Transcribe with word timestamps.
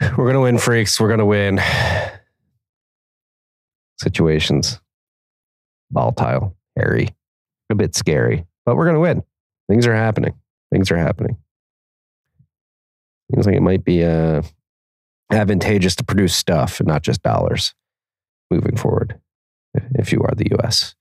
We're 0.16 0.24
going 0.24 0.34
to 0.34 0.40
win, 0.40 0.58
freaks. 0.58 0.98
We're 0.98 1.08
going 1.08 1.18
to 1.18 1.26
win. 1.26 1.60
Situations 4.00 4.80
volatile, 5.92 6.56
hairy, 6.76 7.08
a 7.68 7.74
bit 7.74 7.94
scary, 7.94 8.46
but 8.64 8.76
we're 8.76 8.84
going 8.84 8.94
to 8.94 9.00
win. 9.00 9.22
Things 9.68 9.86
are 9.86 9.94
happening. 9.94 10.34
Things 10.72 10.90
are 10.90 10.96
happening. 10.96 11.36
Seems 13.32 13.44
like 13.44 13.56
it 13.56 13.62
might 13.62 13.84
be 13.84 14.04
uh, 14.04 14.42
advantageous 15.32 15.96
to 15.96 16.04
produce 16.04 16.34
stuff 16.34 16.80
and 16.80 16.86
not 16.86 17.02
just 17.02 17.22
dollars 17.22 17.74
moving 18.50 18.76
forward 18.76 19.20
if 19.96 20.12
you 20.12 20.22
are 20.22 20.34
the 20.34 20.56
US. 20.58 20.94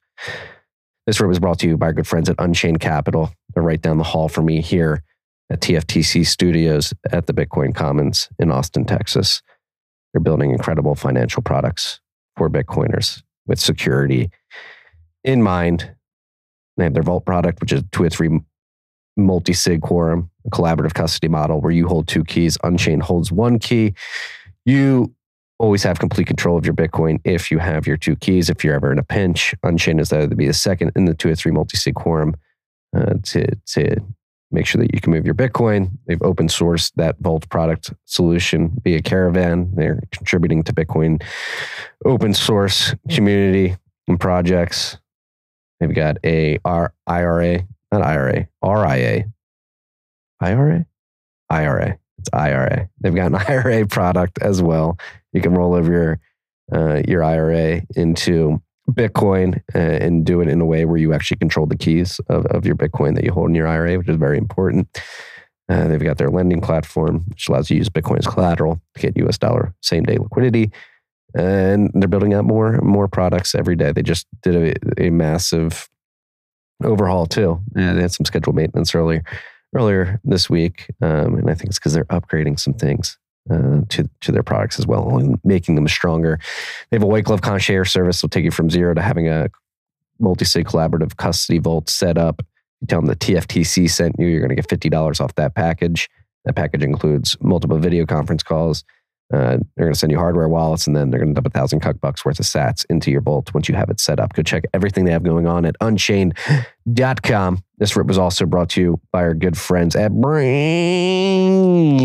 This 1.06 1.20
room 1.22 1.32
is 1.32 1.40
brought 1.40 1.60
to 1.60 1.68
you 1.68 1.78
by 1.78 1.88
our 1.88 1.94
good 1.94 2.08
friends 2.08 2.30
at 2.30 2.36
Unchained 2.40 2.80
Capital. 2.80 3.32
They're 3.54 3.64
right 3.64 3.82
down 3.82 3.98
the 3.98 4.04
hall 4.04 4.28
for 4.28 4.42
me 4.42 4.62
here 4.62 5.04
at 5.50 5.62
TFTC 5.62 6.26
Studios 6.26 6.94
at 7.12 7.28
the 7.28 7.34
Bitcoin 7.34 7.74
Commons 7.74 8.30
in 8.40 8.52
Austin, 8.52 8.86
Texas. 8.86 9.42
They're 10.14 10.22
building 10.22 10.52
incredible 10.52 10.96
financial 10.96 11.42
products 11.42 12.00
for 12.38 12.50
Bitcoiners 12.50 13.22
with 13.48 13.60
security 13.60 14.30
in 15.24 15.44
mind. 15.44 15.92
They 16.78 16.86
have 16.86 16.94
their 16.94 17.04
Vault 17.04 17.26
product, 17.26 17.62
which 17.62 17.74
is 17.74 17.84
two 17.92 18.04
or 18.04 18.10
three 18.10 18.40
multi 19.18 19.54
sig 19.54 19.82
quorum, 19.82 20.30
a 20.46 20.50
collaborative 20.50 20.94
custody 20.94 21.28
model 21.28 21.60
where 21.62 21.72
you 21.72 21.88
hold 21.88 22.08
two 22.08 22.24
keys, 22.24 22.58
Unchained 22.64 23.04
holds 23.04 23.32
one 23.32 23.60
key. 23.60 23.94
You 24.66 25.14
always 25.58 25.84
have 25.84 26.00
complete 26.00 26.28
control 26.28 26.58
of 26.58 26.66
your 26.66 26.74
Bitcoin 26.74 27.20
if 27.26 27.52
you 27.52 27.58
have 27.60 27.86
your 27.86 27.98
two 27.98 28.16
keys. 28.16 28.50
If 28.50 28.64
you're 28.64 28.76
ever 28.76 28.92
in 28.92 28.98
a 28.98 29.04
pinch, 29.04 29.54
Unchained 29.64 30.00
is 30.00 30.10
there 30.10 30.28
to 30.28 30.36
be 30.36 30.48
the 30.48 30.54
second 30.54 30.92
in 30.96 31.06
the 31.06 31.14
two 31.14 31.30
or 31.30 31.36
three 31.36 31.52
multi 31.52 31.76
sig 31.76 31.96
quorum 31.96 32.36
uh, 32.96 33.16
to, 33.24 33.56
to 33.68 33.98
make 34.52 34.66
sure 34.66 34.82
that 34.82 34.94
you 34.94 35.02
can 35.02 35.12
move 35.12 35.26
your 35.26 35.36
Bitcoin. 35.36 35.92
They've 36.08 36.22
open 36.22 36.48
sourced 36.48 36.92
that 36.96 37.18
Vault 37.20 37.48
product 37.50 37.94
solution 38.06 38.80
via 38.84 39.02
Caravan. 39.02 39.72
They're 39.76 40.02
contributing 40.12 40.64
to 40.64 40.74
Bitcoin 40.74 41.22
open 42.06 42.34
source 42.34 42.96
community 43.10 43.76
and 44.08 44.20
projects. 44.20 44.98
They've 45.80 45.94
got 45.94 46.18
a 46.26 46.60
R- 46.66 46.94
IRA, 47.08 47.68
not 47.92 48.02
IRA, 48.02 48.48
RIA, 48.64 49.26
IRA, 50.42 50.86
IRA. 51.50 52.00
It's 52.18 52.30
IRA. 52.34 52.90
They've 53.00 53.16
got 53.16 53.28
an 53.28 53.36
IRA 53.48 53.88
product 53.88 54.40
as 54.42 54.62
well. 54.62 54.98
You 55.32 55.42
can 55.42 55.54
roll 55.54 55.74
over 55.74 55.92
your 55.92 56.20
uh, 56.72 57.02
your 57.08 57.24
IRA 57.24 57.82
into 57.96 58.62
Bitcoin 58.94 59.62
uh, 59.76 59.78
and 59.78 60.26
do 60.26 60.42
it 60.42 60.48
in 60.48 60.62
a 60.62 60.66
way 60.66 60.86
where 60.86 60.98
you 60.98 61.14
actually 61.14 61.38
control 61.38 61.66
the 61.66 61.78
keys 61.78 62.20
of, 62.30 62.46
of 62.48 62.66
your 62.66 62.76
Bitcoin 62.76 63.16
that 63.16 63.24
you 63.24 63.32
hold 63.32 63.50
in 63.50 63.56
your 63.56 63.68
IRA, 63.68 63.98
which 63.98 64.10
is 64.10 64.18
very 64.18 64.38
important. 64.38 64.88
Uh, 65.68 65.88
they've 65.88 66.04
got 66.04 66.18
their 66.18 66.32
lending 66.32 66.62
platform, 66.62 67.24
which 67.28 67.48
allows 67.48 67.70
you 67.70 67.76
to 67.76 67.78
use 67.80 67.90
Bitcoin 67.90 68.18
as 68.18 68.28
collateral 68.28 68.82
to 68.96 69.02
get 69.02 69.18
US 69.18 69.38
dollar 69.38 69.74
same 69.82 70.04
day 70.04 70.18
liquidity 70.18 70.72
and 71.36 71.92
they're 71.94 72.08
building 72.08 72.34
out 72.34 72.46
more 72.46 72.80
more 72.82 73.08
products 73.08 73.56
every 73.56 73.76
day. 73.76 73.92
They 73.92 74.02
just 74.02 74.28
did 74.42 74.56
a, 75.00 75.06
a 75.06 75.10
massive 75.10 75.90
overhaul 76.84 77.26
too. 77.26 77.60
Yeah, 77.76 77.94
they 77.94 78.02
had 78.02 78.12
some 78.12 78.26
scheduled 78.26 78.56
maintenance 78.56 78.96
earlier 78.96 79.24
earlier 79.76 80.20
this 80.24 80.50
week, 80.50 80.90
um, 81.02 81.36
and 81.36 81.50
I 81.50 81.54
think 81.54 81.70
it's 81.70 81.80
because 81.80 81.94
they're 81.94 82.06
upgrading 82.06 82.60
some 82.60 82.74
things. 82.74 83.18
Uh, 83.50 83.82
to 83.90 84.08
to 84.22 84.32
their 84.32 84.44
products 84.44 84.78
as 84.78 84.86
well, 84.86 85.18
and 85.18 85.40
making 85.44 85.74
them 85.74 85.88
stronger. 85.88 86.40
They 86.90 86.98
have 86.98 87.04
a 87.04 87.08
white 87.08 87.24
glove 87.24 87.42
concierge 87.42 87.90
service. 87.90 88.22
They'll 88.22 88.30
take 88.30 88.44
you 88.44 88.52
from 88.52 88.70
zero 88.70 88.94
to 88.94 89.02
having 89.02 89.28
a 89.28 89.50
multi-sig 90.20 90.68
collaborative 90.68 91.18
custody 91.18 91.58
vault 91.58 91.90
set 91.90 92.18
up. 92.18 92.46
You 92.82 92.88
tell 92.88 93.00
them 93.02 93.08
the 93.08 93.16
TFTC 93.16 93.90
sent 93.90 94.18
you. 94.20 94.28
You're 94.28 94.42
going 94.42 94.50
to 94.50 94.56
get 94.56 94.70
fifty 94.70 94.90
dollars 94.90 95.20
off 95.20 95.34
that 95.36 95.56
package. 95.56 96.10
That 96.46 96.56
package 96.56 96.84
includes 96.84 97.36
multiple 97.42 97.80
video 97.80 98.06
conference 98.06 98.44
calls, 98.44 98.84
uh, 99.34 99.58
they're 99.76 99.86
going 99.86 99.94
to 99.94 100.00
send 100.00 100.12
you 100.12 100.18
hardware 100.18 100.48
wallets 100.48 100.88
and 100.88 100.96
then 100.96 101.12
they're 101.12 101.20
going 101.20 101.30
to 101.30 101.36
dump 101.36 101.48
a 101.48 101.52
thousand 101.52 101.82
cuck 101.82 102.00
bucks 102.02 102.26
worth 102.26 102.40
of 102.40 102.46
sats 102.46 102.86
into 102.90 103.12
your 103.12 103.22
vault 103.22 103.54
once 103.54 103.70
you 103.70 103.76
have 103.76 103.90
it 103.90 104.00
set 104.00 104.20
up. 104.20 104.34
Go 104.34 104.42
check 104.42 104.64
everything 104.74 105.06
they 105.06 105.12
have 105.12 105.24
going 105.24 105.46
on 105.46 105.66
at 105.66 105.76
unchained.com. 105.82 107.64
This 107.78 107.96
rip 107.96 108.08
was 108.08 108.18
also 108.18 108.46
brought 108.46 108.70
to 108.72 108.82
you 108.82 109.00
by 109.12 109.22
our 109.22 109.34
good 109.34 109.58
friends 109.58 109.96
at 109.96 110.12
Braiins. 110.12 112.00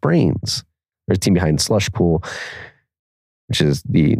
Braiins. 0.00 0.64
They're 1.06 1.14
the 1.14 1.20
team 1.20 1.34
behind 1.34 1.60
Slush 1.60 1.90
Pool, 1.92 2.22
which 3.48 3.60
is 3.60 3.82
the 3.82 4.16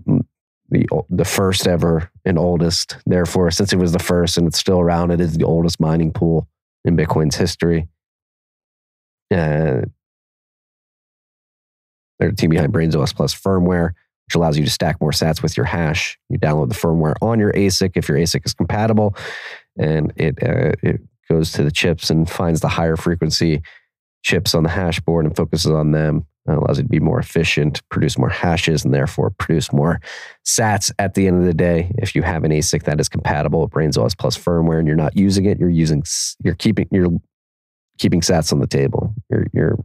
the 0.71 0.87
the 1.09 1.25
first 1.25 1.67
ever 1.67 2.11
and 2.25 2.39
oldest. 2.39 2.97
Therefore, 3.07 3.51
since 3.51 3.73
it 3.73 3.79
was 3.79 3.93
the 3.93 3.99
first 3.99 4.37
and 4.37 4.47
it's 4.47 4.59
still 4.59 4.81
around, 4.81 5.11
it 5.11 5.21
is 5.21 5.37
the 5.37 5.45
oldest 5.45 5.81
mining 5.81 6.13
pool 6.13 6.49
in 6.85 6.97
Bitcoin's 6.97 7.37
history. 7.37 7.89
Uh, 9.31 9.83
they're 12.19 12.31
the 12.31 12.37
team 12.37 12.51
behind 12.51 12.73
Braiins 12.73 13.01
OS 13.01 13.13
Plus 13.13 13.35
firmware, 13.35 13.91
which 14.27 14.35
allows 14.35 14.59
you 14.59 14.65
to 14.65 14.71
stack 14.71 15.01
more 15.01 15.13
sats 15.13 15.43
with 15.43 15.57
your 15.57 15.67
hash. 15.67 16.19
You 16.29 16.39
download 16.39 16.69
the 16.69 16.75
firmware 16.75 17.15
on 17.23 17.39
your 17.39 17.53
ASIC 17.53 17.93
if 17.95 18.09
your 18.09 18.19
ASIC 18.19 18.45
is 18.45 18.55
compatible, 18.55 19.17
and 19.79 20.13
it 20.17 20.43
uh, 20.43 20.73
it 20.83 21.01
goes 21.31 21.53
to 21.53 21.63
the 21.63 21.71
chips 21.71 22.11
and 22.11 22.29
finds 22.29 22.61
the 22.61 22.69
higher 22.69 22.97
frequency 22.97 23.63
chips 24.23 24.55
on 24.55 24.63
the 24.63 24.69
hash 24.69 25.01
board 25.01 25.25
and 25.25 25.37
focuses 25.37 25.71
on 25.71 25.93
them. 25.93 26.27
It 26.49 26.57
allows 26.57 26.79
you 26.79 26.85
to 26.85 26.89
be 26.89 26.99
more 26.99 27.21
efficient, 27.21 27.83
produce 27.91 28.17
more 28.17 28.31
hashes, 28.31 28.85
and 28.85 28.95
therefore 28.95 29.31
produce 29.31 29.71
more 29.73 30.01
sats 30.47 30.91
at 30.99 31.15
the 31.15 31.27
end 31.27 31.39
of 31.39 31.45
the 31.45 31.55
day. 31.55 31.93
If 31.99 32.15
you 32.15 32.23
have 32.23 32.43
an 32.45 32.51
ASIC 32.51 32.85
that 32.85 33.01
is 33.01 33.09
compatible 33.09 33.61
with 33.61 33.71
Braiins 33.71 34.03
OS 34.03 34.15
Plus 34.15 34.37
firmware 34.37 34.79
and 34.79 34.89
you're 34.89 34.97
not 34.97 35.17
using 35.17 35.45
it, 35.45 35.59
you're 35.59 35.69
using 35.69 36.03
you're 36.43 36.55
keeping 36.55 36.89
you're 36.91 37.11
keeping 37.99 38.21
sats 38.21 38.53
on 38.53 38.61
the 38.61 38.67
table. 38.67 39.15
You're, 39.31 39.47
you're 39.53 39.79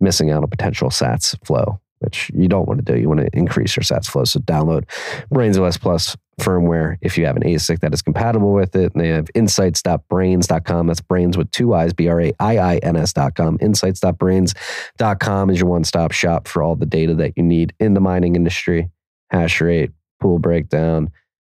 missing 0.00 0.30
out 0.30 0.42
on 0.42 0.50
potential 0.50 0.90
sats 0.90 1.36
flow, 1.46 1.80
which 2.00 2.30
you 2.34 2.48
don't 2.48 2.66
want 2.66 2.84
to 2.84 2.92
do. 2.92 2.98
You 2.98 3.08
want 3.08 3.20
to 3.20 3.28
increase 3.32 3.76
your 3.76 3.82
sats 3.82 4.06
flow. 4.06 4.24
So 4.24 4.40
download 4.40 4.84
Braiins 5.32 5.60
OS 5.60 5.76
Plus 5.76 6.16
firmware 6.40 6.98
if 7.00 7.16
you 7.16 7.24
have 7.24 7.36
an 7.36 7.42
ASIC 7.42 7.80
that 7.80 7.94
is 7.94 8.02
compatible 8.02 8.52
with 8.52 8.76
it. 8.76 8.92
And 8.94 9.02
they 9.02 9.08
have 9.08 9.28
insights.braiins.com. 9.34 10.86
That's 10.86 11.00
braiins 11.00 11.36
with 11.36 11.50
two 11.50 11.74
eyes, 11.74 11.92
B 11.92 12.08
R 12.08 12.20
A 12.20 12.32
I 12.38 12.58
I 12.58 12.76
N 12.78 12.96
S.com. 12.96 13.58
Insights.braiins.com 13.60 15.50
is 15.50 15.60
your 15.60 15.68
one 15.68 15.84
stop 15.84 16.12
shop 16.12 16.48
for 16.48 16.62
all 16.62 16.76
the 16.76 16.86
data 16.86 17.14
that 17.14 17.32
you 17.36 17.42
need 17.42 17.72
in 17.80 17.94
the 17.94 18.00
mining 18.00 18.36
industry 18.36 18.90
hash 19.30 19.60
rate, 19.60 19.90
pool 20.20 20.38
breakdown, 20.38 21.10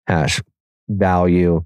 hash 0.08 0.42
value 0.90 1.64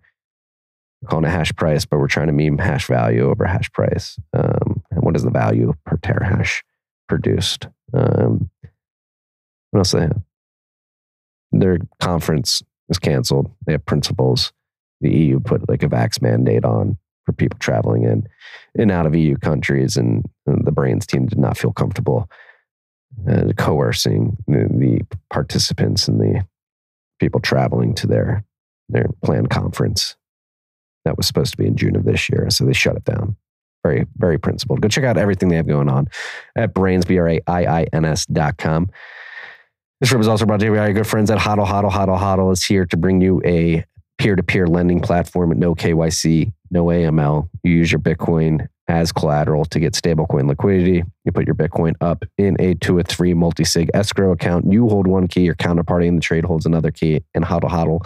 calling 1.07 1.25
it 1.25 1.29
a 1.29 1.31
hash 1.31 1.55
price, 1.55 1.85
but 1.85 1.99
we're 1.99 2.07
trying 2.07 2.27
to 2.27 2.33
meme 2.33 2.57
hash 2.57 2.87
value 2.87 3.29
over 3.29 3.45
hash 3.45 3.71
price. 3.71 4.17
Um, 4.33 4.83
and 4.91 5.03
what 5.03 5.15
is 5.15 5.23
the 5.23 5.31
value 5.31 5.73
per 5.85 5.97
terahash 5.97 6.61
produced? 7.07 7.67
Um, 7.93 8.49
what 9.71 9.79
else 9.79 9.91
they 9.91 10.01
have? 10.01 10.21
Their 11.51 11.79
conference 11.99 12.61
is 12.89 12.99
canceled. 12.99 13.51
They 13.65 13.73
have 13.73 13.85
principles. 13.85 14.51
The 15.01 15.11
EU 15.11 15.39
put 15.39 15.67
like 15.69 15.83
a 15.83 15.87
vax 15.87 16.21
mandate 16.21 16.65
on 16.65 16.97
for 17.25 17.33
people 17.33 17.57
traveling 17.59 18.03
in 18.03 18.27
and 18.77 18.91
out 18.91 19.05
of 19.05 19.15
EU 19.15 19.35
countries, 19.37 19.97
and, 19.97 20.25
and 20.45 20.65
the 20.65 20.71
braiins 20.71 21.05
team 21.05 21.25
did 21.25 21.39
not 21.39 21.57
feel 21.57 21.73
comfortable 21.73 22.29
uh, 23.27 23.51
coercing 23.57 24.37
the, 24.47 24.67
the 24.71 25.17
participants 25.29 26.07
and 26.07 26.19
the 26.19 26.45
people 27.19 27.39
traveling 27.39 27.93
to 27.95 28.07
their 28.07 28.43
their 28.89 29.07
planned 29.23 29.49
conference 29.49 30.15
that 31.05 31.17
was 31.17 31.27
supposed 31.27 31.51
to 31.51 31.57
be 31.57 31.65
in 31.65 31.75
June 31.75 31.95
of 31.95 32.03
this 32.03 32.29
year. 32.29 32.47
So 32.49 32.65
they 32.65 32.73
shut 32.73 32.97
it 32.97 33.05
down. 33.05 33.35
Very, 33.83 34.05
very 34.17 34.39
principled. 34.39 34.81
Go 34.81 34.87
check 34.87 35.03
out 35.03 35.17
everything 35.17 35.49
they 35.49 35.55
have 35.55 35.67
going 35.67 35.89
on 35.89 36.07
at 36.55 36.73
braiins, 36.73 37.07
B 37.07 37.17
R 37.19 37.29
A 37.29 37.41
I 37.47 37.81
I 37.81 37.87
N 37.93 38.03
S 38.03 38.25
dot 38.25 38.57
com. 38.57 38.89
This 40.01 40.11
room 40.11 40.21
is 40.21 40.27
also 40.27 40.45
brought 40.45 40.59
to 40.59 40.65
you 40.65 40.71
by 40.71 40.79
our 40.79 40.93
good 40.93 41.07
friends 41.07 41.31
at 41.31 41.37
Hodl. 41.37 41.65
Hodl, 41.65 41.91
Hodl, 41.91 42.19
Hodl 42.19 42.51
is 42.51 42.63
here 42.65 42.85
to 42.87 42.97
bring 42.97 43.21
you 43.21 43.41
a 43.45 43.85
peer 44.17 44.35
to 44.35 44.43
peer 44.43 44.67
lending 44.67 44.99
platform 44.99 45.51
at 45.51 45.57
no 45.57 45.75
KYC, 45.75 46.51
no 46.71 46.85
AML. 46.85 47.49
You 47.63 47.73
use 47.73 47.91
your 47.91 48.01
Bitcoin 48.01 48.67
as 48.87 49.11
collateral 49.11 49.65
to 49.65 49.79
get 49.79 49.93
stablecoin 49.93 50.47
liquidity. 50.47 51.03
You 51.23 51.31
put 51.31 51.45
your 51.45 51.55
Bitcoin 51.55 51.95
up 52.01 52.23
in 52.37 52.55
a 52.59 52.75
two 52.75 52.97
or 52.97 53.03
three 53.03 53.33
multi 53.33 53.63
sig 53.63 53.89
escrow 53.93 54.31
account. 54.31 54.71
You 54.71 54.87
hold 54.89 55.07
one 55.07 55.27
key, 55.27 55.41
your 55.41 55.55
counterparty 55.55 56.05
in 56.05 56.15
the 56.15 56.21
trade 56.21 56.45
holds 56.45 56.65
another 56.65 56.91
key, 56.91 57.23
and 57.33 57.43
Hodl 57.43 57.69
Hodl 57.69 58.05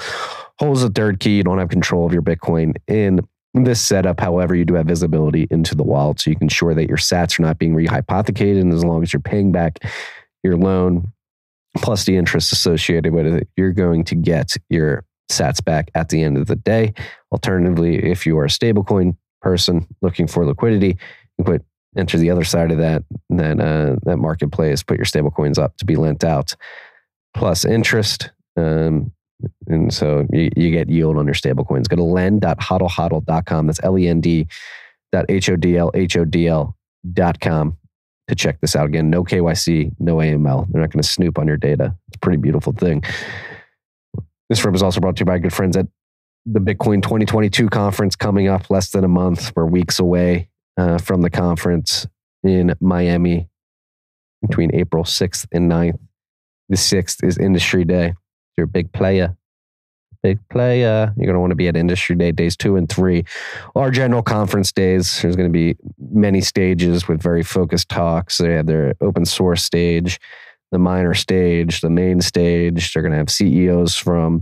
holds 0.57 0.83
a 0.83 0.89
third 0.89 1.19
key. 1.19 1.37
You 1.37 1.43
don't 1.43 1.59
have 1.59 1.69
control 1.69 2.05
of 2.05 2.13
your 2.13 2.21
Bitcoin 2.21 2.75
in 2.87 3.19
this 3.53 3.81
setup. 3.81 4.19
However, 4.19 4.55
you 4.55 4.65
do 4.65 4.75
have 4.75 4.85
visibility 4.85 5.47
into 5.51 5.75
the 5.75 5.83
wallet, 5.83 6.21
so 6.21 6.29
you 6.29 6.35
can 6.35 6.45
ensure 6.45 6.73
that 6.73 6.87
your 6.87 6.97
sats 6.97 7.39
are 7.39 7.43
not 7.43 7.59
being 7.59 7.75
rehypothecated. 7.75 8.61
And 8.61 8.73
as 8.73 8.83
long 8.85 9.03
as 9.03 9.11
you're 9.11 9.21
paying 9.21 9.51
back 9.51 9.79
your 10.43 10.55
loan 10.55 11.11
plus 11.77 12.05
the 12.05 12.15
interest 12.15 12.51
associated 12.51 13.13
with 13.13 13.27
it, 13.27 13.47
you're 13.57 13.73
going 13.73 14.03
to 14.05 14.15
get 14.15 14.55
your 14.69 15.05
sats 15.31 15.63
back 15.63 15.91
at 15.93 16.09
the 16.09 16.23
end 16.23 16.37
of 16.37 16.47
the 16.47 16.55
day. 16.55 16.93
Alternatively, 17.31 17.97
if 17.97 18.25
you 18.25 18.37
are 18.37 18.45
a 18.45 18.49
stablecoin 18.49 19.15
person 19.41 19.87
looking 20.01 20.27
for 20.27 20.45
liquidity, 20.45 20.97
you 21.37 21.43
put 21.43 21.63
enter 21.97 22.17
the 22.17 22.29
other 22.29 22.43
side 22.43 22.71
of 22.71 22.77
that 22.77 23.03
that 23.29 23.59
uh, 23.59 23.95
that 24.03 24.17
marketplace, 24.17 24.83
put 24.83 24.97
your 24.97 25.05
stablecoins 25.05 25.57
up 25.57 25.75
to 25.77 25.85
be 25.85 25.95
lent 25.95 26.23
out 26.23 26.55
plus 27.35 27.65
interest. 27.65 28.31
Um, 28.57 29.11
and 29.67 29.93
so 29.93 30.27
you, 30.31 30.49
you 30.55 30.71
get 30.71 30.89
yield 30.89 31.17
on 31.17 31.25
your 31.25 31.33
stablecoins. 31.33 31.87
Go 31.87 31.95
to 31.95 32.03
lend.hodlhodl.com. 32.03 33.67
That's 33.67 33.79
L 33.83 33.97
E 33.97 34.07
N 34.07 34.21
D 34.21 34.47
hodlhodl.com 35.13 37.77
to 38.27 38.35
check 38.35 38.61
this 38.61 38.75
out. 38.75 38.85
Again, 38.85 39.09
no 39.09 39.23
KYC, 39.23 39.91
no 39.99 40.17
AML. 40.17 40.71
They're 40.71 40.81
not 40.81 40.91
going 40.91 41.01
to 41.01 41.07
snoop 41.07 41.39
on 41.39 41.47
your 41.47 41.57
data. 41.57 41.95
It's 42.07 42.17
a 42.17 42.19
pretty 42.19 42.37
beautiful 42.37 42.73
thing. 42.73 43.03
This 44.49 44.63
room 44.63 44.75
is 44.75 44.83
also 44.83 44.99
brought 44.99 45.15
to 45.17 45.21
you 45.21 45.25
by 45.25 45.39
good 45.39 45.53
friends 45.53 45.75
at 45.77 45.87
the 46.51 46.59
Bitcoin 46.59 47.03
2022 47.03 47.69
conference 47.69 48.15
coming 48.15 48.47
up 48.47 48.71
less 48.71 48.89
than 48.89 49.03
a 49.03 49.07
month. 49.07 49.51
We're 49.55 49.67
weeks 49.67 49.99
away 49.99 50.49
uh, 50.77 50.97
from 50.97 51.21
the 51.21 51.29
conference 51.29 52.07
in 52.43 52.73
Miami 52.79 53.49
between 54.41 54.73
April 54.73 55.03
6th 55.03 55.45
and 55.51 55.69
9th. 55.69 55.99
The 56.69 56.75
6th 56.75 57.23
is 57.23 57.37
Industry 57.37 57.85
Day. 57.85 58.15
You're 58.57 58.65
a 58.65 58.67
big 58.67 58.91
player. 58.91 59.37
Big 60.23 60.39
player. 60.49 61.13
You're 61.15 61.27
going 61.27 61.35
to 61.35 61.39
want 61.39 61.51
to 61.51 61.55
be 61.55 61.67
at 61.67 61.77
Industry 61.77 62.15
Day 62.15 62.31
days 62.31 62.57
two 62.57 62.77
and 62.77 62.89
three. 62.89 63.25
Our 63.75 63.91
general 63.91 64.23
conference 64.23 64.71
days, 64.71 65.21
there's 65.21 65.35
going 65.35 65.49
to 65.49 65.53
be 65.53 65.77
many 65.99 66.41
stages 66.41 67.07
with 67.07 67.21
very 67.21 67.43
focused 67.43 67.89
talks. 67.89 68.39
They 68.39 68.53
have 68.53 68.65
their 68.65 68.95
open 69.01 69.25
source 69.25 69.63
stage, 69.63 70.19
the 70.71 70.79
minor 70.79 71.13
stage, 71.13 71.81
the 71.81 71.91
main 71.91 72.21
stage. 72.21 72.91
They're 72.91 73.03
going 73.03 73.11
to 73.11 73.17
have 73.17 73.29
CEOs 73.29 73.95
from 73.95 74.41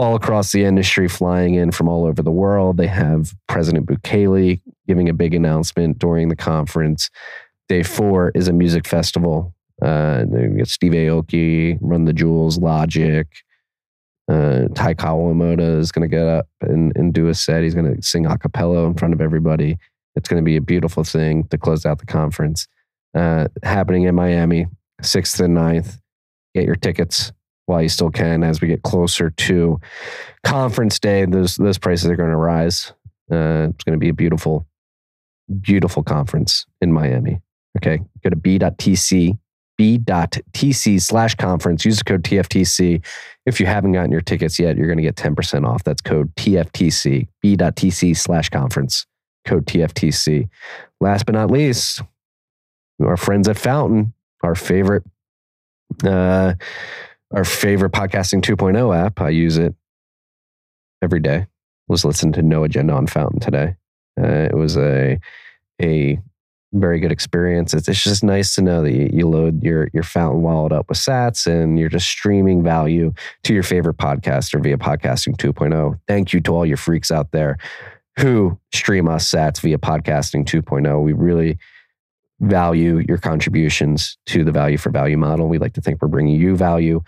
all 0.00 0.16
across 0.16 0.52
the 0.52 0.64
industry 0.64 1.08
flying 1.08 1.56
in 1.56 1.70
from 1.70 1.86
all 1.86 2.06
over 2.06 2.22
the 2.22 2.30
world. 2.30 2.78
They 2.78 2.86
have 2.86 3.34
President 3.48 3.84
Bukele 3.84 4.58
giving 4.88 5.10
a 5.10 5.12
big 5.12 5.34
announcement 5.34 5.98
during 5.98 6.30
the 6.30 6.36
conference. 6.36 7.10
Day 7.68 7.82
four 7.82 8.32
is 8.34 8.48
a 8.48 8.52
music 8.54 8.88
festival. 8.88 9.54
Uh, 9.82 10.24
you 10.32 10.54
get 10.56 10.68
Steve 10.68 10.92
Aoki, 10.92 11.76
Run 11.82 12.06
the 12.06 12.14
Jewels, 12.14 12.56
Logic. 12.56 13.26
Uh, 14.26 14.68
Tai 14.74 14.94
Kawamoto 14.94 15.78
is 15.78 15.92
going 15.92 16.08
to 16.08 16.16
get 16.16 16.26
up 16.26 16.48
and, 16.62 16.96
and 16.96 17.12
do 17.12 17.28
a 17.28 17.34
set. 17.34 17.62
He's 17.62 17.74
going 17.74 17.94
to 17.94 18.02
sing 18.02 18.24
a 18.24 18.38
cappella 18.38 18.86
in 18.86 18.94
front 18.94 19.12
of 19.12 19.20
everybody. 19.20 19.76
It's 20.16 20.30
going 20.30 20.42
to 20.42 20.44
be 20.44 20.56
a 20.56 20.62
beautiful 20.62 21.04
thing 21.04 21.44
to 21.48 21.58
close 21.58 21.84
out 21.84 21.98
the 21.98 22.06
conference. 22.06 22.66
Uh, 23.14 23.48
happening 23.62 24.04
in 24.04 24.14
Miami, 24.14 24.66
6th 25.02 25.44
and 25.44 25.54
9th. 25.54 25.98
Get 26.54 26.64
your 26.64 26.76
tickets 26.76 27.32
while 27.70 27.80
you 27.80 27.88
still 27.88 28.10
can 28.10 28.42
as 28.42 28.60
we 28.60 28.68
get 28.68 28.82
closer 28.82 29.30
to 29.30 29.80
conference 30.44 30.98
day. 30.98 31.24
Those, 31.24 31.56
those 31.56 31.78
prices 31.78 32.10
are 32.10 32.16
going 32.16 32.30
to 32.30 32.36
rise. 32.36 32.92
Uh, 33.30 33.68
it's 33.70 33.84
going 33.84 33.92
to 33.92 33.98
be 33.98 34.08
a 34.08 34.14
beautiful, 34.14 34.66
beautiful 35.60 36.02
conference 36.02 36.66
in 36.80 36.92
Miami. 36.92 37.40
Okay. 37.78 38.00
Go 38.24 38.30
to 38.30 38.36
b.tc, 38.36 39.38
b.tc 39.78 41.00
slash 41.00 41.34
conference. 41.36 41.84
Use 41.84 41.98
the 41.98 42.04
code 42.04 42.24
TFTC. 42.24 43.04
If 43.46 43.60
you 43.60 43.66
haven't 43.66 43.92
gotten 43.92 44.10
your 44.10 44.20
tickets 44.20 44.58
yet, 44.58 44.76
you're 44.76 44.88
going 44.88 44.98
to 44.98 45.02
get 45.02 45.14
10% 45.14 45.64
off. 45.64 45.84
That's 45.84 46.02
code 46.02 46.34
TFTC, 46.34 47.28
b.tc 47.40 48.16
slash 48.16 48.48
conference, 48.48 49.06
code 49.44 49.66
TFTC. 49.66 50.48
Last 51.00 51.24
but 51.24 51.36
not 51.36 51.52
least, 51.52 52.02
our 53.00 53.16
friends 53.16 53.48
at 53.48 53.56
Fountain, 53.56 54.12
our 54.42 54.56
favorite, 54.56 55.04
uh, 56.04 56.54
our 57.32 57.44
favorite 57.44 57.92
podcasting 57.92 58.42
2.0 58.42 58.96
app. 58.96 59.20
I 59.20 59.30
use 59.30 59.56
it 59.56 59.74
every 61.02 61.20
day. 61.20 61.46
Was 61.88 62.04
listening 62.04 62.32
to 62.34 62.42
No 62.42 62.64
Agenda 62.64 62.92
on 62.92 63.06
Fountain 63.06 63.40
today. 63.40 63.74
Uh, 64.20 64.48
it 64.50 64.54
was 64.54 64.76
a 64.76 65.18
a 65.82 66.18
very 66.72 67.00
good 67.00 67.10
experience. 67.10 67.74
It's, 67.74 67.88
it's 67.88 68.04
just 68.04 68.22
nice 68.22 68.54
to 68.54 68.62
know 68.62 68.82
that 68.82 68.92
you, 68.92 69.10
you, 69.12 69.28
load 69.28 69.62
your 69.64 69.88
your 69.92 70.04
Fountain 70.04 70.42
wallet 70.42 70.72
up 70.72 70.88
with 70.88 70.98
Sats 70.98 71.46
and 71.46 71.78
you're 71.78 71.88
just 71.88 72.08
streaming 72.08 72.62
value 72.62 73.12
to 73.42 73.54
your 73.54 73.64
favorite 73.64 73.96
podcaster 73.96 74.62
via 74.62 74.76
Podcasting 74.76 75.36
2.0. 75.36 75.98
Thank 76.06 76.32
you 76.32 76.40
to 76.40 76.54
all 76.54 76.66
your 76.66 76.76
freaks 76.76 77.10
out 77.10 77.32
there 77.32 77.58
who 78.18 78.58
stream 78.72 79.08
us 79.08 79.28
Sats 79.28 79.60
via 79.60 79.78
Podcasting 79.78 80.44
2.0. 80.44 81.02
We 81.02 81.12
really 81.12 81.58
value 82.40 83.02
your 83.06 83.18
contributions 83.18 84.16
to 84.26 84.44
the 84.44 84.52
value 84.52 84.78
for 84.78 84.90
value 84.90 85.16
model. 85.16 85.48
We 85.48 85.58
like 85.58 85.74
to 85.74 85.80
think 85.80 86.00
we're 86.00 86.08
bringing 86.08 86.40
you 86.40 86.56
value 86.56 87.02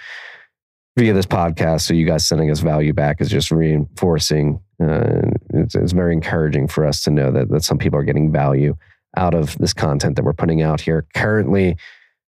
via 0.96 1.14
this 1.14 1.26
podcast. 1.26 1.82
So 1.82 1.94
you 1.94 2.06
guys 2.06 2.26
sending 2.26 2.50
us 2.50 2.60
value 2.60 2.92
back 2.92 3.20
is 3.20 3.30
just 3.30 3.50
reinforcing. 3.50 4.60
Uh, 4.82 5.30
it's, 5.54 5.74
it's 5.74 5.92
very 5.92 6.12
encouraging 6.12 6.68
for 6.68 6.84
us 6.84 7.02
to 7.04 7.10
know 7.10 7.30
that, 7.32 7.48
that 7.48 7.64
some 7.64 7.78
people 7.78 7.98
are 7.98 8.04
getting 8.04 8.30
value 8.30 8.76
out 9.16 9.34
of 9.34 9.56
this 9.58 9.72
content 9.72 10.16
that 10.16 10.24
we're 10.24 10.32
putting 10.32 10.62
out 10.62 10.80
here. 10.80 11.06
Currently, 11.14 11.76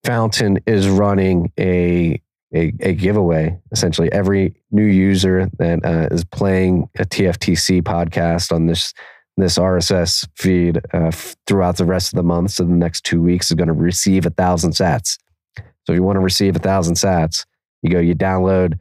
Fountain 0.04 0.58
is 0.66 0.88
running 0.88 1.52
a 1.58 2.20
a, 2.54 2.72
a 2.80 2.94
giveaway. 2.94 3.58
Essentially, 3.72 4.10
every 4.10 4.54
new 4.70 4.84
user 4.84 5.50
that 5.58 5.84
uh, 5.84 6.08
is 6.10 6.24
playing 6.24 6.88
a 6.98 7.04
TFTC 7.04 7.82
podcast 7.82 8.52
on 8.52 8.66
this 8.66 8.94
this 9.38 9.56
RSS 9.56 10.28
feed 10.34 10.78
uh, 10.92 11.06
f- 11.06 11.36
throughout 11.46 11.76
the 11.76 11.84
rest 11.84 12.12
of 12.12 12.16
the 12.16 12.22
month, 12.22 12.50
so 12.50 12.64
the 12.64 12.70
next 12.70 13.04
two 13.04 13.22
weeks 13.22 13.50
is 13.50 13.54
going 13.54 13.68
to 13.68 13.72
receive 13.72 14.26
a 14.26 14.30
thousand 14.30 14.72
Sats. 14.72 15.16
So 15.56 15.92
if 15.92 15.96
you 15.96 16.02
want 16.02 16.16
to 16.16 16.20
receive 16.20 16.56
a 16.56 16.58
thousand 16.58 16.94
Sats, 16.94 17.46
you 17.82 17.90
go, 17.90 18.00
you 18.00 18.14
download 18.14 18.78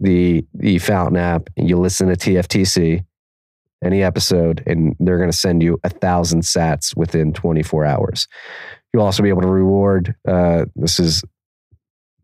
the 0.00 0.44
the 0.54 0.78
Fountain 0.78 1.16
app, 1.16 1.48
and 1.56 1.68
you 1.68 1.78
listen 1.78 2.08
to 2.08 2.16
TFTC, 2.16 3.04
any 3.84 4.02
episode, 4.02 4.64
and 4.66 4.96
they're 4.98 5.18
going 5.18 5.30
to 5.30 5.36
send 5.36 5.62
you 5.62 5.78
a 5.84 5.90
thousand 5.90 6.42
Sats 6.42 6.96
within 6.96 7.32
24 7.32 7.84
hours. 7.84 8.26
You'll 8.92 9.04
also 9.04 9.22
be 9.22 9.28
able 9.28 9.42
to 9.42 9.48
reward. 9.48 10.16
Uh, 10.26 10.64
this 10.74 10.98
is 10.98 11.22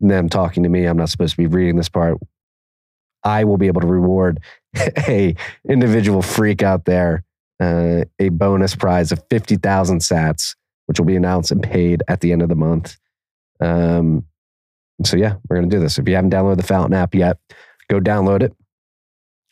them 0.01 0.27
talking 0.27 0.63
to 0.63 0.69
me. 0.69 0.85
I'm 0.85 0.97
not 0.97 1.09
supposed 1.09 1.35
to 1.35 1.37
be 1.37 1.47
reading 1.47 1.77
this 1.77 1.89
part. 1.89 2.17
I 3.23 3.45
will 3.45 3.57
be 3.57 3.67
able 3.67 3.81
to 3.81 3.87
reward 3.87 4.39
a 5.07 5.35
individual 5.67 6.21
freak 6.21 6.61
out 6.61 6.83
there 6.83 7.23
uh, 7.59 8.03
a 8.19 8.29
bonus 8.29 8.75
prize 8.75 9.11
of 9.11 9.23
50,000 9.29 9.99
sats, 9.99 10.55
which 10.85 10.99
will 10.99 11.05
be 11.05 11.15
announced 11.15 11.51
and 11.51 11.61
paid 11.61 12.03
at 12.07 12.21
the 12.21 12.31
end 12.31 12.41
of 12.41 12.49
the 12.49 12.55
month. 12.55 12.97
Um, 13.59 14.25
so, 15.03 15.17
yeah, 15.17 15.35
we're 15.47 15.57
going 15.57 15.69
to 15.69 15.75
do 15.75 15.81
this. 15.81 15.97
If 15.97 16.07
you 16.07 16.15
haven't 16.15 16.31
downloaded 16.31 16.57
the 16.57 16.63
Fountain 16.63 16.93
app 16.93 17.13
yet, 17.13 17.37
go 17.89 17.99
download 17.99 18.41
it. 18.41 18.53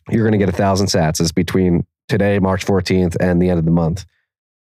You're 0.10 0.24
going 0.24 0.34
to 0.34 0.38
get 0.38 0.50
a 0.50 0.58
thousand 0.58 0.88
sats. 0.88 1.20
It's 1.20 1.32
between 1.32 1.86
today, 2.08 2.40
March 2.40 2.66
14th, 2.66 3.16
and 3.20 3.42
the 3.42 3.50
end 3.50 3.60
of 3.60 3.66
the 3.66 3.72
month, 3.72 4.06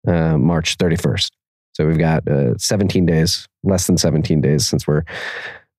uh, 0.07 0.37
March 0.37 0.77
31st. 0.77 1.31
So 1.73 1.87
we've 1.87 1.97
got 1.97 2.27
uh, 2.27 2.55
17 2.57 3.05
days, 3.05 3.47
less 3.63 3.87
than 3.87 3.97
17 3.97 4.41
days 4.41 4.67
since 4.67 4.85
we're, 4.85 5.03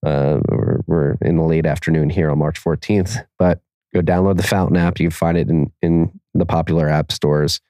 uh, 0.05 0.41
we're, 0.49 0.81
we're 0.87 1.17
in 1.23 1.37
the 1.37 1.45
late 1.45 1.67
afternoon 1.67 2.11
here 2.11 2.31
on 2.31 2.39
March 2.39 2.63
14th. 2.63 3.25
But 3.39 3.61
go 3.95 4.01
download 4.01 4.37
the 4.37 4.43
Fountain 4.43 4.77
app. 4.77 4.99
You 4.99 5.07
can 5.07 5.13
find 5.13 5.39
it 5.39 5.49
in, 5.49 5.73
in 5.83 6.21
the 6.35 6.47
popular 6.47 6.89
app 6.89 7.13
stores. 7.13 7.61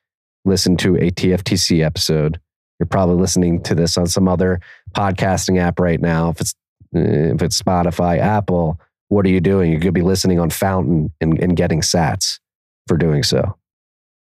Listen 0.44 0.76
to 0.78 0.96
a 0.96 1.10
TFTC 1.10 1.84
episode. 1.84 2.40
You're 2.78 2.86
probably 2.86 3.16
listening 3.16 3.62
to 3.62 3.74
this 3.74 3.96
on 3.96 4.06
some 4.06 4.28
other 4.28 4.60
podcasting 4.92 5.58
app 5.58 5.78
right 5.78 6.00
now. 6.00 6.30
If 6.30 6.40
it's 6.40 6.54
if 6.92 7.42
it's 7.42 7.60
Spotify, 7.60 8.18
Apple, 8.18 8.80
what 9.08 9.26
are 9.26 9.30
you 9.30 9.40
doing? 9.40 9.72
You 9.72 9.80
could 9.80 9.94
be 9.94 10.02
listening 10.02 10.38
on 10.38 10.50
Fountain 10.50 11.12
and, 11.20 11.38
and 11.40 11.56
getting 11.56 11.80
Sats 11.80 12.38
for 12.86 12.96
doing 12.96 13.22
so. 13.22 13.56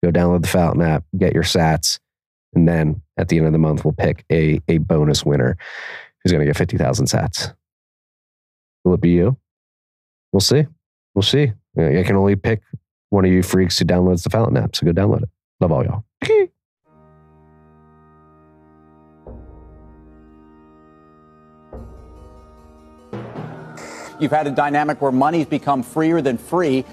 Go 0.03 0.11
download 0.11 0.43
the 0.43 0.49
Fountain 0.49 0.83
app, 0.83 1.05
get 1.17 1.35
your 1.35 1.43
Sats, 1.43 1.99
and 2.55 2.69
then 2.69 3.03
at 3.17 3.29
the 3.29 3.39
end 3.39 3.47
of 3.47 3.53
the 3.53 3.59
month, 3.59 3.85
we'll 3.85 3.93
pick 3.93 4.25
a 4.31 4.61
a 4.69 4.79
bonus 4.79 5.25
winner 5.25 5.57
who's 6.23 6.33
going 6.33 6.41
to 6.41 6.47
get 6.47 6.57
fifty 6.57 6.77
thousand 6.77 7.07
Sats. 7.07 7.55
Will 8.85 8.95
it 8.95 9.01
be 9.01 9.11
you? 9.11 9.37
We'll 10.33 10.41
see. 10.41 10.67
We'll 11.15 11.23
see. 11.23 11.53
I 11.79 12.03
can 12.05 12.17
only 12.17 12.37
pick 12.37 12.61
one 13.15 13.25
of 13.25 13.31
you 13.31 13.43
freaks 13.45 13.79
who 13.79 13.85
downloads 13.85 14.25
the 14.25 14.31
Fountain 14.31 14.57
app. 14.57 14.75
So 14.75 14.85
go 14.85 14.93
download 14.93 15.23
it. 15.23 15.29
Love 15.61 15.71
all 15.71 15.85
y'all. 15.85 16.05
You've 24.21 24.33
had 24.33 24.47
a 24.47 24.51
dynamic 24.51 25.01
where 25.01 25.13
money's 25.13 25.47
become 25.47 25.83
freer 25.83 26.21
than 26.23 26.39
free. 26.39 26.85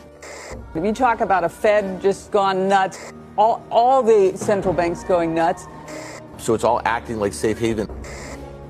If 0.75 0.83
you 0.83 0.93
talk 0.93 1.21
about 1.21 1.43
a 1.43 1.49
Fed 1.49 2.01
just 2.01 2.31
gone 2.31 2.67
nuts, 2.67 3.13
all, 3.37 3.65
all 3.71 4.03
the 4.03 4.37
central 4.37 4.73
banks 4.73 5.03
going 5.03 5.33
nuts. 5.33 5.65
So 6.37 6.53
it's 6.53 6.63
all 6.63 6.81
acting 6.85 7.19
like 7.19 7.33
safe 7.33 7.57
haven. 7.57 7.89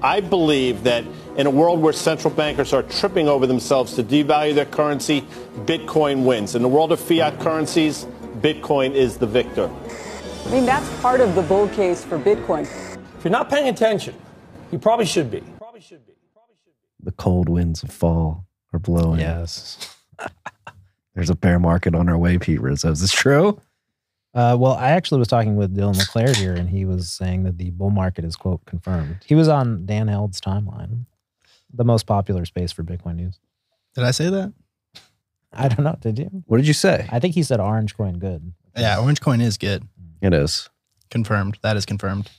I 0.02 0.22
believe 0.22 0.84
that 0.84 1.04
in 1.38 1.48
a 1.48 1.50
world 1.50 1.82
where 1.82 1.94
central 1.94 2.34
bankers 2.34 2.74
are 2.74 2.84
tripping 2.84 3.28
over 3.28 3.48
themselves 3.48 3.96
to 3.96 4.04
devalue 4.04 4.54
their 4.54 4.66
currency, 4.66 5.22
Bitcoin 5.66 6.24
wins. 6.26 6.56
In 6.56 6.62
the 6.62 6.68
world 6.68 6.92
of 6.92 7.00
fiat 7.00 7.40
currencies, 7.40 8.06
Bitcoin 8.42 8.94
is 8.94 9.18
the 9.18 9.28
victor. 9.28 9.70
I 10.46 10.50
mean, 10.50 10.66
that's 10.66 10.90
part 11.02 11.22
of 11.22 11.36
the 11.36 11.42
bull 11.42 11.68
case 11.70 12.04
for 12.04 12.18
Bitcoin. 12.20 12.64
If 13.18 13.24
you're 13.24 13.32
not 13.32 13.50
paying 13.50 13.70
attention, 13.70 14.16
you 14.72 14.80
probably 14.80 15.06
should 15.06 15.30
be. 15.30 15.42
Probably 15.58 15.82
should 15.82 16.06
be. 16.06 16.14
Probably 16.34 16.56
should 16.64 16.74
be. 16.74 17.06
The 17.06 17.12
cold 17.12 17.48
winds 17.48 17.84
of 17.84 17.92
fall 17.92 18.46
are 18.74 18.80
blowing. 18.80 19.20
Yes. 19.20 19.96
There's 21.16 21.30
a 21.30 21.36
bear 21.36 21.60
market 21.60 21.94
on 21.94 22.10
our 22.10 22.18
way, 22.18 22.38
Pete 22.38 22.62
Rizzo. 22.62 22.92
Is 22.92 23.02
this 23.02 23.12
true? 23.12 23.60
Uh, 24.34 24.56
well, 24.58 24.74
I 24.74 24.92
actually 24.92 25.20
was 25.20 25.28
talking 25.28 25.58
with 25.58 25.76
Dylan 25.76 25.98
LeClair 25.98 26.34
here, 26.34 26.54
and 26.54 26.70
he 26.70 26.86
was 26.86 27.10
saying 27.10 27.44
that 27.44 27.58
the 27.58 27.72
bull 27.72 27.90
market 27.90 28.24
is 28.24 28.36
quote 28.36 28.66
confirmed. 28.66 29.18
He 29.26 29.36
was 29.36 29.50
on 29.50 29.86
Dan 29.86 30.08
Held's 30.08 30.40
timeline, 30.40 31.06
the 31.74 31.84
most 31.84 32.06
popular 32.06 32.46
space 32.46 32.72
for 32.72 32.84
Bitcoin 32.84 33.16
news. 33.16 33.40
Did 33.96 34.04
I 34.04 34.12
say 34.12 34.30
that? 34.30 34.54
I 35.54 35.68
don't 35.68 35.84
know. 35.84 35.98
Did 36.00 36.18
you? 36.20 36.30
What 36.46 36.58
did 36.58 36.68
you 36.68 36.74
say? 36.74 37.08
I 37.12 37.20
think 37.20 37.36
he 37.36 37.44
said 37.44 37.60
orange 37.60 37.96
coin 37.98 38.20
good. 38.20 38.54
Yeah, 38.78 39.00
Orange 39.00 39.20
Coin 39.20 39.42
is 39.42 39.58
good. 39.58 39.86
It 40.22 40.34
is. 40.34 40.70
Confirmed. 41.10 41.58
That 41.62 41.76
is 41.76 41.86
confirmed. 41.86 42.30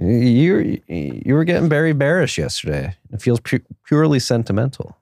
You 0.00 0.80
you 0.88 1.34
were 1.34 1.44
getting 1.44 1.68
very 1.68 1.92
bearish 1.92 2.38
yesterday. 2.38 2.96
It 3.12 3.20
feels 3.20 3.40
pu- 3.40 3.60
purely 3.86 4.18
sentimental. 4.18 4.96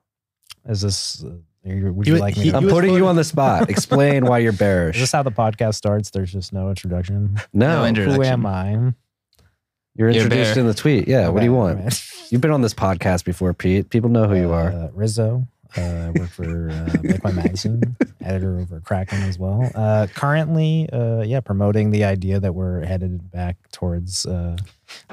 Is 0.67 0.81
this? 0.81 1.23
Uh, 1.23 1.35
are 1.69 1.73
you- 1.75 1.93
would 1.93 2.07
He 2.07 2.13
you 2.13 2.19
wa- 2.19 2.25
like 2.25 2.35
me? 2.37 2.43
he- 2.45 2.51
to, 2.51 2.57
I'm 2.57 2.63
was 2.65 2.73
putting 2.73 2.95
you 2.95 3.07
on 3.07 3.15
the 3.15 3.23
spot. 3.23 3.69
Explain 3.69 4.25
why 4.25 4.39
you're 4.39 4.51
is 4.53 4.57
bearish. 4.59 4.99
this 4.99 5.11
how 5.11 5.23
the 5.23 5.31
podcast 5.31 5.75
starts? 5.75 6.09
There's 6.09 6.31
just 6.33 6.51
no 6.51 6.69
introduction. 6.69 7.37
No, 7.53 7.81
No 7.81 7.85
intro- 7.85 8.05
Who 8.05 8.09
Introduction. 8.21 8.33
am 8.33 8.45
I? 8.45 8.93
You're 9.95 10.09
You're 10.09 10.23
introduced 10.23 10.57
in 10.57 10.67
the 10.67 10.73
tweet. 10.73 11.07
Yeah. 11.07 11.29
What 11.29 11.39
do 11.39 11.45
you 11.45 11.53
want? 11.53 12.01
You've 12.29 12.41
been 12.41 12.51
on 12.51 12.61
this 12.61 12.73
podcast 12.73 13.25
before, 13.25 13.53
Pete. 13.53 13.89
People 13.89 14.09
know 14.09 14.27
who 14.27 14.35
you 14.35 14.51
are. 14.51 14.71
Uh, 14.71 14.89
Rizzo. 14.93 15.47
Uh, 15.77 15.81
I 15.81 16.19
work 16.19 16.29
for 16.29 16.69
uh, 16.69 16.89
Bitcoin 16.97 17.35
Magazine, 17.35 17.95
editor 18.21 18.59
over 18.59 18.77
at 18.77 18.83
Kraken 18.83 19.21
as 19.23 19.39
well. 19.39 19.71
Uh, 19.73 20.07
currently, 20.13 20.89
uh, 20.91 21.21
yeah, 21.21 21.39
promoting 21.39 21.91
the 21.91 22.03
idea 22.03 22.41
that 22.41 22.53
we're 22.53 22.83
headed 22.83 23.31
back 23.31 23.55
towards 23.71 24.25
uh, 24.25 24.57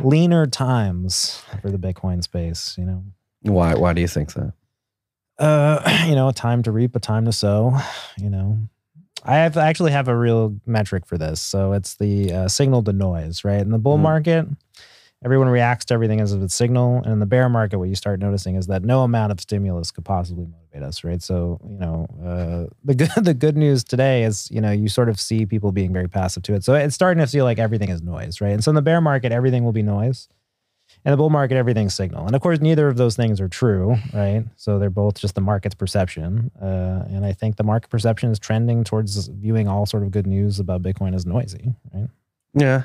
leaner 0.00 0.47
times 0.49 1.40
for 1.62 1.70
the 1.70 1.78
Bitcoin 1.78 2.25
space. 2.25 2.75
You 2.76 2.87
know, 2.87 3.04
Why? 3.42 3.75
Why 3.76 3.92
do 3.92 4.00
you 4.00 4.08
think 4.08 4.32
that? 4.32 4.52
uh, 5.38 6.04
you 6.08 6.16
know, 6.16 6.28
a 6.28 6.32
time 6.32 6.64
to 6.64 6.73
reap, 6.73 6.97
a 6.97 7.00
time 7.00 7.25
to 7.26 7.32
sow. 7.32 7.78
You 8.16 8.30
know, 8.30 8.58
I 9.28 9.35
have 9.37 9.58
actually 9.58 9.92
have 9.92 10.08
a 10.08 10.16
real 10.16 10.56
metric 10.66 11.06
for 11.06 11.18
this. 11.18 11.40
So 11.40 11.73
it's 11.75 11.97
the 11.97 12.32
uh, 12.32 12.49
signal 12.49 12.82
to 12.85 12.92
noise, 12.94 13.44
right? 13.44 13.61
In 13.61 13.70
the 13.70 13.78
bull 13.78 13.99
Mhm. 13.99 14.02
market, 14.02 14.47
everyone 15.25 15.49
reacts 15.49 15.85
to 15.87 15.94
everything 15.94 16.20
as 16.20 16.32
if 16.32 16.42
it's 16.42 16.54
signal, 16.54 17.02
and 17.04 17.12
in 17.12 17.18
the 17.18 17.26
bear 17.26 17.49
market, 17.50 17.78
what 17.78 17.88
you 17.90 17.94
start 17.94 18.20
noticing 18.20 18.56
is 18.56 18.68
that 18.68 18.85
no 18.85 19.02
amount 19.02 19.32
of 19.32 19.40
stimulus 19.40 19.90
could 19.90 20.04
possibly 20.06 20.47
motivate 20.47 20.82
us, 20.82 21.04
right? 21.04 21.23
So 21.23 21.61
you 21.68 21.78
know, 21.78 22.06
uh, 22.25 22.73
the 22.85 22.94
good 22.94 23.11
the 23.23 23.35
good 23.35 23.56
news 23.56 23.85
today 23.85 24.25
is 24.25 24.50
you 24.50 24.61
know 24.62 24.70
you 24.70 24.88
sort 24.88 25.11
of 25.11 25.20
see 25.20 25.44
people 25.47 25.73
being 25.73 25.92
very 25.92 26.08
passive 26.08 26.42
to 26.44 26.54
it. 26.54 26.64
So 26.64 26.75
it's 26.75 26.94
starting 26.94 27.20
to 27.23 27.26
feel 27.30 27.44
like 27.44 27.58
everything 27.58 27.90
is 27.90 28.02
noise, 28.02 28.40
right? 28.40 28.52
And 28.52 28.64
so 28.64 28.70
in 28.70 28.76
the 28.76 28.82
bear 28.82 29.00
market, 29.02 29.32
everything 29.32 29.62
will 29.64 29.73
be 29.73 29.82
noise. 29.82 30.28
In 31.05 31.12
the 31.12 31.17
bull 31.17 31.31
market, 31.31 31.57
everything's 31.57 31.95
signal. 31.95 32.26
And 32.26 32.35
of 32.35 32.43
course, 32.43 32.61
neither 32.61 32.88
of 32.88 32.97
those 32.97 33.17
things 33.17 33.40
are 33.40 33.49
true, 33.49 33.97
right? 34.12 34.45
So 34.57 34.78
they're 34.78 34.90
both 34.90 35.19
just 35.19 35.35
the 35.35 35.40
market's 35.40 35.75
perception. 35.75 36.50
Uh, 36.61 37.05
and 37.09 37.25
I 37.25 37.33
think 37.33 37.57
the 37.57 37.62
market 37.64 37.88
perception 37.88 38.31
is 38.31 38.38
trending 38.38 38.85
towards 38.85 39.28
viewing 39.28 39.69
all 39.69 39.87
sort 39.87 40.02
of 40.02 40.11
good 40.11 40.26
news 40.26 40.61
about 40.61 40.83
Bitcoin 40.83 41.14
as 41.14 41.25
noisy, 41.25 41.75
right? 41.95 42.09
Yeah. 42.55 42.83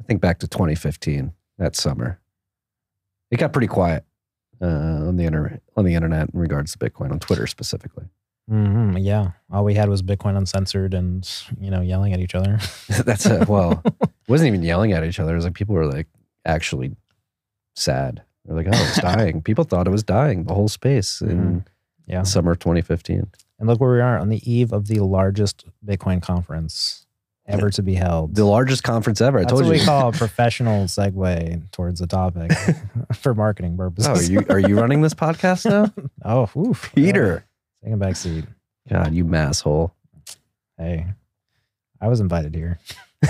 I 0.00 0.02
think 0.04 0.20
back 0.20 0.38
to 0.40 0.48
2015, 0.48 1.32
that 1.58 1.76
summer. 1.76 2.20
It 3.30 3.38
got 3.38 3.52
pretty 3.52 3.68
quiet 3.68 4.04
uh, 4.60 4.66
on 4.66 5.16
the 5.16 5.24
internet 5.24 5.62
on 5.76 5.84
the 5.84 5.94
internet 5.94 6.28
in 6.32 6.38
regards 6.38 6.72
to 6.72 6.78
Bitcoin 6.78 7.10
on 7.10 7.18
Twitter 7.18 7.46
specifically. 7.46 8.04
Hmm 8.48 8.96
yeah. 8.96 9.30
All 9.50 9.64
we 9.64 9.74
had 9.74 9.88
was 9.88 10.02
Bitcoin 10.02 10.36
uncensored 10.36 10.94
and, 10.94 11.28
you 11.60 11.70
know, 11.70 11.80
yelling 11.80 12.12
at 12.12 12.20
each 12.20 12.34
other. 12.34 12.58
That's 13.04 13.26
a, 13.26 13.44
well, 13.48 13.82
it 13.84 14.08
wasn't 14.28 14.48
even 14.48 14.62
yelling 14.62 14.92
at 14.92 15.04
each 15.04 15.18
other. 15.20 15.32
It 15.32 15.36
was 15.36 15.44
like 15.44 15.54
people 15.54 15.74
were 15.74 15.86
like 15.86 16.06
actually 16.44 16.94
sad. 17.76 18.22
They're 18.44 18.56
like, 18.56 18.66
oh, 18.66 18.70
it's 18.88 19.00
dying. 19.00 19.42
People 19.42 19.64
thought 19.64 19.86
it 19.86 19.90
was 19.90 20.02
dying, 20.02 20.44
the 20.44 20.54
whole 20.54 20.68
space 20.68 21.20
in 21.20 21.28
Mhm. 21.62 21.66
Yeah. 22.06 22.22
summer 22.22 22.54
2015. 22.54 23.26
And 23.58 23.68
look 23.68 23.80
where 23.80 23.92
we 23.92 24.00
are 24.00 24.18
on 24.18 24.28
the 24.28 24.42
eve 24.50 24.72
of 24.72 24.88
the 24.88 25.00
largest 25.00 25.64
Bitcoin 25.86 26.20
conference 26.20 27.06
ever 27.46 27.70
to 27.70 27.82
be 27.82 27.94
held. 27.94 28.34
The 28.34 28.44
largest 28.44 28.82
conference 28.82 29.20
ever. 29.22 29.38
I 29.38 29.42
That's 29.42 29.52
told 29.52 29.64
what 29.64 29.74
you. 29.74 29.80
we 29.80 29.84
call 29.86 30.08
a 30.08 30.12
professional 30.24 30.84
segue 30.84 31.70
towards 31.70 32.00
the 32.00 32.06
topic 32.06 32.52
for 33.14 33.34
marketing 33.34 33.76
purposes. 33.78 34.08
oh, 34.08 34.14
are 34.14 34.22
you, 34.40 34.46
are 34.50 34.58
you 34.58 34.78
running 34.78 35.00
this 35.02 35.14
podcast 35.14 35.68
now? 35.70 35.92
Oh, 36.24 36.50
oof. 36.60 36.90
Peter. 36.94 37.44
Yeah. 37.84 37.90
Taking 37.90 37.92
a 37.94 37.96
back 37.96 38.16
seat. 38.16 38.44
God, 38.90 39.12
you 39.14 39.24
masshole. 39.24 39.92
Hey, 40.78 41.06
I 42.00 42.08
was 42.08 42.20
invited 42.20 42.54
here. 42.54 42.78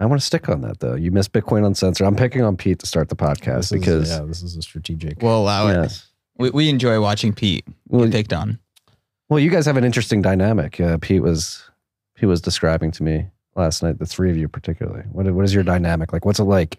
I 0.00 0.06
want 0.06 0.20
to 0.20 0.26
stick 0.26 0.48
on 0.48 0.60
that 0.62 0.78
though. 0.80 0.94
You 0.94 1.10
missed 1.10 1.32
Bitcoin 1.32 1.66
Uncensored. 1.66 2.06
I'm 2.06 2.14
picking 2.14 2.42
on 2.42 2.56
Pete 2.56 2.78
to 2.80 2.86
start 2.86 3.08
the 3.08 3.16
podcast 3.16 3.70
This 3.70 3.72
is- 3.72 3.80
because 3.80 4.10
yeah, 4.10 4.20
this 4.24 4.42
is 4.42 4.56
a 4.56 4.62
strategic. 4.62 5.20
We'll 5.22 5.38
allow 5.38 5.68
it. 5.68 5.74
yes. 5.74 6.08
We, 6.36 6.50
we 6.50 6.68
enjoy 6.68 7.00
watching 7.00 7.32
Pete 7.32 7.64
Well, 7.88 8.04
get 8.04 8.12
picked 8.12 8.32
on. 8.32 8.60
well, 9.28 9.40
you 9.40 9.50
guys 9.50 9.66
have 9.66 9.76
an 9.76 9.82
interesting 9.84 10.22
dynamic. 10.22 10.80
Uh, 10.80 10.98
Pete 11.00 11.22
was 11.22 11.68
he 12.16 12.26
was 12.26 12.40
describing 12.40 12.92
to 12.92 13.02
me 13.02 13.26
last 13.56 13.82
night. 13.82 13.98
The 13.98 14.06
three 14.06 14.30
of 14.30 14.36
you 14.36 14.46
particularly. 14.48 15.02
What 15.10 15.26
what 15.34 15.44
is 15.44 15.52
your 15.52 15.64
dynamic 15.64 16.12
like? 16.12 16.24
What's 16.24 16.38
it 16.38 16.44
like 16.44 16.78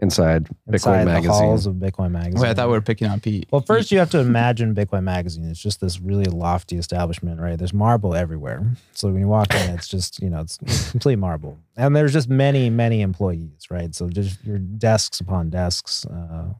inside, 0.00 0.48
inside 0.66 0.90
Bitcoin 0.92 0.98
the 1.00 1.04
Magazine? 1.06 1.30
halls 1.32 1.66
of 1.66 1.74
Bitcoin 1.74 2.10
Magazine. 2.10 2.40
Wait, 2.40 2.50
I 2.50 2.54
thought 2.54 2.68
we 2.68 2.72
were 2.72 2.80
picking 2.80 3.08
on 3.08 3.20
Pete. 3.20 3.46
Well, 3.50 3.60
first 3.60 3.90
you 3.92 3.98
have 3.98 4.10
to 4.10 4.18
imagine 4.18 4.74
Bitcoin 4.74 5.04
Magazine. 5.04 5.44
It's 5.48 5.60
just 5.62 5.80
this 5.80 6.00
really 6.00 6.24
lofty 6.24 6.76
establishment, 6.76 7.40
right? 7.40 7.58
There's 7.58 7.74
marble 7.74 8.14
everywhere. 8.14 8.64
So 8.92 9.08
when 9.08 9.18
you 9.20 9.28
walk 9.28 9.54
in, 9.54 9.70
it's 9.70 9.88
just 9.88 10.20
you 10.22 10.30
know 10.30 10.40
it's 10.40 10.58
complete 10.90 11.16
marble, 11.16 11.58
and 11.76 11.94
there's 11.94 12.12
just 12.12 12.28
many, 12.28 12.70
many 12.70 13.00
employees, 13.02 13.66
right? 13.70 13.94
So 13.94 14.08
just 14.08 14.44
your 14.44 14.58
desks 14.58 15.20
upon 15.20 15.50
desks, 15.50 16.04
uh, 16.06 16.54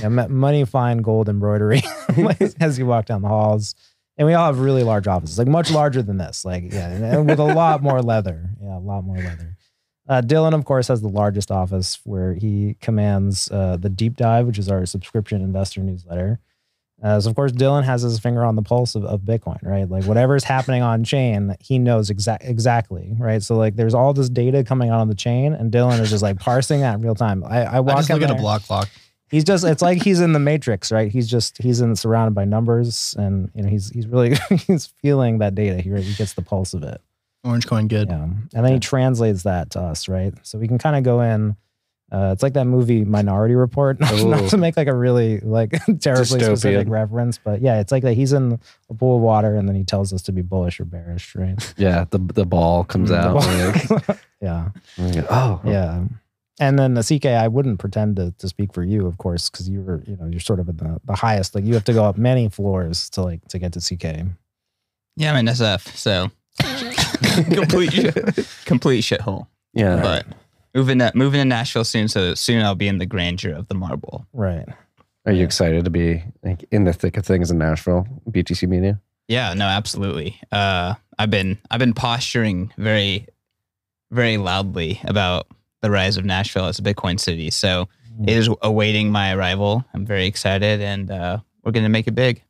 yeah, 0.00 0.08
money, 0.08 0.64
fine 0.64 0.98
gold 0.98 1.28
embroidery 1.28 1.82
as 2.60 2.78
you 2.78 2.86
walk 2.86 3.06
down 3.06 3.22
the 3.22 3.28
halls, 3.28 3.74
and 4.18 4.26
we 4.26 4.34
all 4.34 4.46
have 4.46 4.58
really 4.58 4.82
large 4.82 5.06
offices, 5.06 5.38
like 5.38 5.46
much 5.48 5.70
larger 5.70 6.02
than 6.02 6.16
this, 6.16 6.44
like 6.44 6.72
yeah, 6.72 6.88
and- 6.88 7.04
and 7.04 7.28
with 7.28 7.38
a 7.38 7.44
lot 7.44 7.82
more 7.82 8.02
leather, 8.02 8.50
yeah, 8.62 8.76
a 8.76 8.80
lot 8.80 9.04
more 9.04 9.16
leather. 9.16 9.55
Uh, 10.08 10.22
Dylan, 10.22 10.54
of 10.54 10.64
course, 10.64 10.88
has 10.88 11.00
the 11.00 11.08
largest 11.08 11.50
office 11.50 11.98
where 12.04 12.34
he 12.34 12.76
commands 12.80 13.50
uh, 13.50 13.76
the 13.76 13.88
deep 13.88 14.16
dive, 14.16 14.46
which 14.46 14.58
is 14.58 14.68
our 14.68 14.86
subscription 14.86 15.42
investor 15.42 15.80
newsletter. 15.80 16.38
Uh, 17.02 17.20
so, 17.20 17.28
of 17.28 17.36
course, 17.36 17.52
Dylan 17.52 17.84
has 17.84 18.02
his 18.02 18.18
finger 18.18 18.42
on 18.42 18.56
the 18.56 18.62
pulse 18.62 18.94
of, 18.94 19.04
of 19.04 19.20
Bitcoin, 19.20 19.62
right? 19.62 19.88
Like 19.88 20.04
whatever's 20.04 20.44
happening 20.54 20.82
on 20.82 21.04
chain, 21.04 21.54
he 21.60 21.78
knows 21.78 22.08
exact 22.08 22.44
exactly, 22.44 23.14
right? 23.18 23.42
So, 23.42 23.56
like, 23.56 23.76
there's 23.76 23.94
all 23.94 24.14
this 24.14 24.28
data 24.30 24.64
coming 24.64 24.88
out 24.90 25.00
on 25.00 25.08
the 25.08 25.14
chain, 25.14 25.52
and 25.52 25.70
Dylan 25.70 26.00
is 26.00 26.08
just 26.08 26.22
like 26.22 26.38
parsing 26.38 26.80
that 26.80 26.94
in 26.94 27.02
real 27.02 27.14
time. 27.14 27.44
I, 27.44 27.64
I 27.64 27.76
I 27.76 27.80
walk 27.80 27.96
just 27.98 28.10
in 28.10 28.16
look 28.16 28.22
at 28.22 28.30
a 28.30 28.34
there. 28.34 28.42
block 28.42 28.62
clock. 28.62 28.88
He's 29.28 29.44
just 29.44 29.64
it's 29.64 29.82
like 29.82 30.02
he's 30.02 30.20
in 30.20 30.32
the 30.32 30.38
matrix, 30.50 30.90
right? 30.90 31.10
He's 31.10 31.28
just 31.28 31.58
he's 31.58 31.80
in 31.80 31.96
surrounded 31.96 32.34
by 32.34 32.44
numbers, 32.44 33.14
and 33.18 33.50
you 33.54 33.62
know 33.62 33.68
he's 33.68 33.90
he's 33.90 34.06
really 34.06 34.36
he's 34.66 34.86
feeling 35.02 35.38
that 35.38 35.54
data. 35.54 35.82
He 35.82 35.90
he 36.00 36.14
gets 36.14 36.32
the 36.32 36.42
pulse 36.42 36.72
of 36.72 36.82
it. 36.82 37.00
Orange 37.46 37.66
coin 37.66 37.88
good. 37.88 38.08
Yeah. 38.08 38.22
And 38.24 38.64
then 38.64 38.72
he 38.72 38.78
translates 38.80 39.44
that 39.44 39.70
to 39.70 39.80
us, 39.80 40.08
right? 40.08 40.34
So 40.42 40.58
we 40.58 40.68
can 40.68 40.78
kind 40.78 40.96
of 40.96 41.02
go 41.04 41.20
in. 41.20 41.56
Uh, 42.12 42.30
it's 42.32 42.42
like 42.42 42.52
that 42.52 42.66
movie 42.66 43.04
Minority 43.04 43.54
Report. 43.54 43.98
Not 44.00 44.50
to 44.50 44.56
make 44.56 44.76
like 44.76 44.86
a 44.86 44.94
really 44.94 45.40
like 45.40 45.70
terribly 46.00 46.40
specific 46.40 46.88
reference, 46.88 47.38
but 47.38 47.60
yeah, 47.60 47.80
it's 47.80 47.90
like 47.90 48.02
that 48.04 48.14
he's 48.14 48.32
in 48.32 48.60
a 48.90 48.94
pool 48.94 49.16
of 49.16 49.22
water 49.22 49.56
and 49.56 49.68
then 49.68 49.74
he 49.74 49.82
tells 49.82 50.12
us 50.12 50.22
to 50.22 50.32
be 50.32 50.40
bullish 50.42 50.78
or 50.78 50.84
bearish, 50.84 51.34
right? 51.34 51.74
Yeah, 51.76 52.04
the 52.10 52.18
the 52.18 52.44
ball 52.46 52.84
comes 52.84 53.08
The 53.10 53.18
out. 53.18 53.34
ball. 53.88 53.96
like, 54.08 54.18
yeah. 54.40 54.68
oh, 55.30 55.60
Yeah. 55.64 56.04
And 56.58 56.78
then 56.78 56.94
the 56.94 57.02
CK, 57.02 57.26
I 57.26 57.48
wouldn't 57.48 57.78
pretend 57.80 58.16
to, 58.16 58.32
to 58.38 58.48
speak 58.48 58.72
for 58.72 58.82
you, 58.82 59.06
of 59.06 59.18
course, 59.18 59.50
because 59.50 59.68
you're, 59.68 60.02
you 60.06 60.16
know, 60.16 60.26
you're 60.26 60.40
sort 60.40 60.58
of 60.58 60.70
at 60.70 60.78
the, 60.78 60.98
the 61.04 61.14
highest. 61.14 61.54
Like 61.54 61.64
you 61.64 61.74
have 61.74 61.84
to 61.84 61.92
go 61.92 62.04
up 62.04 62.16
many 62.16 62.48
floors 62.48 63.10
to 63.10 63.22
like 63.22 63.46
to 63.48 63.58
get 63.58 63.72
to 63.74 63.80
CK. 63.80 64.26
Yeah, 65.16 65.32
I'm 65.34 65.46
an 65.46 65.52
SF, 65.54 65.94
so 65.96 66.30
complete 67.52 67.92
shit, 67.92 68.14
complete 68.64 69.00
shithole. 69.02 69.46
yeah. 69.72 70.00
But 70.00 70.26
moving 70.74 70.98
to, 70.98 71.12
moving 71.14 71.40
to 71.40 71.44
Nashville 71.44 71.84
soon, 71.84 72.08
so 72.08 72.34
soon 72.34 72.62
I'll 72.62 72.74
be 72.74 72.88
in 72.88 72.98
the 72.98 73.06
grandeur 73.06 73.52
of 73.54 73.68
the 73.68 73.74
marble. 73.74 74.26
Right. 74.32 74.66
Are 75.24 75.32
you 75.32 75.44
excited 75.44 75.84
to 75.84 75.90
be 75.90 76.22
like 76.44 76.64
in 76.70 76.84
the 76.84 76.92
thick 76.92 77.16
of 77.16 77.26
things 77.26 77.50
in 77.50 77.58
Nashville, 77.58 78.06
BTC 78.30 78.68
Media? 78.68 79.00
Yeah, 79.28 79.54
no, 79.54 79.64
absolutely. 79.66 80.40
Uh, 80.52 80.94
I've 81.18 81.30
been 81.30 81.58
I've 81.70 81.80
been 81.80 81.94
posturing 81.94 82.72
very, 82.78 83.26
very 84.12 84.36
loudly 84.36 85.00
about 85.04 85.48
the 85.82 85.90
rise 85.90 86.16
of 86.16 86.24
Nashville 86.24 86.66
as 86.66 86.78
a 86.78 86.82
Bitcoin 86.82 87.18
city. 87.18 87.50
So 87.50 87.88
it 88.24 88.30
is 88.30 88.48
awaiting 88.62 89.10
my 89.10 89.34
arrival. 89.34 89.84
I'm 89.92 90.06
very 90.06 90.26
excited, 90.26 90.80
and 90.80 91.10
uh, 91.10 91.38
we're 91.64 91.72
gonna 91.72 91.88
make 91.88 92.06
it 92.06 92.14
big. 92.14 92.42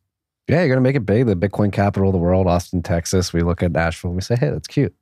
Yeah, 0.49 0.61
you're 0.61 0.69
gonna 0.69 0.81
make 0.81 0.97
it 0.97 1.05
big. 1.07 1.27
The 1.27 1.35
Bitcoin 1.37 1.73
capital 1.73 2.09
of 2.09 2.13
the 2.13 2.19
world, 2.19 2.47
Austin, 2.47 2.83
Texas. 2.83 3.33
We 3.33 3.43
look 3.43 3.63
at 3.63 3.73
Nashville. 3.73 4.11
and 4.11 4.17
We 4.17 4.23
say, 4.23 4.37
hey, 4.37 4.51
that's 4.51 4.69
cute. 4.69 4.95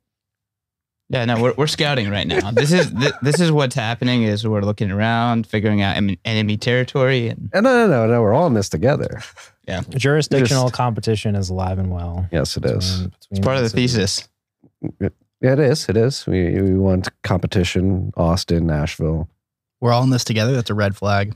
Yeah, 1.09 1.23
no, 1.25 1.39
we're, 1.39 1.53
we're 1.55 1.67
scouting 1.67 2.09
right 2.09 2.25
now. 2.25 2.49
This 2.49 2.71
is 2.71 2.89
th- 2.91 3.13
this 3.21 3.39
is 3.39 3.51
what's 3.51 3.75
happening. 3.75 4.23
Is 4.23 4.47
we're 4.47 4.61
looking 4.63 4.89
around, 4.89 5.45
figuring 5.45 5.83
out 5.83 5.97
em- 5.97 6.17
enemy 6.25 6.57
territory, 6.57 7.27
and 7.27 7.51
And 7.53 7.63
no, 7.63 7.85
no, 7.85 7.87
no, 7.87 8.07
no. 8.11 8.21
We're 8.23 8.33
all 8.33 8.47
in 8.47 8.55
this 8.55 8.69
together. 8.69 9.21
Yeah, 9.67 9.81
jurisdictional 9.89 10.63
Just- 10.65 10.73
competition 10.73 11.35
is 11.35 11.49
alive 11.49 11.77
and 11.77 11.91
well. 11.91 12.27
Yes, 12.31 12.57
it 12.57 12.65
is. 12.65 12.91
between- 13.01 13.09
between 13.09 13.37
it's 13.37 13.39
part 13.45 13.57
of 13.57 13.63
the 13.63 13.69
cities. 13.69 13.93
thesis. 13.95 14.29
Yeah, 15.41 15.53
it 15.53 15.59
is. 15.59 15.87
It 15.89 15.97
is. 15.97 16.25
We 16.25 16.59
we 16.59 16.73
want 16.73 17.09
competition. 17.21 18.11
Austin, 18.17 18.65
Nashville. 18.65 19.29
We're 19.81 19.91
all 19.91 20.03
in 20.03 20.09
this 20.09 20.23
together. 20.23 20.53
That's 20.53 20.71
a 20.71 20.75
red 20.75 20.95
flag. 20.95 21.35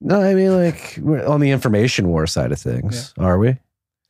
No, 0.00 0.20
I 0.20 0.34
mean 0.34 0.54
like 0.56 0.98
we're 1.00 1.24
on 1.26 1.40
the 1.40 1.50
information 1.50 2.08
war 2.08 2.26
side 2.26 2.52
of 2.52 2.58
things. 2.58 3.14
Are 3.18 3.38
we? 3.38 3.56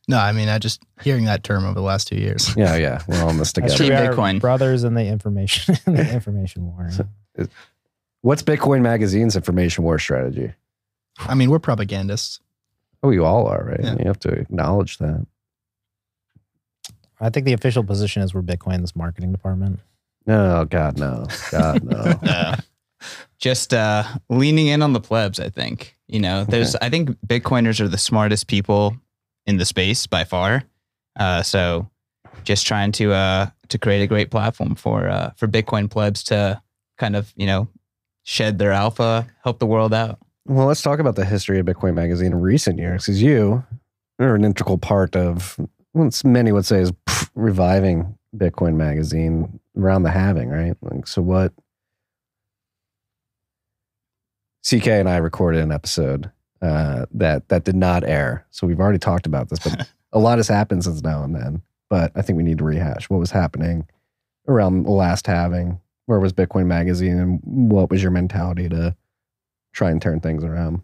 No, 0.09 0.17
I 0.17 0.31
mean, 0.31 0.47
I 0.47 0.57
just 0.57 0.81
hearing 1.01 1.25
that 1.25 1.43
term 1.43 1.65
over 1.65 1.73
the 1.73 1.81
last 1.81 2.07
two 2.07 2.15
years. 2.17 2.53
Yeah, 2.57 2.75
yeah. 2.77 3.01
We're 3.07 3.21
all 3.21 3.29
in 3.29 3.37
this 3.37 3.51
together. 3.53 3.75
true. 3.75 3.87
Team 3.87 3.95
We 3.95 4.01
are 4.07 4.13
Bitcoin. 4.13 4.39
brothers 4.39 4.83
in 4.85 4.93
the 4.93 5.05
information 5.05 5.75
in 5.87 5.95
the 5.95 6.13
information 6.13 6.65
war. 6.65 6.89
What's 8.21 8.41
Bitcoin 8.43 8.81
Magazine's 8.81 9.35
information 9.35 9.83
war 9.83 9.99
strategy? 9.99 10.53
I 11.19 11.35
mean, 11.35 11.49
we're 11.49 11.59
propagandists. 11.59 12.39
Oh, 13.03 13.09
you 13.11 13.25
all 13.25 13.47
are, 13.47 13.63
right? 13.63 13.79
Yeah. 13.83 13.95
You 13.99 14.05
have 14.05 14.19
to 14.21 14.29
acknowledge 14.29 14.97
that. 14.99 15.25
I 17.19 17.29
think 17.29 17.45
the 17.45 17.53
official 17.53 17.83
position 17.83 18.21
is 18.21 18.33
we're 18.33 18.41
Bitcoin's 18.41 18.95
marketing 18.95 19.31
department. 19.31 19.79
No, 20.25 20.65
God, 20.65 20.97
no. 20.99 21.27
God, 21.51 21.83
no. 21.83 21.97
Uh, 22.23 22.55
just 23.39 23.73
uh, 23.73 24.03
leaning 24.29 24.67
in 24.67 24.81
on 24.81 24.93
the 24.93 24.99
plebs. 24.99 25.39
I 25.39 25.49
think 25.49 25.95
you 26.07 26.19
know. 26.19 26.43
There's. 26.43 26.75
I 26.75 26.89
think 26.89 27.17
Bitcoiners 27.25 27.79
are 27.79 27.87
the 27.87 27.97
smartest 27.97 28.47
people 28.47 28.95
in 29.45 29.57
the 29.57 29.65
space 29.65 30.07
by 30.07 30.23
far. 30.23 30.63
Uh, 31.19 31.41
so 31.41 31.89
just 32.43 32.67
trying 32.67 32.91
to 32.93 33.13
uh, 33.13 33.47
to 33.69 33.77
create 33.77 34.01
a 34.01 34.07
great 34.07 34.31
platform 34.31 34.75
for 34.75 35.07
uh, 35.07 35.31
for 35.37 35.47
Bitcoin 35.47 35.89
plebs 35.89 36.23
to 36.25 36.61
kind 36.97 37.15
of 37.15 37.33
you 37.35 37.45
know 37.45 37.67
shed 38.23 38.59
their 38.59 38.71
alpha, 38.71 39.27
help 39.43 39.59
the 39.59 39.65
world 39.65 39.93
out. 39.93 40.19
Well, 40.45 40.67
let's 40.67 40.81
talk 40.81 40.99
about 40.99 41.15
the 41.15 41.25
history 41.25 41.59
of 41.59 41.65
Bitcoin 41.65 41.93
Magazine 41.93 42.27
in 42.27 42.41
recent 42.41 42.79
years, 42.79 43.05
because 43.05 43.21
you 43.21 43.63
are 44.19 44.35
an 44.35 44.45
integral 44.45 44.77
part 44.77 45.15
of 45.15 45.59
what 45.91 46.23
many 46.23 46.51
would 46.51 46.65
say 46.65 46.79
is 46.79 46.91
pff, 46.91 47.29
reviving 47.35 48.17
Bitcoin 48.35 48.75
Magazine 48.75 49.59
around 49.77 50.03
the 50.03 50.11
halving, 50.11 50.49
right? 50.49 50.75
Like, 50.81 51.07
so 51.07 51.21
what? 51.21 51.53
CK 54.67 54.87
and 54.87 55.09
I 55.09 55.17
recorded 55.17 55.61
an 55.61 55.71
episode 55.71 56.29
uh, 56.61 57.05
that 57.11 57.47
that 57.49 57.63
did 57.63 57.75
not 57.75 58.03
air, 58.03 58.45
so 58.49 58.67
we've 58.67 58.79
already 58.79 58.99
talked 58.99 59.25
about 59.25 59.49
this, 59.49 59.59
but 59.59 59.87
a 60.11 60.19
lot 60.19 60.39
has 60.39 60.47
happened 60.47 60.83
since 60.83 61.01
now 61.01 61.23
and 61.23 61.35
then. 61.35 61.61
But 61.89 62.11
I 62.15 62.21
think 62.21 62.35
we 62.35 62.43
need 62.43 62.57
to 62.57 62.65
rehash 62.65 63.09
what 63.09 63.19
was 63.19 63.31
happening 63.31 63.87
around 64.47 64.83
the 64.83 64.91
last 64.91 65.25
halving. 65.25 65.79
Where 66.07 66.19
was 66.19 66.33
Bitcoin 66.33 66.65
Magazine, 66.65 67.17
and 67.17 67.39
what 67.43 67.89
was 67.89 68.01
your 68.01 68.11
mentality 68.11 68.67
to 68.69 68.95
try 69.73 69.91
and 69.91 70.01
turn 70.01 70.19
things 70.19 70.43
around? 70.43 70.81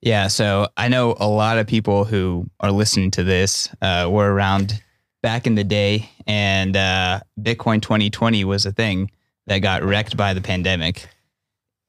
Yeah, 0.00 0.28
so 0.28 0.68
I 0.76 0.88
know 0.88 1.16
a 1.18 1.28
lot 1.28 1.58
of 1.58 1.66
people 1.66 2.04
who 2.04 2.48
are 2.60 2.70
listening 2.70 3.10
to 3.12 3.24
this 3.24 3.68
uh, 3.80 4.08
were 4.10 4.32
around 4.32 4.82
back 5.22 5.46
in 5.46 5.54
the 5.54 5.64
day, 5.64 6.10
and 6.26 6.76
uh, 6.76 7.20
Bitcoin 7.40 7.80
2020 7.80 8.44
was 8.44 8.66
a 8.66 8.72
thing 8.72 9.10
that 9.46 9.58
got 9.58 9.82
wrecked 9.82 10.16
by 10.16 10.34
the 10.34 10.40
pandemic. 10.40 11.08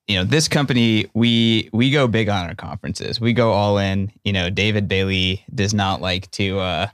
You 0.10 0.16
know, 0.16 0.24
this 0.24 0.48
company 0.48 1.06
we 1.14 1.70
we 1.72 1.92
go 1.92 2.08
big 2.08 2.30
on 2.30 2.50
our 2.50 2.56
conferences. 2.56 3.22
We 3.22 3.32
go 3.32 3.52
all 3.52 3.78
in. 3.78 4.12
You 4.24 4.34
know, 4.34 4.50
David 4.50 4.88
Bailey 4.88 5.46
does 5.54 5.72
not 5.72 6.02
like 6.02 6.32
to 6.32 6.58
uh, 6.58 6.88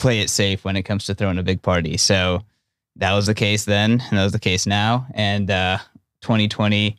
play 0.00 0.18
it 0.18 0.28
safe 0.28 0.64
when 0.64 0.74
it 0.74 0.82
comes 0.82 1.06
to 1.06 1.14
throwing 1.14 1.38
a 1.38 1.44
big 1.44 1.62
party. 1.62 1.96
So 1.96 2.42
that 2.96 3.12
was 3.12 3.26
the 3.26 3.34
case 3.34 3.64
then, 3.64 4.02
and 4.10 4.18
that 4.18 4.24
was 4.24 4.32
the 4.32 4.40
case 4.40 4.66
now. 4.66 5.06
And 5.14 5.52
uh, 5.52 5.78
2020 6.22 6.96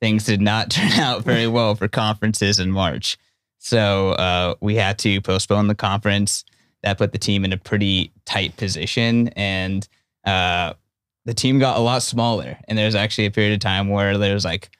things 0.00 0.24
did 0.24 0.40
not 0.40 0.70
turn 0.70 0.92
out 0.92 1.24
very 1.24 1.46
well 1.46 1.74
for 1.74 1.86
conferences 1.86 2.58
in 2.58 2.70
March. 2.70 3.18
So 3.58 4.12
uh, 4.12 4.54
we 4.62 4.76
had 4.76 4.98
to 5.00 5.20
postpone 5.20 5.66
the 5.66 5.74
conference. 5.74 6.42
That 6.82 6.96
put 6.96 7.12
the 7.12 7.18
team 7.18 7.44
in 7.44 7.52
a 7.52 7.58
pretty 7.58 8.12
tight 8.24 8.56
position, 8.56 9.28
and 9.28 9.86
uh, 10.24 10.72
the 11.24 11.34
team 11.34 11.58
got 11.58 11.76
a 11.76 11.80
lot 11.80 12.02
smaller. 12.02 12.58
And 12.68 12.76
there's 12.76 12.94
actually 12.94 13.26
a 13.26 13.30
period 13.30 13.54
of 13.54 13.60
time 13.60 13.88
where 13.88 14.16
there 14.18 14.34
was 14.34 14.44
like 14.44 14.70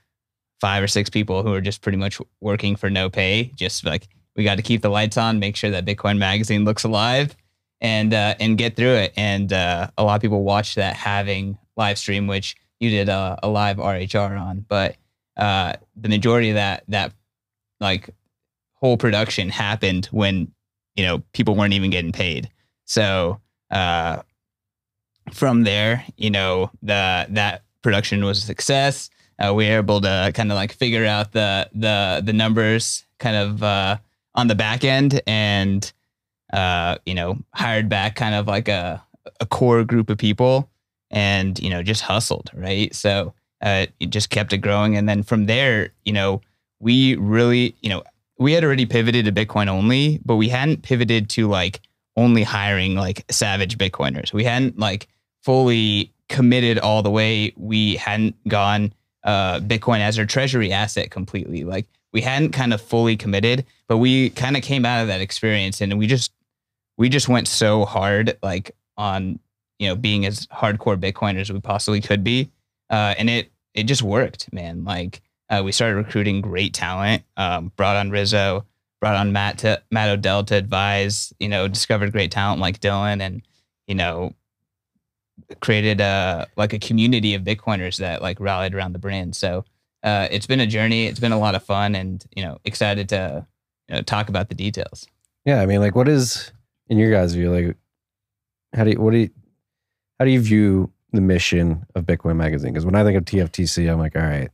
five 0.61 0.83
or 0.83 0.89
six 0.89 1.11
people 1.11 1.43
who 1.43 1.51
were 1.51 1.61
just 1.61 1.83
pretty 1.83 1.99
much 1.99 2.21
working 2.41 2.77
for 2.77 2.91
no 2.91 3.11
pay. 3.11 3.53
Just 3.57 3.85
like 3.85 4.09
we 4.37 4.45
got 4.45 4.57
to 4.57 4.63
keep 4.63 4.83
the 4.83 4.89
lights 4.91 5.17
on, 5.17 5.39
make 5.39 5.57
sure 5.57 5.71
that 5.71 5.85
Bitcoin 5.85 6.19
Magazine 6.19 6.65
looks 6.65 6.85
alive, 6.85 7.37
and 7.81 8.13
uh, 8.13 8.35
and 8.41 8.59
get 8.59 8.77
through 8.77 8.95
it. 8.95 9.13
And 9.17 9.53
uh, 9.53 9.91
a 9.97 10.05
lot 10.05 10.17
of 10.17 10.23
people 10.23 10.43
watched 10.43 10.77
that 10.77 10.97
having 10.97 11.59
live 11.77 11.99
stream, 11.99 12.27
which 12.27 12.57
you 12.81 12.91
did 12.91 13.09
a, 13.09 13.39
a 13.43 13.49
live 13.49 13.79
RHR 13.79 14.41
on, 14.41 14.65
but 14.69 14.97
uh, 15.37 15.75
the 15.97 16.09
majority 16.09 16.51
of 16.51 16.57
that 16.57 16.85
that 16.89 17.13
like 17.81 18.11
whole 18.75 18.97
production 18.97 19.49
happened 19.49 20.07
when 20.07 20.53
you 20.95 21.05
know 21.05 21.23
people 21.33 21.55
weren't 21.55 21.75
even 21.75 21.91
getting 21.91 22.13
paid. 22.13 22.51
So 22.85 23.41
uh, 23.71 24.23
from 25.33 25.65
there, 25.65 26.05
you 26.17 26.31
know 26.31 26.71
the 26.83 27.27
that 27.31 27.63
production 27.83 28.25
was 28.25 28.39
a 28.39 28.43
success. 28.43 29.11
Uh, 29.39 29.53
we 29.53 29.69
were 29.69 29.79
able 29.79 30.01
to 30.01 30.31
kind 30.35 30.53
of 30.53 30.57
like 30.57 30.73
figure 30.73 31.07
out 31.07 31.33
the 31.33 31.69
the 31.75 32.23
the 32.25 32.33
numbers 32.33 33.05
kind 33.19 33.37
of 33.37 33.63
uh, 33.63 33.97
on 34.35 34.49
the 34.49 34.55
back 34.55 34.85
end 34.85 35.21
and 35.27 35.93
uh, 36.53 36.97
you 37.07 37.15
know 37.15 37.39
hired 37.55 37.89
back 37.89 38.17
kind 38.17 38.35
of 38.35 38.47
like 38.47 38.69
a 38.69 39.03
a 39.41 39.47
core 39.47 39.85
group 39.85 40.11
of 40.11 40.19
people 40.19 40.69
and 41.11 41.59
you 41.59 41.71
know 41.71 41.83
just 41.83 42.03
hustled 42.03 42.51
right 42.55 42.95
so 42.95 43.33
uh, 43.65 43.87
it 43.99 44.11
just 44.11 44.31
kept 44.31 44.53
it 44.53 44.59
growing. 44.59 44.97
And 44.97 45.09
then 45.09 45.23
from 45.23 45.47
there, 45.47 45.91
you 46.05 46.13
know, 46.13 46.43
we 46.81 47.17
really, 47.17 47.75
you 47.81 47.89
know, 47.89 48.05
we 48.39 48.53
had 48.53 48.63
already 48.63 48.85
pivoted 48.85 49.25
to 49.25 49.33
Bitcoin 49.33 49.69
only, 49.69 50.21
but 50.25 50.37
we 50.37 50.49
hadn't 50.49 50.83
pivoted 50.83 51.31
to 51.31 51.49
like 51.49 51.81
only 52.17 52.43
hiring 52.43 52.95
like 52.95 53.25
savage 53.31 53.79
Bitcoiners. 53.79 54.33
We 54.33 54.45
hadn't 54.45 54.79
like 54.79 55.09
fully 55.45 56.13
committed 56.29 56.79
all 56.79 57.03
the 57.03 57.11
way. 57.11 57.53
We 57.57 57.97
hadn't 57.97 58.37
gone 58.49 58.93
uh, 59.23 59.61
Bitcoin 59.61 60.01
as 60.01 60.19
our 60.19 60.27
treasury 60.27 60.73
asset 60.73 61.11
completely. 61.11 61.65
Like 61.65 61.87
we 62.13 62.21
hadn't 62.21 62.53
kind 62.53 62.75
of 62.75 62.81
fully 62.81 63.17
committed, 63.17 63.65
but 63.89 63.99
we 63.99 64.31
kind 64.31 64.57
of 64.57 64.63
came 64.63 64.85
out 64.85 65.03
of 65.03 65.09
that 65.09 65.21
experience 65.21 65.81
and 65.81 65.99
we 65.99 66.07
just 66.07 66.33
we 66.97 67.09
just 67.09 67.29
went 67.29 67.49
so 67.49 67.85
hard 67.85 68.39
like 68.43 68.71
on 68.97 69.39
you 69.79 69.89
know 69.89 69.97
being 69.97 70.25
as 70.27 70.47
hardcore 70.49 70.99
Bitcoiners 70.99 71.43
as 71.43 71.53
we 71.53 71.61
possibly 71.61 72.01
could 72.01 72.25
be, 72.25 72.51
uh, 72.91 73.15
and 73.19 73.29
it 73.29 73.51
it 73.75 73.85
just 73.85 74.03
worked, 74.03 74.53
man. 74.53 74.85
Like 74.85 75.21
uh, 75.51 75.63
we 75.65 75.73
started 75.73 75.97
recruiting 75.97 76.41
great 76.41 76.73
talent, 76.73 77.23
um, 77.37 77.73
brought 77.77 77.97
on 77.97 78.11
Rizzo, 78.11 78.65
brought 79.01 79.17
on 79.17 79.33
Matt 79.33 79.59
to 79.59 79.83
Matt 79.91 80.09
Odell 80.09 80.45
to 80.45 80.55
advise, 80.55 81.33
you 81.39 81.49
know, 81.49 81.69
discovered 81.69 82.13
great 82.13 82.31
talent 82.31 82.61
like 82.61 82.81
Dylan 82.81 83.21
and, 83.21 83.43
you 83.87 83.95
know, 83.95 84.35
created 85.61 86.01
a 86.01 86.47
like 86.57 86.73
a 86.73 86.79
community 86.79 87.35
of 87.35 87.43
Bitcoiners 87.43 87.99
that 87.99 88.23
like 88.23 88.41
rallied 88.41 88.75
around 88.75 88.93
the 88.93 88.99
brand. 88.99 89.37
So 89.37 89.65
uh, 90.03 90.29
it's 90.31 90.47
been 90.47 90.61
a 90.61 90.67
journey. 90.67 91.07
It's 91.07 91.21
been 91.21 91.33
a 91.33 91.39
lot 91.39 91.55
of 91.55 91.63
fun 91.63 91.95
and, 91.95 92.25
you 92.37 92.43
know, 92.43 92.59
excited 92.65 93.09
to 93.11 93.47
you 93.89 93.97
know, 93.97 94.03
talk 94.03 94.29
about 94.29 94.49
the 94.49 94.55
details. 94.55 95.07
Yeah. 95.45 95.61
I 95.61 95.67
mean, 95.67 95.81
like 95.81 95.95
what 95.95 96.09
is 96.09 96.53
in 96.89 96.99
your 96.99 97.11
guys' 97.11 97.35
view, 97.35 97.51
like 97.51 97.77
how 98.75 98.85
do 98.85 98.91
you, 98.91 99.01
what 99.01 99.13
do 99.13 99.19
you, 99.19 99.31
how 100.19 100.25
do 100.25 100.31
you 100.31 100.41
view 100.41 100.93
the 101.15 101.21
mission 101.21 101.87
of 101.95 102.05
Bitcoin 102.05 102.37
Magazine. 102.37 102.73
Because 102.73 102.85
when 102.85 102.95
I 102.95 103.05
think 103.05 103.17
of 103.17 103.25
TFTC, 103.25 103.91
I'm 103.91 103.99
like, 103.99 104.17
all 104.17 104.23
right. 104.23 104.51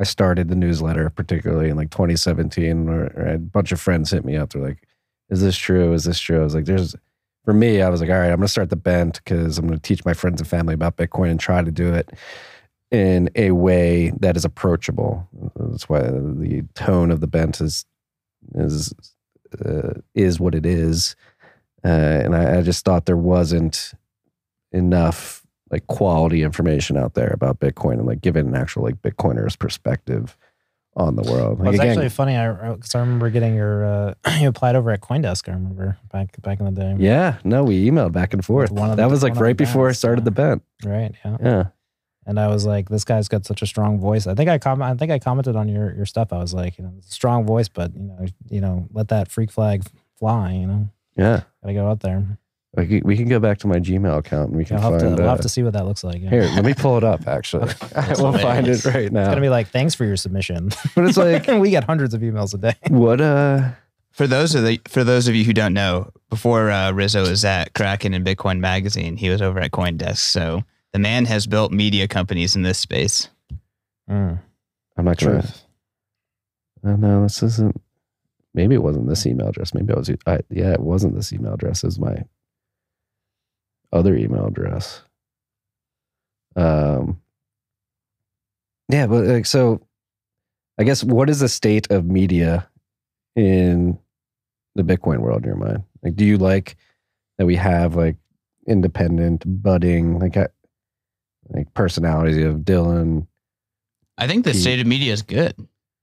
I 0.00 0.04
started 0.04 0.48
the 0.48 0.56
newsletter, 0.56 1.10
particularly 1.10 1.68
in 1.68 1.76
like 1.76 1.90
2017, 1.90 2.88
or, 2.88 3.12
or 3.14 3.26
a 3.26 3.38
bunch 3.38 3.70
of 3.70 3.80
friends 3.80 4.10
hit 4.10 4.24
me 4.24 4.34
up. 4.34 4.50
They're 4.50 4.62
like, 4.62 4.88
"Is 5.28 5.42
this 5.42 5.58
true? 5.58 5.92
Is 5.92 6.04
this 6.04 6.18
true?" 6.18 6.40
I 6.40 6.44
was 6.44 6.54
like, 6.54 6.64
"There's." 6.64 6.96
For 7.44 7.54
me, 7.54 7.80
I 7.80 7.88
was 7.88 8.00
like, 8.00 8.10
"All 8.10 8.18
right, 8.18 8.30
I'm 8.30 8.36
going 8.36 8.42
to 8.42 8.48
start 8.48 8.70
the 8.70 8.76
bent 8.76 9.20
because 9.24 9.58
I'm 9.58 9.66
going 9.66 9.78
to 9.78 9.82
teach 9.82 10.04
my 10.04 10.14
friends 10.14 10.40
and 10.40 10.48
family 10.48 10.74
about 10.74 10.96
Bitcoin 10.96 11.30
and 11.30 11.40
try 11.40 11.62
to 11.62 11.70
do 11.70 11.92
it 11.92 12.10
in 12.90 13.30
a 13.34 13.52
way 13.52 14.12
that 14.20 14.36
is 14.36 14.44
approachable." 14.44 15.26
That's 15.56 15.88
why 15.88 16.00
the 16.00 16.66
tone 16.74 17.10
of 17.10 17.20
the 17.20 17.26
bent 17.26 17.60
is 17.60 17.84
is 18.54 18.92
uh, 19.64 19.94
is 20.14 20.38
what 20.38 20.54
it 20.54 20.66
is, 20.66 21.16
uh, 21.84 21.88
and 21.88 22.36
I, 22.36 22.58
I 22.58 22.62
just 22.62 22.84
thought 22.84 23.06
there 23.06 23.16
wasn't 23.16 23.94
enough 24.72 25.44
like 25.70 25.86
quality 25.86 26.42
information 26.42 26.96
out 26.96 27.14
there 27.14 27.30
about 27.32 27.60
Bitcoin 27.60 27.94
and 27.94 28.06
like 28.06 28.20
give 28.20 28.36
it 28.36 28.44
an 28.44 28.54
actual 28.54 28.82
like 28.82 29.00
Bitcoiner's 29.02 29.56
perspective 29.56 30.36
on 30.96 31.16
the 31.16 31.22
world. 31.22 31.58
Well, 31.58 31.66
Like, 31.66 31.74
it's 31.74 31.80
again, 31.80 31.90
actually 31.92 32.08
funny. 32.08 32.36
I, 32.36 32.52
cause 32.76 32.94
I 32.94 33.00
remember 33.00 33.30
getting 33.30 33.54
your 33.54 33.84
uh, 33.84 34.14
you 34.40 34.48
applied 34.48 34.74
over 34.76 34.90
at 34.90 35.00
CoinDesk. 35.00 35.48
I 35.48 35.52
remember 35.52 35.98
back 36.12 36.40
back 36.42 36.58
in 36.60 36.66
the 36.66 36.72
day. 36.72 36.96
yeah, 36.98 37.38
no, 37.44 37.64
we 37.64 37.88
emailed 37.88 38.12
back 38.12 38.32
and 38.32 38.44
forth. 38.44 38.74
that 38.74 38.96
the- 38.96 39.08
was 39.08 39.22
like 39.22 39.36
right 39.36 39.56
before 39.56 39.88
I 39.88 39.92
started 39.92 40.22
yeah. 40.22 40.24
the 40.24 40.30
bent. 40.32 40.62
Right. 40.84 41.14
Yeah. 41.24 41.36
Yeah. 41.42 41.64
And 42.26 42.38
I 42.38 42.48
was 42.48 42.66
like, 42.66 42.88
this 42.90 43.04
guy's 43.04 43.28
got 43.28 43.46
such 43.46 43.62
a 43.62 43.66
strong 43.66 43.98
voice. 43.98 44.26
I 44.26 44.34
think 44.34 44.50
I 44.50 44.58
com- 44.58 44.82
I 44.82 44.94
think 44.94 45.10
I 45.10 45.18
commented 45.18 45.56
on 45.56 45.68
your 45.68 45.94
your 45.94 46.06
stuff. 46.06 46.32
I 46.32 46.38
was 46.38 46.52
like, 46.54 46.76
you 46.78 46.84
know, 46.84 46.92
strong 47.00 47.44
voice, 47.46 47.68
but 47.68 47.94
you 47.94 48.02
know, 48.02 48.26
you 48.50 48.60
know, 48.60 48.86
let 48.92 49.08
that 49.08 49.30
freak 49.30 49.50
flag 49.50 49.84
fly. 50.18 50.52
You 50.52 50.66
know, 50.66 50.88
Yeah. 51.16 51.42
gotta 51.62 51.74
go 51.74 51.88
out 51.88 52.00
there. 52.00 52.24
We 52.76 52.86
can, 52.86 53.00
we 53.04 53.16
can 53.16 53.28
go 53.28 53.40
back 53.40 53.58
to 53.58 53.66
my 53.66 53.80
Gmail 53.80 54.18
account 54.18 54.50
and 54.50 54.56
we 54.56 54.64
can 54.64 54.76
I'll 54.76 54.92
have, 54.92 55.00
find 55.00 55.16
to, 55.16 55.22
we'll 55.22 55.30
have 55.30 55.40
to 55.40 55.48
see 55.48 55.64
what 55.64 55.72
that 55.72 55.86
looks 55.86 56.04
like. 56.04 56.22
Yeah. 56.22 56.30
Here, 56.30 56.42
let 56.42 56.64
me 56.64 56.72
pull 56.72 56.96
it 56.96 57.04
up 57.04 57.26
actually. 57.26 57.72
I 57.96 58.14
will 58.16 58.32
find 58.38 58.68
it 58.68 58.84
right 58.84 59.10
now. 59.10 59.22
It's 59.22 59.28
gonna 59.28 59.40
be 59.40 59.48
like, 59.48 59.68
thanks 59.68 59.94
for 59.94 60.04
your 60.04 60.16
submission. 60.16 60.70
but 60.94 61.04
it's 61.04 61.16
like 61.16 61.46
we 61.48 61.70
get 61.70 61.84
hundreds 61.84 62.14
of 62.14 62.20
emails 62.20 62.54
a 62.54 62.58
day. 62.58 62.74
what 62.88 63.20
uh 63.20 63.70
For 64.12 64.28
those 64.28 64.54
of 64.54 64.64
the 64.64 64.80
for 64.88 65.02
those 65.02 65.26
of 65.26 65.34
you 65.34 65.44
who 65.44 65.52
don't 65.52 65.74
know, 65.74 66.10
before 66.28 66.70
uh, 66.70 66.92
Rizzo 66.92 67.28
was 67.28 67.44
at 67.44 67.74
Kraken 67.74 68.14
and 68.14 68.24
Bitcoin 68.24 68.60
Magazine, 68.60 69.16
he 69.16 69.30
was 69.30 69.42
over 69.42 69.58
at 69.58 69.72
CoinDesk. 69.72 70.18
So 70.18 70.62
the 70.92 71.00
man 71.00 71.24
has 71.24 71.48
built 71.48 71.72
media 71.72 72.06
companies 72.06 72.54
in 72.54 72.62
this 72.62 72.78
space. 72.78 73.28
Mm. 74.08 74.38
I'm 74.96 75.04
not 75.04 75.18
gonna 75.18 75.44
Oh 76.84 76.96
no, 76.96 77.22
this 77.22 77.42
isn't 77.42 77.80
maybe 78.54 78.74
it 78.74 78.82
wasn't 78.82 79.08
this 79.08 79.26
email 79.26 79.48
address. 79.48 79.74
Maybe 79.74 79.92
it 79.92 79.98
was 79.98 80.10
I, 80.26 80.38
yeah, 80.50 80.72
it 80.72 80.80
wasn't 80.80 81.14
this 81.14 81.32
email 81.32 81.54
address. 81.54 81.82
It 81.82 81.88
was 81.88 81.98
my 81.98 82.16
other 83.92 84.16
email 84.16 84.46
address. 84.46 85.02
Um 86.56 87.20
yeah, 88.88 89.06
but 89.06 89.24
like 89.24 89.46
so 89.46 89.80
I 90.78 90.84
guess 90.84 91.04
what 91.04 91.30
is 91.30 91.40
the 91.40 91.48
state 91.48 91.90
of 91.90 92.04
media 92.04 92.68
in 93.36 93.98
the 94.74 94.82
Bitcoin 94.82 95.18
world 95.18 95.42
in 95.42 95.48
your 95.48 95.56
mind? 95.56 95.84
Like 96.02 96.16
do 96.16 96.24
you 96.24 96.38
like 96.38 96.76
that 97.38 97.46
we 97.46 97.56
have 97.56 97.96
like 97.96 98.16
independent, 98.66 99.42
budding, 99.46 100.18
like 100.18 100.36
uh, 100.36 100.48
like 101.48 101.72
personalities 101.74 102.44
of 102.44 102.58
Dylan. 102.58 103.26
I 104.18 104.26
think 104.26 104.44
the 104.44 104.52
Pete. 104.52 104.60
state 104.60 104.80
of 104.80 104.86
media 104.86 105.12
is 105.12 105.22
good. 105.22 105.54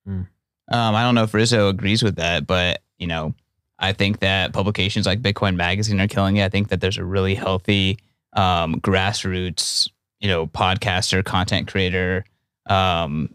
Hmm. 0.06 0.23
Um, 0.69 0.95
I 0.95 1.04
don't 1.04 1.15
know 1.15 1.23
if 1.23 1.34
Rizzo 1.34 1.69
agrees 1.69 2.04
with 2.04 2.17
that, 2.17 2.45
but 2.45 2.82
you 2.97 3.08
know, 3.08 3.34
I 3.79 3.93
think 3.93 4.19
that 4.19 4.53
publications 4.53 5.05
like 5.05 5.21
Bitcoin 5.21 5.55
Magazine 5.55 6.01
are 6.01 6.07
killing 6.07 6.37
it. 6.37 6.45
I 6.45 6.49
think 6.49 6.69
that 6.69 6.81
there's 6.81 6.97
a 6.97 7.05
really 7.05 7.35
healthy 7.35 7.99
um, 8.33 8.79
grassroots, 8.81 9.89
you 10.19 10.27
know, 10.27 10.47
podcaster, 10.47 11.23
content 11.23 11.67
creator, 11.67 12.25
um, 12.67 13.29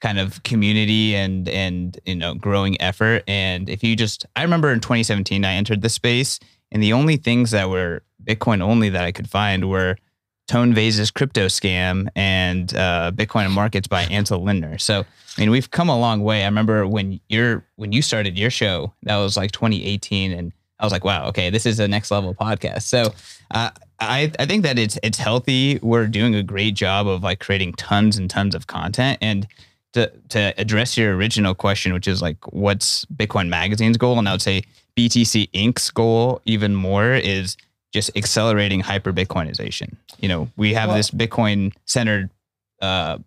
kind 0.00 0.18
of 0.18 0.42
community 0.44 1.14
and 1.14 1.46
and 1.48 2.00
you 2.06 2.14
know 2.14 2.34
growing 2.34 2.80
effort. 2.80 3.22
And 3.28 3.68
if 3.68 3.84
you 3.84 3.96
just, 3.96 4.24
I 4.34 4.42
remember 4.42 4.72
in 4.72 4.80
2017, 4.80 5.44
I 5.44 5.54
entered 5.54 5.82
the 5.82 5.88
space, 5.88 6.40
and 6.72 6.82
the 6.82 6.92
only 6.92 7.16
things 7.16 7.50
that 7.50 7.68
were 7.68 8.02
Bitcoin 8.24 8.62
only 8.62 8.88
that 8.90 9.04
I 9.04 9.12
could 9.12 9.28
find 9.28 9.68
were 9.68 9.96
Tone 10.50 10.74
Vays's 10.74 11.12
crypto 11.12 11.46
scam 11.46 12.08
and 12.16 12.74
uh, 12.74 13.12
Bitcoin 13.14 13.44
and 13.44 13.54
markets 13.54 13.86
by 13.86 14.02
Ansel 14.06 14.42
Lindner. 14.42 14.78
So 14.78 15.06
I 15.38 15.40
mean, 15.40 15.50
we've 15.52 15.70
come 15.70 15.88
a 15.88 15.96
long 15.96 16.24
way. 16.24 16.42
I 16.42 16.46
remember 16.46 16.88
when 16.88 17.20
you're 17.28 17.64
when 17.76 17.92
you 17.92 18.02
started 18.02 18.36
your 18.36 18.50
show, 18.50 18.92
that 19.04 19.16
was 19.18 19.36
like 19.36 19.52
2018, 19.52 20.32
and 20.32 20.52
I 20.80 20.84
was 20.84 20.92
like, 20.92 21.04
wow, 21.04 21.28
okay, 21.28 21.50
this 21.50 21.66
is 21.66 21.78
a 21.78 21.86
next 21.86 22.10
level 22.10 22.34
podcast. 22.34 22.82
So 22.82 23.14
uh, 23.52 23.70
I 24.00 24.32
I 24.40 24.46
think 24.46 24.64
that 24.64 24.76
it's 24.76 24.98
it's 25.04 25.18
healthy. 25.18 25.78
We're 25.82 26.08
doing 26.08 26.34
a 26.34 26.42
great 26.42 26.74
job 26.74 27.06
of 27.06 27.22
like 27.22 27.38
creating 27.38 27.74
tons 27.74 28.18
and 28.18 28.28
tons 28.28 28.56
of 28.56 28.66
content 28.66 29.18
and. 29.20 29.46
To, 29.94 30.08
to 30.28 30.54
address 30.56 30.96
your 30.96 31.16
original 31.16 31.52
question, 31.52 31.92
which 31.92 32.06
is 32.06 32.22
like, 32.22 32.36
what's 32.52 33.04
Bitcoin 33.06 33.48
Magazine's 33.48 33.96
goal? 33.96 34.20
And 34.20 34.28
I 34.28 34.30
would 34.30 34.40
say 34.40 34.62
BTC 34.96 35.50
Inc.'s 35.50 35.90
goal, 35.90 36.40
even 36.44 36.76
more, 36.76 37.14
is 37.14 37.56
just 37.92 38.16
accelerating 38.16 38.80
hyper 38.80 39.12
Bitcoinization. 39.12 39.96
You 40.20 40.28
know, 40.28 40.48
we 40.56 40.74
have 40.74 40.88
Well- 40.88 40.96
this 40.96 41.10
Bitcoin 41.10 41.72
centered 41.86 42.30
uh, 42.80 43.18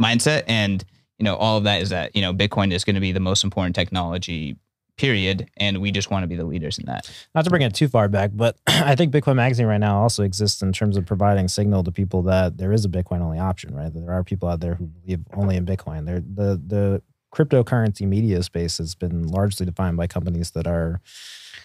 mindset, 0.00 0.44
and 0.48 0.84
you 1.18 1.24
know, 1.24 1.36
all 1.36 1.58
of 1.58 1.64
that 1.64 1.82
is 1.82 1.90
that 1.90 2.14
you 2.16 2.22
know, 2.22 2.32
Bitcoin 2.34 2.72
is 2.72 2.84
going 2.84 2.94
to 2.94 3.00
be 3.00 3.12
the 3.12 3.20
most 3.20 3.44
important 3.44 3.74
technology. 3.74 4.56
Period, 4.96 5.50
and 5.56 5.78
we 5.80 5.90
just 5.90 6.08
want 6.12 6.22
to 6.22 6.28
be 6.28 6.36
the 6.36 6.44
leaders 6.44 6.78
in 6.78 6.86
that. 6.86 7.10
not 7.34 7.42
to 7.42 7.50
bring 7.50 7.62
it 7.62 7.74
too 7.74 7.88
far 7.88 8.06
back, 8.06 8.30
but 8.32 8.56
I 8.68 8.94
think 8.94 9.12
Bitcoin 9.12 9.34
Magazine 9.34 9.66
right 9.66 9.80
now 9.80 10.00
also 10.00 10.22
exists 10.22 10.62
in 10.62 10.72
terms 10.72 10.96
of 10.96 11.04
providing 11.04 11.48
signal 11.48 11.82
to 11.82 11.90
people 11.90 12.22
that 12.22 12.58
there 12.58 12.72
is 12.72 12.84
a 12.84 12.88
Bitcoin 12.88 13.20
only 13.20 13.40
option, 13.40 13.74
right? 13.74 13.92
That 13.92 13.98
there 13.98 14.12
are 14.12 14.22
people 14.22 14.48
out 14.48 14.60
there 14.60 14.76
who 14.76 14.86
believe 14.86 15.18
only 15.32 15.56
in 15.56 15.66
Bitcoin. 15.66 16.06
There, 16.06 16.20
the 16.20 16.62
the 16.64 17.02
cryptocurrency 17.34 18.06
media 18.06 18.42
space 18.42 18.78
has 18.78 18.94
been 18.94 19.26
largely 19.26 19.66
defined 19.66 19.96
by 19.96 20.06
companies 20.06 20.52
that 20.52 20.66
are 20.66 21.00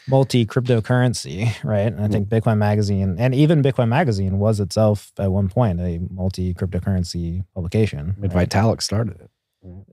multi 0.08 0.46
cryptocurrency, 0.46 1.54
right? 1.64 1.94
And 1.94 2.02
I 2.02 2.08
think 2.08 2.28
Bitcoin 2.30 2.58
Magazine 2.58 3.16
and 3.20 3.36
even 3.36 3.62
Bitcoin 3.62 3.90
Magazine 3.90 4.40
was 4.40 4.60
itself 4.60 5.12
at 5.20 5.32
one 5.32 5.48
point 5.50 5.80
a 5.80 6.00
multi 6.10 6.54
cryptocurrency 6.54 7.46
publication. 7.54 8.16
I 8.18 8.20
mean, 8.22 8.32
right? 8.32 8.50
Vitalik 8.50 8.82
started 8.82 9.22
it. 9.22 9.30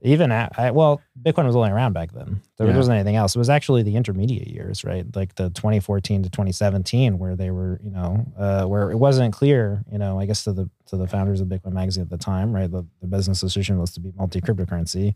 even 0.01 0.31
at, 0.31 0.57
I, 0.57 0.71
well, 0.71 1.01
Bitcoin 1.21 1.45
was 1.45 1.53
only 1.55 1.69
around 1.71 1.91
back 1.91 2.13
then. 2.13 2.39
There 2.57 2.67
Yeah. 2.67 2.77
wasn't 2.77 2.95
anything 2.95 3.17
else. 3.17 3.35
It 3.35 3.39
was 3.39 3.49
actually 3.49 3.83
the 3.83 3.97
intermediate 3.97 4.47
years, 4.47 4.85
right? 4.85 5.05
Like 5.13 5.35
the 5.35 5.49
2014 5.49 6.23
to 6.23 6.29
2017, 6.29 7.19
where 7.19 7.35
they 7.35 7.51
were, 7.51 7.77
you 7.83 7.91
know, 7.91 8.25
uh, 8.37 8.63
where 8.65 8.89
it 8.91 8.95
wasn't 8.97 9.33
clear, 9.33 9.83
you 9.91 9.97
know, 9.97 10.19
I 10.21 10.25
guess 10.25 10.45
to 10.45 10.53
the 10.53 10.69
to 10.87 10.95
the 10.95 11.05
founders 11.05 11.41
of 11.41 11.49
Bitcoin 11.49 11.73
Magazine 11.73 12.03
at 12.03 12.09
the 12.09 12.17
time, 12.17 12.53
right? 12.53 12.71
The, 12.71 12.85
the 13.01 13.07
business 13.07 13.41
decision 13.41 13.77
was 13.77 13.91
to 13.95 13.99
be 13.99 14.13
multi 14.17 14.39
cryptocurrency. 14.39 15.13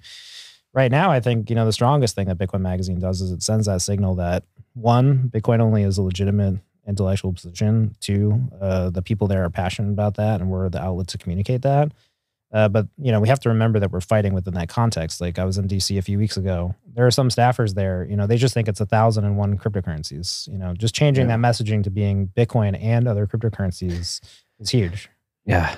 Right 0.73 0.91
now, 0.91 1.11
I 1.11 1.19
think 1.19 1.49
you 1.49 1.55
know 1.55 1.65
the 1.65 1.73
strongest 1.73 2.15
thing 2.15 2.27
that 2.27 2.37
Bitcoin 2.37 2.61
Magazine 2.61 2.99
does 2.99 3.19
is 3.21 3.31
it 3.31 3.43
sends 3.43 3.65
that 3.67 3.81
signal 3.81 4.15
that 4.15 4.43
one, 4.73 5.29
Bitcoin 5.33 5.59
only 5.59 5.83
is 5.83 5.97
a 5.97 6.01
legitimate 6.01 6.59
intellectual 6.87 7.33
position. 7.33 7.93
Two, 7.99 8.41
uh, 8.61 8.89
the 8.89 9.01
people 9.01 9.27
there 9.27 9.43
are 9.43 9.49
passionate 9.49 9.91
about 9.91 10.15
that, 10.15 10.39
and 10.39 10.49
we're 10.49 10.69
the 10.69 10.81
outlet 10.81 11.07
to 11.09 11.17
communicate 11.17 11.61
that. 11.63 11.91
Uh, 12.53 12.67
but 12.69 12.87
you 12.97 13.11
know, 13.11 13.19
we 13.19 13.27
have 13.29 13.39
to 13.41 13.49
remember 13.49 13.79
that 13.79 13.91
we're 13.91 14.01
fighting 14.01 14.33
within 14.33 14.53
that 14.53 14.69
context. 14.69 15.19
Like 15.21 15.39
I 15.39 15.43
was 15.45 15.57
in 15.57 15.67
DC 15.67 15.97
a 15.97 16.01
few 16.01 16.17
weeks 16.17 16.37
ago. 16.37 16.73
There 16.93 17.05
are 17.05 17.11
some 17.11 17.29
staffers 17.29 17.75
there. 17.75 18.05
You 18.09 18.15
know, 18.15 18.25
they 18.27 18.37
just 18.37 18.53
think 18.53 18.67
it's 18.69 18.81
a 18.81 18.85
thousand 18.85 19.25
and 19.25 19.37
one 19.37 19.57
cryptocurrencies. 19.57 20.47
You 20.49 20.57
know, 20.57 20.73
just 20.73 20.95
changing 20.95 21.27
Yeah. 21.29 21.37
that 21.37 21.39
messaging 21.45 21.83
to 21.83 21.89
being 21.89 22.27
Bitcoin 22.35 22.81
and 22.81 23.07
other 23.09 23.25
cryptocurrencies 23.27 24.19
is 24.59 24.69
huge. 24.69 25.09
Yeah, 25.45 25.75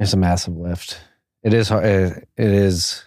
it's 0.00 0.12
a 0.12 0.16
massive 0.16 0.56
lift. 0.56 1.00
It 1.42 1.52
is. 1.54 1.70
It 1.70 2.28
it 2.36 2.50
is. 2.50 3.04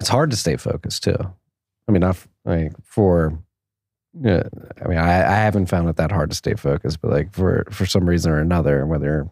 It's 0.00 0.08
hard 0.08 0.30
to 0.30 0.36
stay 0.36 0.56
focused 0.56 1.04
too. 1.04 1.16
I 1.88 1.92
mean, 1.92 2.00
not 2.00 2.10
f- 2.10 2.28
like 2.44 2.72
for. 2.84 3.38
Yeah, 4.20 4.44
I 4.84 4.88
mean, 4.88 4.98
I, 4.98 5.32
I 5.32 5.34
haven't 5.36 5.66
found 5.66 5.88
it 5.88 5.96
that 5.96 6.10
hard 6.10 6.30
to 6.30 6.36
stay 6.36 6.54
focused, 6.54 7.00
but 7.00 7.10
like 7.10 7.32
for 7.32 7.66
for 7.70 7.86
some 7.86 8.08
reason 8.08 8.32
or 8.32 8.40
another, 8.40 8.84
whether 8.86 9.28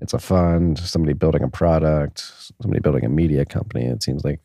it's 0.00 0.12
a 0.12 0.18
fund, 0.18 0.78
somebody 0.78 1.12
building 1.12 1.42
a 1.42 1.48
product, 1.48 2.32
somebody 2.60 2.80
building 2.80 3.04
a 3.04 3.08
media 3.08 3.44
company, 3.44 3.86
it 3.86 4.02
seems 4.02 4.24
like 4.24 4.40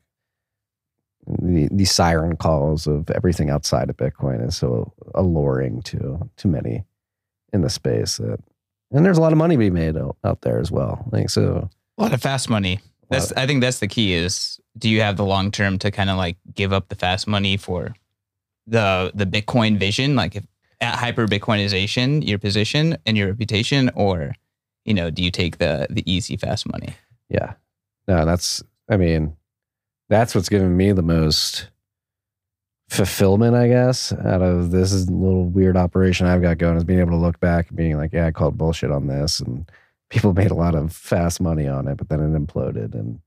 the 1.28 1.68
the 1.72 1.86
siren 1.86 2.38
calls 2.38 2.88
of 2.88 3.10
everything 3.12 3.50
outside 3.50 3.90
of 3.90 3.98
Bitcoin 3.98 4.48
is 4.48 4.56
so 4.56 4.94
alluring 5.16 5.82
to 5.84 6.30
to 6.38 6.48
many 6.48 6.86
in 7.54 7.62
the 7.62 7.70
space 7.70 8.18
that 8.18 8.40
and 8.92 9.06
there's 9.06 9.18
a 9.18 9.22
lot 9.22 9.34
of 9.34 9.38
money 9.38 9.56
to 9.56 9.60
be 9.60 9.70
made 9.70 9.98
out, 9.98 10.16
out 10.24 10.42
there 10.42 10.60
as 10.60 10.72
well. 10.72 11.06
Like 11.12 11.30
so, 11.30 11.70
A 11.98 12.02
lot 12.02 12.14
of 12.14 12.22
fast 12.22 12.50
money. 12.50 12.80
That's 13.10 13.32
I 13.34 13.46
think 13.46 13.62
that's 13.62 13.80
the 13.80 13.88
key 13.88 14.14
is 14.14 14.60
do 14.78 14.90
you 14.90 15.02
have 15.02 15.18
the 15.18 15.26
long 15.26 15.52
term 15.52 15.78
to 15.80 15.92
kind 15.92 16.10
of 16.10 16.18
like 16.18 16.38
give 16.54 16.74
up 16.74 16.90
the 16.90 16.96
fast 16.96 17.28
money 17.28 17.58
for 17.58 17.96
the 18.66 19.12
the 19.16 19.26
Bitcoin 19.26 19.78
vision, 19.78 20.16
like 20.16 20.36
if 20.36 20.46
at 20.80 20.96
hyper 20.96 21.28
Bitcoinization, 21.28 22.28
your 22.28 22.38
position 22.38 22.98
and 23.06 23.18
your 23.18 23.28
reputation, 23.28 23.90
or 23.96 24.34
you 24.86 24.94
know, 24.94 25.10
do 25.10 25.24
you 25.24 25.32
take 25.32 25.58
the 25.58 25.88
the 25.90 26.10
easy 26.12 26.38
fast 26.38 26.70
money? 26.70 26.94
yeah, 27.30 27.54
no, 28.08 28.26
that's 28.26 28.64
I 28.90 28.98
mean, 28.98 29.36
that's 30.10 30.34
what's 30.34 30.50
given 30.50 30.76
me 30.78 30.92
the 30.92 31.02
most 31.02 31.70
fulfillment, 32.90 33.56
I 33.56 33.68
guess, 33.68 34.14
out 34.14 34.42
of 34.42 34.72
this 34.72 34.94
little 35.10 35.46
weird 35.46 35.76
operation 35.76 36.26
I've 36.26 36.42
got 36.42 36.58
going 36.58 36.78
is 36.78 36.86
being 36.86 37.00
able 37.00 37.12
to 37.12 37.18
look 37.18 37.40
back 37.40 37.68
and 37.68 37.76
being 37.76 37.98
like, 37.98 38.14
yeah, 38.14 38.28
I 38.28 38.32
called 38.32 38.58
bullshit 38.58 38.92
on 38.92 39.08
this, 39.08 39.40
and 39.40 39.70
people 40.10 40.34
made 40.36 40.52
a 40.52 40.56
lot 40.56 40.76
of 40.76 40.94
fast 40.94 41.42
money 41.42 41.68
on 41.68 41.88
it, 41.88 41.98
but 41.98 42.10
then 42.10 42.22
it 42.22 42.38
imploded, 42.38 42.94
and 42.94 43.20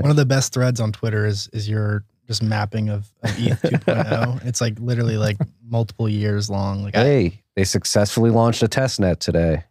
One 0.00 0.10
of 0.10 0.16
the 0.16 0.26
best 0.26 0.52
threads 0.52 0.80
on 0.80 0.92
Twitter 0.92 1.26
is 1.26 1.48
is 1.52 1.68
your 1.68 2.04
just 2.26 2.42
mapping 2.42 2.88
of, 2.88 3.10
of 3.22 3.30
ETH 3.38 3.60
2.0. 3.62 4.44
it's 4.46 4.60
like 4.60 4.78
literally 4.78 5.16
like 5.16 5.36
multiple 5.68 6.08
years 6.08 6.48
long. 6.48 6.82
Like 6.84 6.96
I 6.96 7.04
hey, 7.04 7.42
they 7.56 7.64
successfully 7.64 8.30
launched 8.30 8.62
a 8.62 8.68
test 8.68 9.00
net 9.00 9.20
today. 9.20 9.64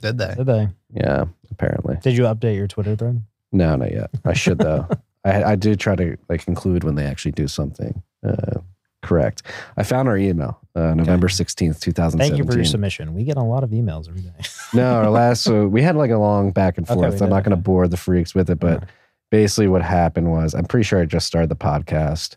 did 0.00 0.18
they? 0.18 0.34
Did 0.36 0.46
they? 0.46 0.68
Yeah, 0.94 1.24
apparently. 1.50 1.96
Did 2.02 2.16
you 2.16 2.24
update 2.24 2.56
your 2.56 2.66
Twitter 2.68 2.96
thread? 2.96 3.22
No, 3.52 3.76
not 3.76 3.92
yet. 3.92 4.10
I 4.24 4.32
should 4.34 4.58
though. 4.58 4.88
I, 5.24 5.42
I 5.42 5.56
do 5.56 5.74
try 5.74 5.96
to 5.96 6.16
like 6.28 6.46
include 6.46 6.84
when 6.84 6.94
they 6.94 7.04
actually 7.04 7.32
do 7.32 7.48
something 7.48 8.02
uh, 8.26 8.60
correct. 9.02 9.42
I 9.76 9.82
found 9.82 10.08
our 10.08 10.16
email, 10.16 10.60
uh, 10.76 10.94
November 10.94 11.28
sixteenth, 11.28 11.80
two 11.80 11.90
thousand 11.92 12.20
Thank 12.20 12.36
you 12.36 12.44
for 12.44 12.54
your 12.54 12.64
submission. 12.64 13.12
We 13.14 13.24
get 13.24 13.36
a 13.36 13.42
lot 13.42 13.64
of 13.64 13.70
emails 13.70 14.08
every 14.08 14.20
day. 14.22 14.30
no, 14.72 14.94
our 14.94 15.10
last 15.10 15.42
so 15.42 15.66
we 15.66 15.82
had 15.82 15.96
like 15.96 16.12
a 16.12 16.18
long 16.18 16.52
back 16.52 16.78
and 16.78 16.86
forth. 16.88 16.98
we 17.00 17.04
I'm 17.06 17.10
did, 17.12 17.20
not 17.30 17.42
going 17.42 17.50
to 17.50 17.54
okay. 17.56 17.60
bore 17.62 17.88
the 17.88 17.96
freaks 17.96 18.34
with 18.34 18.48
it, 18.50 18.60
but 18.60 18.82
Yeah. 18.82 18.88
Basically 19.30 19.68
what 19.68 19.82
happened 19.82 20.30
was 20.30 20.54
I'm 20.54 20.64
pretty 20.64 20.84
sure 20.84 21.00
I 21.00 21.04
just 21.04 21.26
started 21.26 21.48
the 21.50 21.56
podcast, 21.56 22.36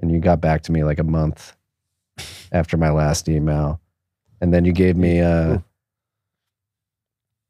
and 0.00 0.10
you 0.10 0.18
got 0.18 0.40
back 0.40 0.62
to 0.62 0.72
me 0.72 0.84
like 0.84 0.98
a 0.98 1.04
month 1.04 1.56
after 2.52 2.76
my 2.76 2.90
last 2.90 3.28
email, 3.28 3.80
and 4.40 4.52
then 4.52 4.64
you 4.64 4.72
gave 4.72 4.96
me 4.96 5.20
uh, 5.20 5.58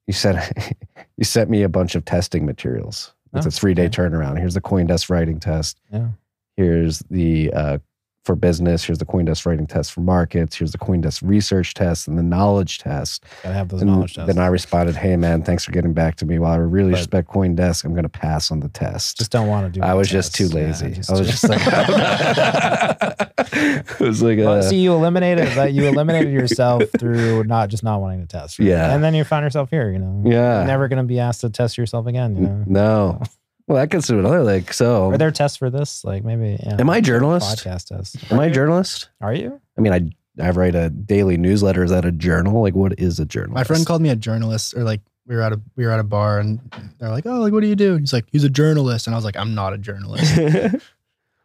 you 0.07 0.13
said 0.13 0.75
you 1.17 1.25
sent 1.25 1.51
me 1.51 1.63
a 1.63 1.69
bunch 1.69 1.95
of 1.95 2.05
testing 2.05 2.45
materials. 2.47 3.15
It's 3.35 3.47
Oh, 3.47 3.49
a 3.49 3.53
three 3.53 3.75
day 3.75 3.85
okay. 3.87 4.03
turnaround. 4.03 4.39
Here's 4.39 4.55
the 4.55 4.61
CoinDesk 4.61 5.09
writing 5.09 5.39
test. 5.39 5.79
Yeah. 5.93 6.09
Here's 6.57 6.99
the 7.11 7.53
uh, 7.55 7.79
for 8.25 8.37
business. 8.37 8.85
Here's 8.85 8.99
the 8.99 9.07
CoinDesk 9.07 9.47
writing 9.47 9.67
test 9.67 9.93
for 9.93 10.03
markets. 10.03 10.57
Here's 10.57 10.73
the 10.73 10.79
CoinDesk 10.79 11.23
research 11.27 11.73
test 11.75 12.07
and 12.07 12.19
the 12.19 12.23
knowledge 12.23 12.79
test. 12.79 13.25
Gotta 13.43 13.55
have 13.55 13.69
those 13.69 13.81
And 13.81 13.91
knowledge 13.91 14.15
tests. 14.15 14.27
then 14.33 14.39
I 14.43 14.49
responded, 14.49 14.95
"Hey 14.97 15.17
man, 15.17 15.43
thanks 15.43 15.65
for 15.65 15.73
getting 15.73 15.95
back 15.95 16.17
to 16.17 16.27
me. 16.27 16.39
While 16.39 16.53
I 16.53 16.57
really 16.57 16.91
But- 16.91 16.99
respect 16.99 17.29
CoinDesk, 17.29 17.85
I'm 17.85 17.93
going 17.93 18.03
to 18.03 18.09
pass 18.11 18.51
on 18.51 18.61
the 18.61 18.69
test." 18.69 19.17
just 19.19 19.31
don't 19.31 19.49
want 19.49 19.73
to 19.73 19.81
do. 19.81 19.85
I 19.85 19.95
was 19.95 20.09
just 20.09 20.35
too 20.35 20.49
tests. 20.49 20.83
Yeah, 20.83 20.89
lazy. 20.89 21.03
I 21.09 21.13
was 21.19 21.29
just 21.31 21.49
like, 21.49 21.61
it 23.53 24.01
was 24.01 24.23
like, 24.23 24.39
Well, 24.39 24.59
uh, 24.59 24.63
see, 24.63 24.81
you 24.81 24.93
eliminated 24.93 25.49
that. 25.57 25.73
You 25.73 25.87
eliminated 25.87 26.33
yourself 26.33 26.83
through 26.99 27.45
not 27.45 27.69
just 27.71 27.83
not 27.83 28.01
wanting 28.01 28.21
to 28.21 28.27
test. 28.27 28.59
right? 28.59 28.69
Yeah. 28.69 28.95
and 28.95 29.03
then 29.03 29.15
you 29.15 29.25
found 29.25 29.45
yourself 29.45 29.71
here. 29.71 29.91
You 29.91 29.99
know, 29.99 30.23
Yeah. 30.25 30.59
You're 30.59 30.67
never 30.67 30.89
going 30.89 30.99
to 30.99 31.05
be 31.05 31.19
asked 31.19 31.41
to 31.43 31.51
test 31.51 31.79
yourself 31.79 32.07
again. 32.07 32.37
You 32.37 32.43
know, 32.43 32.65
no. 32.67 33.23
Well, 33.71 33.79
that 33.79 33.89
gets 33.89 34.09
to 34.09 34.19
another 34.19 34.43
like 34.43 34.73
so. 34.73 35.11
are 35.13 35.17
there 35.17 35.31
tests 35.31 35.57
for 35.57 35.71
this? 35.71 36.05
Like 36.05 36.25
maybe. 36.25 36.59
Yeah, 36.61 36.81
Am 36.81 36.91
I 36.91 36.97
a 36.97 37.01
journalist? 37.01 37.47
Podcast 37.57 37.85
tests. 37.85 38.17
Am 38.33 38.41
I 38.41 38.47
Are 38.47 38.51
journalist? 38.51 39.11
Are 39.21 39.33
you? 39.33 39.61
I 39.79 39.81
mean, 39.81 39.93
I 39.93 40.45
I 40.45 40.51
write 40.51 40.75
a 40.75 40.91
daily 40.91 41.37
newsletter. 41.37 41.85
Is 41.85 41.93
that 41.93 42.05
a 42.05 42.11
journal? 42.11 42.63
Like, 42.63 42.75
what 42.75 42.99
is 42.99 43.21
a 43.21 43.25
journalist? 43.25 43.55
My 43.55 43.63
friend 43.63 43.87
called 43.87 44.03
me 44.03 44.09
a 44.09 44.17
journalist, 44.17 44.75
or 44.75 44.83
like 44.83 45.03
we 45.25 45.37
were 45.37 45.43
at 45.43 45.53
a 45.53 45.61
we 45.77 45.87
were 45.87 45.93
at 45.93 46.01
a 46.01 46.05
bar, 46.05 46.41
and 46.41 46.59
they're 46.99 47.11
like, 47.11 47.27
"Oh, 47.27 47.39
like 47.39 47.53
what 47.53 47.61
do 47.61 47.69
you 47.69 47.77
do?" 47.77 47.93
And 47.93 48.01
he's 48.01 48.13
like, 48.13 48.27
"He's 48.33 48.43
a 48.43 48.51
journalist," 48.51 49.07
and 49.07 49.15
I 49.15 49.17
was 49.19 49.25
like, 49.25 49.37
"I'm 49.37 49.55
not 49.55 49.73
a 49.73 49.79
journalist." 49.79 50.37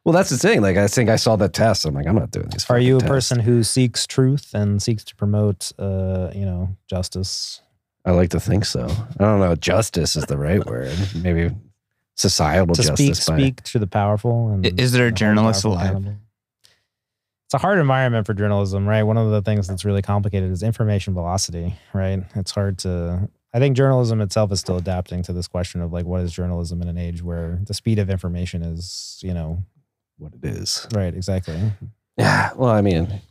Well, 0.03 0.13
that's 0.13 0.29
the 0.29 0.38
thing. 0.38 0.61
Like, 0.61 0.77
I 0.77 0.88
think 0.88 1.09
I 1.09 1.15
saw 1.15 1.35
the 1.35 1.49
test. 1.49 1.83
I'm 1.83 1.95
like, 1.95 2.05
I'm 2.05 2.13
not 2.13 2.29
doing 2.29 2.47
these. 2.49 2.69
Are 2.69 2.77
you 2.77 2.97
a 2.97 2.99
tests. 2.99 3.09
person 3.09 3.39
who 3.39 3.63
seeks 3.63 4.05
truth 4.05 4.53
and 4.53 4.79
seeks 4.79 5.03
to 5.05 5.15
promote, 5.15 5.71
uh, 5.79 6.29
you 6.31 6.45
know, 6.45 6.77
justice? 6.88 7.61
I 8.05 8.11
like 8.11 8.29
to 8.29 8.39
think 8.39 8.65
so. 8.65 8.85
I 8.85 9.23
don't 9.23 9.39
know. 9.39 9.55
Justice 9.55 10.15
is 10.15 10.25
the 10.25 10.38
right 10.38 10.63
word. 10.63 10.95
Maybe 11.15 11.49
societal 12.15 12.75
to 12.75 12.82
justice. 12.82 13.19
speak 13.23 13.36
by- 13.36 13.41
speak 13.41 13.63
to 13.63 13.80
the 13.80 13.88
powerful 13.88 14.49
and 14.49 14.65
is 14.80 14.91
there 14.91 15.04
a 15.04 15.06
hold 15.08 15.13
the 15.13 15.17
journalist 15.17 15.63
alive? 15.63 15.89
accountable. 15.89 16.15
It's 17.47 17.54
a 17.54 17.58
hard 17.60 17.78
environment 17.78 18.25
for 18.25 18.34
journalism, 18.34 18.88
right? 18.88 19.04
One 19.04 19.17
of 19.17 19.30
the 19.30 19.41
things 19.41 19.67
that's 19.67 19.86
really 19.86 20.01
complicated 20.01 20.51
is 20.51 20.63
information 20.63 21.13
velocity, 21.13 21.75
right? 21.93 22.23
It's 22.36 22.51
hard 22.51 22.80
to 22.80 23.30
I 23.54 23.60
think 23.60 23.78
journalism 23.78 24.19
itself 24.19 24.51
is 24.51 24.60
still 24.60 24.75
adapting 24.78 25.23
to 25.23 25.34
this 25.34 25.47
question 25.47 25.82
of 25.82 25.93
like 25.93 26.06
what 26.06 26.21
is 26.21 26.34
journalism 26.34 26.82
in 26.82 26.88
an 26.88 26.97
age 26.97 27.21
where 27.23 27.60
the 27.65 27.73
speed 27.73 27.99
of 27.99 28.10
information 28.10 28.62
is, 28.63 29.19
you 29.23 29.34
know, 29.34 29.63
what 30.17 30.34
it 30.34 30.43
is. 30.43 30.88
right, 30.93 31.13
exactly. 31.13 31.58
Yeah. 32.17 32.51
Well, 32.56 32.69
I 32.71 32.82
mean, 32.82 33.21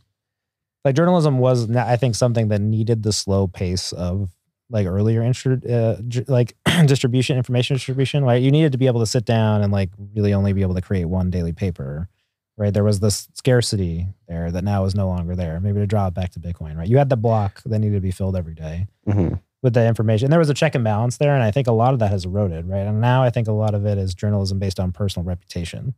like 0.85 0.95
journalism 0.95 1.39
was 1.39 1.69
i 1.75 1.95
think 1.97 2.13
something 2.15 2.47
that 2.49 2.61
needed 2.61 3.01
the 3.03 3.11
slow 3.11 3.47
pace 3.47 3.91
of 3.91 4.29
like 4.69 4.87
earlier 4.87 5.21
intro, 5.21 5.59
uh, 5.69 5.97
like 6.27 6.55
distribution 6.85 7.37
information 7.37 7.75
distribution 7.75 8.23
right 8.23 8.41
you 8.41 8.51
needed 8.51 8.71
to 8.71 8.77
be 8.77 8.87
able 8.87 8.99
to 8.99 9.05
sit 9.05 9.25
down 9.25 9.61
and 9.61 9.71
like 9.71 9.89
really 10.15 10.33
only 10.33 10.53
be 10.53 10.61
able 10.61 10.75
to 10.75 10.81
create 10.81 11.05
one 11.05 11.29
daily 11.29 11.53
paper 11.53 12.09
right 12.57 12.73
there 12.73 12.83
was 12.83 12.99
this 12.99 13.27
scarcity 13.33 14.07
there 14.27 14.51
that 14.51 14.63
now 14.63 14.85
is 14.85 14.95
no 14.95 15.07
longer 15.07 15.35
there 15.35 15.59
maybe 15.59 15.79
to 15.79 15.87
draw 15.87 16.07
it 16.07 16.13
back 16.13 16.31
to 16.31 16.39
bitcoin 16.39 16.75
right 16.75 16.87
you 16.87 16.97
had 16.97 17.09
the 17.09 17.17
block 17.17 17.61
that 17.63 17.79
needed 17.79 17.95
to 17.95 18.01
be 18.01 18.11
filled 18.11 18.35
every 18.35 18.55
day 18.55 18.87
mhm. 19.07 19.39
with 19.61 19.73
the 19.73 19.85
information. 19.85 20.27
And 20.27 20.31
there 20.31 20.39
was 20.39 20.49
a 20.49 20.53
check 20.53 20.75
and 20.75 20.83
balance 20.83 21.17
there. 21.17 21.33
And 21.33 21.43
I 21.43 21.49
think 21.49 21.67
a 21.67 21.71
lot 21.71 21.93
of 21.93 21.99
that 21.99 22.11
has 22.11 22.23
eroded, 22.25 22.67
right? 22.67 22.85
And 22.85 23.01
now 23.01 23.23
I 23.23 23.31
think 23.31 23.47
a 23.47 23.51
lot 23.51 23.73
of 23.73 23.85
it 23.85 23.97
is 23.97 24.13
journalism 24.13 24.59
based 24.59 24.79
on 24.79 24.91
personal 24.91 25.25
reputation. 25.25 25.95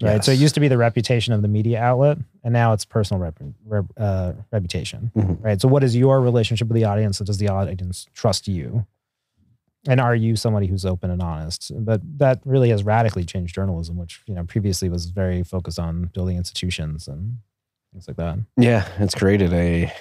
Right. 0.00 0.22
So 0.24 0.30
it 0.30 0.38
used 0.38 0.54
to 0.54 0.60
be 0.60 0.68
the 0.68 0.78
reputation 0.78 1.32
of 1.32 1.42
the 1.42 1.48
media 1.48 1.80
outlet, 1.80 2.18
and 2.44 2.52
now 2.52 2.72
it's 2.72 2.84
personal 2.84 3.20
rep, 3.20 3.36
rep, 3.66 3.84
uh, 3.96 4.32
reputation. 4.52 5.10
Mhm. 5.16 5.42
Right. 5.42 5.60
So 5.60 5.66
what 5.66 5.82
is 5.82 5.96
your 5.96 6.20
relationship 6.20 6.68
with 6.68 6.76
the 6.76 6.84
audience? 6.84 7.18
And 7.18 7.26
does 7.26 7.38
the 7.38 7.48
audience 7.48 8.06
trust 8.14 8.46
you? 8.46 8.86
And 9.88 10.00
are 10.00 10.14
you 10.14 10.36
somebody 10.36 10.66
who's 10.66 10.84
open 10.84 11.10
and 11.10 11.20
honest? 11.22 11.72
But 11.74 12.00
that 12.18 12.40
really 12.44 12.68
has 12.70 12.84
radically 12.84 13.24
changed 13.24 13.54
journalism, 13.54 13.96
which 13.96 14.22
you 14.26 14.34
know 14.34 14.44
previously 14.44 14.88
was 14.88 15.06
very 15.06 15.42
focused 15.42 15.78
on 15.80 16.06
building 16.14 16.36
institutions 16.36 17.08
and 17.08 17.38
things 17.92 18.06
like 18.06 18.16
that. 18.18 18.38
yeah, 18.56 18.86
it's 18.98 19.14
created 19.14 19.52
a. 19.52 19.92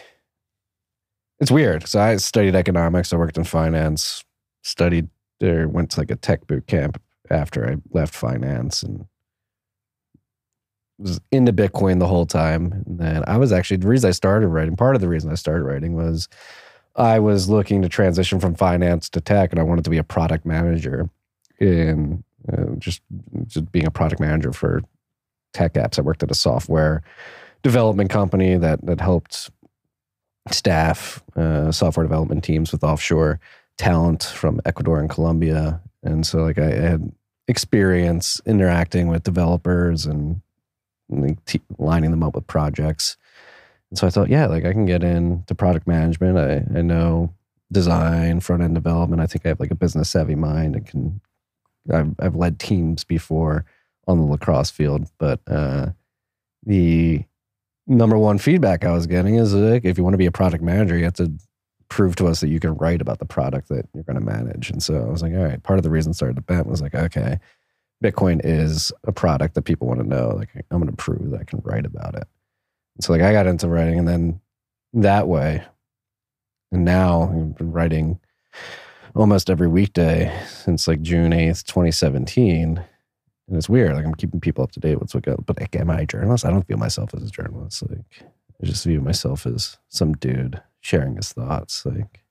It's 1.40 1.52
weird. 1.52 1.88
So 1.88 2.00
I 2.00 2.18
studied 2.18 2.56
economics. 2.56 3.14
I 3.14 3.18
worked 3.18 3.38
in 3.38 3.44
finance. 3.44 4.24
Studied 4.64 5.10
or 5.42 5.68
went 5.68 5.92
to 5.92 6.00
like 6.02 6.12
a 6.12 6.16
tech 6.16 6.46
boot 6.48 6.66
camp 6.68 7.00
after 7.30 7.70
I 7.70 7.78
left 7.92 8.14
finance 8.14 8.82
and 8.84 9.06
was 11.00 11.20
into 11.32 11.54
Bitcoin 11.54 12.00
the 12.00 12.08
whole 12.08 12.26
time. 12.26 12.84
And 12.86 13.00
then 13.00 13.24
I 13.28 13.38
was 13.38 13.52
actually 13.52 13.78
the 13.78 13.88
reason 13.88 14.08
I 14.08 14.12
started 14.12 14.48
writing. 14.48 14.76
Part 14.76 14.96
of 14.96 15.02
the 15.02 15.08
reason 15.08 15.32
I 15.32 15.36
started 15.36 15.64
writing 15.64 15.96
was 15.96 16.28
I 16.96 17.20
was 17.20 17.48
looking 17.48 17.82
to 17.84 17.90
transition 17.90 18.40
from 18.40 18.56
finance 18.56 19.10
to 19.10 19.22
tech, 19.22 19.52
and 19.52 19.60
I 19.60 19.64
wanted 19.64 19.84
to 19.84 19.90
be 19.92 20.00
a 20.00 20.04
product 20.04 20.46
manager 20.46 21.10
in 21.60 22.24
uh, 22.52 22.76
just 22.80 23.02
just 23.46 23.72
being 23.72 23.86
a 23.86 23.92
product 23.92 24.20
manager 24.20 24.52
for 24.52 24.82
tech 25.54 25.74
apps. 25.74 26.00
I 26.00 26.02
worked 26.02 26.24
at 26.24 26.32
a 26.32 26.36
software 26.36 27.04
development 27.62 28.10
company 28.10 28.58
that 28.58 28.84
that 28.86 29.00
helped 29.00 29.52
staff 30.50 31.24
uh, 31.36 31.72
software 31.72 32.06
development 32.06 32.44
teams 32.44 32.72
with 32.72 32.84
offshore 32.84 33.40
talent 33.78 34.24
from 34.24 34.60
Ecuador 34.66 35.00
and 35.00 35.10
Colombia, 35.10 35.80
and 36.02 36.26
so 36.26 36.40
like 36.40 36.58
I 36.58 36.72
had 36.72 37.12
experience 37.48 38.42
interacting 38.46 39.08
with 39.08 39.24
developers 39.24 40.06
and 40.06 40.42
like, 41.10 41.44
te- 41.46 41.62
lining 41.78 42.12
them 42.12 42.24
up 42.24 42.36
with 42.36 42.48
projects. 42.48 43.18
And 43.90 43.98
so 43.98 44.08
I 44.08 44.10
thought, 44.10 44.30
yeah, 44.30 44.48
like 44.48 44.66
I 44.66 44.74
can 44.74 44.86
get 44.86 45.04
into 45.04 45.56
product 45.56 45.88
management. 45.88 46.38
I, 46.38 46.78
I 46.78 46.82
know 46.82 47.34
design, 47.72 48.40
front 48.40 48.64
end 48.64 48.76
development. 48.76 49.22
I 49.22 49.28
think 49.28 49.46
I 49.46 49.50
have 49.50 49.60
like 49.60 49.72
a 49.72 49.76
business 49.76 50.10
savvy 50.10 50.36
mind 50.36 50.76
and 50.76 50.86
can. 50.86 51.22
I've 51.90 52.16
I've 52.20 52.36
led 52.36 52.60
teams 52.60 53.06
before 53.06 53.66
on 54.08 54.20
the 54.20 54.26
lacrosse 54.26 54.72
field, 54.72 55.10
but 55.20 55.40
uh, 55.48 55.92
the 56.66 57.24
number 57.88 58.18
one 58.18 58.38
feedback 58.38 58.84
I 58.84 58.92
was 58.92 59.08
getting 59.08 59.36
is 59.36 59.54
like, 59.54 59.86
if 59.86 59.98
you 59.98 60.04
want 60.04 60.14
to 60.14 60.18
be 60.18 60.26
a 60.26 60.32
product 60.32 60.62
manager, 60.64 60.98
you 60.98 61.06
have 61.06 61.14
to 61.14 61.32
prove 61.90 62.18
to 62.18 62.28
us 62.28 62.42
that 62.42 62.50
you 62.50 62.60
can 62.60 62.76
write 62.76 63.02
about 63.02 63.20
the 63.20 63.26
product 63.26 63.70
that 63.70 63.88
you're 63.94 64.04
going 64.04 64.20
to 64.20 64.26
manage. 64.26 64.70
And 64.70 64.84
so 64.84 64.96
I 64.96 65.10
was 65.10 65.22
like, 65.22 65.34
all 65.34 65.44
right. 65.44 65.64
Part 65.64 65.80
of 65.80 65.84
the 65.84 65.90
reason 65.90 66.10
I 66.10 66.14
started 66.14 66.36
to 66.36 66.42
bet 66.42 66.66
was 66.66 66.82
like, 66.82 66.94
okay, 66.94 67.40
Bitcoin 68.04 68.42
is 68.44 68.92
a 69.06 69.12
product 69.12 69.56
that 69.56 69.64
people 69.64 69.88
want 69.88 70.00
to 70.00 70.08
know. 70.08 70.30
Like 70.30 70.50
I'm 70.72 70.80
going 70.80 70.92
to 70.92 70.96
prove 70.96 71.32
that 71.32 71.42
I 71.42 71.44
can 71.44 71.62
write 71.64 71.86
about 71.86 72.16
it. 72.16 72.28
And 72.96 73.04
so 73.04 73.14
like 73.14 73.22
I 73.22 73.32
got 73.32 73.48
into 73.48 73.68
writing, 73.68 74.00
and 74.00 74.08
then 74.08 74.40
that 74.94 75.28
way, 75.28 75.64
and 76.72 76.86
now 76.86 77.24
I've 77.24 77.56
been 77.56 77.72
writing 77.72 78.20
almost 79.16 79.50
every 79.50 79.68
weekday 79.68 80.36
since 80.48 80.88
like 80.88 81.02
June 81.02 81.32
8th, 81.32 81.64
2017. 81.64 82.84
And 83.48 83.58
it's 83.58 83.70
weird. 83.70 83.96
Like 83.96 84.06
I'm 84.06 84.14
keeping 84.14 84.40
people 84.40 84.64
up 84.64 84.72
to 84.72 84.80
date 84.80 84.96
with 84.96 85.14
what's 85.14 85.26
going 85.26 85.38
But 85.46 85.60
like, 85.60 85.76
am 85.76 85.90
I 85.90 86.02
a 86.02 86.06
journalist? 86.06 86.46
I 86.46 86.50
don't 86.50 86.68
feel 86.68 86.78
myself 86.78 87.14
as 87.16 87.24
a 87.24 87.32
journalist. 87.32 87.82
Like 87.90 88.24
I 88.62 88.66
just 88.66 88.84
view 88.84 89.02
myself 89.02 89.46
as 89.46 89.78
some 89.90 90.14
dude 90.14 90.62
sharing 90.82 91.16
his 91.16 91.32
thoughts. 91.32 91.86
Like 91.86 92.24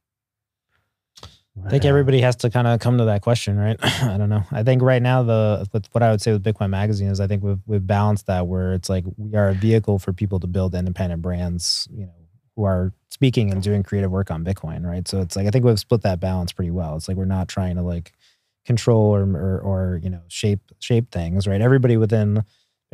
I 1.65 1.71
think 1.71 1.85
everybody 1.85 2.21
has 2.21 2.37
to 2.37 2.51
kind 2.51 2.67
of 2.67 2.81
come 2.81 2.99
to 2.99 3.07
that 3.07 3.23
question, 3.23 3.57
right? 3.57 3.77
I 4.03 4.17
don't 4.19 4.29
know. 4.29 4.45
I 4.53 4.63
think 4.63 4.83
right 4.83 5.01
now 5.03 5.23
the 5.23 5.67
what 5.93 6.03
I 6.03 6.11
would 6.11 6.21
say 6.21 6.33
with 6.33 6.45
Bitcoin 6.45 6.71
Magazine 6.71 7.09
is 7.09 7.21
I 7.21 7.27
think 7.27 7.43
we've 7.43 7.61
we've 7.67 7.87
balanced 7.87 8.27
that 8.27 8.47
where 8.47 8.75
it's 8.75 8.89
like 8.89 9.05
we 9.17 9.37
are 9.37 9.49
a 9.49 9.55
vehicle 9.55 9.99
for 9.99 10.13
people 10.13 10.39
to 10.41 10.47
build 10.47 10.75
independent 10.75 11.23
brands, 11.23 11.89
you 11.93 12.07
know, 12.07 12.13
who 12.55 12.65
are 12.65 12.93
speaking 13.11 13.51
and 13.53 13.63
doing 13.63 13.83
creative 13.83 14.11
work 14.11 14.31
on 14.31 14.45
Bitcoin, 14.45 14.85
right? 14.87 15.07
So 15.09 15.21
it's 15.21 15.35
like 15.37 15.47
I 15.47 15.51
think 15.51 15.65
we've 15.65 15.79
split 15.79 16.03
that 16.03 16.21
balance 16.21 16.53
pretty 16.53 16.71
well. 16.71 16.97
It's 16.97 17.09
like 17.09 17.17
we're 17.17 17.25
not 17.25 17.49
trying 17.49 17.77
to 17.77 17.83
like 17.83 18.13
control 18.67 19.15
or 19.15 19.23
or, 19.23 19.59
or 19.61 20.01
you 20.03 20.11
know 20.11 20.23
shape 20.29 20.61
shape 20.79 21.11
things, 21.11 21.47
right? 21.47 21.61
Everybody 21.61 21.97
within 21.97 22.45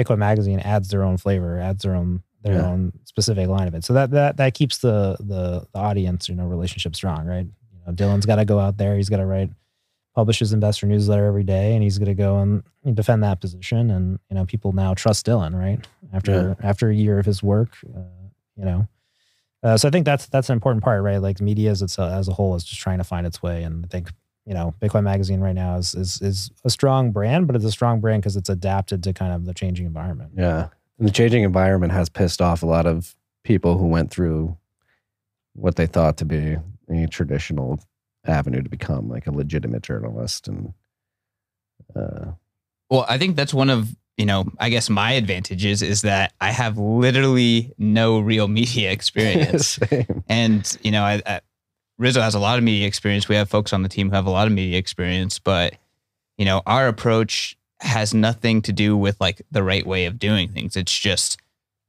Bitcoin 0.00 0.18
Magazine 0.18 0.60
adds 0.60 0.88
their 0.88 1.02
own 1.02 1.16
flavor, 1.16 1.58
adds 1.58 1.82
their 1.82 1.94
own 1.96 2.22
their 2.42 2.54
Yeah. 2.54 2.66
own 2.68 2.92
specific 3.04 3.48
line 3.48 3.68
of 3.68 3.74
it. 3.74 3.84
So 3.84 3.92
that 3.94 4.12
that 4.12 4.36
that 4.36 4.54
keeps 4.54 4.78
the 4.78 5.16
the, 5.20 5.66
the 5.72 5.78
audience, 5.78 6.28
you 6.28 6.34
know, 6.36 6.46
relationship 6.46 6.94
strong, 6.94 7.26
right? 7.26 7.46
Know, 7.86 7.92
Dylan's 7.92 8.26
got 8.26 8.36
to 8.36 8.44
go 8.44 8.58
out 8.58 8.76
there. 8.76 8.96
He's 8.96 9.08
got 9.08 9.18
to 9.18 9.26
write, 9.26 9.50
publish 10.14 10.38
his 10.38 10.52
investor 10.52 10.86
newsletter 10.86 11.26
every 11.26 11.44
day, 11.44 11.74
and 11.74 11.82
he's 11.82 11.98
going 11.98 12.08
to 12.08 12.14
go 12.14 12.38
and 12.38 12.62
defend 12.94 13.22
that 13.22 13.40
position. 13.40 13.90
And 13.90 14.18
you 14.30 14.36
know, 14.36 14.44
people 14.44 14.72
now 14.72 14.94
trust 14.94 15.26
Dylan, 15.26 15.58
right? 15.58 15.86
After 16.12 16.56
after 16.62 16.90
a 16.90 16.94
year 16.94 17.18
of 17.18 17.26
his 17.26 17.42
work, 17.42 17.76
uh, 17.94 18.00
you 18.56 18.64
know. 18.64 18.88
Uh, 19.62 19.76
so 19.76 19.86
I 19.86 19.90
think 19.90 20.04
that's 20.04 20.26
that's 20.26 20.50
an 20.50 20.54
important 20.54 20.82
part, 20.82 21.02
right? 21.02 21.18
Like 21.18 21.40
media 21.40 21.70
as 21.70 21.82
it's 21.82 21.98
as 21.98 22.28
a 22.28 22.32
whole 22.32 22.54
is 22.54 22.64
just 22.64 22.80
trying 22.80 22.98
to 22.98 23.04
find 23.04 23.26
its 23.26 23.42
way, 23.42 23.62
and 23.62 23.84
I 23.84 23.88
think 23.88 24.10
you 24.44 24.54
know 24.54 24.74
Bitcoin 24.80 25.04
Magazine 25.04 25.40
right 25.40 25.54
now 25.54 25.76
is 25.76 25.94
is 25.94 26.20
is 26.20 26.50
a 26.64 26.70
strong 26.70 27.12
brand, 27.12 27.46
but 27.46 27.56
it's 27.56 27.64
a 27.64 27.70
strong 27.70 28.00
brand 28.00 28.22
because 28.22 28.36
it's 28.36 28.48
adapted 28.48 29.02
to 29.04 29.12
kind 29.12 29.32
of 29.32 29.44
the 29.44 29.54
changing 29.54 29.86
environment. 29.86 30.32
Yeah. 30.36 30.68
And 30.98 31.08
the 31.08 31.12
changing 31.12 31.42
environment 31.42 31.92
has 31.92 32.08
pissed 32.08 32.40
off 32.40 32.62
a 32.62 32.66
lot 32.66 32.86
of 32.86 33.16
people 33.44 33.78
who 33.78 33.86
went 33.86 34.10
through 34.10 34.56
what 35.54 35.76
they 35.76 35.86
thought 35.86 36.16
to 36.18 36.24
be 36.24 36.56
a 36.90 37.06
traditional 37.06 37.80
avenue 38.26 38.62
to 38.62 38.68
become 38.68 39.08
like 39.08 39.26
a 39.26 39.32
legitimate 39.32 39.82
journalist. 39.82 40.48
And 40.48 40.74
uh, 41.94 42.32
Well, 42.90 43.04
I 43.08 43.18
think 43.18 43.36
that's 43.36 43.54
one 43.54 43.70
of 43.70 43.94
you 44.18 44.26
know, 44.26 44.44
I 44.60 44.68
guess 44.68 44.90
my 44.90 45.12
advantages 45.12 45.80
is 45.80 46.02
that 46.02 46.34
I 46.40 46.50
have 46.50 46.76
literally 46.76 47.72
no 47.78 48.20
real 48.20 48.46
media 48.46 48.90
experience. 48.92 49.78
And 50.28 50.78
you 50.82 50.90
know, 50.90 51.02
I, 51.02 51.22
I, 51.26 51.40
Rizzo 51.98 52.20
has 52.20 52.34
a 52.34 52.38
lot 52.38 52.58
of 52.58 52.64
media 52.64 52.86
experience. 52.86 53.28
We 53.28 53.36
have 53.36 53.50
folks 53.50 53.72
on 53.72 53.82
the 53.82 53.88
team 53.88 54.08
who 54.08 54.16
have 54.16 54.26
a 54.26 54.30
lot 54.30 54.46
of 54.46 54.52
media 54.52 54.78
experience, 54.78 55.38
but 55.38 55.74
you 56.38 56.44
know, 56.44 56.62
our 56.66 56.88
approach 56.88 57.56
has 57.80 58.14
nothing 58.14 58.62
to 58.62 58.72
do 58.72 58.96
with 58.96 59.20
like 59.20 59.42
the 59.50 59.62
right 59.62 59.86
way 59.86 60.06
of 60.06 60.18
doing 60.18 60.50
things. 60.50 60.76
It's 60.76 60.96
just 60.96 61.38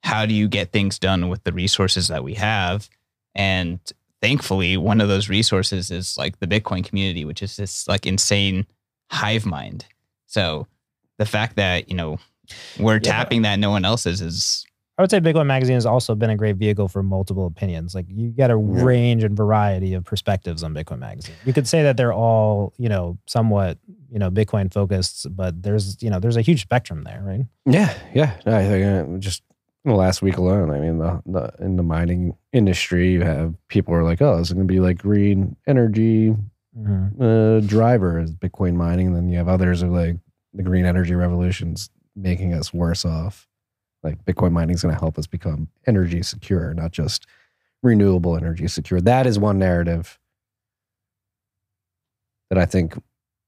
how 0.03 0.25
do 0.25 0.33
you 0.33 0.47
get 0.47 0.71
things 0.71 0.99
done 0.99 1.29
with 1.29 1.43
the 1.43 1.53
resources 1.53 2.09
that 2.09 2.23
we 2.23 2.33
have? 2.33 2.89
And 3.35 3.79
thankfully, 4.23 4.77
one 4.77 5.01
of 5.01 5.09
those 5.09 5.27
resources 5.27 5.91
is 5.91 6.17
like 6.17 6.39
the 6.39 6.47
Bitcoin 6.47 6.83
community, 6.83 7.25
which 7.25 7.43
is 7.43 7.57
this 7.57 7.87
like 7.89 8.05
insane 8.07 8.65
hive 9.11 9.45
mind. 9.45 9.85
So 10.27 10.65
the 11.17 11.25
fact 11.25 11.57
that, 11.57 11.89
you 11.89 11.95
know, 11.95 12.17
we're 12.79 12.99
tapping 12.99 13.41
that 13.43 13.59
no 13.59 13.69
one 13.69 13.85
else 13.85 14.05
is 14.05 14.21
is 14.21 14.65
I 14.97 15.01
would 15.01 15.09
say 15.09 15.19
Bitcoin 15.19 15.47
Magazine 15.47 15.73
has 15.73 15.87
also 15.87 16.13
been 16.13 16.29
a 16.29 16.35
great 16.35 16.55
vehicle 16.57 16.87
for 16.87 17.01
multiple 17.01 17.47
opinions. 17.47 17.95
Like 17.95 18.05
you 18.09 18.29
get 18.29 18.51
a 18.51 18.53
Yeah. 18.53 18.83
range 18.83 19.23
and 19.23 19.35
variety 19.35 19.95
of 19.95 20.05
perspectives 20.05 20.63
on 20.63 20.73
Bitcoin 20.75 20.99
Magazine. 20.99 21.35
You 21.45 21.51
could 21.53 21.67
say 21.67 21.81
that 21.83 21.97
they're 21.97 22.13
all, 22.13 22.73
you 22.77 22.89
know, 22.89 23.17
somewhat, 23.25 23.79
you 24.11 24.19
know, 24.19 24.29
Bitcoin 24.29 24.71
focused, 24.71 25.35
but 25.35 25.63
there's, 25.63 25.97
you 26.03 26.11
know, 26.11 26.19
there's 26.19 26.37
a 26.37 26.41
huge 26.41 26.61
spectrum 26.61 27.03
there, 27.03 27.21
right? 27.25 27.41
Yeah. 27.65 27.91
Yeah. 28.13 28.39
No, 28.45 28.55
I 28.55 28.63
think 28.67 28.85
uh, 28.85 29.17
just 29.17 29.41
in 29.49 29.52
the 29.85 29.93
last 29.93 30.21
week 30.21 30.37
alone, 30.37 30.69
I 30.71 30.79
mean, 30.79 30.97
the, 30.97 31.21
the 31.25 31.53
in 31.59 31.75
the 31.75 31.83
mining 31.83 32.37
industry, 32.53 33.11
you 33.11 33.21
have 33.21 33.53
people 33.67 33.93
are 33.93 34.03
like, 34.03 34.21
oh, 34.21 34.39
it's 34.39 34.51
going 34.51 34.67
to 34.67 34.71
be 34.73 34.79
like 34.79 34.97
green 34.97 35.55
energy 35.67 36.35
Mm-hmm. 36.77 37.21
uh, 37.21 37.59
driver 37.67 38.19
is 38.19 38.33
Bitcoin 38.33 38.73
mining. 38.73 39.07
And 39.07 39.15
then 39.15 39.29
you 39.29 39.37
have 39.37 39.47
others 39.47 39.81
who 39.81 39.93
are 39.93 40.07
like 40.07 40.17
the 40.53 40.63
green 40.63 40.85
energy 40.85 41.13
revolution's 41.13 41.89
making 42.15 42.53
us 42.53 42.73
worse 42.73 43.05
off. 43.05 43.47
Like 44.01 44.25
Bitcoin 44.25 44.53
mining 44.53 44.73
is 44.75 44.81
going 44.81 44.93
to 44.93 44.99
help 44.99 45.17
us 45.19 45.27
become 45.27 45.67
energy 45.85 46.23
secure, 46.23 46.73
not 46.73 46.91
just 46.91 47.27
renewable 47.83 48.35
energy 48.35 48.67
secure. 48.67 49.01
That 49.01 49.27
is 49.27 49.37
one 49.37 49.59
narrative 49.59 50.17
that 52.49 52.57
I 52.57 52.65
think 52.65 52.95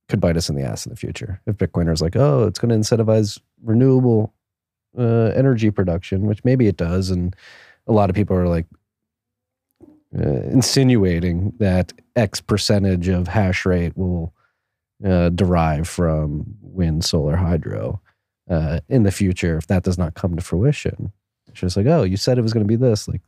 could 0.08 0.22
bite 0.22 0.38
us 0.38 0.50
in 0.50 0.56
the 0.56 0.64
ass 0.64 0.86
in 0.86 0.92
the 0.92 0.96
future. 0.96 1.42
If 1.48 1.58
Bitcoiners 1.58 2.02
like, 2.02 2.16
oh, 2.16 2.46
it's 2.46 2.60
going 2.60 2.70
to 2.70 2.76
incentivize 2.76 3.40
renewable 3.64 4.34
uh, 4.98 5.32
energy 5.36 5.72
production, 5.72 6.26
which 6.28 6.44
maybe 6.44 6.68
it 6.68 6.78
does, 6.78 7.10
and 7.10 7.36
a 7.88 7.92
lot 7.92 8.10
of 8.10 8.16
people 8.16 8.36
are 8.36 8.48
like 8.48 8.66
uh, 10.18 10.42
insinuating 10.52 11.54
that 11.60 11.94
X 12.16 12.42
percentage 12.42 13.08
of 13.08 13.28
hash 13.28 13.66
rate 13.66 13.98
will 13.98 14.34
uh, 15.06 15.30
derive 15.30 15.88
from 15.88 16.46
wind, 16.62 17.04
solar, 17.04 17.36
hydro 17.36 18.00
uh, 18.50 18.80
in 18.88 19.04
the 19.04 19.12
future. 19.12 19.58
If 19.58 19.68
that 19.68 19.84
does 19.84 19.98
not 19.98 20.14
come 20.14 20.36
to 20.36 20.42
fruition, 20.42 21.12
it's 21.48 21.60
just 21.60 21.78
like, 21.78 21.86
oh, 21.88 22.04
you 22.04 22.18
said 22.18 22.38
it 22.38 22.44
was 22.44 22.54
going 22.54 22.66
to 22.66 22.68
be 22.68 22.76
this. 22.76 23.08
Like, 23.08 23.22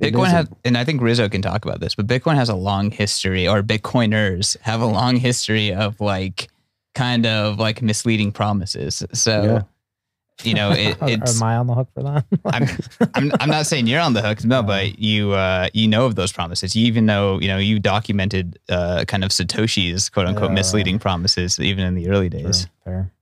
Bitcoin 0.00 0.28
has, 0.28 0.48
and 0.64 0.76
I 0.76 0.84
think 0.84 1.00
Rizzo 1.00 1.28
can 1.28 1.42
talk 1.42 1.64
about 1.64 1.80
this, 1.80 1.94
but 1.94 2.06
Bitcoin 2.06 2.36
has 2.36 2.48
a 2.48 2.54
long 2.54 2.90
history, 2.90 3.48
or 3.48 3.62
Bitcoiners 3.62 4.56
have 4.60 4.80
a 4.80 4.86
long 4.86 5.16
history 5.16 5.72
of 5.72 6.00
like 6.00 6.48
kind 6.94 7.26
of 7.26 7.58
like 7.58 7.82
misleading 7.82 8.32
promises. 8.32 9.02
So, 9.12 9.42
Yeah. 9.42 9.62
You 10.44 10.54
know, 10.54 10.70
it, 10.72 10.96
it's. 11.02 11.36
Am 11.42 11.46
I 11.46 11.56
on 11.56 11.66
the 11.66 11.74
hook 11.74 11.88
for 11.94 12.02
that? 12.02 12.24
I'm, 12.46 12.66
I'm, 13.14 13.32
I'm 13.40 13.48
not 13.50 13.66
saying 13.66 13.86
you're 13.86 14.00
on 14.00 14.12
the 14.12 14.22
hook, 14.22 14.44
no, 14.44 14.62
but 14.62 14.98
you 14.98 15.32
uh, 15.32 15.68
you 15.74 15.88
know 15.88 16.06
of 16.06 16.14
those 16.14 16.32
promises. 16.32 16.76
You 16.76 16.86
even 16.86 17.06
know 17.06 17.40
you 17.40 17.48
know 17.48 17.58
you 17.58 17.78
documented 17.78 18.58
uh, 18.68 19.04
kind 19.06 19.24
of 19.24 19.30
Satoshi's 19.30 20.08
quote 20.08 20.26
unquote 20.26 20.50
Yeah. 20.50 20.54
misleading 20.54 20.98
promises 20.98 21.58
even 21.58 21.84
in 21.84 21.94
the 21.94 22.08
early 22.08 22.28
days. 22.28 22.66
Fair, 22.84 22.92
fair. 22.92 23.12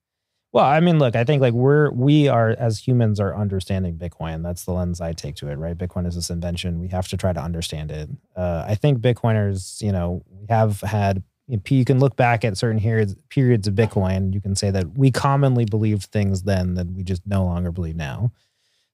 Well, 0.52 0.64
I 0.64 0.80
mean, 0.80 0.98
look, 0.98 1.16
I 1.16 1.24
think 1.24 1.42
like 1.42 1.52
we're 1.52 1.90
we 1.90 2.28
are 2.28 2.50
as 2.58 2.78
humans 2.78 3.20
are 3.20 3.36
understanding 3.36 3.98
Bitcoin. 3.98 4.42
That's 4.42 4.64
the 4.64 4.72
lens 4.72 5.02
I 5.02 5.12
take 5.12 5.34
to 5.36 5.48
it, 5.48 5.56
right? 5.56 5.76
Bitcoin 5.76 6.06
is 6.06 6.14
this 6.14 6.30
invention. 6.30 6.80
We 6.80 6.88
have 6.88 7.08
to 7.08 7.16
try 7.18 7.34
to 7.34 7.40
understand 7.42 7.90
it. 7.90 8.08
Uh, 8.34 8.64
I 8.66 8.74
think 8.74 9.00
Bitcoiners, 9.00 9.82
you 9.82 9.92
know, 9.92 10.22
we 10.30 10.46
have 10.48 10.80
had. 10.80 11.22
You 11.48 11.84
can 11.84 12.00
look 12.00 12.16
back 12.16 12.44
at 12.44 12.56
certain 12.56 12.80
periods 12.80 13.68
of 13.68 13.74
Bitcoin. 13.74 14.34
You 14.34 14.40
can 14.40 14.56
say 14.56 14.70
that 14.70 14.98
we 14.98 15.10
commonly 15.10 15.64
believed 15.64 16.04
things 16.04 16.42
then 16.42 16.74
that 16.74 16.88
we 16.88 17.04
just 17.04 17.22
no 17.26 17.44
longer 17.44 17.70
believe 17.70 17.96
now. 17.96 18.32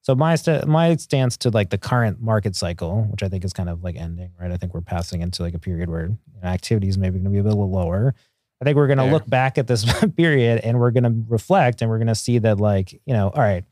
So 0.02 0.14
my 0.16 0.34
st- 0.34 0.66
my 0.66 0.96
stance 0.96 1.36
to 1.38 1.50
like 1.50 1.70
the 1.70 1.78
current 1.78 2.20
market 2.20 2.56
cycle, 2.56 3.04
which 3.04 3.22
I 3.22 3.28
think 3.28 3.44
is 3.44 3.52
kind 3.52 3.68
of 3.68 3.84
like 3.84 3.96
ending, 3.96 4.32
right? 4.38 4.50
I 4.50 4.56
think 4.56 4.74
we're 4.74 4.80
passing 4.80 5.22
into 5.22 5.42
like 5.42 5.54
a 5.54 5.60
period 5.60 5.88
where 5.88 6.06
you 6.06 6.40
know, 6.42 6.48
activity 6.48 6.88
is 6.88 6.98
maybe 6.98 7.14
going 7.14 7.24
to 7.24 7.30
be 7.30 7.38
a 7.38 7.42
little 7.42 7.70
lower. 7.70 8.14
I 8.60 8.64
think 8.64 8.76
we're 8.76 8.86
going 8.88 8.98
to 8.98 9.04
look 9.06 9.28
back 9.28 9.58
at 9.58 9.66
this 9.66 9.84
period 10.16 10.60
and 10.62 10.78
we're 10.78 10.90
going 10.90 11.04
to 11.04 11.24
reflect 11.28 11.82
and 11.82 11.90
we're 11.90 11.98
going 11.98 12.08
to 12.08 12.14
see 12.14 12.38
that 12.38 12.58
like, 12.58 12.92
you 12.92 13.12
know, 13.12 13.28
all 13.28 13.42
right. 13.42 13.64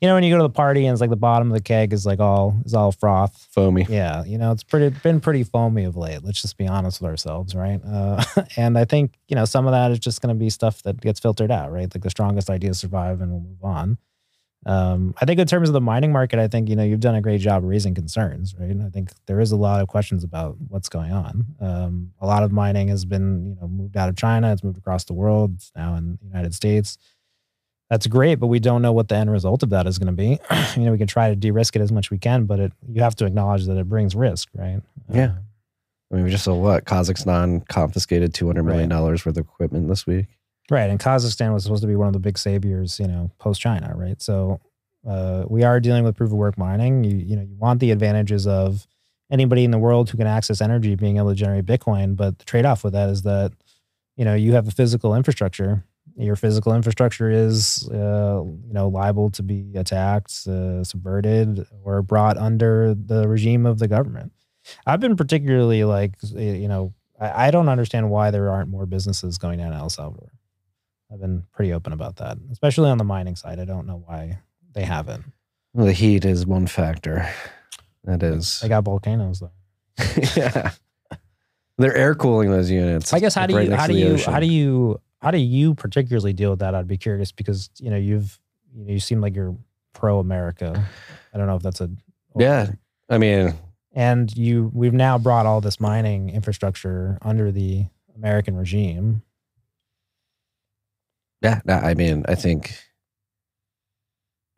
You 0.00 0.08
know, 0.08 0.14
when 0.14 0.24
you 0.24 0.30
go 0.30 0.36
to 0.36 0.42
the 0.42 0.50
party 0.50 0.84
and 0.84 0.92
it's 0.92 1.00
like 1.00 1.10
the 1.10 1.16
bottom 1.16 1.48
of 1.48 1.54
the 1.54 1.62
keg 1.62 1.92
is 1.92 2.04
like 2.04 2.20
all 2.20 2.54
is 2.64 2.74
all 2.74 2.92
froth. 2.92 3.48
foamy. 3.50 3.86
Yeah, 3.88 4.24
you 4.24 4.36
know, 4.36 4.52
it's 4.52 4.62
pretty 4.62 4.94
been 5.02 5.20
pretty 5.20 5.42
foamy 5.42 5.84
of 5.84 5.96
late. 5.96 6.22
Let's 6.22 6.42
just 6.42 6.58
be 6.58 6.68
honest 6.68 7.00
with 7.00 7.10
ourselves, 7.10 7.54
right? 7.54 7.80
Uh, 7.84 8.22
and 8.56 8.76
I 8.76 8.84
think 8.84 9.14
you 9.28 9.36
know 9.36 9.46
some 9.46 9.66
of 9.66 9.72
that 9.72 9.90
is 9.90 9.98
just 9.98 10.20
going 10.20 10.34
to 10.34 10.38
be 10.38 10.50
stuff 10.50 10.82
that 10.82 11.00
gets 11.00 11.18
filtered 11.18 11.50
out, 11.50 11.72
right? 11.72 11.92
Like 11.94 12.02
the 12.02 12.10
strongest 12.10 12.50
ideas 12.50 12.78
survive, 12.78 13.20
and 13.20 13.30
we'll 13.30 13.40
move 13.40 13.64
on. 13.64 13.98
Um, 14.66 15.14
I 15.20 15.24
think 15.24 15.38
in 15.38 15.46
terms 15.46 15.68
of 15.68 15.74
the 15.74 15.80
mining 15.80 16.12
market, 16.12 16.40
I 16.40 16.48
think 16.48 16.68
you 16.68 16.74
know 16.74 16.82
you've 16.82 17.00
done 17.00 17.14
a 17.14 17.22
great 17.22 17.40
job 17.40 17.62
raising 17.64 17.94
concerns, 17.94 18.54
right? 18.58 18.68
And 18.68 18.82
I 18.82 18.90
think 18.90 19.10
there 19.26 19.40
is 19.40 19.52
a 19.52 19.56
lot 19.56 19.80
of 19.80 19.86
questions 19.86 20.24
about 20.24 20.56
what's 20.68 20.88
going 20.88 21.12
on. 21.12 21.46
Um, 21.60 22.12
a 22.20 22.26
lot 22.26 22.42
of 22.42 22.50
mining 22.50 22.88
has 22.88 23.04
been 23.04 23.46
you 23.46 23.56
know 23.60 23.68
moved 23.68 23.96
out 23.96 24.08
of 24.08 24.16
China, 24.16 24.52
it's 24.52 24.64
moved 24.64 24.76
across 24.76 25.04
the 25.04 25.14
world, 25.14 25.54
it's 25.54 25.70
now 25.76 25.94
in 25.94 26.18
the 26.20 26.26
United 26.26 26.52
States. 26.52 26.98
That's 27.90 28.06
great, 28.08 28.36
but 28.36 28.48
we 28.48 28.58
don't 28.58 28.82
know 28.82 28.92
what 28.92 29.08
the 29.08 29.16
end 29.16 29.30
result 29.30 29.62
of 29.62 29.70
that 29.70 29.86
is 29.86 29.98
going 29.98 30.08
to 30.08 30.12
be. 30.12 30.40
you 30.76 30.82
know, 30.84 30.92
we 30.92 30.98
can 30.98 31.06
try 31.06 31.28
to 31.30 31.36
de-risk 31.36 31.76
it 31.76 31.82
as 31.82 31.92
much 31.92 32.08
as 32.08 32.10
we 32.10 32.18
can, 32.18 32.44
but 32.44 32.58
it 32.58 32.72
you 32.88 33.02
have 33.02 33.14
to 33.16 33.26
acknowledge 33.26 33.66
that 33.66 33.76
it 33.76 33.88
brings 33.88 34.14
risk, 34.16 34.48
right? 34.54 34.80
Yeah. 35.08 35.24
Uh, 35.24 35.34
I 36.10 36.14
mean, 36.14 36.24
we 36.24 36.30
just 36.30 36.44
saw 36.44 36.54
what 36.54 36.84
Kazakhstan 36.84 37.66
confiscated 37.68 38.34
two 38.34 38.46
hundred 38.46 38.64
million 38.64 38.88
dollars 38.88 39.24
worth 39.24 39.36
of 39.36 39.44
equipment 39.44 39.88
this 39.88 40.06
week. 40.06 40.26
Right. 40.70 40.90
And 40.90 40.98
Kazakhstan 40.98 41.52
was 41.52 41.62
supposed 41.62 41.82
to 41.82 41.86
be 41.86 41.96
one 41.96 42.08
of 42.08 42.12
the 42.12 42.18
big 42.18 42.38
saviors, 42.38 42.98
you 42.98 43.06
know, 43.06 43.30
post 43.38 43.60
China, 43.60 43.92
right? 43.94 44.20
So 44.20 44.60
uh, 45.08 45.44
we 45.48 45.62
are 45.62 45.78
dealing 45.78 46.02
with 46.02 46.16
proof 46.16 46.30
of 46.30 46.36
work 46.36 46.58
mining. 46.58 47.04
You 47.04 47.16
you 47.16 47.36
know, 47.36 47.42
you 47.42 47.56
want 47.56 47.80
the 47.80 47.92
advantages 47.92 48.46
of 48.46 48.86
anybody 49.30 49.64
in 49.64 49.70
the 49.70 49.78
world 49.78 50.10
who 50.10 50.18
can 50.18 50.26
access 50.26 50.60
energy 50.60 50.94
being 50.94 51.18
able 51.18 51.30
to 51.30 51.34
generate 51.34 51.66
Bitcoin, 51.66 52.16
but 52.16 52.38
the 52.38 52.44
trade-off 52.44 52.84
with 52.84 52.92
that 52.92 53.08
is 53.08 53.22
that, 53.22 53.52
you 54.16 54.24
know, 54.24 54.34
you 54.34 54.52
have 54.52 54.68
a 54.68 54.70
physical 54.70 55.14
infrastructure. 55.14 55.84
Your 56.18 56.36
physical 56.36 56.74
infrastructure 56.74 57.30
is, 57.30 57.88
uh, 57.92 58.42
you 58.42 58.72
know, 58.72 58.88
liable 58.88 59.30
to 59.30 59.42
be 59.42 59.72
attacked, 59.74 60.46
uh, 60.46 60.82
subverted, 60.82 61.66
or 61.84 62.00
brought 62.00 62.38
under 62.38 62.94
the 62.94 63.28
regime 63.28 63.66
of 63.66 63.78
the 63.78 63.86
government. 63.86 64.32
I've 64.86 65.00
been 65.00 65.16
particularly 65.16 65.84
like, 65.84 66.14
you 66.22 66.68
know, 66.68 66.94
I, 67.20 67.48
I 67.48 67.50
don't 67.50 67.68
understand 67.68 68.10
why 68.10 68.30
there 68.30 68.50
aren't 68.50 68.70
more 68.70 68.86
businesses 68.86 69.36
going 69.36 69.58
down 69.58 69.72
to 69.72 69.76
El 69.76 69.90
Salvador. 69.90 70.32
I've 71.12 71.20
been 71.20 71.44
pretty 71.52 71.72
open 71.72 71.92
about 71.92 72.16
that, 72.16 72.38
especially 72.50 72.90
on 72.90 72.98
the 72.98 73.04
mining 73.04 73.36
side. 73.36 73.60
I 73.60 73.64
don't 73.64 73.86
know 73.86 74.02
why 74.06 74.38
they 74.72 74.82
haven't. 74.84 75.24
Well, 75.72 75.86
the 75.86 75.92
heat 75.92 76.24
is 76.24 76.46
one 76.46 76.66
factor. 76.66 77.28
That 78.04 78.22
is, 78.22 78.60
They 78.60 78.68
got 78.68 78.84
volcanoes 78.84 79.40
though. 79.40 79.52
yeah. 80.36 80.70
They're 81.78 81.96
air 81.96 82.14
cooling 82.14 82.50
those 82.50 82.70
units. 82.70 83.12
I 83.12 83.20
guess 83.20 83.34
how 83.34 83.46
do 83.46 83.56
right 83.56 83.68
you 83.68 83.74
how 83.74 83.86
do 83.86 83.94
you 83.94 84.14
ocean. 84.14 84.32
how 84.32 84.40
do 84.40 84.46
you 84.46 84.98
how 85.20 85.30
do 85.30 85.38
you 85.38 85.74
particularly 85.74 86.32
deal 86.32 86.50
with 86.50 86.58
that? 86.60 86.74
I'd 86.74 86.88
be 86.88 86.96
curious 86.98 87.32
because 87.32 87.70
you 87.78 87.90
know 87.90 87.96
you've 87.96 88.38
you 88.74 88.84
know 88.84 88.92
you 88.92 89.00
seem 89.00 89.20
like 89.20 89.34
you're 89.34 89.56
pro 89.92 90.18
America. 90.18 90.86
I 91.32 91.38
don't 91.38 91.46
know 91.46 91.56
if 91.56 91.62
that's 91.62 91.80
a 91.80 91.90
Yeah, 92.38 92.70
I 93.08 93.18
mean, 93.18 93.54
and 93.92 94.34
you 94.36 94.70
we've 94.74 94.92
now 94.92 95.18
brought 95.18 95.46
all 95.46 95.60
this 95.60 95.80
mining 95.80 96.30
infrastructure 96.30 97.18
under 97.22 97.50
the 97.50 97.86
American 98.14 98.56
regime. 98.56 99.22
yeah. 101.42 101.60
no, 101.64 101.74
I 101.74 101.94
mean, 101.94 102.24
I 102.28 102.34
think. 102.34 102.74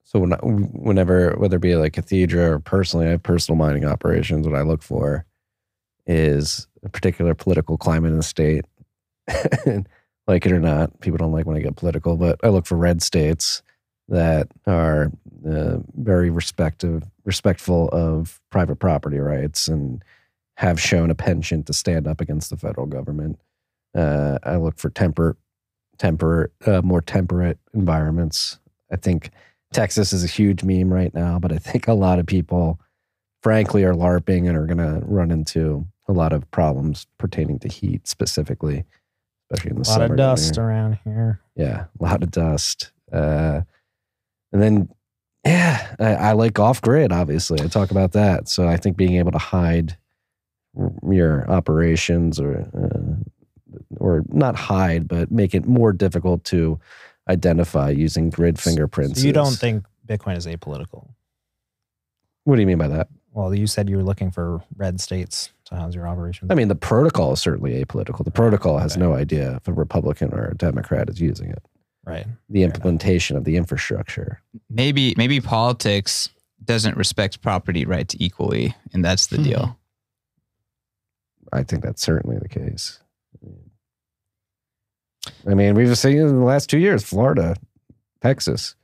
So 0.05 0.21
when, 0.21 0.31
whenever, 0.33 1.37
whether 1.37 1.57
it 1.57 1.61
be 1.61 1.77
like 1.77 1.93
Cathedra 1.93 2.53
or 2.53 2.59
personally, 2.61 3.07
I 3.07 3.11
have 3.11 3.23
personal 3.23 3.59
mining 3.59 3.85
operations. 3.85 4.47
What 4.47 4.57
I 4.57 4.63
look 4.63 4.83
for 4.83 5.27
is 6.07 6.67
a 6.83 6.89
particular 6.89 7.35
political 7.35 7.77
climate 7.77 8.13
in 8.13 8.17
the 8.17 8.23
state. 8.23 8.65
and 9.67 9.87
like 10.29 10.45
it 10.45 10.53
or 10.53 10.61
not, 10.61 11.01
people 11.01 11.17
don't 11.17 11.33
like 11.33 11.47
when 11.47 11.57
I 11.57 11.61
get 11.61 11.77
political, 11.77 12.17
but 12.17 12.39
I 12.45 12.49
look 12.49 12.67
for 12.67 12.77
red 12.77 13.03
states 13.03 13.63
that 14.09 14.49
are 14.67 15.11
uh, 15.49 15.79
very 15.97 16.31
respective, 16.31 17.03
respectful 17.25 17.89
of 17.89 18.41
private 18.51 18.77
property 18.77 19.19
rights 19.19 19.69
and 19.69 20.03
have 20.57 20.81
shown 20.81 21.11
a 21.11 21.15
penchant 21.15 21.67
to 21.67 21.73
stand 21.73 22.07
up 22.07 22.21
against 22.21 22.51
the 22.51 22.57
federal 22.57 22.87
government. 22.87 23.41
Uh, 23.95 24.39
I 24.43 24.57
look 24.57 24.79
for 24.79 24.91
temperate, 24.91 25.37
temperate, 25.99 26.53
uh, 26.67 26.83
more 26.83 27.01
temperate 27.01 27.59
environments. 27.73 28.59
I 28.93 28.97
think 28.97 29.31
Texas 29.73 30.13
is 30.13 30.25
a 30.25 30.29
huge 30.29 30.63
meme 30.63 30.93
right 30.93 31.15
now, 31.15 31.39
but 31.39 31.53
I 31.53 31.59
think 31.59 31.89
a 31.89 31.95
lot 31.95 32.19
of 32.19 32.27
people, 32.27 32.81
frankly, 33.43 33.85
are 33.85 33.95
LARPing 33.95 34.49
and 34.49 34.57
are 34.57 34.67
going 34.67 34.79
to 34.79 35.01
run 35.07 35.31
into 35.31 35.87
a 36.07 36.13
lot 36.13 36.33
of 36.33 36.51
problems 36.51 37.07
pertaining 37.19 37.59
to 37.61 37.69
heat 37.69 38.09
specifically, 38.09 38.85
especially 39.51 39.71
in 39.71 39.83
the 39.83 39.89
A 39.89 39.91
lot 39.91 39.95
summer. 39.95 40.05
of 40.15 40.17
dust 40.17 40.57
here. 40.57 40.65
around 40.65 40.99
here. 41.05 41.41
Yeah, 41.57 41.85
a 41.99 42.03
lot 42.03 42.23
of 42.23 42.31
dust. 42.31 42.93
Uh, 43.13 43.63
and 44.53 44.63
then, 44.63 44.89
yeah, 45.45 45.95
I, 45.99 46.15
I 46.15 46.33
like 46.33 46.59
off 46.59 46.81
grid, 46.83 47.13
obviously. 47.13 47.61
I 47.63 47.67
talk 47.69 47.91
about 47.91 48.13
that. 48.13 48.49
So 48.49 48.67
I 48.69 48.77
think 48.77 48.97
being 48.97 49.17
able 49.17 49.33
to 49.33 49.39
hide 49.39 49.97
your 51.09 51.51
operations 51.51 52.39
or, 52.39 52.69
uh, 52.75 53.79
or 53.97 54.23
not 54.29 54.57
hide, 54.57 55.09
but 55.09 55.31
make 55.31 55.55
it 55.55 55.67
more 55.67 55.93
difficult 55.93 56.45
to 56.45 56.79
identify 57.29 57.91
using 57.91 58.31
grid 58.31 58.59
fingerprints. 58.59 59.21
So 59.21 59.27
you 59.27 59.33
don't 59.33 59.55
think 59.57 59.85
Bitcoin 60.07 60.37
is 60.37 60.47
apolitical? 60.47 61.09
What 62.45 62.57
do 62.57 62.61
you 62.63 62.67
mean 62.67 62.79
by 62.79 62.89
that? 62.89 63.09
Well, 63.33 63.55
you 63.55 63.67
said 63.67 63.91
you 63.91 63.97
were 63.99 64.03
looking 64.03 64.31
for 64.31 64.63
red 64.77 65.01
states 65.01 65.51
to 65.69 65.77
house 65.77 65.95
your 65.95 66.07
operation? 66.07 66.49
I 66.51 66.55
mean, 66.55 66.69
the 66.69 66.75
protocol 66.75 67.33
is 67.33 67.41
certainly 67.41 67.83
apolitical. 67.85 68.25
The 68.25 68.31
protocol 68.31 68.79
has 68.79 68.93
Okay. 68.93 69.01
no 69.01 69.15
idea 69.15 69.57
if 69.57 69.69
a 69.69 69.73
Republican 69.73 70.33
or 70.33 70.47
a 70.49 70.55
Democrat 70.57 71.09
is 71.09 71.21
using 71.21 71.51
it. 71.51 71.63
right. 72.05 72.27
The 72.49 72.61
Fair 72.61 72.65
enough. 72.65 72.77
implementation 72.77 73.37
of 73.37 73.45
the 73.45 73.57
infrastructure. 73.57 74.41
Maybe 74.71 75.15
maybe 75.19 75.41
politics 75.41 76.31
doesn't 76.65 76.97
respect 76.97 77.43
property 77.43 77.85
rights 77.85 78.15
equally, 78.19 78.75
and 78.93 79.05
that's 79.05 79.27
the 79.29 79.37
Hmm. 79.37 79.43
deal. 79.43 79.79
I 81.53 81.63
think 81.63 81.83
that's 81.83 82.03
certainly 82.03 82.39
the 82.39 82.49
case. 82.49 83.01
I 85.47 85.55
mean, 85.55 85.75
we've 85.75 85.97
seen 85.99 86.19
in 86.19 86.27
the 86.39 86.45
last 86.45 86.71
two 86.71 86.79
years, 86.79 87.05
Florida, 87.05 87.57
Texas, 88.23 88.75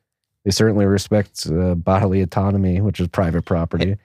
they 0.45 0.51
certainly 0.51 0.85
respect 0.87 1.47
uh, 1.47 1.74
bodily 1.74 2.20
autonomy, 2.20 2.80
which 2.80 3.01
is 3.01 3.09
private 3.09 3.43
property. 3.47 3.97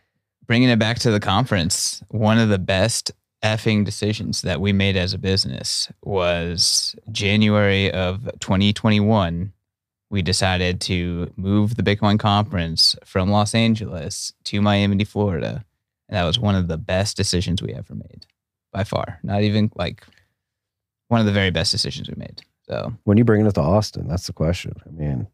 Bringing 0.50 0.70
it 0.70 0.80
back 0.80 1.00
to 1.00 1.12
the 1.12 1.22
conference, 1.22 2.04
one 2.10 2.39
of 2.39 2.50
the 2.50 2.60
best 2.60 3.12
effing 3.41 3.86
decisions 3.86 4.41
that 4.41 4.60
we 4.60 4.74
made 4.74 4.97
as 4.97 5.14
a 5.14 5.18
business 5.18 5.89
was 6.04 6.93
January 7.10 7.89
of 7.89 8.26
2021 8.41 9.54
we 10.10 10.22
decided 10.22 10.82
to 10.82 11.32
move 11.36 11.76
the 11.76 11.84
Bitcoin 11.84 12.20
conference 12.20 12.95
from 13.06 13.30
Los 13.30 13.54
Angeles 13.54 14.34
to 14.45 14.62
Miami, 14.62 15.04
Florida. 15.04 15.64
And 16.08 16.18
that 16.18 16.26
was 16.26 16.39
one 16.39 16.56
of 16.56 16.68
the 16.68 16.78
best 16.78 17.16
decisions 17.16 17.62
we 17.62 17.74
ever 17.74 17.93
made 17.93 18.26
by 18.74 18.84
far. 18.84 19.20
Not 19.22 19.43
even 19.43 19.72
like 19.76 20.04
one 21.08 21.20
of 21.20 21.28
the 21.28 21.32
very 21.32 21.52
best 21.52 21.72
decisions 21.72 22.10
we 22.10 22.16
made. 22.18 22.41
So 22.64 22.93
When 23.04 23.18
you 23.18 23.24
bringing 23.24 23.45
it 23.45 23.54
to 23.56 23.62
Austin? 23.62 24.08
That's 24.08 24.28
the 24.28 24.34
question. 24.34 24.74
I 24.86 24.89
mean, 24.89 25.28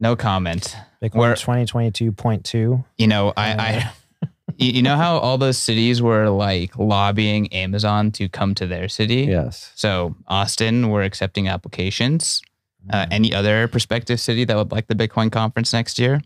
no 0.00 0.16
comment. 0.16 0.76
Bitcoin 1.02 1.32
2022.2. 1.34 2.84
You 2.98 3.06
know, 3.06 3.32
I, 3.36 3.52
I 3.52 3.92
you 4.56 4.72
you 4.72 4.82
know 4.82 4.96
how 4.96 5.18
all 5.18 5.38
those 5.38 5.58
cities 5.58 6.00
were 6.02 6.28
like 6.28 6.76
lobbying 6.78 7.52
Amazon 7.52 8.10
to 8.12 8.28
come 8.28 8.54
to 8.56 8.66
their 8.66 8.88
city? 8.88 9.22
yes. 9.22 9.72
So 9.74 10.16
Austin, 10.26 10.88
we're 10.90 11.02
accepting 11.02 11.48
applications. 11.48 12.42
Uh, 12.90 13.02
Mm-hmm. 13.02 13.12
any 13.12 13.34
other 13.34 13.68
prospective 13.68 14.18
city 14.20 14.44
that 14.44 14.56
would 14.56 14.70
like 14.72 14.86
the 14.86 14.94
Bitcoin 14.94 15.30
conference 15.32 15.72
next 15.72 15.98
year, 15.98 16.22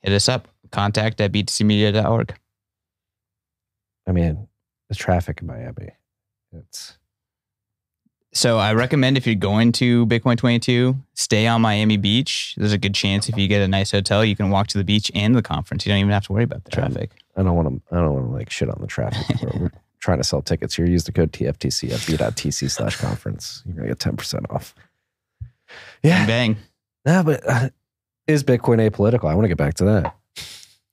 hit 0.00 0.12
us 0.12 0.28
up. 0.28 0.48
Contact 0.70 1.20
at 1.20 1.32
btcmedia.org. 1.32 2.34
I 4.06 4.12
mean, 4.12 4.46
the 4.88 4.94
traffic 4.94 5.40
in 5.42 5.48
Miami. 5.48 5.90
It's 6.52 6.96
So 8.38 8.56
I 8.56 8.72
recommend 8.72 9.16
if 9.16 9.26
you're 9.26 9.34
going 9.34 9.72
to 9.72 10.06
Bitcoin 10.06 10.36
22, 10.36 10.96
stay 11.14 11.48
on 11.48 11.60
Miami 11.60 11.96
Beach. 11.96 12.54
There's 12.56 12.72
a 12.72 12.78
good 12.78 12.94
chance 12.94 13.28
if 13.28 13.36
you 13.36 13.48
get 13.48 13.62
a 13.62 13.66
nice 13.66 13.90
hotel, 13.90 14.24
you 14.24 14.36
can 14.36 14.48
walk 14.50 14.68
to 14.68 14.78
the 14.78 14.84
beach 14.84 15.10
and 15.12 15.34
the 15.34 15.42
conference. 15.42 15.84
You 15.84 15.90
don't 15.90 15.98
even 15.98 16.12
have 16.12 16.24
to 16.26 16.32
worry 16.32 16.44
about 16.44 16.62
the 16.62 16.70
traffic. 16.70 17.10
I 17.36 17.42
don't 17.42 17.56
want 17.56 17.66
to. 17.66 17.96
I 17.96 18.00
don't 18.00 18.14
want 18.14 18.26
to 18.26 18.32
like 18.32 18.48
shit 18.48 18.68
on 18.68 18.80
the 18.80 18.86
traffic. 18.86 19.26
we're, 19.42 19.62
we're 19.62 19.72
trying 19.98 20.18
to 20.18 20.24
sell 20.24 20.40
tickets 20.40 20.76
here. 20.76 20.86
Use 20.86 21.02
the 21.02 21.10
code 21.10 21.32
TFTC 21.32 21.90
at 21.90 22.06
b.tc 22.06 22.70
slash 22.70 22.94
conference. 22.94 23.64
You're 23.66 23.74
gonna 23.74 23.88
get 23.88 23.98
ten 23.98 24.16
percent 24.16 24.46
off. 24.50 24.72
Yeah. 26.04 26.24
Bang. 26.24 26.58
No, 27.04 27.24
but 27.24 27.40
uh, 27.44 27.70
is 28.28 28.44
Bitcoin 28.44 28.88
apolitical? 28.88 29.28
I 29.28 29.34
want 29.34 29.46
to 29.46 29.48
get 29.48 29.58
back 29.58 29.74
to 29.74 29.84
that. 29.86 30.16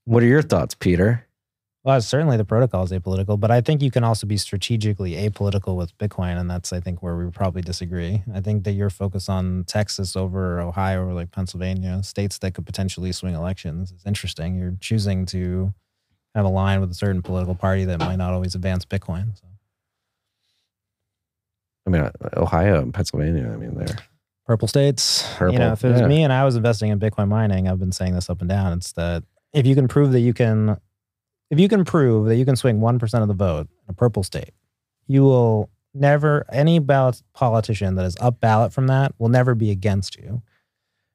What 0.05 0.23
are 0.23 0.27
your 0.27 0.41
thoughts, 0.41 0.73
Peter? 0.73 1.24
Well, 1.85 2.01
certainly 2.01 2.35
the 2.35 2.45
protocol 2.45 2.83
is 2.83 2.91
apolitical, 2.91 3.39
but 3.39 3.51
I 3.51 3.61
think 3.61 3.83
you 3.83 3.91
can 3.91 4.03
also 4.03 4.25
be 4.25 4.37
strategically 4.37 5.11
apolitical 5.11 5.75
with 5.75 5.95
Bitcoin, 5.99 6.39
and 6.39 6.49
that's 6.49 6.73
I 6.73 6.79
think 6.79 7.03
where 7.03 7.15
we 7.15 7.29
probably 7.29 7.61
disagree. 7.61 8.23
I 8.33 8.41
think 8.41 8.63
that 8.63 8.71
you're 8.71 8.89
focused 8.89 9.29
on 9.29 9.65
Texas 9.65 10.15
over 10.15 10.59
Ohio 10.59 11.05
or 11.05 11.13
like 11.13 11.31
Pennsylvania, 11.31 12.01
states 12.01 12.39
that 12.39 12.55
could 12.55 12.65
potentially 12.65 13.11
swing 13.11 13.35
elections. 13.35 13.91
It's 13.91 14.03
interesting. 14.03 14.55
You're 14.55 14.75
choosing 14.81 15.27
to 15.27 15.75
have 16.33 16.43
a 16.43 16.49
line 16.49 16.81
with 16.81 16.89
a 16.89 16.95
certain 16.95 17.21
political 17.21 17.53
party 17.53 17.85
that 17.85 17.99
might 17.99 18.15
not 18.15 18.33
always 18.33 18.55
advance 18.55 18.83
Bitcoin. 18.83 19.37
So. 19.39 19.45
I 21.85 21.89
mean, 21.91 22.01
uh, 22.01 22.11
Ohio 22.35 22.81
and 22.81 22.95
Pennsylvania. 22.95 23.47
I 23.53 23.57
mean, 23.57 23.75
they're 23.75 23.95
Purple 24.47 24.67
states. 24.67 25.23
You 25.39 25.57
know, 25.57 25.71
if 25.73 25.83
it 25.83 25.89
was 25.89 26.01
yeah. 26.01 26.07
me 26.07 26.23
and 26.23 26.33
I 26.33 26.45
was 26.45 26.55
investing 26.55 26.89
in 26.89 26.99
Bitcoin 26.99 27.27
mining, 27.27 27.67
I've 27.67 27.79
been 27.79 27.91
saying 27.91 28.15
this 28.15 28.29
up 28.29 28.41
and 28.41 28.49
down. 28.49 28.73
It's 28.73 28.91
that 28.93 29.23
if 29.53 29.65
you 29.65 29.73
can 29.73 29.87
prove 29.87 30.11
that 30.11 30.19
you 30.19 30.33
can, 30.33 30.79
if 31.49 31.59
you 31.59 31.67
can 31.67 31.85
prove 31.85 32.27
that 32.27 32.35
you 32.37 32.45
can 32.45 32.55
swing 32.55 32.81
one 32.81 32.99
percent 32.99 33.21
of 33.21 33.27
the 33.27 33.33
vote 33.35 33.67
in 33.69 33.89
a 33.89 33.93
purple 33.93 34.23
state, 34.23 34.51
you 35.07 35.23
will 35.23 35.69
never 35.93 36.45
any 36.51 36.79
ballot 36.79 37.21
politician 37.33 37.95
that 37.95 38.05
is 38.05 38.17
up 38.19 38.39
ballot 38.39 38.73
from 38.73 38.87
that 38.87 39.13
will 39.17 39.29
never 39.29 39.55
be 39.55 39.71
against 39.71 40.17
you. 40.17 40.41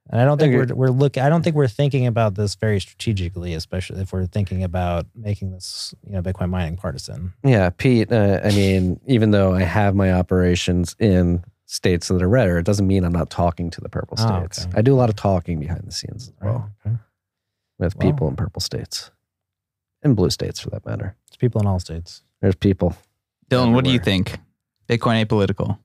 And 0.08 0.20
I 0.20 0.24
don't 0.24 0.38
think 0.38 0.54
we're 0.54 0.74
we're 0.74 0.88
look. 0.90 1.18
I 1.18 1.28
don't 1.28 1.42
think 1.42 1.54
we're 1.54 1.68
thinking 1.68 2.06
about 2.06 2.34
this 2.34 2.54
very 2.56 2.80
strategically, 2.80 3.54
especially 3.54 4.00
if 4.00 4.12
we're 4.12 4.26
thinking 4.26 4.64
about 4.64 5.06
making 5.14 5.52
this 5.52 5.94
you 6.04 6.12
know 6.12 6.22
Bitcoin 6.22 6.50
mining 6.50 6.76
partisan. 6.76 7.32
yeah, 7.44 7.70
Pete. 7.70 8.10
Uh, 8.10 8.40
I 8.42 8.48
mean, 8.48 8.98
even 9.06 9.30
though 9.30 9.54
I 9.54 9.62
have 9.62 9.94
my 9.94 10.12
operations 10.12 10.96
in 10.98 11.44
states 11.66 12.08
that 12.08 12.20
are 12.20 12.28
redder, 12.28 12.58
it 12.58 12.64
doesn't 12.66 12.88
mean 12.88 13.04
I'm 13.04 13.12
not 13.12 13.30
talking 13.30 13.70
to 13.70 13.80
the 13.80 13.88
purple 13.88 14.16
Oh, 14.18 14.26
states. 14.40 14.66
okay. 14.66 14.78
I 14.78 14.82
do 14.82 14.92
a 14.92 14.98
lot 14.98 15.08
of 15.10 15.14
talking 15.14 15.60
behind 15.60 15.82
the 15.86 15.92
scenes 15.92 16.26
as 16.28 16.34
well 16.42 16.68
okay. 16.84 16.96
with 17.78 17.94
Wow. 17.94 18.00
people 18.00 18.26
in 18.28 18.34
purple 18.34 18.60
states 18.60 19.12
and 20.02 20.16
blue 20.16 20.30
states 20.30 20.60
for 20.60 20.70
that 20.70 20.84
matter. 20.86 21.16
It's 21.28 21.36
people 21.36 21.60
in 21.60 21.66
all 21.66 21.78
states. 21.80 22.22
There's 22.40 22.54
people. 22.54 22.96
Dylan, 23.50 23.72
what 23.74 23.84
do 23.84 23.90
you 23.90 23.98
think? 23.98 24.38
Bitcoin 24.88 25.24
apolitical. 25.24 25.78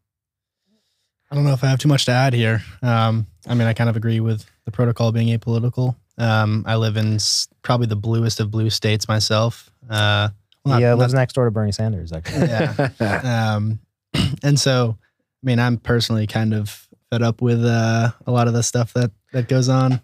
I 1.31 1.35
don't 1.35 1.43
know 1.43 1.53
if 1.53 1.63
I 1.63 1.67
have 1.67 1.79
too 1.79 1.87
much 1.87 2.05
to 2.05 2.11
add 2.11 2.33
here. 2.33 2.61
Um, 2.81 3.27
I 3.47 3.55
mean, 3.55 3.67
I 3.67 3.73
kind 3.73 3.89
of 3.89 3.95
agree 3.97 4.19
with 4.19 4.45
the 4.65 4.71
protocol 4.71 5.11
being 5.11 5.37
apolitical. 5.37 5.95
Um, 6.17 6.63
I 6.67 6.75
live 6.75 6.97
in 6.97 7.15
s- 7.15 7.47
probably 7.61 7.87
the 7.87 7.95
bluest 7.95 8.39
of 8.39 8.51
blue 8.51 8.69
states 8.69 9.07
myself. 9.07 9.69
Uh, 9.89 10.29
well, 10.63 10.77
He 10.77 10.83
not- 10.83 10.91
uh, 10.93 10.95
lives 10.95 11.13
not- 11.13 11.19
next 11.21 11.33
door 11.33 11.45
to 11.45 11.51
Bernie 11.51 11.71
Sanders. 11.71 12.11
Actually, 12.13 12.47
yeah. 12.47 12.89
Um, 13.55 13.79
and 14.43 14.59
so, 14.59 14.97
I 15.01 15.45
mean, 15.45 15.59
I'm 15.59 15.77
personally 15.77 16.27
kind 16.27 16.53
of 16.53 16.87
fed 17.09 17.21
up 17.21 17.41
with 17.41 17.63
uh, 17.65 18.11
a 18.25 18.31
lot 18.31 18.47
of 18.47 18.53
the 18.53 18.63
stuff 18.63 18.93
that 18.93 19.11
that 19.33 19.47
goes 19.49 19.67
on. 19.67 19.99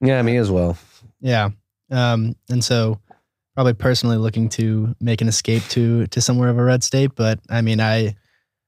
yeah, 0.00 0.22
me 0.22 0.36
as 0.36 0.50
well. 0.50 0.78
Yeah. 1.20 1.50
Um, 1.90 2.36
and 2.50 2.62
so 2.62 3.00
probably 3.56 3.72
personally 3.72 4.18
looking 4.18 4.50
to 4.50 4.94
make 5.00 5.22
an 5.22 5.28
escape 5.28 5.62
to 5.70 6.06
to 6.08 6.20
somewhere 6.20 6.50
of 6.50 6.58
a 6.58 6.62
red 6.62 6.84
state. 6.84 7.12
But 7.16 7.40
I 7.48 7.62
mean 7.62 7.80
I 7.80 8.14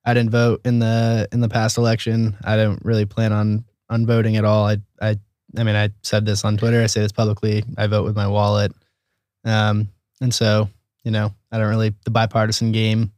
I 0.04 0.14
didn't 0.14 0.30
vote 0.30 0.62
in 0.64 0.78
the 0.78 1.28
in 1.30 1.40
the 1.40 1.48
past 1.48 1.76
election. 1.76 2.36
I 2.42 2.56
don't 2.56 2.82
really 2.84 3.04
plan 3.04 3.32
on 3.32 3.64
on 3.90 4.06
voting 4.06 4.36
at 4.36 4.46
all. 4.46 4.66
I 4.66 4.78
I 5.00 5.16
I 5.56 5.62
mean 5.62 5.76
I 5.76 5.90
said 6.02 6.24
this 6.24 6.42
on 6.42 6.56
Twitter, 6.56 6.82
I 6.82 6.86
say 6.86 7.02
this 7.02 7.12
publicly. 7.12 7.62
I 7.76 7.86
vote 7.86 8.04
with 8.04 8.16
my 8.16 8.26
wallet. 8.26 8.72
Um 9.44 9.90
and 10.22 10.32
so, 10.32 10.70
you 11.04 11.10
know, 11.10 11.34
I 11.52 11.58
don't 11.58 11.68
really 11.68 11.94
the 12.04 12.10
bipartisan 12.10 12.72
game. 12.72 13.12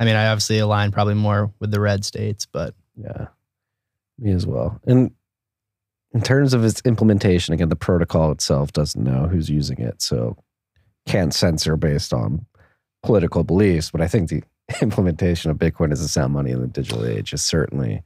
I 0.00 0.04
mean, 0.04 0.16
I 0.16 0.26
obviously 0.26 0.58
align 0.58 0.90
probably 0.90 1.14
more 1.14 1.52
with 1.60 1.70
the 1.70 1.78
red 1.78 2.04
states, 2.04 2.46
but 2.46 2.74
Yeah, 2.96 3.28
me 4.18 4.32
as 4.32 4.44
well. 4.44 4.80
And 4.86 5.12
in 6.12 6.20
terms 6.20 6.52
of 6.52 6.64
its 6.64 6.82
implementation, 6.84 7.54
again, 7.54 7.68
the 7.68 7.76
protocol 7.76 8.32
itself 8.32 8.72
doesn't 8.72 9.02
know 9.02 9.28
who's 9.28 9.48
using 9.48 9.78
it, 9.78 10.02
so 10.02 10.36
can't 11.06 11.34
censor 11.34 11.76
based 11.76 12.12
on 12.12 12.46
political 13.02 13.44
beliefs. 13.44 13.90
But 13.90 14.00
I 14.00 14.08
think 14.08 14.28
the 14.30 14.42
implementation 14.82 15.50
of 15.50 15.56
Bitcoin 15.58 15.92
as 15.92 16.00
a 16.00 16.08
sound 16.08 16.32
money 16.32 16.50
in 16.50 16.60
the 16.60 16.66
digital 16.66 17.04
age 17.04 17.32
is 17.32 17.42
certainly 17.42 18.02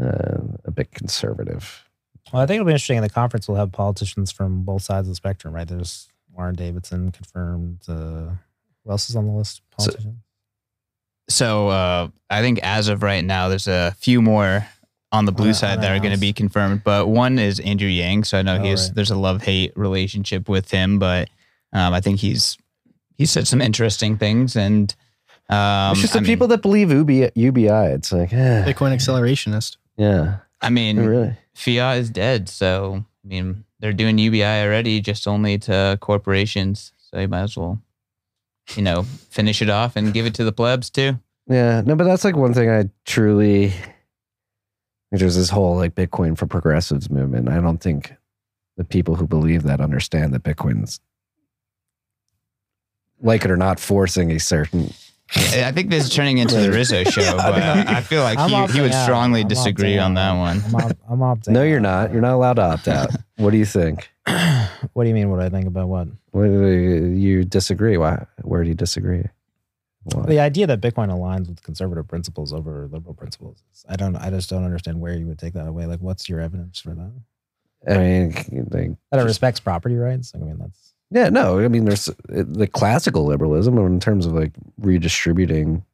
uh, 0.00 0.38
a 0.64 0.70
bit 0.70 0.92
conservative. 0.92 1.84
Well, 2.32 2.42
I 2.42 2.46
think 2.46 2.56
it'll 2.60 2.66
be 2.66 2.72
interesting. 2.72 2.96
In 2.96 3.02
the 3.02 3.10
conference 3.10 3.48
we'll 3.48 3.56
have 3.56 3.72
politicians 3.72 4.30
from 4.30 4.62
both 4.62 4.82
sides 4.82 5.08
of 5.08 5.12
the 5.12 5.16
spectrum, 5.16 5.52
right? 5.54 5.66
There's 5.66 6.08
Warren 6.32 6.54
Davidson 6.54 7.10
confirmed. 7.10 7.80
Uh, 7.88 8.30
who 8.84 8.90
else 8.90 9.10
is 9.10 9.16
on 9.16 9.26
the 9.26 9.32
list? 9.32 9.62
So- 9.78 9.86
Politicians. 9.86 10.16
So 11.28 11.68
uh, 11.68 12.08
I 12.28 12.40
think 12.42 12.58
as 12.62 12.88
of 12.88 13.02
right 13.04 13.24
now, 13.24 13.48
there's 13.48 13.68
a 13.68 13.94
few 13.98 14.20
more 14.20 14.66
on 15.12 15.26
the 15.26 15.32
blue 15.32 15.48
Yeah, 15.48 15.52
side 15.52 15.82
that 15.82 15.90
are 15.96 16.00
going 16.00 16.14
to 16.14 16.18
be 16.20 16.32
confirmed. 16.32 16.82
But 16.84 17.06
one 17.08 17.38
is 17.38 17.60
Andrew 17.60 17.88
Yang. 17.88 18.24
So 18.24 18.38
I 18.38 18.42
know 18.42 18.56
Oh, 18.56 18.62
he's 18.62 18.86
right. 18.86 18.94
there's 18.96 19.10
a 19.12 19.16
love 19.16 19.42
hate 19.42 19.72
relationship 19.76 20.48
with 20.48 20.70
him, 20.72 20.98
but 20.98 21.28
um, 21.72 21.94
I 21.94 22.00
think 22.00 22.20
he's 22.20 22.56
he 23.16 23.26
said 23.26 23.46
some 23.46 23.60
interesting 23.60 24.16
things 24.16 24.56
and. 24.56 24.94
Um, 25.48 25.92
it's 25.92 26.02
just 26.02 26.14
I 26.14 26.18
the 26.18 26.22
mean- 26.22 26.26
people 26.30 26.46
that 26.48 26.62
believe 26.62 26.92
UBI. 26.92 27.32
UBI 27.34 27.86
it's 27.92 28.12
like, 28.12 28.32
eh, 28.32 28.64
Bitcoin 28.64 28.94
accelerationist. 28.94 29.78
yeah, 29.96 30.36
I 30.60 30.70
mean, 30.70 30.96
really. 31.00 31.36
fiat 31.54 31.98
is 31.98 32.08
dead. 32.08 32.48
So, 32.48 33.04
I 33.24 33.28
mean, 33.28 33.64
they're 33.80 33.92
doing 33.92 34.16
UBI 34.16 34.44
already, 34.62 35.00
just 35.00 35.26
only 35.26 35.58
to 35.58 35.98
corporations. 36.00 36.92
So 36.98 37.18
you 37.18 37.26
might 37.26 37.42
as 37.42 37.56
well, 37.56 37.82
you 38.76 38.82
know, 38.82 39.02
finish 39.02 39.60
it 39.60 39.68
off 39.70 39.96
and 39.96 40.14
give 40.14 40.24
it 40.24 40.34
to 40.34 40.44
the 40.44 40.52
plebs 40.52 40.88
too. 40.88 41.18
Yeah, 41.48 41.80
no, 41.84 41.96
but 41.96 42.04
that's 42.04 42.22
like 42.22 42.36
one 42.36 42.54
thing 42.54 42.70
I 42.70 42.84
truly. 43.04 43.72
There's 45.10 45.34
this 45.34 45.50
whole 45.50 45.74
like 45.74 45.96
Bitcoin 45.96 46.38
for 46.38 46.46
progressives 46.46 47.10
movement. 47.10 47.48
I 47.48 47.60
don't 47.60 47.78
think 47.78 48.14
the 48.76 48.84
people 48.84 49.16
who 49.16 49.26
believe 49.26 49.64
that 49.64 49.80
understand 49.80 50.32
that 50.32 50.44
Bitcoin's, 50.44 51.00
like 53.20 53.44
it 53.44 53.50
or 53.50 53.56
not, 53.56 53.80
forcing 53.80 54.30
a 54.32 54.38
certain. 54.40 54.92
I 55.36 55.64
I 55.66 55.72
think 55.72 55.90
this 55.90 56.04
is 56.04 56.10
turning 56.14 56.38
into 56.38 56.56
the 56.56 56.70
Rizzo 56.70 57.04
show, 57.10 57.36
but 57.36 57.54
I 57.62 58.00
feel 58.00 58.22
like 58.22 58.38
I'm 58.38 58.68
he, 58.68 58.74
he 58.74 58.80
would 58.80 58.92
out. 58.92 59.04
strongly 59.04 59.42
I'm 59.42 59.48
disagree 59.48 59.98
on 59.98 60.14
that 60.14 60.32
one. 60.32 60.62
I'm, 60.66 60.74
op- 60.74 60.98
I'm 61.08 61.18
opting 61.20 61.48
No, 61.48 61.62
you're 61.62 61.80
not. 61.80 62.12
You're 62.12 62.22
not 62.22 62.34
allowed 62.34 62.54
to 62.54 62.62
opt 62.62 62.88
out. 62.88 63.10
what 63.36 63.50
do 63.50 63.56
you 63.56 63.64
think? 63.64 64.10
what 64.26 65.04
do 65.04 65.08
you 65.08 65.14
mean? 65.14 65.30
What 65.30 65.38
do 65.40 65.46
I 65.46 65.48
think 65.48 65.66
about 65.66 65.88
what? 65.88 66.08
What, 66.32 66.46
uh, 66.46 66.48
you 66.48 67.44
disagree? 67.44 67.96
Why? 67.96 68.26
Where 68.42 68.62
do 68.62 68.68
you 68.68 68.74
disagree? 68.74 69.24
Why? 70.04 70.26
The 70.26 70.40
idea 70.40 70.66
that 70.66 70.80
Bitcoin 70.80 71.10
aligns 71.10 71.48
with 71.48 71.62
conservative 71.62 72.08
principles 72.08 72.52
over 72.52 72.88
liberal 72.90 73.14
principles. 73.14 73.62
I 73.88 73.96
don't. 73.96 74.16
I 74.16 74.30
just 74.30 74.50
don't 74.50 74.64
understand 74.64 75.00
where 75.00 75.14
you 75.14 75.26
would 75.26 75.38
take 75.38 75.52
that 75.54 75.66
away. 75.68 75.86
Like, 75.86 76.00
what's 76.00 76.28
your 76.28 76.40
evidence 76.40 76.80
for 76.80 76.94
that? 76.94 77.12
I 77.88 77.96
mean, 77.98 78.66
they, 78.70 78.90
That 79.10 79.20
it 79.20 79.24
respects 79.24 79.58
property 79.60 79.96
rights. 79.96 80.32
I 80.34 80.38
mean, 80.38 80.58
that's 80.58 80.89
yeah, 81.10 81.28
no. 81.28 81.58
I 81.58 81.68
mean, 81.68 81.84
there's 81.84 82.08
the 82.28 82.66
classical 82.66 83.24
liberalism 83.24 83.78
in 83.78 84.00
terms 84.00 84.26
of 84.26 84.32
like 84.32 84.52
redistributing. 84.78 85.84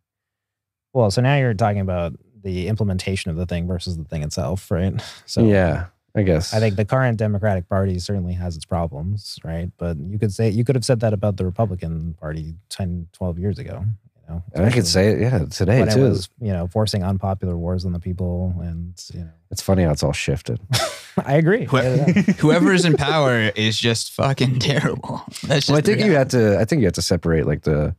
well. 0.92 1.10
So 1.10 1.20
now 1.22 1.36
you're 1.36 1.54
talking 1.54 1.80
about 1.80 2.14
the 2.42 2.68
implementation 2.68 3.30
of 3.30 3.36
the 3.36 3.46
thing 3.46 3.66
versus 3.66 3.96
the 3.96 4.04
thing 4.04 4.22
itself, 4.22 4.70
right? 4.70 5.02
So 5.26 5.44
yeah, 5.44 5.86
I 6.14 6.22
guess. 6.22 6.54
I 6.54 6.60
think 6.60 6.76
the 6.76 6.84
current 6.84 7.18
Democratic 7.18 7.68
Party 7.68 7.98
certainly 7.98 8.34
has 8.34 8.56
its 8.56 8.64
problems, 8.64 9.38
right? 9.44 9.70
But 9.76 9.96
you 9.98 10.18
could 10.18 10.32
say 10.32 10.48
you 10.48 10.64
could 10.64 10.74
have 10.76 10.84
said 10.84 11.00
that 11.00 11.12
about 11.12 11.36
the 11.36 11.44
Republican 11.44 12.14
Party 12.20 12.54
10, 12.68 13.08
12 13.12 13.38
years 13.38 13.58
ago. 13.58 13.84
You 14.28 14.34
know, 14.34 14.42
And 14.54 14.66
I 14.66 14.70
could 14.72 14.86
say 14.86 15.10
it, 15.12 15.20
yeah, 15.20 15.44
today 15.46 15.78
when 15.80 15.88
it 15.88 15.94
too. 15.94 16.02
was 16.02 16.28
you 16.40 16.52
know 16.52 16.66
forcing 16.66 17.02
unpopular 17.04 17.56
wars 17.56 17.84
on 17.84 17.92
the 17.92 18.00
people, 18.00 18.54
and 18.60 19.00
you 19.14 19.20
know, 19.20 19.30
it's 19.50 19.62
funny 19.62 19.84
how 19.84 19.92
it's 19.92 20.02
all 20.02 20.12
shifted. 20.12 20.60
I 21.24 21.34
agree. 21.34 21.64
Who- 21.66 21.76
Yeah, 21.76 22.04
yeah. 22.08 22.12
Whoever 22.38 22.72
is 22.72 22.84
in 22.84 22.94
power 22.96 23.38
is 23.54 23.78
just 23.78 24.12
fucking 24.12 24.58
terrible. 24.60 25.22
That's 25.44 25.66
just 25.66 25.68
well, 25.68 25.78
I 25.78 25.80
think 25.80 26.00
you 26.00 26.12
have 26.12 26.28
to. 26.28 26.58
I 26.58 26.64
think 26.64 26.80
you 26.80 26.86
had 26.86 26.94
to 26.94 27.02
separate 27.02 27.46
like 27.46 27.62
the 27.62 27.94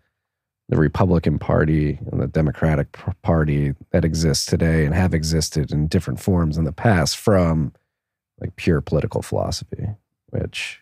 the 0.69 0.75
Republican 0.77 1.39
Party 1.39 1.97
and 2.11 2.21
the 2.21 2.27
Democratic 2.27 2.91
Party 3.21 3.73
that 3.91 4.03
exists 4.03 4.45
today 4.45 4.85
and 4.85 4.93
have 4.93 5.13
existed 5.13 5.71
in 5.71 5.87
different 5.87 6.19
forms 6.19 6.57
in 6.57 6.65
the 6.65 6.73
past 6.73 7.15
from 7.15 7.71
like 8.41 8.55
pure 8.57 8.81
political 8.81 9.21
philosophy, 9.21 9.87
which 10.31 10.81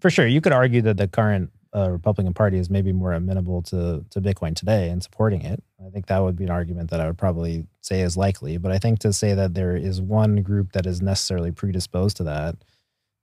for 0.00 0.10
sure. 0.10 0.26
You 0.26 0.40
could 0.42 0.52
argue 0.52 0.82
that 0.82 0.98
the 0.98 1.08
current 1.08 1.50
uh, 1.78 1.90
Republican 1.90 2.34
Party 2.34 2.58
is 2.58 2.68
maybe 2.70 2.92
more 2.92 3.12
amenable 3.12 3.62
to 3.62 4.04
to 4.10 4.20
Bitcoin 4.20 4.54
today 4.54 4.88
and 4.90 5.02
supporting 5.02 5.42
it. 5.42 5.62
I 5.86 5.90
think 5.90 6.06
that 6.06 6.18
would 6.18 6.36
be 6.36 6.44
an 6.44 6.50
argument 6.50 6.90
that 6.90 7.00
I 7.00 7.06
would 7.06 7.18
probably 7.18 7.66
say 7.80 8.00
is 8.00 8.16
likely. 8.16 8.56
But 8.58 8.72
I 8.72 8.78
think 8.78 8.98
to 9.00 9.12
say 9.12 9.34
that 9.34 9.54
there 9.54 9.76
is 9.76 10.00
one 10.00 10.42
group 10.42 10.72
that 10.72 10.86
is 10.86 11.00
necessarily 11.00 11.52
predisposed 11.52 12.16
to 12.18 12.24
that, 12.24 12.56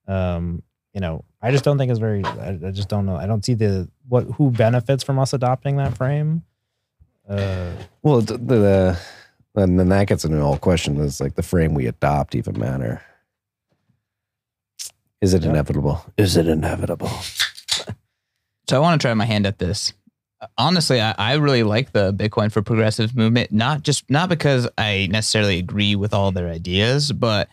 um, 0.08 0.64
you 0.94 1.02
know, 1.02 1.24
I 1.42 1.52
just 1.52 1.64
don't 1.64 1.78
think 1.78 1.92
is 1.92 2.00
very. 2.00 2.24
I, 2.24 2.58
I 2.68 2.72
just 2.72 2.88
don't 2.90 3.06
know. 3.06 3.16
I 3.18 3.26
don't 3.28 3.44
see 3.46 3.54
the 3.56 3.90
what 4.08 4.24
who 4.38 4.52
benefits 4.52 5.04
from 5.04 5.20
us 5.20 5.34
adopting 5.34 5.78
that 5.78 5.98
frame. 5.98 6.44
Uh, 7.28 7.72
well, 8.04 8.22
the, 8.22 8.38
the 8.38 9.00
and 9.56 9.80
then 9.80 9.90
that 9.90 10.08
gets 10.08 10.24
into 10.26 10.38
the 10.38 10.44
whole 10.44 10.58
question: 10.58 10.98
is 10.98 11.20
like 11.20 11.36
the 11.36 11.44
frame 11.44 11.74
we 11.74 11.88
adopt 11.88 12.36
even 12.36 12.58
matter? 12.60 13.02
Is 15.22 15.34
it 15.34 15.44
Yeah. 15.44 15.50
inevitable? 15.52 16.06
Is 16.18 16.38
it 16.38 16.48
inevitable? 16.48 17.10
So 18.68 18.76
I 18.78 18.80
want 18.80 19.00
to 19.00 19.06
try 19.06 19.14
my 19.14 19.26
hand 19.26 19.46
at 19.46 19.60
this. 19.60 19.94
Honestly, 20.58 21.00
I, 21.02 21.14
I 21.18 21.34
really 21.36 21.64
like 21.64 21.92
the 21.92 22.14
Bitcoin 22.14 22.52
for 22.52 22.62
Progressive 22.62 23.16
movement. 23.16 23.52
Not 23.52 23.84
just 23.84 24.10
not 24.10 24.30
because 24.30 24.68
I 24.78 25.08
necessarily 25.12 25.58
agree 25.60 25.96
with 25.96 26.14
all 26.14 26.32
their 26.32 26.50
ideas, 26.50 27.12
but 27.12 27.48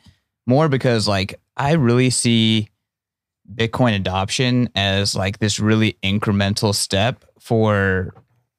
more 0.47 0.69
because 0.69 1.07
like 1.09 1.39
I 1.57 1.73
really 1.73 2.11
see 2.11 2.69
Bitcoin 3.55 3.95
adoption 3.97 4.69
as 4.75 5.15
like 5.15 5.39
this 5.39 5.59
really 5.61 5.97
incremental 6.03 6.75
step 6.75 7.25
for 7.39 8.15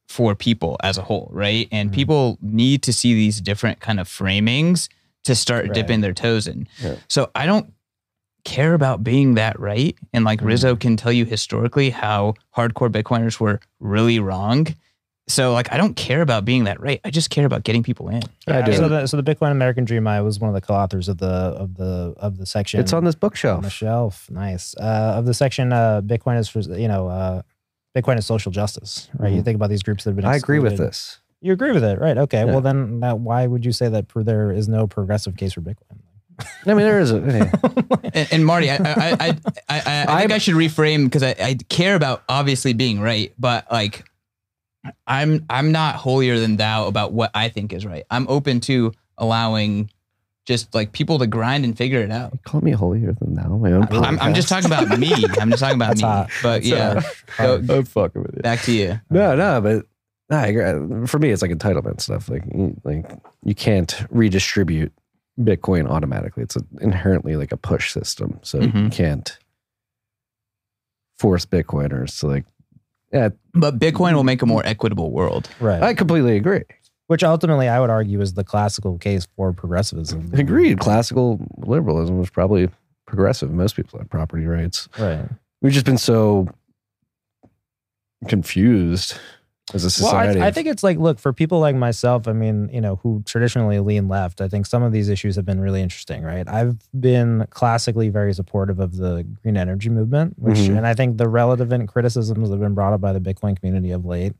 for 0.08 0.36
people 0.36 0.78
as 0.84 0.97
a 0.97 1.01
whole, 1.01 1.30
right? 1.32 1.68
And 1.72 1.89
Mm-hmm. 1.89 1.95
people 1.95 2.38
need 2.41 2.84
to 2.84 2.93
see 2.93 3.14
these 3.16 3.41
different 3.41 3.80
kind 3.80 3.99
of 3.99 4.08
framings 4.08 4.88
to 5.24 5.34
start 5.36 5.66
Right. 5.66 5.74
dipping 5.74 6.01
their 6.01 6.14
toes 6.14 6.47
in. 6.47 6.68
Yeah. 6.80 6.95
So 7.10 7.32
I 7.34 7.45
don't 7.45 7.72
care 8.43 8.73
about 8.73 9.03
being 9.03 9.35
that 9.35 9.59
right. 9.59 9.95
And 10.13 10.25
like 10.25 10.39
Mm-hmm. 10.39 10.47
Rizzo 10.47 10.75
can 10.75 10.97
tell 10.97 11.11
you 11.11 11.25
historically 11.25 11.89
how 11.89 12.33
hardcore 12.55 12.89
Bitcoiners 12.91 13.39
were 13.39 13.59
really 13.79 14.19
wrong. 14.19 14.67
So 15.29 15.53
like 15.53 15.71
I 15.71 15.77
don't 15.77 15.95
care 15.95 16.21
about 16.21 16.43
being 16.43 16.65
that 16.65 16.81
right. 16.81 16.99
I 17.05 17.09
just 17.09 17.29
care 17.29 17.45
about 17.45 17.63
getting 17.63 17.81
people 17.81 18.09
in. 18.09 18.21
I 18.47 18.61
do. 18.61 18.73
So 18.73 18.89
the 18.89 19.07
so 19.07 19.15
the 19.15 19.23
Bitcoin 19.23 19.51
American 19.51 19.85
Dream. 19.85 20.05
I 20.05 20.19
was 20.21 20.37
one 20.39 20.49
of 20.49 20.53
the 20.53 20.59
co-authors 20.59 21.07
of 21.07 21.17
the 21.19 21.25
of 21.25 21.75
the 21.75 22.13
of 22.17 22.37
the 22.37 22.45
section. 22.45 22.81
It's 22.81 22.91
on 22.91 23.05
this 23.05 23.15
bookshelf. 23.15 23.57
on 23.57 23.63
the 23.63 23.69
shelf. 23.69 24.29
Nice. 24.29 24.75
Uh, 24.75 25.13
of 25.17 25.25
the 25.25 25.33
section, 25.33 25.71
uh, 25.71 26.01
Bitcoin 26.01 26.37
is 26.37 26.49
for 26.49 26.59
you 26.59 26.89
know, 26.89 27.07
uh, 27.07 27.41
Bitcoin 27.95 28.17
is 28.17 28.25
social 28.25 28.51
justice, 28.51 29.07
right? 29.17 29.31
You 29.31 29.41
Mhm. 29.41 29.45
think 29.45 29.55
about 29.55 29.69
these 29.69 29.83
groups 29.83 30.03
that 30.03 30.09
have 30.09 30.15
been. 30.17 30.25
I 30.25 30.35
agree 30.35 30.59
with 30.59 30.77
this. 30.77 31.19
You 31.39 31.53
agree 31.53 31.71
with 31.71 31.83
it, 31.85 31.99
right? 31.99 32.17
Okay. 32.17 32.39
Yeah. 32.39 32.45
Well, 32.45 32.61
then, 32.61 32.99
that, 33.01 33.19
why 33.19 33.47
would 33.47 33.65
you 33.65 33.71
say 33.73 33.87
that 33.89 34.07
per, 34.09 34.23
there 34.23 34.51
is 34.51 34.67
no 34.67 34.87
progressive 34.87 35.35
case 35.37 35.53
for 35.53 35.61
Bitcoin? 35.61 35.99
I 36.65 36.73
mean, 36.73 36.85
there 36.85 36.99
is 36.99 37.11
a. 37.11 37.51
And, 38.15 38.27
and 38.31 38.45
Marty, 38.45 38.69
I 38.69 38.75
I 38.75 39.17
I, 39.19 39.37
I, 39.69 40.05
I, 40.07 40.19
think 40.19 40.33
I 40.33 40.37
should 40.37 40.53
reframe 40.53 41.05
because 41.05 41.23
I, 41.23 41.35
I 41.39 41.57
care 41.67 41.95
about 41.95 42.23
obviously 42.29 42.73
being 42.73 42.99
right, 42.99 43.33
but 43.39 43.65
like 43.71 44.05
I'm 45.07 45.45
I'm 45.49 45.71
not 45.71 45.95
holier 45.95 46.39
than 46.39 46.57
thou 46.57 46.85
about 46.85 47.11
what 47.11 47.31
I 47.33 47.49
think 47.49 47.73
is 47.73 47.87
right. 47.87 48.03
I'm 48.11 48.27
open 48.29 48.59
to 48.61 48.93
allowing 49.17 49.89
just 50.45 50.75
like 50.75 50.91
people 50.91 51.19
to 51.19 51.27
grind 51.27 51.63
and 51.63 51.77
figure 51.77 52.01
it 52.01 52.11
out. 52.11 52.37
Call 52.43 52.61
me 52.61 52.71
holier 52.71 53.13
than 53.13 53.35
thou. 53.35 53.47
My 53.57 53.71
own 53.71 53.87
I'm, 53.91 54.19
I'm 54.19 54.33
just 54.33 54.49
talking 54.49 54.65
about 54.65 54.99
me. 54.99 55.13
I'm 55.39 55.49
just 55.49 55.61
talking 55.61 55.75
about 55.75 55.97
That's 55.97 56.01
me. 56.01 56.07
hot. 56.07 56.29
But 56.41 56.63
That's 56.63 56.67
yeah, 56.67 57.01
go, 57.37 57.55
I'm 57.55 57.85
fucking 57.85 58.21
with 58.21 58.35
you. 58.35 58.41
back 58.41 58.61
to 58.63 58.71
you. 58.71 58.99
No, 59.09 59.35
no, 59.35 59.61
but 59.61 59.85
no, 60.29 60.37
I 60.37 60.47
agree. 60.47 61.07
for 61.07 61.19
me, 61.19 61.31
it's 61.31 61.41
like 61.41 61.51
entitlement 61.51 62.01
stuff. 62.01 62.29
Like, 62.29 62.43
like 62.83 63.09
you 63.43 63.55
can't 63.55 64.05
redistribute 64.09 64.91
Bitcoin 65.39 65.89
automatically. 65.89 66.43
It's 66.43 66.55
a, 66.55 66.61
inherently 66.81 67.36
like 67.36 67.51
a 67.51 67.57
push 67.57 67.91
system, 67.91 68.39
so 68.43 68.59
you 68.59 68.67
Mhm. 68.69 68.91
can't 68.91 69.38
force 71.17 71.45
Bitcoiners 71.45 72.19
to 72.19 72.27
like. 72.27 72.45
Yeah, 73.11 73.29
But 73.53 73.77
Bitcoin 73.79 74.13
will 74.13 74.23
make 74.23 74.41
a 74.41 74.45
more 74.45 74.65
equitable 74.65 75.11
world. 75.11 75.49
right. 75.59 75.81
I 75.81 75.93
completely 75.93 76.36
agree. 76.36 76.63
Which 77.07 77.23
ultimately, 77.23 77.67
I 77.69 77.79
would 77.79 77.89
argue 77.89 78.21
is 78.21 78.34
the 78.34 78.43
classical 78.43 78.97
case 78.97 79.27
for 79.36 79.53
progressivism. 79.53 80.29
Agreed. 80.34 80.79
Classical 80.79 81.39
liberalism 81.57 82.17
was 82.17 82.29
probably 82.29 82.69
progressive. 83.05 83.51
Most 83.51 83.75
people 83.75 83.99
had 83.99 84.09
property 84.09 84.45
rights. 84.47 84.88
Right. 84.97 85.27
We've 85.61 85.73
just 85.73 85.86
been 85.86 85.97
so 85.97 86.47
confused 88.27 89.15
as 89.74 89.84
a 89.84 89.86
Well, 90.03 90.11
society. 90.11 90.41
I, 90.41 90.47
I 90.47 90.51
think 90.51 90.68
it's 90.68 90.84
like, 90.84 90.97
look, 90.97 91.20
for 91.20 91.32
people 91.32 91.59
like 91.59 91.76
myself, 91.76 92.28
I 92.28 92.34
mean, 92.34 92.70
you 92.74 92.82
know, 92.82 92.97
who 92.97 93.24
traditionally 93.26 93.80
lean 93.80 94.07
left, 94.07 94.41
I 94.41 94.47
think 94.47 94.66
some 94.66 94.84
of 94.84 94.91
these 94.91 95.07
issues 95.09 95.36
have 95.38 95.45
been 95.45 95.61
really 95.61 95.82
interesting, 95.82 96.24
right? 96.24 96.47
I've 96.47 96.78
been 96.99 97.47
classically 97.49 98.09
very 98.09 98.34
supportive 98.34 98.80
of 98.80 98.97
the 98.97 99.24
green 99.41 99.55
energy 99.55 99.89
movement, 99.89 100.38
which, 100.38 100.57
Mhm. 100.57 100.78
and 100.78 100.88
I 100.88 100.93
think 100.93 101.18
the 101.18 101.30
relevant 101.30 101.88
criticisms 101.88 102.49
that 102.49 102.55
have 102.55 102.61
been 102.61 102.74
brought 102.74 102.93
up 102.93 103.01
by 103.01 103.14
the 103.14 103.22
Bitcoin 103.22 103.57
community 103.57 103.91
of 103.91 104.05
late, 104.05 104.34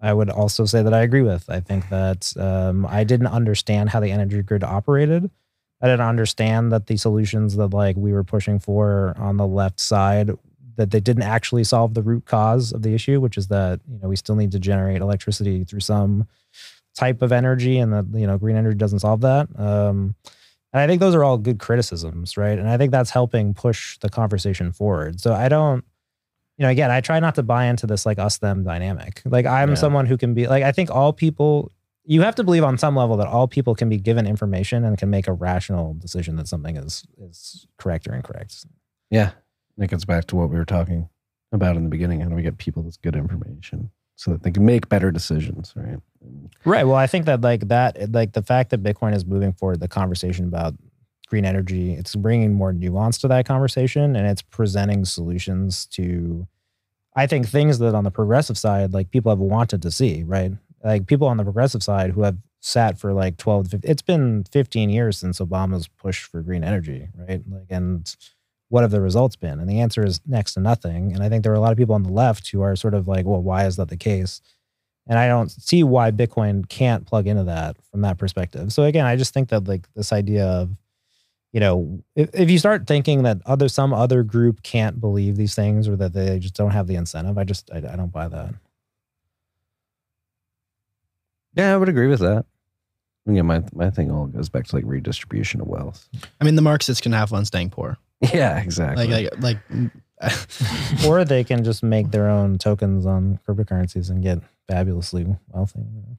I 0.00 0.12
would 0.12 0.30
also 0.30 0.64
say 0.64 0.82
that 0.82 0.94
I 0.94 1.02
agree 1.02 1.22
with. 1.22 1.48
I 1.48 1.60
think 1.60 1.88
that 1.90 2.32
um, 2.36 2.86
I 2.86 3.04
didn't 3.04 3.26
understand 3.28 3.90
how 3.90 4.00
the 4.00 4.10
energy 4.10 4.42
grid 4.42 4.64
operated. 4.64 5.30
I 5.80 5.86
didn't 5.86 6.06
understand 6.06 6.72
that 6.72 6.86
the 6.88 6.96
solutions 6.96 7.54
that 7.56 7.68
like 7.68 7.96
we 7.96 8.12
were 8.12 8.24
pushing 8.24 8.58
for 8.58 9.14
on 9.16 9.36
the 9.36 9.46
left 9.46 9.78
side 9.78 10.30
that 10.78 10.90
they 10.92 11.00
didn't 11.00 11.24
actually 11.24 11.64
solve 11.64 11.92
the 11.94 12.02
root 12.02 12.24
cause 12.24 12.72
of 12.72 12.82
the 12.82 12.94
issue, 12.94 13.20
which 13.20 13.36
is 13.36 13.48
that 13.48 13.80
you 13.90 13.98
know 14.00 14.08
we 14.08 14.16
still 14.16 14.34
need 14.36 14.52
to 14.52 14.58
generate 14.58 15.02
electricity 15.02 15.64
through 15.64 15.80
some 15.80 16.26
type 16.96 17.20
of 17.20 17.30
energy, 17.32 17.78
and 17.78 17.92
that 17.92 18.06
you 18.18 18.26
know 18.26 18.38
green 18.38 18.56
energy 18.56 18.78
doesn't 18.78 19.00
solve 19.00 19.20
that. 19.20 19.48
Um, 19.58 20.14
and 20.72 20.80
I 20.80 20.86
think 20.86 21.00
those 21.00 21.14
are 21.14 21.24
all 21.24 21.36
good 21.38 21.58
criticisms, 21.58 22.36
right? 22.36 22.58
And 22.58 22.68
I 22.68 22.76
think 22.78 22.92
that's 22.92 23.10
helping 23.10 23.54
push 23.54 23.98
the 23.98 24.08
conversation 24.08 24.70
forward. 24.70 25.18
So 25.18 25.32
I 25.32 25.48
don't, 25.48 25.82
you 26.58 26.64
know, 26.64 26.68
again, 26.68 26.90
I 26.90 27.00
try 27.00 27.20
not 27.20 27.34
to 27.36 27.42
buy 27.42 27.64
into 27.66 27.86
this 27.86 28.04
like 28.04 28.18
us 28.18 28.38
them 28.38 28.64
dynamic. 28.64 29.22
Like 29.24 29.46
I'm 29.46 29.70
Yeah. 29.70 29.74
someone 29.76 30.06
who 30.06 30.16
can 30.16 30.34
be 30.34 30.46
like 30.46 30.62
I 30.64 30.72
think 30.72 30.90
all 30.90 31.12
people. 31.12 31.70
You 32.10 32.22
have 32.22 32.36
to 32.36 32.44
believe 32.44 32.64
on 32.64 32.78
some 32.78 32.96
level 32.96 33.18
that 33.18 33.26
all 33.26 33.46
people 33.46 33.74
can 33.74 33.90
be 33.90 33.98
given 33.98 34.26
information 34.26 34.82
and 34.82 34.96
can 34.96 35.10
make 35.10 35.28
a 35.28 35.32
rational 35.34 35.92
decision 35.92 36.36
that 36.36 36.48
something 36.48 36.76
is 36.78 37.04
is 37.18 37.66
correct 37.76 38.08
or 38.08 38.14
incorrect. 38.14 38.64
Yeah. 39.10 39.32
That 39.78 39.88
gets 39.88 40.04
back 40.04 40.26
to 40.26 40.36
what 40.36 40.50
we 40.50 40.56
were 40.56 40.64
talking 40.64 41.08
about 41.52 41.76
in 41.76 41.84
the 41.84 41.88
beginning. 41.88 42.20
How 42.20 42.28
do 42.28 42.34
we 42.34 42.42
get 42.42 42.58
people 42.58 42.82
this 42.82 42.96
good 42.96 43.16
information 43.16 43.90
so 44.16 44.32
that 44.32 44.42
they 44.42 44.50
can 44.50 44.66
make 44.66 44.88
better 44.88 45.10
decisions, 45.12 45.72
right? 45.76 45.98
Right. 46.64 46.84
Well, 46.84 46.96
I 46.96 47.06
think 47.06 47.24
that 47.26 47.40
like 47.40 47.68
that, 47.68 48.12
like 48.12 48.32
the 48.32 48.42
fact 48.42 48.70
that 48.70 48.82
Bitcoin 48.82 49.14
is 49.14 49.24
moving 49.24 49.52
forward 49.52 49.80
the 49.80 49.88
conversation 49.88 50.46
about 50.46 50.74
green 51.28 51.44
energy, 51.44 51.94
it's 51.94 52.16
bringing 52.16 52.52
more 52.52 52.72
nuance 52.72 53.18
to 53.18 53.28
that 53.28 53.46
conversation 53.46 54.16
and 54.16 54.26
it's 54.26 54.42
presenting 54.42 55.04
solutions 55.04 55.86
to, 55.86 56.48
I 57.14 57.28
think, 57.28 57.46
things 57.46 57.78
that 57.78 57.94
on 57.94 58.04
the 58.04 58.10
progressive 58.10 58.58
side, 58.58 58.92
like 58.92 59.10
people 59.10 59.30
have 59.30 59.38
wanted 59.38 59.82
to 59.82 59.90
see, 59.92 60.24
right? 60.24 60.52
Like 60.82 61.06
people 61.06 61.28
on 61.28 61.36
the 61.36 61.44
progressive 61.44 61.84
side 61.84 62.10
who 62.10 62.22
have 62.22 62.38
sat 62.60 62.98
for 62.98 63.12
like 63.12 63.36
12 63.36 63.68
15, 63.68 63.90
it's 63.90 64.02
been 64.02 64.44
15 64.50 64.90
years 64.90 65.16
since 65.16 65.38
Obama's 65.38 65.86
push 65.86 66.24
for 66.24 66.42
green 66.42 66.64
energy, 66.64 67.08
right? 67.16 67.42
Like, 67.48 67.66
and 67.70 68.16
what 68.68 68.82
have 68.82 68.90
the 68.90 69.00
results 69.00 69.36
been? 69.36 69.60
And 69.60 69.68
the 69.68 69.80
answer 69.80 70.04
is 70.04 70.20
next 70.26 70.54
to 70.54 70.60
nothing. 70.60 71.12
And 71.12 71.22
I 71.22 71.28
think 71.28 71.42
there 71.42 71.52
are 71.52 71.56
a 71.56 71.60
lot 71.60 71.72
of 71.72 71.78
people 71.78 71.94
on 71.94 72.02
the 72.02 72.12
left 72.12 72.48
who 72.50 72.60
are 72.62 72.76
sort 72.76 72.94
of 72.94 73.08
like, 73.08 73.24
well, 73.24 73.42
why 73.42 73.66
is 73.66 73.76
that 73.76 73.88
the 73.88 73.96
case? 73.96 74.40
And 75.06 75.18
I 75.18 75.26
don't 75.26 75.50
see 75.50 75.82
why 75.82 76.10
Bitcoin 76.10 76.68
can't 76.68 77.06
plug 77.06 77.26
into 77.26 77.44
that 77.44 77.76
from 77.90 78.02
that 78.02 78.18
perspective. 78.18 78.72
So 78.72 78.82
again, 78.84 79.06
I 79.06 79.16
just 79.16 79.32
think 79.32 79.48
that 79.48 79.66
like 79.66 79.86
this 79.94 80.12
idea 80.12 80.44
of, 80.44 80.70
you 81.52 81.60
know, 81.60 82.02
if, 82.14 82.28
if 82.34 82.50
you 82.50 82.58
start 82.58 82.86
thinking 82.86 83.22
that 83.22 83.38
other 83.46 83.70
some 83.70 83.94
other 83.94 84.22
group 84.22 84.62
can't 84.62 85.00
believe 85.00 85.36
these 85.36 85.54
things 85.54 85.88
or 85.88 85.96
that 85.96 86.12
they 86.12 86.38
just 86.38 86.54
don't 86.54 86.72
have 86.72 86.86
the 86.86 86.96
incentive, 86.96 87.38
I 87.38 87.44
just 87.44 87.70
I, 87.72 87.78
I 87.78 87.96
don't 87.96 88.12
buy 88.12 88.28
that. 88.28 88.54
yeah, 91.54 91.72
I 91.72 91.76
would 91.78 91.88
agree 91.88 92.06
with 92.06 92.20
that. 92.20 92.44
Yeah, 93.24 93.42
my 93.42 93.62
my 93.72 93.88
thing 93.90 94.10
all 94.10 94.26
goes 94.26 94.48
back 94.48 94.66
to 94.66 94.76
like 94.76 94.84
redistribution 94.86 95.60
of 95.62 95.66
wealth. 95.66 96.08
I 96.40 96.44
mean, 96.44 96.54
the 96.54 96.62
Marxists 96.62 97.00
can 97.00 97.12
have 97.12 97.32
one 97.32 97.46
staying 97.46 97.70
poor. 97.70 97.98
Yeah, 98.34 98.58
exactly. 98.58 99.06
Like, 99.06 99.30
like, 99.40 99.60
like 99.70 99.92
or 101.06 101.24
they 101.24 101.44
can 101.44 101.62
just 101.64 101.82
make 101.82 102.10
their 102.10 102.28
own 102.28 102.58
tokens 102.58 103.06
on 103.06 103.38
cryptocurrencies 103.46 104.10
and 104.10 104.22
get 104.22 104.38
fabulously 104.68 105.24
wealthy. 105.48 105.78
You 105.80 106.02
know? 106.02 106.18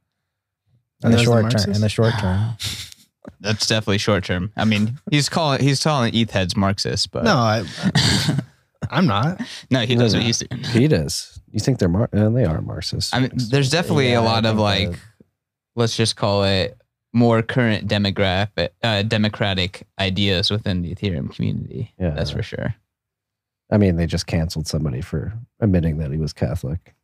In 1.03 1.11
the 1.11 1.17
those 1.17 1.17
the 1.17 1.23
short 1.25 1.51
term. 1.51 1.71
In 1.73 1.81
the 1.81 1.89
short 1.89 2.13
term. 2.19 2.51
That's 3.41 3.67
definitely 3.67 3.97
short 3.99 4.23
term. 4.23 4.51
I 4.55 4.65
mean, 4.65 4.97
he's 5.11 5.29
calling 5.29 5.61
he's 5.61 5.83
calling 5.83 6.15
ETH 6.15 6.31
heads 6.31 6.55
Marxist, 6.55 7.11
but 7.11 7.23
no, 7.25 7.35
I, 7.35 7.63
I'm 8.89 9.05
not. 9.05 9.41
No, 9.69 9.81
he 9.81 9.95
No, 9.95 10.01
does 10.03 10.13
what 10.13 10.21
no. 10.21 10.25
he's 10.25 10.39
doing. 10.39 10.63
He 10.63 10.87
does. 10.87 11.39
You 11.51 11.59
think 11.59 11.79
they're 11.79 11.89
Mar- 11.89 12.09
uh, 12.13 12.29
they 12.29 12.45
are 12.45 12.61
Marxists? 12.61 13.13
I 13.13 13.19
mean, 13.19 13.31
there's 13.33 13.69
definitely 13.69 14.09
Yeah, 14.11 14.19
a 14.19 14.21
I 14.21 14.25
lot 14.25 14.45
of 14.45 14.57
like, 14.57 14.91
that- 14.91 14.99
let's 15.75 15.95
just 15.97 16.15
call 16.15 16.43
it 16.45 16.77
more 17.13 17.41
current 17.41 17.87
demographic, 17.87 18.69
uh, 18.83 19.01
democratic 19.03 19.87
ideas 19.99 20.51
within 20.51 20.81
the 20.81 20.93
Ethereum 20.93 21.33
community. 21.33 21.93
Yeah. 21.99 22.11
that's 22.11 22.31
for 22.31 22.43
sure. 22.43 22.75
I 23.71 23.77
mean, 23.77 23.95
they 23.97 24.05
just 24.07 24.27
canceled 24.27 24.67
somebody 24.67 25.01
for 25.01 25.33
admitting 25.59 25.97
that 25.99 26.11
he 26.11 26.17
was 26.17 26.33
Catholic. 26.33 26.95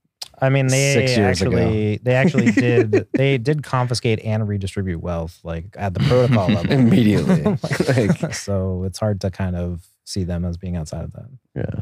I 0.41 0.49
mean, 0.49 0.67
they 0.67 0.93
Six 0.93 1.15
years 1.17 1.41
ago. 1.41 1.51
actually 1.57 1.97
they 2.03 2.13
actually 2.15 2.51
did 2.51 3.07
they 3.13 3.37
did 3.37 3.63
confiscate 3.63 4.19
and 4.25 4.47
redistribute 4.47 4.99
wealth 5.01 5.39
like 5.43 5.65
at 5.77 5.93
the 5.93 6.01
protocol 6.01 6.47
level 6.49 6.71
Immediately. 6.71 7.43
Like- 7.87 8.33
so 8.33 8.83
it's 8.83 8.99
hard 8.99 9.21
to 9.21 9.31
kind 9.31 9.55
of 9.55 9.87
see 10.03 10.23
them 10.23 10.43
as 10.43 10.57
being 10.57 10.75
outside 10.75 11.03
of 11.05 11.13
that. 11.13 11.29
Yeah. 11.55 11.81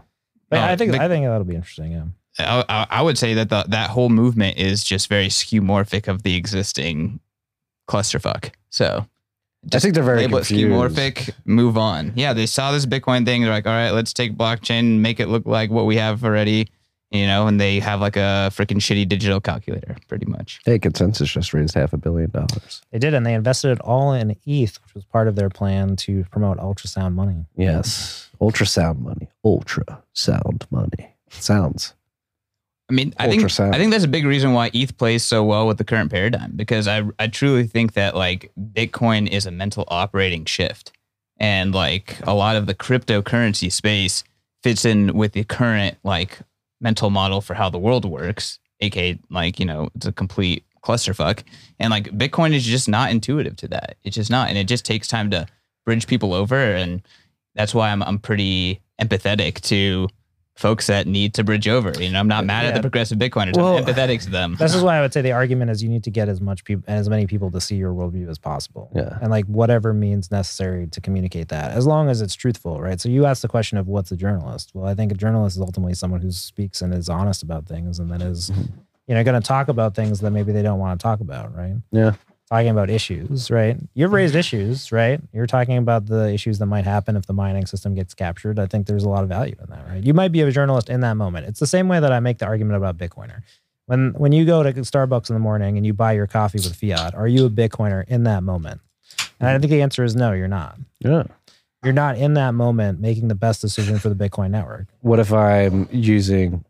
But 0.50 0.58
No, 0.58 0.64
I 0.66 0.76
think 0.76 0.92
the- 0.92 1.02
I 1.02 1.08
think 1.08 1.26
that'll 1.26 1.44
be 1.46 1.56
interesting. 1.56 1.92
Yeah. 1.94 2.06
I, 2.40 2.64
I, 2.70 2.88
I 2.90 3.02
would 3.02 3.18
say 3.18 3.34
that 3.36 3.50
the, 3.50 3.64
that 3.70 3.90
whole 3.92 4.10
movement 4.10 4.58
is 4.58 4.84
just 4.84 5.08
very 5.08 5.28
skeuomorphic 5.28 6.08
of 6.08 6.24
the 6.24 6.36
existing 6.36 7.20
clusterfuck. 7.88 8.52
So 8.70 9.06
I 9.74 9.80
think 9.80 9.94
they're 9.94 10.04
very 10.04 10.22
label 10.22 10.40
it 10.40 10.48
confused. 10.48 10.74
skeuomorphic, 10.74 11.30
move 11.46 11.78
on. 11.78 12.14
Yeah, 12.16 12.34
they 12.34 12.46
saw 12.46 12.72
this 12.72 12.86
Bitcoin 12.86 13.26
thing. 13.26 13.42
They're 13.42 13.52
like, 13.52 13.68
all 13.68 13.74
right, 13.74 13.92
let's 13.92 14.14
take 14.14 14.36
blockchain, 14.36 15.00
make 15.00 15.20
it 15.20 15.28
look 15.28 15.46
like 15.46 15.70
what 15.70 15.86
we 15.86 15.96
have 15.98 16.24
already, 16.24 16.68
you 17.12 17.28
know, 17.28 17.48
and 17.48 17.62
they 17.62 17.80
have 17.80 18.02
like 18.02 18.18
a 18.18 18.50
freaking 18.52 18.78
shitty 18.78 19.08
digital 19.08 19.40
calculator, 19.40 19.96
pretty 20.08 20.26
much. 20.26 20.60
Hey, 20.66 20.80
ConsenSys 20.80 21.28
just 21.28 21.54
raised 21.54 21.76
half 21.76 21.94
a 21.94 21.98
billion 21.98 22.32
dollars. 22.32 22.82
They 22.92 23.00
did, 23.00 23.14
and 23.14 23.26
they 23.26 23.34
invested 23.34 23.72
it 23.72 23.80
all 23.82 24.14
in 24.14 24.32
ETH, 24.32 24.82
which 24.84 24.94
was 24.94 25.06
part 25.06 25.28
of 25.28 25.36
their 25.36 25.50
plan 25.50 25.96
to 25.98 26.26
promote 26.26 26.58
ultrasound 26.58 27.14
money. 27.14 27.46
Yes. 27.56 28.30
Ultrasound 28.42 29.00
money. 29.00 29.30
Ultrasound 29.46 30.64
money. 30.72 31.16
Sounds. 31.30 31.94
I 32.90 32.94
mean, 32.94 33.14
I 33.18 33.30
think 33.30 33.60
I 33.60 33.78
think 33.78 33.92
that's 33.92 34.04
a 34.04 34.10
big 34.10 34.26
reason 34.26 34.54
why 34.54 34.70
ETH 34.74 34.98
plays 34.98 35.24
so 35.24 35.44
well 35.44 35.68
with 35.68 35.78
the 35.78 35.86
current 35.86 36.12
paradigm 36.12 36.52
because 36.56 36.88
I 36.88 37.04
I 37.18 37.28
truly 37.28 37.66
think 37.66 37.94
that 37.94 38.16
like 38.16 38.52
Bitcoin 38.60 39.28
is 39.28 39.46
a 39.46 39.52
mental 39.52 39.86
operating 39.88 40.46
shift, 40.46 40.92
and 41.38 41.74
like 41.74 42.18
a 42.28 42.34
lot 42.34 42.56
of 42.56 42.66
the 42.66 42.76
cryptocurrency 42.76 43.72
space 43.72 44.24
fits 44.64 44.84
in 44.86 45.16
with 45.16 45.32
the 45.32 45.44
current 45.46 45.98
like 46.04 46.40
mental 46.82 47.10
model 47.10 47.40
for 47.40 47.54
how 47.54 47.70
the 47.70 47.80
world 47.80 48.04
works, 48.04 48.60
aka 48.82 49.18
like 49.30 49.60
you 49.60 49.66
know 49.66 49.90
it's 49.96 50.06
a 50.06 50.12
complete 50.12 50.66
clusterfuck, 50.84 51.44
and 51.80 51.90
like 51.90 52.10
Bitcoin 52.10 52.54
is 52.54 52.66
just 52.66 52.90
not 52.90 53.12
intuitive 53.12 53.56
to 53.56 53.68
that. 53.70 53.96
It's 54.04 54.16
just 54.16 54.30
not, 54.30 54.50
and 54.50 54.58
it 54.58 54.68
just 54.68 54.86
takes 54.86 55.08
time 55.08 55.32
to 55.32 55.48
bridge 55.86 56.06
people 56.06 56.34
over, 56.34 56.58
and 56.58 57.02
that's 57.56 57.74
why 57.74 57.92
I'm 57.92 58.04
I'm 58.04 58.20
pretty 58.20 58.82
empathetic 59.02 59.62
to 59.62 60.10
folks 60.56 60.88
that 60.88 61.08
need 61.08 61.34
to 61.34 61.44
bridge 61.44 61.68
over. 61.68 61.92
You 62.02 62.12
know, 62.12 62.20
I'm 62.20 62.28
not 62.28 62.46
mad 62.46 62.66
at 62.66 62.76
the 62.76 62.82
progressive 62.82 63.18
Bitcoiners. 63.18 63.58
Well, 63.58 63.78
I'm 63.78 63.86
empathetic 63.86 64.22
to 64.24 64.30
them. 64.30 64.58
This 64.64 64.76
is 64.76 64.84
why 64.84 64.98
I 64.98 65.02
would 65.02 65.12
say 65.12 65.22
the 65.22 65.32
argument 65.32 65.72
is 65.72 65.84
you 65.84 65.90
need 65.90 66.04
to 66.06 66.12
get 66.12 66.30
as 66.30 66.40
much 66.40 66.64
people 66.64 66.84
and 66.88 66.98
as 66.98 67.10
many 67.10 67.28
people 67.28 67.52
to 67.52 67.60
see 67.60 67.76
your 67.76 67.94
worldview 67.94 68.30
as 68.30 68.38
possible. 68.38 68.90
Yeah. 68.96 69.18
And 69.22 69.30
like 69.30 69.46
whatever 69.46 69.94
means 69.94 70.32
necessary 70.32 70.88
to 70.88 71.02
communicate 71.02 71.50
that, 71.50 71.72
as 71.72 71.86
long 71.86 72.10
as 72.10 72.22
it's 72.22 72.34
truthful, 72.34 72.80
right? 72.80 73.00
So 73.02 73.10
you 73.10 73.26
asked 73.26 73.42
the 73.42 73.48
question 73.48 73.78
of 73.78 73.88
what's 73.88 74.12
a 74.12 74.16
journalist? 74.16 74.72
Well, 74.74 74.86
I 74.86 74.96
think 74.96 75.12
a 75.12 75.16
journalist 75.16 75.58
is 75.58 75.62
ultimately 75.62 75.96
someone 75.96 76.22
who 76.22 76.32
speaks 76.32 76.82
and 76.82 76.94
is 76.94 77.10
honest 77.10 77.44
about 77.44 77.66
things 77.66 78.00
and 78.00 78.12
then 78.12 78.22
is, 78.22 78.52
mm-hmm. 78.52 78.62
you 79.08 79.16
know, 79.16 79.24
going 79.24 79.40
to 79.40 79.46
talk 79.46 79.68
about 79.68 79.96
things 79.96 80.22
that 80.22 80.32
maybe 80.32 80.52
they 80.52 80.62
don't 80.62 80.80
want 80.80 81.00
to 81.00 81.04
talk 81.04 81.20
about, 81.20 81.56
right? 81.56 81.76
Yeah. 81.92 82.14
Talking 82.50 82.70
about 82.70 82.90
issues, 82.90 83.50
right? 83.50 83.78
You've 83.94 84.12
raised 84.12 84.36
issues, 84.36 84.92
right? 84.92 85.20
You're 85.32 85.48
talking 85.48 85.78
about 85.78 86.06
the 86.06 86.32
issues 86.34 86.60
that 86.60 86.66
might 86.66 86.86
happen 86.86 87.16
if 87.16 87.26
the 87.26 87.34
mining 87.34 87.66
system 87.66 87.96
gets 87.96 88.14
captured. 88.14 88.60
I 88.60 88.68
think 88.68 88.86
there's 88.86 89.06
a 89.06 89.10
lot 89.10 89.24
of 89.24 89.30
value 89.30 89.56
in 89.60 89.70
that, 89.70 89.88
right? 89.88 90.04
You 90.04 90.14
might 90.14 90.32
be 90.32 90.42
a 90.42 90.52
journalist 90.52 90.90
in 90.90 91.00
that 91.02 91.16
moment. 91.16 91.48
It's 91.48 91.60
the 91.60 91.68
same 91.68 91.88
way 91.88 92.00
that 92.00 92.12
I 92.12 92.20
make 92.20 92.40
the 92.40 92.46
argument 92.46 92.78
about 92.78 92.98
Bitcoiner. 92.98 93.42
When 93.86 94.14
when 94.14 94.34
you 94.34 94.46
go 94.46 94.62
to 94.62 94.74
Starbucks 94.74 95.30
in 95.30 95.36
the 95.36 95.40
morning 95.40 95.78
and 95.78 95.86
you 95.86 95.94
buy 95.94 96.14
your 96.14 96.28
coffee 96.28 96.60
with 96.60 96.76
fiat, 96.76 97.16
are 97.16 97.28
you 97.28 97.46
a 97.46 97.50
Bitcoiner 97.50 98.08
in 98.08 98.24
that 98.26 98.44
moment? 98.44 98.82
And 99.40 99.50
I 99.50 99.58
think 99.60 99.72
the 99.72 99.82
answer 99.82 100.04
is 100.04 100.16
no, 100.16 100.34
you're 100.34 100.48
not. 100.48 100.78
Yeah. 101.00 101.24
You're 101.84 101.94
not 101.94 102.18
in 102.18 102.34
that 102.36 102.52
moment 102.52 103.02
making 103.02 103.28
the 103.28 103.36
best 103.36 103.62
decision 103.62 104.00
for 104.00 104.10
the 104.10 104.16
Bitcoin 104.16 104.52
network. 104.52 104.88
What 105.02 105.20
if 105.20 105.34
I'm 105.34 105.90
using 105.92 106.64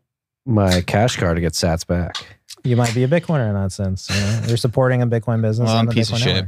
my 0.44 0.80
cash 0.82 1.16
card 1.16 1.36
to 1.36 1.40
get 1.40 1.52
sats 1.52 1.86
back? 1.86 2.16
You 2.64 2.76
might 2.76 2.94
be 2.94 3.04
a 3.04 3.08
Bitcoiner 3.08 3.46
in 3.46 3.54
that 3.54 3.72
sense. 3.72 4.08
You 4.08 4.16
know? 4.16 4.42
You're 4.48 4.56
supporting 4.56 5.02
a 5.02 5.06
Bitcoin 5.06 5.42
business. 5.42 5.66
Well, 5.66 5.76
I'm 5.76 5.88
a 5.88 5.92
piece 5.92 6.10
of 6.10 6.18
shit. 6.18 6.46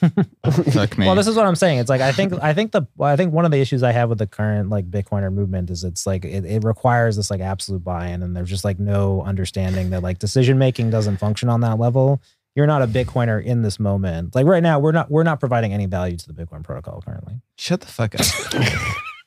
Fuck 0.72 0.96
me. 0.96 1.06
Well, 1.06 1.16
this 1.16 1.26
is 1.26 1.34
what 1.34 1.46
I'm 1.46 1.56
saying. 1.56 1.78
It's 1.78 1.90
like 1.90 2.00
I 2.00 2.12
think 2.12 2.32
I 2.40 2.54
think 2.54 2.70
the 2.70 2.86
well, 2.96 3.10
I 3.10 3.16
think 3.16 3.32
one 3.32 3.44
of 3.44 3.50
the 3.50 3.60
issues 3.60 3.82
I 3.82 3.90
have 3.90 4.08
with 4.08 4.18
the 4.18 4.28
current 4.28 4.70
like 4.70 4.88
Bitcoiner 4.88 5.32
movement 5.32 5.70
is 5.70 5.82
it's 5.82 6.06
like 6.06 6.24
it, 6.24 6.44
it 6.44 6.62
requires 6.62 7.16
this 7.16 7.28
like 7.28 7.40
absolute 7.40 7.82
buy-in, 7.82 8.22
and 8.22 8.36
there's 8.36 8.48
just 8.48 8.64
like 8.64 8.78
no 8.78 9.22
understanding 9.22 9.90
that 9.90 10.02
like 10.02 10.20
decision 10.20 10.58
making 10.58 10.90
doesn't 10.90 11.16
function 11.16 11.48
on 11.48 11.60
that 11.62 11.78
level. 11.80 12.20
You're 12.54 12.68
not 12.68 12.82
a 12.82 12.86
Bitcoiner 12.86 13.44
in 13.44 13.62
this 13.62 13.80
moment. 13.80 14.36
Like 14.36 14.46
right 14.46 14.62
now, 14.62 14.78
we're 14.78 14.92
not 14.92 15.10
we're 15.10 15.24
not 15.24 15.40
providing 15.40 15.72
any 15.72 15.86
value 15.86 16.16
to 16.16 16.32
the 16.32 16.32
Bitcoin 16.32 16.62
protocol 16.62 17.02
currently. 17.02 17.40
Shut 17.56 17.80
the 17.80 17.88
fuck 17.88 18.14
up. 18.14 18.26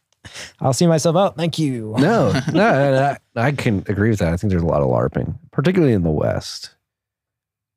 I'll 0.59 0.73
see 0.73 0.87
myself 0.87 1.15
out. 1.15 1.35
Thank 1.37 1.57
you. 1.59 1.95
No, 1.97 2.31
no, 2.53 3.17
I, 3.35 3.41
I 3.47 3.51
can 3.51 3.79
agree 3.87 4.09
with 4.11 4.19
that. 4.19 4.33
I 4.33 4.37
think 4.37 4.51
there's 4.51 4.61
a 4.63 4.65
lot 4.67 4.81
of 4.81 4.87
LARPing, 4.87 5.35
particularly 5.51 5.93
in 5.93 6.03
the 6.03 6.11
West. 6.11 6.75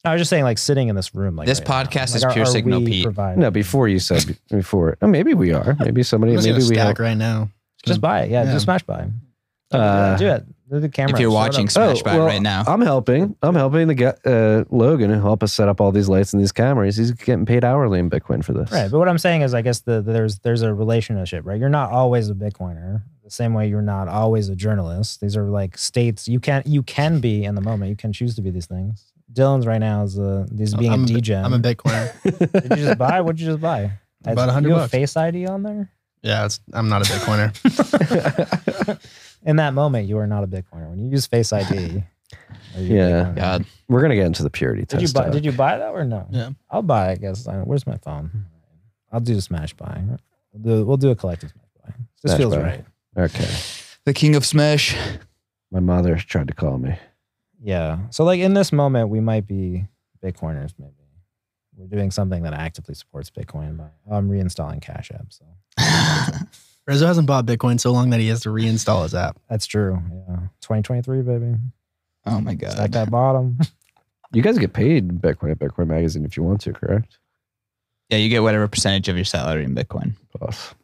I 0.05 0.12
was 0.12 0.20
just 0.20 0.28
saying, 0.28 0.45
like 0.45 0.59
sitting 0.59 0.88
in 0.88 0.97
this 0.97 1.14
room. 1.14 1.34
Like 1.36 1.47
This 1.47 1.61
right 1.61 1.86
podcast 1.86 2.11
Like, 2.11 2.16
is 2.16 2.24
are- 2.24 2.32
pure 2.34 2.42
are 2.42 2.47
signal, 2.47 2.80
Pete. 2.82 3.05
providing- 3.05 3.40
No, 3.40 3.51
before 3.51 3.88
you 3.88 3.99
said 3.99 4.38
before. 4.51 4.99
Oh, 5.01 5.07
maybe 5.07 5.32
we 5.32 5.53
are. 5.55 5.76
Maybe 5.80 6.03
somebody. 6.03 6.32
I'm 6.34 6.42
Maybe 6.42 6.53
we 6.57 6.61
stack 6.61 6.76
help. 6.78 6.99
right 6.99 7.16
now. 7.16 7.49
just 7.86 8.01
buy 8.03 8.22
it. 8.24 8.30
Yeah, 8.30 8.45
Yeah. 8.45 8.53
just 8.53 8.64
smash 8.66 8.82
buy. 8.82 9.09
Uh, 9.72 10.16
do 10.18 10.26
it. 10.28 10.45
Do 10.71 10.81
the 10.81 10.89
camera. 10.89 11.12
if 11.15 11.21
you're 11.21 11.31
watching 11.31 11.67
up. 11.67 11.71
Smash 11.71 12.03
Buy 12.03 12.19
right 12.19 12.41
now, 12.41 12.65
I'm 12.67 12.81
helping. 12.81 13.37
I'm 13.43 13.55
helping 13.55 13.87
the 13.87 13.95
guy, 13.95 14.15
uh, 14.25 14.65
Logan 14.71 15.11
help 15.12 15.43
us 15.43 15.53
set 15.53 15.69
up 15.69 15.81
all 15.81 15.93
these 15.93 16.09
lights 16.09 16.33
and 16.33 16.41
these 16.41 16.53
cameras. 16.53 16.97
He's 16.97 17.12
getting 17.12 17.45
paid 17.45 17.65
hourly 17.65 17.99
in 17.99 18.09
Bitcoin 18.09 18.43
for 18.43 18.55
this. 18.55 18.73
Right, 18.73 18.91
but 18.91 18.99
what 18.99 19.09
I'm 19.09 19.19
saying 19.19 19.43
is, 19.43 19.53
I 19.53 19.61
guess 19.61 19.81
the, 19.81 20.01
there's 20.01 20.39
there's 20.39 20.62
a 20.62 20.73
relationship, 20.73 21.45
right? 21.45 21.61
You're 21.61 21.69
not 21.69 21.91
always 21.91 22.31
a 22.31 22.35
Bitcoiner, 22.35 23.03
the 23.23 23.31
same 23.31 23.53
way 23.53 23.69
you're 23.69 23.83
not 23.83 24.09
always 24.09 24.49
a 24.49 24.57
journalist. 24.57 25.21
These 25.21 25.37
are 25.37 25.45
like 25.45 25.77
states 25.77 26.29
you 26.29 26.41
can 26.41 26.62
you 26.65 26.83
can 26.83 27.21
be 27.21 27.45
in 27.45 27.55
the 27.55 27.61
moment. 27.61 27.91
You 27.91 27.97
can 27.97 28.12
choose 28.12 28.35
to 28.37 28.43
be 28.43 28.51
these 28.51 28.67
things. 28.67 29.12
Dylan's 29.33 29.67
right 29.67 29.79
now 29.79 30.03
is 30.05 30.19
a 30.19 30.47
is 30.59 30.75
being 30.75 30.93
I'm 30.93 31.03
a 31.03 31.05
a, 31.05 31.09
DJ. 31.09 31.45
I'm 31.45 31.53
a 31.53 31.59
Bitcoiner. 31.59 32.12
Did 32.69 32.79
you 32.79 32.85
just 32.87 32.99
buy? 32.99 33.21
What'd 33.21 33.41
you 33.41 33.49
just 33.49 33.61
buy? 33.61 33.91
About 34.25 34.49
Is- 34.49 34.55
100 34.55 34.69
you 34.69 34.75
have 34.75 34.83
bucks. 34.85 34.91
Face 34.93 35.17
ID 35.17 35.47
on 35.47 35.62
there. 35.62 35.91
yeah, 36.23 36.47
it's, 36.47 36.61
I'm 36.73 36.89
not 36.89 37.03
a 37.03 37.05
Bitcoiner. 37.12 38.99
In 39.45 39.57
that 39.57 39.74
moment, 39.74 40.09
you 40.09 40.18
are 40.18 40.26
not 40.26 40.42
a 40.45 40.47
Bitcoiner. 40.47 40.88
When 40.88 40.99
you 40.99 41.11
use 41.11 41.26
Face 41.26 41.53
ID, 41.53 42.03
are 42.76 42.80
you 42.80 42.95
a 43.01 43.09
Yeah. 43.09 43.32
God, 43.36 43.64
We're 43.88 44.01
gonna 44.03 44.14
get 44.16 44.26
into 44.26 44.42
the 44.42 44.51
purity 44.51 44.84
Did 44.86 45.03
you 45.03 45.09
buy? 45.12 45.26
Uh, 45.26 45.30
did 45.30 45.45
you 45.45 45.53
buy 45.53 45.78
that 45.78 45.90
or 45.90 46.05
no? 46.05 46.26
Yeah. 46.30 46.51
I'll 46.70 46.82
buy. 46.82 47.09
it, 47.11 47.12
I 47.12 47.16
guess. 47.16 47.47
I- 47.47 47.59
Where's 47.59 47.86
my 47.86 47.97
phone? 47.99 48.47
I'll 49.12 49.20
do 49.20 49.34
the 49.34 49.42
smash 49.42 49.74
buying. 49.74 50.18
We'll 50.53 50.62
do, 50.78 50.84
we'll 50.86 50.97
do 50.97 51.11
a 51.11 51.14
collective 51.14 51.51
smash 51.51 51.66
buy. 51.82 51.95
This 52.22 52.32
Smash 52.32 52.38
feels 52.38 52.55
buy. 52.57 52.62
right. 52.62 52.84
Okay. 53.16 53.49
the 54.05 54.12
king 54.14 54.34
of 54.34 54.45
Smash. 54.45 54.97
My 55.70 55.80
mother 55.80 56.16
tried 56.16 56.49
to 56.49 56.55
call 56.55 56.78
me. 56.78 56.97
Yeah. 57.62 57.99
So 58.11 58.24
like 58.24 58.40
in 58.40 58.55
this 58.55 58.72
moment, 58.72 59.09
we 59.09 59.20
might 59.20 59.47
be 59.47 59.84
Bitcoiners. 60.22 60.72
Maybe 60.78 60.92
we're 61.76 61.86
doing 61.86 62.11
something 62.11 62.42
that 62.45 62.55
actively 62.55 62.95
supports 62.95 63.30
Bitcoin. 63.30 63.76
By 63.76 63.84
I'm 64.11 64.28
reinstalling 64.30 64.80
Cash 64.82 65.11
App. 65.12 65.26
So 65.32 65.45
Rizzo 66.87 67.07
hasn't 67.07 67.26
bought 67.26 67.47
Bitcoin 67.47 67.80
so 67.80 67.93
long 67.93 68.11
that 68.11 68.20
he 68.20 68.28
has 68.28 68.43
to 68.43 68.51
reinstall 68.51 69.03
his 69.05 69.14
app. 69.14 69.39
that's 69.49 69.66
true. 69.66 69.99
Yeah. 70.28 70.37
2023, 70.61 71.22
baby. 71.22 71.55
Oh 72.26 72.41
my 72.41 72.55
god. 72.55 72.78
At 72.78 72.93
that 72.93 73.11
bottom. 73.11 73.59
You 74.32 74.43
guys 74.43 74.59
get 74.59 74.72
paid 74.72 75.05
in 75.09 75.20
Bitcoin 75.20 75.53
at 75.53 75.61
Bitcoin 75.61 75.87
Magazine 75.87 76.24
if 76.24 76.37
you 76.37 76.43
want 76.43 76.61
to, 76.62 76.72
correct? 76.72 77.18
Yeah, 78.09 78.18
you 78.18 78.28
get 78.28 78.43
whatever 78.43 78.66
percentage 78.66 79.09
of 79.09 79.14
your 79.14 79.24
salary 79.24 79.62
in 79.62 79.76
Bitcoin, 79.76 80.14
Boss. 80.41 80.74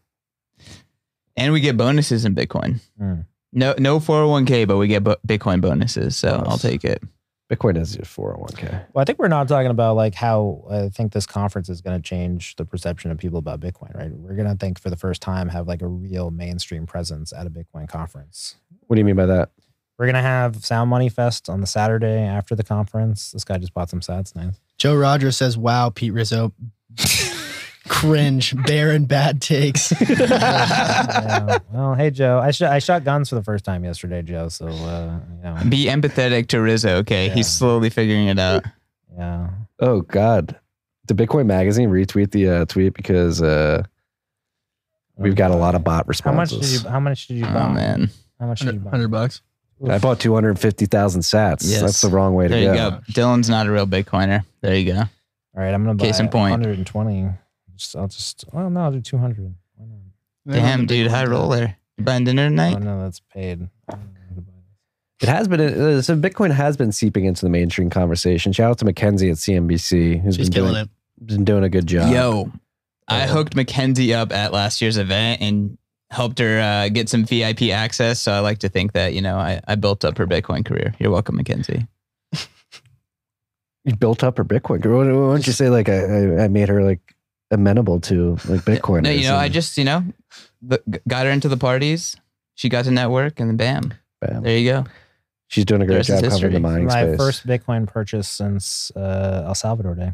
and 1.36 1.52
we 1.52 1.58
get 1.58 1.76
bonuses 1.76 2.24
in 2.24 2.36
Bitcoin. 2.36 2.80
Mm. 3.00 3.24
No, 3.52 3.74
no 3.76 3.98
401k, 3.98 4.68
but 4.68 4.76
we 4.76 4.86
get 4.86 5.02
bo- 5.02 5.16
Bitcoin 5.26 5.60
bonuses, 5.60 6.16
so 6.16 6.36
Nice. 6.36 6.46
I'll 6.48 6.58
take 6.58 6.84
it. 6.84 7.02
Bitcoin 7.50 7.76
has 7.76 7.96
your 7.96 8.04
401k. 8.04 8.86
Well, 8.92 9.02
I 9.02 9.04
think 9.04 9.18
we're 9.18 9.28
not 9.28 9.48
talking 9.48 9.72
about 9.72 9.96
like 9.96 10.14
how 10.14 10.64
uh, 10.70 10.84
I 10.84 10.88
think 10.88 11.12
this 11.12 11.26
conference 11.26 11.68
is 11.68 11.80
going 11.80 12.00
to 12.00 12.02
change 12.02 12.54
the 12.56 12.64
perception 12.64 13.10
of 13.10 13.18
people 13.18 13.40
about 13.40 13.58
Bitcoin, 13.58 13.92
right? 13.96 14.10
We're 14.12 14.36
going 14.36 14.48
to 14.48 14.54
think 14.54 14.80
for 14.80 14.88
the 14.88 14.96
first 14.96 15.20
time 15.20 15.48
have 15.48 15.66
like 15.66 15.82
a 15.82 15.88
real 15.88 16.30
mainstream 16.30 16.86
presence 16.86 17.32
at 17.32 17.46
a 17.46 17.50
Bitcoin 17.50 17.88
conference. 17.88 18.54
What 18.86 18.94
do 18.94 19.00
you 19.00 19.04
mean 19.04 19.16
by 19.16 19.26
that? 19.26 19.50
We're 19.98 20.06
going 20.06 20.14
to 20.14 20.22
have 20.22 20.64
Sound 20.64 20.90
Money 20.90 21.08
Fest 21.08 21.50
on 21.50 21.60
the 21.60 21.66
Saturday 21.66 22.22
after 22.22 22.54
the 22.54 22.62
conference. 22.62 23.32
This 23.32 23.44
guy 23.44 23.58
just 23.58 23.74
bought 23.74 23.90
some 23.90 24.00
sats. 24.00 24.34
Nice. 24.36 24.58
Joe 24.78 24.94
Rogers 24.94 25.36
says, 25.36 25.58
"Wow, 25.58 25.90
Pete 25.90 26.12
Rizzo, 26.14 26.54
cringe, 27.90 28.54
barren, 28.64 29.04
bad 29.04 29.42
takes." 29.42 29.92
yeah. 30.08 31.58
Well, 31.72 31.94
hey 31.94 32.10
Joe, 32.10 32.38
I 32.38 32.50
shot 32.52 32.72
I 32.72 32.78
shot 32.78 33.04
guns 33.04 33.28
for 33.28 33.34
the 33.34 33.42
first 33.42 33.64
time 33.64 33.84
yesterday, 33.84 34.22
Joe. 34.22 34.48
So 34.48 34.68
uh, 34.68 35.18
you 35.36 35.42
know, 35.42 35.56
Be 35.68 35.86
empathetic 35.86 36.46
to 36.48 36.60
Rizzo, 36.60 36.96
okay? 36.98 37.26
Yeah. 37.26 37.34
He's 37.34 37.48
slowly 37.48 37.90
figuring 37.90 38.28
it 38.28 38.38
out. 38.38 38.64
yeah. 39.16 39.50
Oh 39.80 40.02
God. 40.02 40.58
Did 41.06 41.16
Bitcoin 41.16 41.46
Magazine 41.46 41.90
retweet 41.90 42.30
the 42.30 42.48
uh, 42.48 42.64
tweet 42.66 42.94
because 42.94 43.42
uh, 43.42 43.82
we've 45.16 45.34
got 45.34 45.50
a 45.50 45.56
lot 45.56 45.74
of 45.74 45.82
bot 45.82 46.06
responses? 46.06 46.52
How 46.56 46.60
much 46.60 46.70
did 46.70 46.82
you? 46.84 46.88
How 46.88 47.00
much 47.00 47.26
did 47.26 47.36
you 47.38 47.46
Oh 47.46 47.52
buy? 47.52 47.72
man. 47.72 48.10
How 48.38 48.46
much 48.46 48.60
did 48.60 48.74
you 48.74 48.80
buy? 48.80 48.90
Hundred 48.90 49.08
bucks. 49.10 49.42
I 49.88 49.96
bought 49.98 50.20
250,000 50.20 51.22
sats. 51.22 51.60
Yes. 51.62 51.80
That's 51.80 52.00
the 52.02 52.10
wrong 52.10 52.34
way 52.34 52.48
to 52.48 52.50
go. 52.50 52.54
There 52.60 52.74
you 52.74 52.78
go. 52.78 52.90
go. 52.90 53.00
Dylan's 53.12 53.48
not 53.48 53.66
a 53.66 53.72
real 53.72 53.86
Bitcoiner. 53.86 54.44
There 54.60 54.76
you 54.76 54.92
go. 54.92 54.98
All 55.00 55.06
right, 55.54 55.72
I'm 55.72 55.82
gonna 55.82 55.94
buy 55.94 56.04
Case 56.04 56.20
in 56.20 56.28
point. 56.28 56.52
120. 56.52 57.30
Just, 57.80 57.96
I'll 57.96 58.08
just. 58.08 58.44
Oh 58.52 58.68
no, 58.68 58.80
I'll 58.80 58.92
do 58.92 59.00
200. 59.00 59.54
Why 59.76 59.86
not? 59.86 60.54
Damn, 60.54 60.84
dude, 60.86 61.06
high 61.10 61.24
roller. 61.24 61.76
You 61.96 62.04
buying 62.04 62.24
dinner 62.24 62.44
Oh 62.44 62.48
tonight? 62.50 62.78
no, 62.82 63.02
that's 63.02 63.20
paid. 63.32 63.68
I 63.88 63.92
don't 63.92 64.04
know 64.14 64.20
how 64.28 64.34
to 64.34 64.40
buy 64.42 64.52
this. 65.18 65.22
It 65.22 65.28
has 65.30 65.48
been, 65.48 65.60
uh, 65.60 66.02
so 66.02 66.16
Bitcoin 66.16 66.50
has 66.50 66.76
been 66.76 66.92
seeping 66.92 67.24
into 67.24 67.42
the 67.44 67.48
mainstream 67.50 67.88
conversation. 67.90 68.52
Shout 68.52 68.70
out 68.70 68.78
to 68.78 68.84
Mackenzie 68.84 69.30
at 69.30 69.36
CNBC, 69.36 70.22
who's 70.22 70.36
She's 70.36 70.48
been 70.50 70.54
killing 70.54 70.72
doing, 70.74 70.84
it. 71.20 71.26
been 71.26 71.44
doing 71.44 71.64
a 71.64 71.68
good 71.70 71.86
job. 71.86 72.12
Yo, 72.12 72.50
I 73.08 73.26
hooked 73.26 73.56
Mackenzie 73.56 74.12
up 74.14 74.30
at 74.32 74.52
last 74.52 74.80
year's 74.82 74.96
event 74.98 75.40
and 75.42 75.78
helped 76.10 76.38
her 76.38 76.60
uh, 76.60 76.88
get 76.90 77.08
some 77.08 77.24
VIP 77.24 77.62
access. 77.70 78.20
So 78.20 78.32
I 78.32 78.40
like 78.40 78.58
to 78.58 78.68
think 78.68 78.92
that, 78.92 79.14
you 79.14 79.22
know, 79.22 79.36
I, 79.36 79.60
I 79.66 79.74
built 79.76 80.04
up 80.04 80.18
her 80.18 80.26
Bitcoin 80.26 80.64
career. 80.64 80.94
You're 80.98 81.10
welcome, 81.10 81.36
Mackenzie. 81.36 81.86
You 83.86 83.96
built 83.96 84.22
up 84.22 84.36
her 84.36 84.44
Bitcoin. 84.44 84.84
Why 84.84 84.98
why 85.10 85.32
don't 85.32 85.46
you 85.46 85.54
say 85.54 85.70
like 85.70 85.88
I, 85.88 86.00
I- 86.04 86.44
I 86.44 86.48
made 86.48 86.68
her 86.68 86.82
like 86.84 87.00
amenable 87.50 88.00
to 88.00 88.32
like 88.48 88.62
Bitcoin? 88.62 89.02
No, 89.02 89.10
you 89.10 89.24
know, 89.24 89.36
I 89.36 89.48
just, 89.48 89.76
you 89.78 89.84
know, 89.84 90.04
the, 90.62 90.82
got 91.08 91.26
her 91.26 91.32
into 91.32 91.48
the 91.48 91.56
parties. 91.56 92.16
She 92.54 92.68
got 92.68 92.84
to 92.84 92.90
network 92.90 93.40
and 93.40 93.58
then 93.58 93.96
bam, 94.20 94.42
there 94.42 94.58
you 94.58 94.70
go. 94.70 94.84
she's 95.48 95.64
doing 95.64 95.80
a 95.82 95.86
great 95.86 95.96
rest 95.96 96.08
job 96.08 96.20
covering 96.22 96.30
the 96.40 96.46
history. 96.48 96.58
mining 96.60 96.86
My 96.86 97.02
space. 97.04 97.16
first 97.16 97.46
Bitcoin 97.46 97.86
purchase 97.86 98.28
since 98.28 98.92
uh, 98.94 99.44
El 99.46 99.54
Salvador 99.54 99.94
Day, 99.94 100.12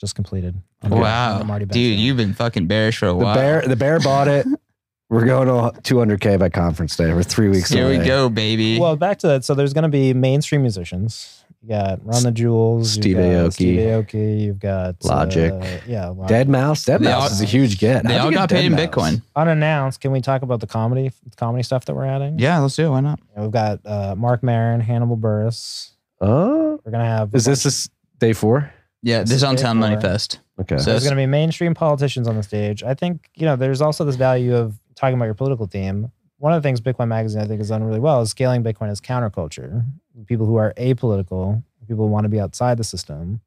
just 0.00 0.14
completed. 0.14 0.54
on 0.82 0.90
the- 0.90 0.96
Wow. 0.96 1.42
the 1.42 1.66
Dude, 1.66 1.72
show. 1.96 2.00
you've 2.02 2.16
been 2.16 2.32
fucking 2.34 2.66
bearish 2.68 2.98
for 2.98 3.06
a 3.06 3.08
the 3.08 3.14
while. 3.16 3.34
bear, 3.34 3.62
the 3.62 3.76
bear 3.76 3.98
bought 4.00 4.28
it. 4.28 4.46
We're 5.10 5.26
going 5.26 5.46
to 5.48 5.78
200k 5.82 6.38
by 6.38 6.48
conference 6.48 6.96
day. 6.96 7.12
We're 7.12 7.22
three 7.22 7.48
weeks 7.48 7.68
Here 7.68 7.84
away. 7.84 7.98
we 7.98 8.04
go, 8.06 8.28
baby. 8.30 8.78
Well, 8.80 8.96
back 8.96 9.18
to 9.18 9.26
that. 9.28 9.44
So 9.44 9.54
there's 9.54 9.72
going 9.74 9.82
to 9.82 9.88
be 9.88 10.14
mainstream 10.14 10.62
musicians. 10.62 11.43
You 11.64 11.70
got 11.70 12.04
Run 12.04 12.22
the 12.24 12.30
Jewels, 12.30 12.92
Steve 12.92 13.16
you've 13.16 13.16
got 13.16 13.22
Aoki. 13.48 13.52
Steve 13.54 13.78
Aoki, 13.78 14.40
you've 14.42 14.58
got 14.58 15.02
Logic. 15.02 15.50
uh, 15.50 15.66
yeah, 15.86 16.08
Logic. 16.08 16.28
Dead 16.28 16.48
Mouse. 16.50 16.84
Dead 16.84 17.00
They 17.00 17.06
Mouse 17.06 17.22
all- 17.22 17.32
is 17.32 17.40
a 17.40 17.46
huge 17.46 17.78
get. 17.78 18.04
they 18.06 18.12
How'd 18.12 18.20
all 18.20 18.26
you 18.26 18.30
get 18.32 18.36
got 18.36 18.50
paid 18.50 18.66
in 18.66 18.72
Dead 18.76 18.94
Mouse? 18.94 19.12
Bitcoin. 19.14 19.22
Unannounced. 19.34 20.00
Can 20.02 20.12
we 20.12 20.20
talk 20.20 20.42
about 20.42 20.60
the 20.60 20.66
comedy, 20.66 21.10
comedy 21.36 21.62
stuff 21.62 21.86
that 21.86 21.94
we're 21.94 22.04
adding? 22.04 22.38
Yeah, 22.38 22.58
let's 22.58 22.76
do 22.76 22.84
it. 22.86 22.90
Why 22.90 23.00
not? 23.00 23.18
We've 23.34 23.50
got 23.50 23.80
uh, 23.86 24.14
Marc 24.14 24.42
Maron, 24.42 24.80
Hannibal 24.80 25.16
Buress. 25.16 25.92
Oh, 26.20 26.78
We're 26.84 26.92
gonna 26.92 27.04
have. 27.06 27.34
is 27.34 27.46
this 27.46 27.60
bunch- 27.60 27.64
this 27.64 27.88
day 28.18 28.34
four? 28.34 28.70
Yeah, 29.02 29.20
This 29.20 29.30
this 29.30 29.36
is 29.36 29.42
is 29.42 29.44
on 29.44 29.54
day 29.56 29.62
Sound 29.62 29.80
Money 29.80 29.94
four. 29.94 30.02
Fest. 30.02 30.40
Okay. 30.60 30.76
So 30.76 30.84
There's 30.84 30.86
it's- 30.86 31.04
going 31.04 31.16
to 31.16 31.20
be 31.22 31.26
mainstream 31.26 31.72
politicians 31.74 32.28
on 32.28 32.36
the 32.36 32.42
stage. 32.42 32.82
I 32.82 32.92
think 32.94 33.30
you 33.36 33.46
know. 33.46 33.56
There's 33.56 33.80
also 33.80 34.04
this 34.04 34.16
value 34.16 34.54
of 34.54 34.78
talking 34.96 35.14
about 35.16 35.24
your 35.24 35.34
political 35.34 35.66
theme. 35.66 36.10
One 36.38 36.52
of 36.52 36.62
the 36.62 36.66
things 36.66 36.80
Bitcoin 36.80 37.08
Magazine 37.08 37.40
I 37.40 37.46
think 37.46 37.58
has 37.60 37.70
done 37.70 37.82
really 37.84 38.00
well 38.00 38.20
is 38.20 38.28
scaling 38.30 38.62
Bitcoin 38.62 38.90
as 38.90 39.00
counterculture. 39.00 39.84
People 40.26 40.46
who 40.46 40.56
are 40.56 40.72
apolitical, 40.76 41.62
people 41.88 42.04
who 42.06 42.10
want 42.10 42.24
to 42.24 42.28
be 42.28 42.38
outside 42.40 42.76
the 42.78 42.84
system, 42.84 43.40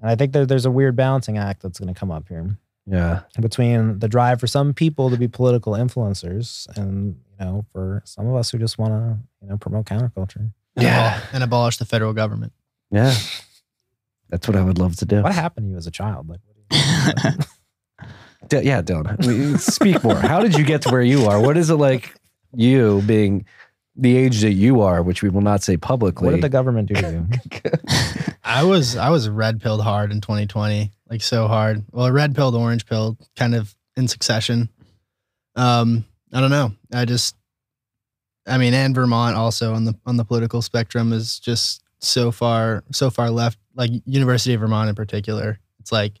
and 0.00 0.10
I 0.10 0.16
think 0.16 0.32
there, 0.32 0.46
there's 0.46 0.64
a 0.66 0.70
weird 0.70 0.96
balancing 0.96 1.38
act 1.38 1.62
that's 1.62 1.78
going 1.78 1.92
to 1.92 1.98
come 1.98 2.10
up 2.10 2.28
here 2.28 2.56
yeah. 2.86 3.20
between 3.40 3.98
the 4.00 4.08
drive 4.08 4.40
for 4.40 4.46
some 4.46 4.72
people 4.74 5.10
to 5.10 5.16
be 5.16 5.28
political 5.28 5.74
influencers 5.74 6.66
and 6.76 7.16
you 7.38 7.44
know 7.44 7.64
for 7.72 8.02
some 8.04 8.26
of 8.26 8.34
us 8.34 8.50
who 8.50 8.58
just 8.58 8.78
want 8.78 8.92
to 8.92 9.18
you 9.42 9.48
know 9.48 9.56
promote 9.58 9.86
counterculture. 9.86 10.50
And 10.76 10.84
Yeah. 10.84 11.20
abol- 11.20 11.34
and 11.34 11.44
abolish 11.44 11.76
the 11.76 11.84
federal 11.84 12.12
government. 12.14 12.52
Yeah. 12.90 13.14
That's 14.30 14.48
what 14.48 14.56
I 14.56 14.62
would 14.62 14.78
love 14.78 14.96
to 14.96 15.04
do. 15.04 15.22
What 15.22 15.34
happened 15.34 15.66
to 15.66 15.70
you 15.72 15.76
as 15.76 15.86
a 15.86 15.90
child? 15.90 16.28
Like, 16.28 16.40
what 16.46 16.56
do 16.70 17.28
you- 17.30 17.38
D- 18.48 18.66
yeah, 18.66 18.82
Dylan. 18.82 19.60
Speak 19.60 20.02
more. 20.02 20.16
How 20.16 20.40
did 20.40 20.56
you 20.56 20.64
get 20.64 20.82
to 20.82 20.88
where 20.90 21.02
you 21.02 21.26
are? 21.26 21.40
What 21.40 21.56
is 21.56 21.70
it 21.70 21.74
like 21.76 22.14
you 22.54 23.02
being 23.06 23.44
the 23.94 24.16
age 24.16 24.40
that 24.40 24.52
you 24.52 24.80
are, 24.80 25.02
which 25.02 25.22
we 25.22 25.28
will 25.28 25.42
not 25.42 25.62
say 25.62 25.76
publicly? 25.76 26.26
what 26.26 26.32
did 26.32 26.42
the 26.42 26.48
government 26.48 26.88
do 26.88 26.94
to 26.94 27.10
you? 27.10 27.62
I 28.44 28.64
was 28.64 28.96
I 28.96 29.10
was 29.10 29.28
red 29.28 29.60
pilled 29.60 29.82
hard 29.82 30.12
in 30.12 30.20
2020, 30.20 30.90
like 31.10 31.22
so 31.22 31.46
hard. 31.46 31.84
Well, 31.92 32.10
red 32.10 32.34
pilled, 32.34 32.54
orange 32.54 32.86
pilled, 32.86 33.18
kind 33.36 33.54
of 33.54 33.74
in 33.96 34.08
succession. 34.08 34.68
Um, 35.56 36.04
I 36.32 36.40
don't 36.40 36.50
know. 36.50 36.72
I 36.92 37.04
just, 37.04 37.36
I 38.46 38.58
mean, 38.58 38.74
and 38.74 38.94
Vermont 38.94 39.36
also 39.36 39.74
on 39.74 39.84
the 39.84 39.94
on 40.06 40.16
the 40.16 40.24
political 40.24 40.62
spectrum 40.62 41.12
is 41.12 41.38
just 41.38 41.82
so 42.00 42.32
far 42.32 42.84
so 42.92 43.10
far 43.10 43.30
left. 43.30 43.58
Like 43.74 43.90
University 44.06 44.54
of 44.54 44.60
Vermont 44.60 44.88
in 44.88 44.94
particular, 44.94 45.58
it's 45.80 45.92
like 45.92 46.20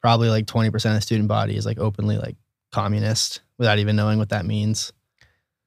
probably 0.00 0.30
like 0.30 0.46
20 0.46 0.70
percent 0.70 0.94
of 0.94 0.98
the 0.98 1.06
student 1.06 1.28
body 1.28 1.56
is 1.56 1.66
like 1.66 1.78
openly 1.78 2.16
like 2.16 2.36
communist 2.72 3.42
without 3.58 3.78
even 3.78 3.96
knowing 3.96 4.18
what 4.18 4.30
that 4.30 4.46
means. 4.46 4.92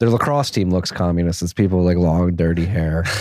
Their 0.05 0.11
lacrosse 0.11 0.51
team 0.51 0.69
looks 0.69 0.91
communist. 0.91 1.41
It's 1.41 1.51
people 1.51 1.79
with 1.79 1.87
like 1.87 1.97
long, 1.97 2.35
dirty 2.35 2.65
hair. 2.65 3.05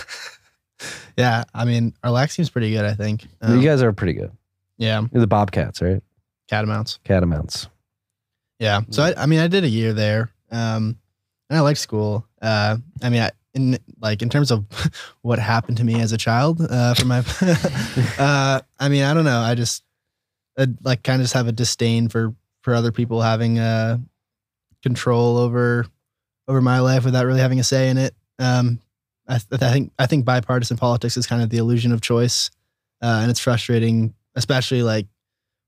Yeah, 1.17 1.45
I 1.55 1.65
mean, 1.65 1.95
our 2.03 2.11
lax 2.11 2.35
team's 2.35 2.51
pretty 2.51 2.73
good. 2.73 2.85
I 2.85 2.95
think. 2.95 3.27
Um, 3.41 3.57
you 3.57 3.67
guys 3.67 3.81
are 3.81 3.93
pretty 3.93 4.13
good. 4.15 4.33
yeah, 4.77 5.01
You're 5.13 5.21
the 5.21 5.29
Bobcats, 5.29 5.81
right? 5.81 6.03
catamounts. 6.51 6.99
Catamounts. 7.05 7.69
Yeah. 8.59 8.81
So 8.91 9.05
I, 9.05 9.23
I 9.23 9.27
mean, 9.27 9.39
I 9.39 9.47
did 9.47 9.63
a 9.63 9.69
year 9.69 9.93
there, 9.93 10.33
um, 10.51 10.99
and 11.49 11.57
I 11.57 11.61
liked 11.61 11.79
school. 11.79 12.27
Uh, 12.43 12.79
I 13.01 13.09
mean, 13.09 13.23
I, 13.23 13.31
in 13.55 13.79
like 14.01 14.21
in 14.21 14.29
terms 14.29 14.51
of 14.51 14.67
what 15.23 15.39
happened 15.39 15.79
to 15.79 15.85
me 15.85 16.01
as 16.01 16.11
a 16.11 16.19
child, 16.19 16.61
uh, 16.61 16.95
for 16.95 17.07
my, 17.07 17.19
uh, 18.19 18.61
I 18.81 18.89
mean, 18.89 19.05
I 19.05 19.15
don't 19.15 19.25
know. 19.25 19.39
I 19.41 19.55
just 19.55 19.85
i 20.59 20.67
like 20.83 21.05
kind 21.05 21.21
of 21.21 21.25
just 21.25 21.35
have 21.35 21.47
a 21.47 21.53
disdain 21.53 22.09
for 22.09 22.35
for 22.63 22.75
other 22.75 22.91
people 22.91 23.23
having 23.23 23.61
uh, 23.61 23.99
control 24.83 25.39
over 25.39 25.87
over 26.49 26.61
my 26.61 26.81
life 26.81 27.05
without 27.05 27.27
really 27.27 27.41
having 27.41 27.61
a 27.61 27.65
say 27.65 27.89
in 27.89 27.99
it. 27.99 28.15
Um, 28.39 28.81
I, 29.27 29.39
th- 29.39 29.63
I 29.63 29.73
think 29.73 29.93
I 29.99 30.07
think 30.07 30.25
bipartisan 30.25 30.77
politics 30.77 31.17
is 31.17 31.27
kind 31.27 31.43
of 31.43 31.51
the 31.51 31.57
illusion 31.57 31.93
of 31.93 32.01
choice, 32.01 32.51
uh, 33.03 33.21
and 33.23 33.31
it's 33.31 33.41
frustrating, 33.41 34.15
especially 34.35 34.83
like 34.83 35.07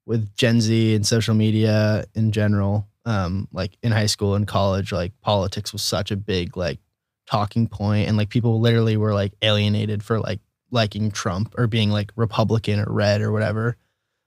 with 0.04 0.34
Gen 0.36 0.60
Z 0.60 0.94
and 0.94 1.06
social 1.06 1.34
media 1.34 2.04
in 2.14 2.32
general. 2.32 2.88
Um, 3.04 3.46
like 3.52 3.78
in 3.82 3.92
high 3.92 4.06
school 4.06 4.34
and 4.34 4.48
college, 4.48 4.90
like 4.92 5.12
politics 5.20 5.72
was 5.72 5.80
such 5.80 6.10
a 6.10 6.16
big 6.16 6.56
like 6.56 6.80
talking 7.26 7.68
point, 7.68 8.08
and 8.08 8.16
like 8.16 8.28
people 8.28 8.60
literally 8.60 8.96
were 8.96 9.14
like 9.14 9.32
alienated 9.42 10.02
for 10.02 10.20
like 10.20 10.40
liking 10.70 11.10
Trump 11.10 11.54
or 11.56 11.66
being 11.66 11.90
like 11.90 12.12
Republican 12.16 12.80
or 12.80 12.92
red 12.92 13.22
or 13.22 13.32
whatever. 13.32 13.76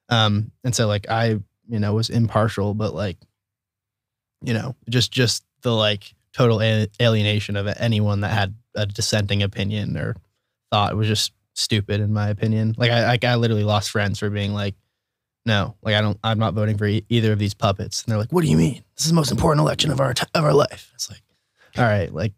Um, 0.07 0.51
and 0.63 0.73
so 0.73 0.87
like 0.87 1.09
I, 1.09 1.39
you 1.67 1.79
know, 1.79 1.93
was 1.93 2.09
impartial, 2.09 2.73
but 2.73 2.95
like, 2.95 3.17
you 4.41 4.53
know, 4.53 4.75
just 4.89 5.11
just 5.11 5.43
the 5.61 5.75
like 5.75 6.15
total 6.33 6.61
alienation 7.01 7.55
of 7.55 7.67
anyone 7.77 8.21
that 8.21 8.29
had 8.29 8.55
a 8.75 8.85
dissenting 8.85 9.43
opinion 9.43 9.97
or 9.97 10.15
thought 10.71 10.95
was 10.95 11.07
just 11.07 11.33
stupid 11.55 11.99
in 11.99 12.13
my 12.13 12.29
opinion. 12.29 12.75
Like 12.77 12.91
I, 12.91 13.13
I, 13.13 13.19
I 13.23 13.35
literally 13.35 13.63
lost 13.63 13.91
friends 13.91 14.19
for 14.19 14.29
being 14.29 14.53
like, 14.53 14.75
no, 15.45 15.75
like 15.81 15.95
I 15.95 16.01
don't, 16.01 16.17
I'm 16.23 16.39
not 16.39 16.53
voting 16.53 16.77
for 16.77 16.85
e- 16.85 17.05
either 17.09 17.31
of 17.31 17.39
these 17.39 17.53
puppets. 17.53 18.03
And 18.03 18.11
they're 18.11 18.19
like, 18.19 18.31
what 18.31 18.43
do 18.43 18.49
you 18.49 18.57
mean? 18.57 18.83
This 18.95 19.05
is 19.05 19.11
the 19.11 19.15
most 19.15 19.31
important 19.31 19.61
election 19.61 19.91
of 19.91 19.99
our 19.99 20.13
t- 20.13 20.27
of 20.35 20.43
our 20.43 20.53
life. 20.53 20.91
It's 20.93 21.09
like, 21.09 21.21
all 21.77 21.85
right, 21.85 22.13
like 22.13 22.33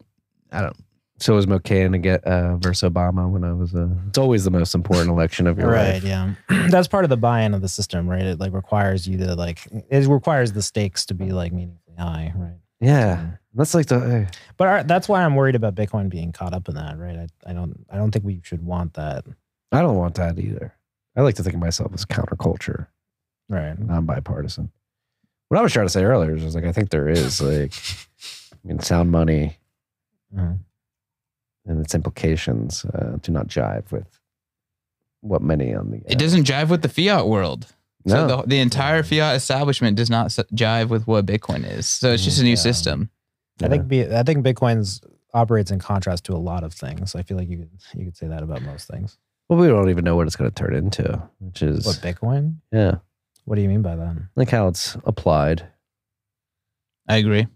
I 0.52 0.62
don't. 0.62 0.78
So 1.20 1.36
was 1.36 1.46
McCain 1.46 1.92
to 1.92 2.00
get 2.00 2.24
uh, 2.24 2.58
versus 2.58 2.89
Obama 2.89 3.30
when 3.30 3.44
I 3.44 3.54
was. 3.54 3.76
Uh, 3.76 3.89
it's 4.08 4.18
always 4.18 4.44
the 4.44 4.50
most 4.50 4.74
important 4.74 5.10
election 5.10 5.46
of 5.46 5.60
your 5.60 5.68
right 5.70 5.94
life. 5.94 6.04
Right. 6.04 6.10
Yeah 6.10 6.34
that's 6.70 6.88
part 6.88 7.04
of 7.04 7.10
the 7.10 7.18
buy-in 7.18 7.54
of 7.54 7.62
the 7.62 7.68
system 7.68 8.08
right 8.08 8.24
it 8.24 8.39
like 8.39 8.54
requires 8.54 9.08
you 9.08 9.18
to 9.18 9.36
like 9.36 9.68
it 9.72 10.08
requires 10.08 10.54
the 10.54 10.62
stakes 10.62 11.06
to 11.08 11.14
be 11.14 11.32
like 11.32 11.52
meaningfully 11.52 11.96
high 11.98 12.34
right 12.36 12.58
Yeah, 12.82 13.32
that's 13.54 13.74
like 13.74 13.86
the. 13.86 13.96
uh, 13.98 14.26
but 14.58 14.68
our, 14.68 14.84
that's 14.84 15.08
why 15.08 15.24
i'm 15.24 15.36
worried 15.36 15.56
about 15.56 15.76
bitcoin 15.76 16.10
being 16.10 16.32
caught 16.32 16.54
up 16.54 16.68
in 16.68 16.76
that 16.76 16.98
right 16.98 17.18
I, 17.18 17.50
I 17.50 17.54
don't 17.54 17.86
i 17.92 17.96
don't 17.98 18.12
think 18.12 18.26
we 18.26 18.42
should 18.44 18.66
want 18.66 18.94
that 18.96 19.24
I 19.74 19.82
don't 19.82 19.96
want 19.96 20.16
that 20.16 20.38
either. 20.38 20.74
I 21.16 21.22
like 21.22 21.36
to 21.36 21.44
think 21.44 21.54
of 21.56 21.62
myself 21.62 21.94
as 21.94 22.04
counterculture, 22.06 22.88
right 23.48 23.80
non 23.80 24.06
bipartisan. 24.06 24.70
What 25.48 25.60
I 25.60 25.64
was 25.64 25.72
trying 25.72 25.86
to 25.86 25.90
say 25.94 26.04
earlier 26.04 26.36
is 26.36 26.42
just 26.42 26.56
like 26.56 26.66
I 26.66 26.74
think 26.74 26.90
there 26.90 27.08
is 27.08 27.40
like, 27.42 27.74
I 28.54 28.68
mean, 28.68 28.80
sound 28.80 29.12
money 29.12 29.58
Mhm. 30.36 30.60
and 31.66 31.80
its 31.80 31.96
implications 31.96 32.84
uh, 32.86 33.18
do 33.22 33.32
not 33.32 33.48
jive 33.48 33.92
with 33.94 34.20
what 35.22 35.42
many 35.42 35.74
on 35.74 35.92
the. 35.92 35.98
uh, 36.00 36.10
It 36.10 36.20
doesn't 36.20 36.44
jive 36.46 36.68
with 36.70 36.82
the 36.82 36.90
fiat 36.90 37.28
world. 37.28 37.68
So 38.08 38.28
the, 38.28 38.43
the 38.47 38.60
entire 38.60 39.04
fiat 39.04 39.36
establishment 39.36 39.95
does 39.97 40.10
not 40.10 40.26
s- 40.28 40.39
jive 40.54 40.89
with 40.89 41.06
what 41.08 41.26
Bitcoin 41.26 41.70
is. 41.70 41.88
So 41.88 42.12
it's 42.12 42.24
just 42.24 42.39
a 42.39 42.43
new 42.43 42.49
Yeah. 42.52 42.56
system. 42.56 43.10
i 43.64 43.68
think 43.68 43.88
be, 43.88 44.02
i 44.16 44.24
think 44.24 44.43
bitcoin's 44.43 45.02
operates 45.36 45.70
in 45.70 45.78
contrast 45.80 46.24
to 46.26 46.34
a 46.34 46.41
lot 46.52 46.64
of 46.64 46.74
things 46.74 47.14
i 47.14 47.22
feel 47.22 47.38
like 47.38 47.47
you 47.47 47.58
could 47.60 47.70
you 47.93 48.06
could 48.06 48.18
say 48.18 48.28
that 48.28 48.41
about 48.41 48.64
most 48.64 48.88
things 48.88 49.18
Well, 49.49 49.60
we 49.60 49.68
don't 49.68 49.89
even 49.91 50.04
know 50.04 50.16
what 50.16 50.26
it's 50.26 50.36
going 50.36 50.49
to 50.49 50.56
turn 50.64 50.74
into, 50.76 51.22
which 51.39 51.62
is 51.62 51.86
what 51.86 51.97
bitcoin 51.97 52.56
yeah, 52.72 52.95
what 53.45 53.56
do 53.58 53.62
you 53.62 53.70
mean 53.70 53.84
by 53.84 53.95
that 53.95 54.16
like 54.36 54.49
how 54.49 54.68
it's 54.68 54.97
applied. 55.06 55.64
I 57.08 57.18
agree. 57.18 57.47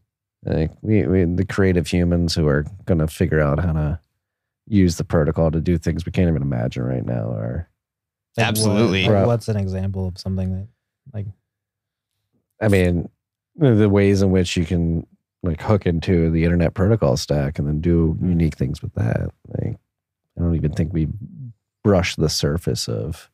Like 0.43 0.71
we, 0.81 1.07
we 1.07 1.23
the 1.25 1.45
creative 1.45 1.87
humans 1.87 2.35
who 2.35 2.47
are 2.47 2.65
going 2.85 2.99
to 2.99 3.07
figure 3.07 3.39
out 3.41 3.59
how 3.59 3.71
to 3.73 3.99
use 4.67 4.97
the 4.97 5.03
protocol 5.03 5.49
to 5.51 5.61
do 5.61 5.77
things 5.77 6.05
we 6.05 6.11
can't 6.11 6.29
even 6.29 6.41
imagine 6.41 6.83
right 6.83 7.05
now. 7.05 7.25
Or 7.29 7.69
Like, 8.37 8.43
what- 8.43 8.49
Absolutely. 8.49 9.07
like, 9.07 9.25
what's 9.27 9.47
an 9.47 9.57
example 9.57 10.07
of 10.07 10.17
something 10.17 10.51
that 10.51 10.67
like 11.13 11.27
I 12.61 12.67
mean, 12.67 13.09
the 13.55 13.73
the 13.75 13.89
ways 13.89 14.21
in 14.21 14.31
which 14.31 14.55
you 14.57 14.65
can 14.65 15.05
like 15.43 15.61
hook 15.61 15.85
into 15.85 16.31
the 16.31 16.43
internet 16.43 16.73
protocol 16.73 17.17
stack 17.17 17.59
and 17.59 17.67
then 17.67 17.79
do 17.81 18.17
unique 18.21 18.55
things 18.57 18.81
with 18.81 18.93
that. 18.95 19.29
Like, 19.47 19.77
I 20.37 20.41
don't 20.41 20.55
even 20.55 20.71
think 20.73 20.91
we 20.91 21.07
brush 21.83 22.15
the 22.15 22.29
surface 22.29 22.89
of 22.89 23.29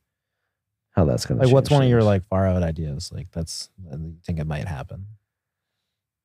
how 0.92 1.06
that's 1.06 1.26
going 1.26 1.40
to. 1.40 1.46
Like, 1.46 1.54
what's 1.54 1.70
one 1.70 1.84
of 1.84 1.90
your 1.90 2.04
like 2.04 2.24
far 2.26 2.46
out 2.48 2.64
ideas? 2.64 3.12
Like, 3.14 3.32
that's 3.32 3.70
that 3.90 4.00
you 4.00 4.16
think 4.26 4.40
it 4.40 4.48
might 4.48 4.68
happen. 4.68 5.06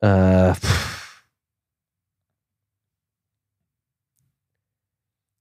Uh, 0.03 0.55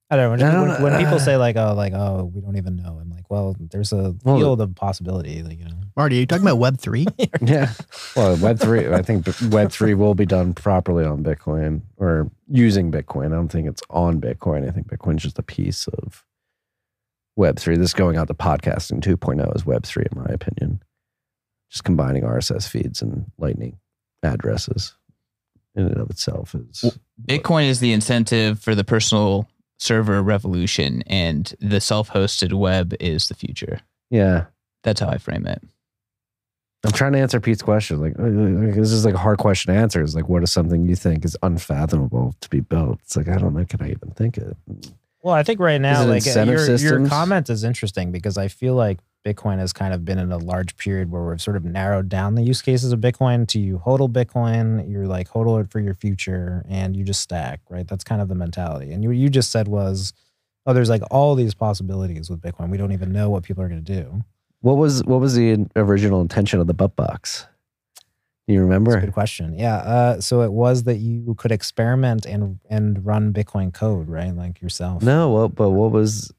I 0.09 0.17
don't 0.17 0.37
know. 0.37 0.45
I 0.45 0.49
When, 0.51 0.67
don't 0.67 0.83
when, 0.83 0.93
when 0.93 0.99
people 0.99 1.15
uh, 1.15 1.19
say 1.19 1.35
like, 1.35 1.55
"Oh, 1.55 1.73
like, 1.73 1.93
oh, 1.93 2.31
we 2.33 2.41
don't 2.41 2.57
even 2.57 2.75
know," 2.75 2.99
I'm 3.01 3.09
like, 3.09 3.29
"Well, 3.31 3.55
there's 3.59 3.91
a 3.91 4.15
Well, 4.23 4.37
field 4.37 4.61
of 4.61 4.75
possibility." 4.75 5.41
Like, 5.41 5.57
you 5.59 5.65
know, 5.65 5.71
Marty, 5.95 6.17
are 6.17 6.19
you 6.19 6.25
talking 6.27 6.43
about 6.45 6.59
Web 6.59 6.77
three? 6.77 7.07
yeah. 7.41 7.71
Well, 8.15 8.37
Web 8.37 8.59
three. 8.59 8.87
I 8.87 9.01
think 9.01 9.25
Web 9.49 9.71
three 9.71 9.95
will 9.95 10.13
be 10.13 10.27
done 10.27 10.53
properly 10.53 11.05
on 11.05 11.23
Bitcoin 11.23 11.81
or 11.97 12.29
using 12.47 12.91
Bitcoin. 12.91 13.27
I 13.27 13.35
don't 13.35 13.49
think 13.49 13.67
it's 13.67 13.81
on 13.89 14.21
Bitcoin. 14.21 14.67
I 14.67 14.71
think 14.71 14.87
Bitcoin's 14.87 15.23
just 15.23 15.39
a 15.39 15.43
piece 15.43 15.87
of 15.87 16.23
Web 17.35 17.57
three. 17.57 17.75
This 17.75 17.93
going 17.93 18.15
out 18.17 18.27
to 18.27 18.35
podcasting 18.35 19.01
2.0 19.01 19.55
is 19.55 19.65
Web 19.65 19.85
three, 19.85 20.05
in 20.11 20.21
my 20.21 20.27
opinion. 20.31 20.83
Just 21.71 21.83
combining 21.83 22.21
RSS 22.23 22.67
feeds 22.69 23.01
and 23.01 23.25
Lightning 23.39 23.79
addresses 24.21 24.95
in 25.75 25.85
and 25.87 25.97
of 25.97 26.09
itself 26.11 26.55
is 26.55 26.97
Bitcoin 27.27 27.67
is 27.67 27.79
the 27.79 27.91
incentive 27.91 28.59
for 28.59 28.75
the 28.75 28.83
personal 28.83 29.47
server 29.77 30.21
revolution, 30.23 31.03
and 31.07 31.53
the 31.59 31.81
self-hosted 31.81 32.53
web 32.53 32.93
is 32.99 33.27
the 33.27 33.35
future. 33.35 33.79
yeah. 34.09 34.45
That's 34.83 34.99
how 34.99 35.09
I 35.09 35.17
frame 35.17 35.47
it. 35.47 35.63
I'm 36.85 36.91
trying 36.91 37.13
to 37.13 37.19
answer 37.19 37.39
Pete's 37.39 37.63
question. 37.63 37.99
Like, 37.99 38.13
uh, 38.19 38.23
like, 38.23 38.75
this 38.75 38.91
is 38.91 39.03
like 39.03 39.15
a 39.15 39.17
hard 39.17 39.39
question 39.39 39.73
to 39.73 39.79
answer. 39.79 40.03
Is 40.03 40.13
like, 40.13 40.29
what 40.29 40.43
is 40.43 40.51
something 40.51 40.85
you 40.85 40.95
think 40.95 41.25
is 41.25 41.35
unfathomable 41.41 42.35
to 42.41 42.49
be 42.49 42.59
built? 42.59 42.99
It's 43.01 43.17
like 43.17 43.27
I 43.27 43.39
don't 43.39 43.55
know. 43.55 43.65
Can 43.65 43.81
I 43.81 43.89
even 43.89 44.11
think 44.11 44.37
it? 44.37 44.55
Well, 45.25 45.33
I 45.33 45.41
think 45.41 45.59
right 45.59 45.81
now, 45.81 46.05
like 46.05 46.27
uh, 46.27 46.43
your, 46.43 46.75
your 46.75 47.07
comment 47.07 47.49
is 47.49 47.63
interesting 47.63 48.11
because 48.11 48.37
I 48.37 48.47
feel 48.47 48.75
like 48.75 48.99
Bitcoin 49.25 49.57
has 49.57 49.73
kind 49.73 49.91
of 49.91 50.05
been 50.05 50.19
in 50.19 50.31
a 50.31 50.37
large 50.37 50.77
period 50.77 51.09
where 51.09 51.23
we've 51.23 51.41
sort 51.41 51.57
of 51.57 51.65
narrowed 51.65 52.09
down 52.09 52.35
the 52.35 52.43
use 52.43 52.61
cases 52.61 52.91
of 52.91 52.99
Bitcoin 52.99 53.47
to 53.47 53.59
you 53.59 53.81
hodl 53.83 54.07
Bitcoin, 54.07 54.87
you're 54.87 55.07
like 55.07 55.27
hodl 55.27 55.59
it 55.59 55.71
for 55.71 55.79
your 55.79 55.95
future, 55.95 56.63
and 56.69 56.95
you 56.95 57.03
just 57.03 57.21
stack, 57.21 57.59
right? 57.69 57.87
That's 57.87 58.03
kind 58.03 58.21
of 58.21 58.27
the 58.27 58.35
mentality. 58.35 58.91
And 58.91 59.03
you 59.03 59.09
you 59.09 59.29
just 59.29 59.49
said 59.49 59.67
was, 59.67 60.13
oh, 60.67 60.73
there's 60.73 60.91
like 60.91 61.01
all 61.09 61.33
these 61.33 61.55
possibilities 61.55 62.29
with 62.29 62.39
Bitcoin. 62.39 62.69
We 62.69 62.77
don't 62.77 62.91
even 62.91 63.11
know 63.11 63.31
what 63.31 63.41
people 63.41 63.63
are 63.63 63.67
going 63.67 63.83
to 63.83 63.93
do. 64.03 64.23
What 64.61 64.77
was 64.77 65.03
what 65.05 65.21
was 65.21 65.33
the 65.33 65.65
original 65.75 66.21
intention 66.21 66.59
of 66.59 66.67
the 66.67 66.75
butt 66.75 66.95
box? 66.95 67.47
You 68.47 68.55
That's 68.55 68.61
a 68.61 68.63
remember? 68.65 68.99
good 69.01 69.13
question. 69.13 69.57
Yeah. 69.57 69.77
Uh, 69.77 70.21
so 70.21 70.41
it 70.41 70.51
was 70.51 70.83
that 70.83 70.97
you 70.97 71.33
could 71.35 71.51
experiment 71.51 72.25
and 72.25 72.59
and 72.69 73.03
run 73.05 73.33
Bitcoin 73.33 73.73
code, 73.73 74.07
right? 74.07 74.35
Like 74.35 74.61
yourself. 74.61 75.01
No, 75.01 75.31
well, 75.31 75.49
but 75.49 75.71
what 75.71 75.91
was? 75.91 76.31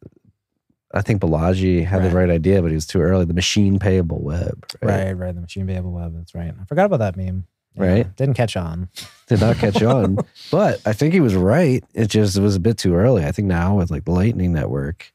I 0.94 1.02
think 1.02 1.20
Balaji 1.20 1.84
had 1.84 2.02
the 2.02 2.06
Right. 2.06 2.28
right 2.28 2.30
idea, 2.30 2.62
but 2.62 2.70
he 2.70 2.74
was 2.76 2.86
too 2.86 3.00
early. 3.00 3.24
The 3.24 3.34
machine 3.34 3.78
payable 3.78 4.20
web, 4.22 4.64
Right, 4.80 5.12
right. 5.12 5.34
The 5.34 5.40
machine 5.40 5.66
payable 5.66 5.90
web. 5.92 6.14
That's 6.16 6.34
right. 6.34 6.54
I 6.58 6.64
forgot 6.64 6.86
about 6.86 6.98
that 7.00 7.16
meme. 7.16 7.44
Yeah, 7.74 7.82
Right. 7.82 8.16
Didn't 8.16 8.34
catch 8.34 8.56
on. 8.56 8.88
Did 9.26 9.40
not 9.40 9.56
catch 9.56 9.82
on, 9.82 10.16
but 10.50 10.80
I 10.86 10.92
think 10.92 11.12
he 11.12 11.20
was 11.20 11.34
right. 11.34 11.82
It 11.92 12.06
just 12.06 12.36
it 12.36 12.40
was 12.40 12.54
a 12.54 12.60
bit 12.60 12.78
too 12.78 12.94
early. 12.94 13.24
I 13.26 13.32
think 13.32 13.48
now 13.48 13.74
with 13.76 13.90
like 13.90 14.04
the 14.04 14.12
Lightning 14.12 14.52
Network, 14.52 15.12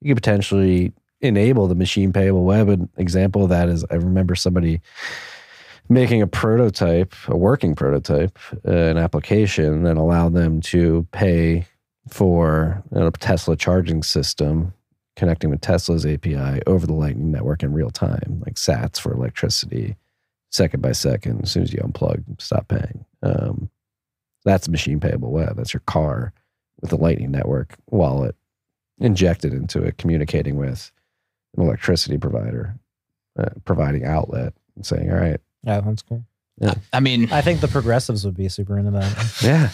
you 0.00 0.08
could 0.14 0.22
potentially 0.22 0.92
enable 1.20 1.68
the 1.68 1.74
machine 1.74 2.12
payable 2.14 2.44
web. 2.44 2.70
An 2.70 2.88
example 2.96 3.44
of 3.44 3.50
that 3.50 3.68
is 3.68 3.84
I 3.90 3.96
remember 3.96 4.34
somebody 4.34 4.80
making 5.90 6.22
a 6.22 6.26
prototype, 6.26 7.14
a 7.26 7.36
working 7.36 7.74
prototype, 7.74 8.38
uh, 8.66 8.70
an 8.70 8.96
application 8.96 9.82
that 9.82 9.96
allowed 9.96 10.32
them 10.32 10.60
to 10.60 11.06
pay 11.10 11.66
for 12.08 12.82
a 12.92 13.10
Tesla 13.10 13.56
charging 13.56 14.02
system 14.02 14.72
connecting 15.16 15.50
with 15.50 15.60
Tesla's 15.60 16.06
API 16.06 16.62
over 16.66 16.86
the 16.86 16.94
Lightning 16.94 17.30
Network 17.30 17.62
in 17.62 17.72
real 17.72 17.90
time, 17.90 18.40
like 18.46 18.54
Sats 18.54 18.98
for 18.98 19.12
electricity, 19.12 19.96
second 20.50 20.80
by 20.80 20.92
second. 20.92 21.42
As 21.42 21.50
soon 21.50 21.64
as 21.64 21.72
you 21.72 21.80
unplug, 21.80 22.22
stop 22.40 22.68
paying. 22.68 23.04
Um, 23.22 23.68
that's 24.44 24.68
machine 24.68 25.00
payable 25.00 25.32
web. 25.32 25.56
That's 25.56 25.74
your 25.74 25.82
car 25.86 26.32
with 26.80 26.92
a 26.92 26.96
Lightning 26.96 27.32
Network 27.32 27.74
wallet 27.90 28.36
injected 28.98 29.52
into 29.52 29.82
it, 29.82 29.98
communicating 29.98 30.56
with 30.56 30.90
an 31.56 31.64
electricity 31.64 32.16
provider, 32.16 32.78
uh, 33.38 33.50
providing 33.64 34.04
outlet, 34.04 34.54
and 34.76 34.86
saying, 34.86 35.10
"All 35.10 35.18
right, 35.18 35.40
Yeah, 35.62 35.80
that's 35.80 36.02
cool. 36.02 36.24
Yeah. 36.60 36.74
I 36.92 37.00
mean, 37.00 37.32
I 37.32 37.40
think 37.40 37.60
the 37.60 37.68
progressives 37.68 38.24
would 38.24 38.36
be 38.36 38.48
super 38.48 38.78
into 38.78 38.90
that. 38.90 39.38
yeah, 39.42 39.70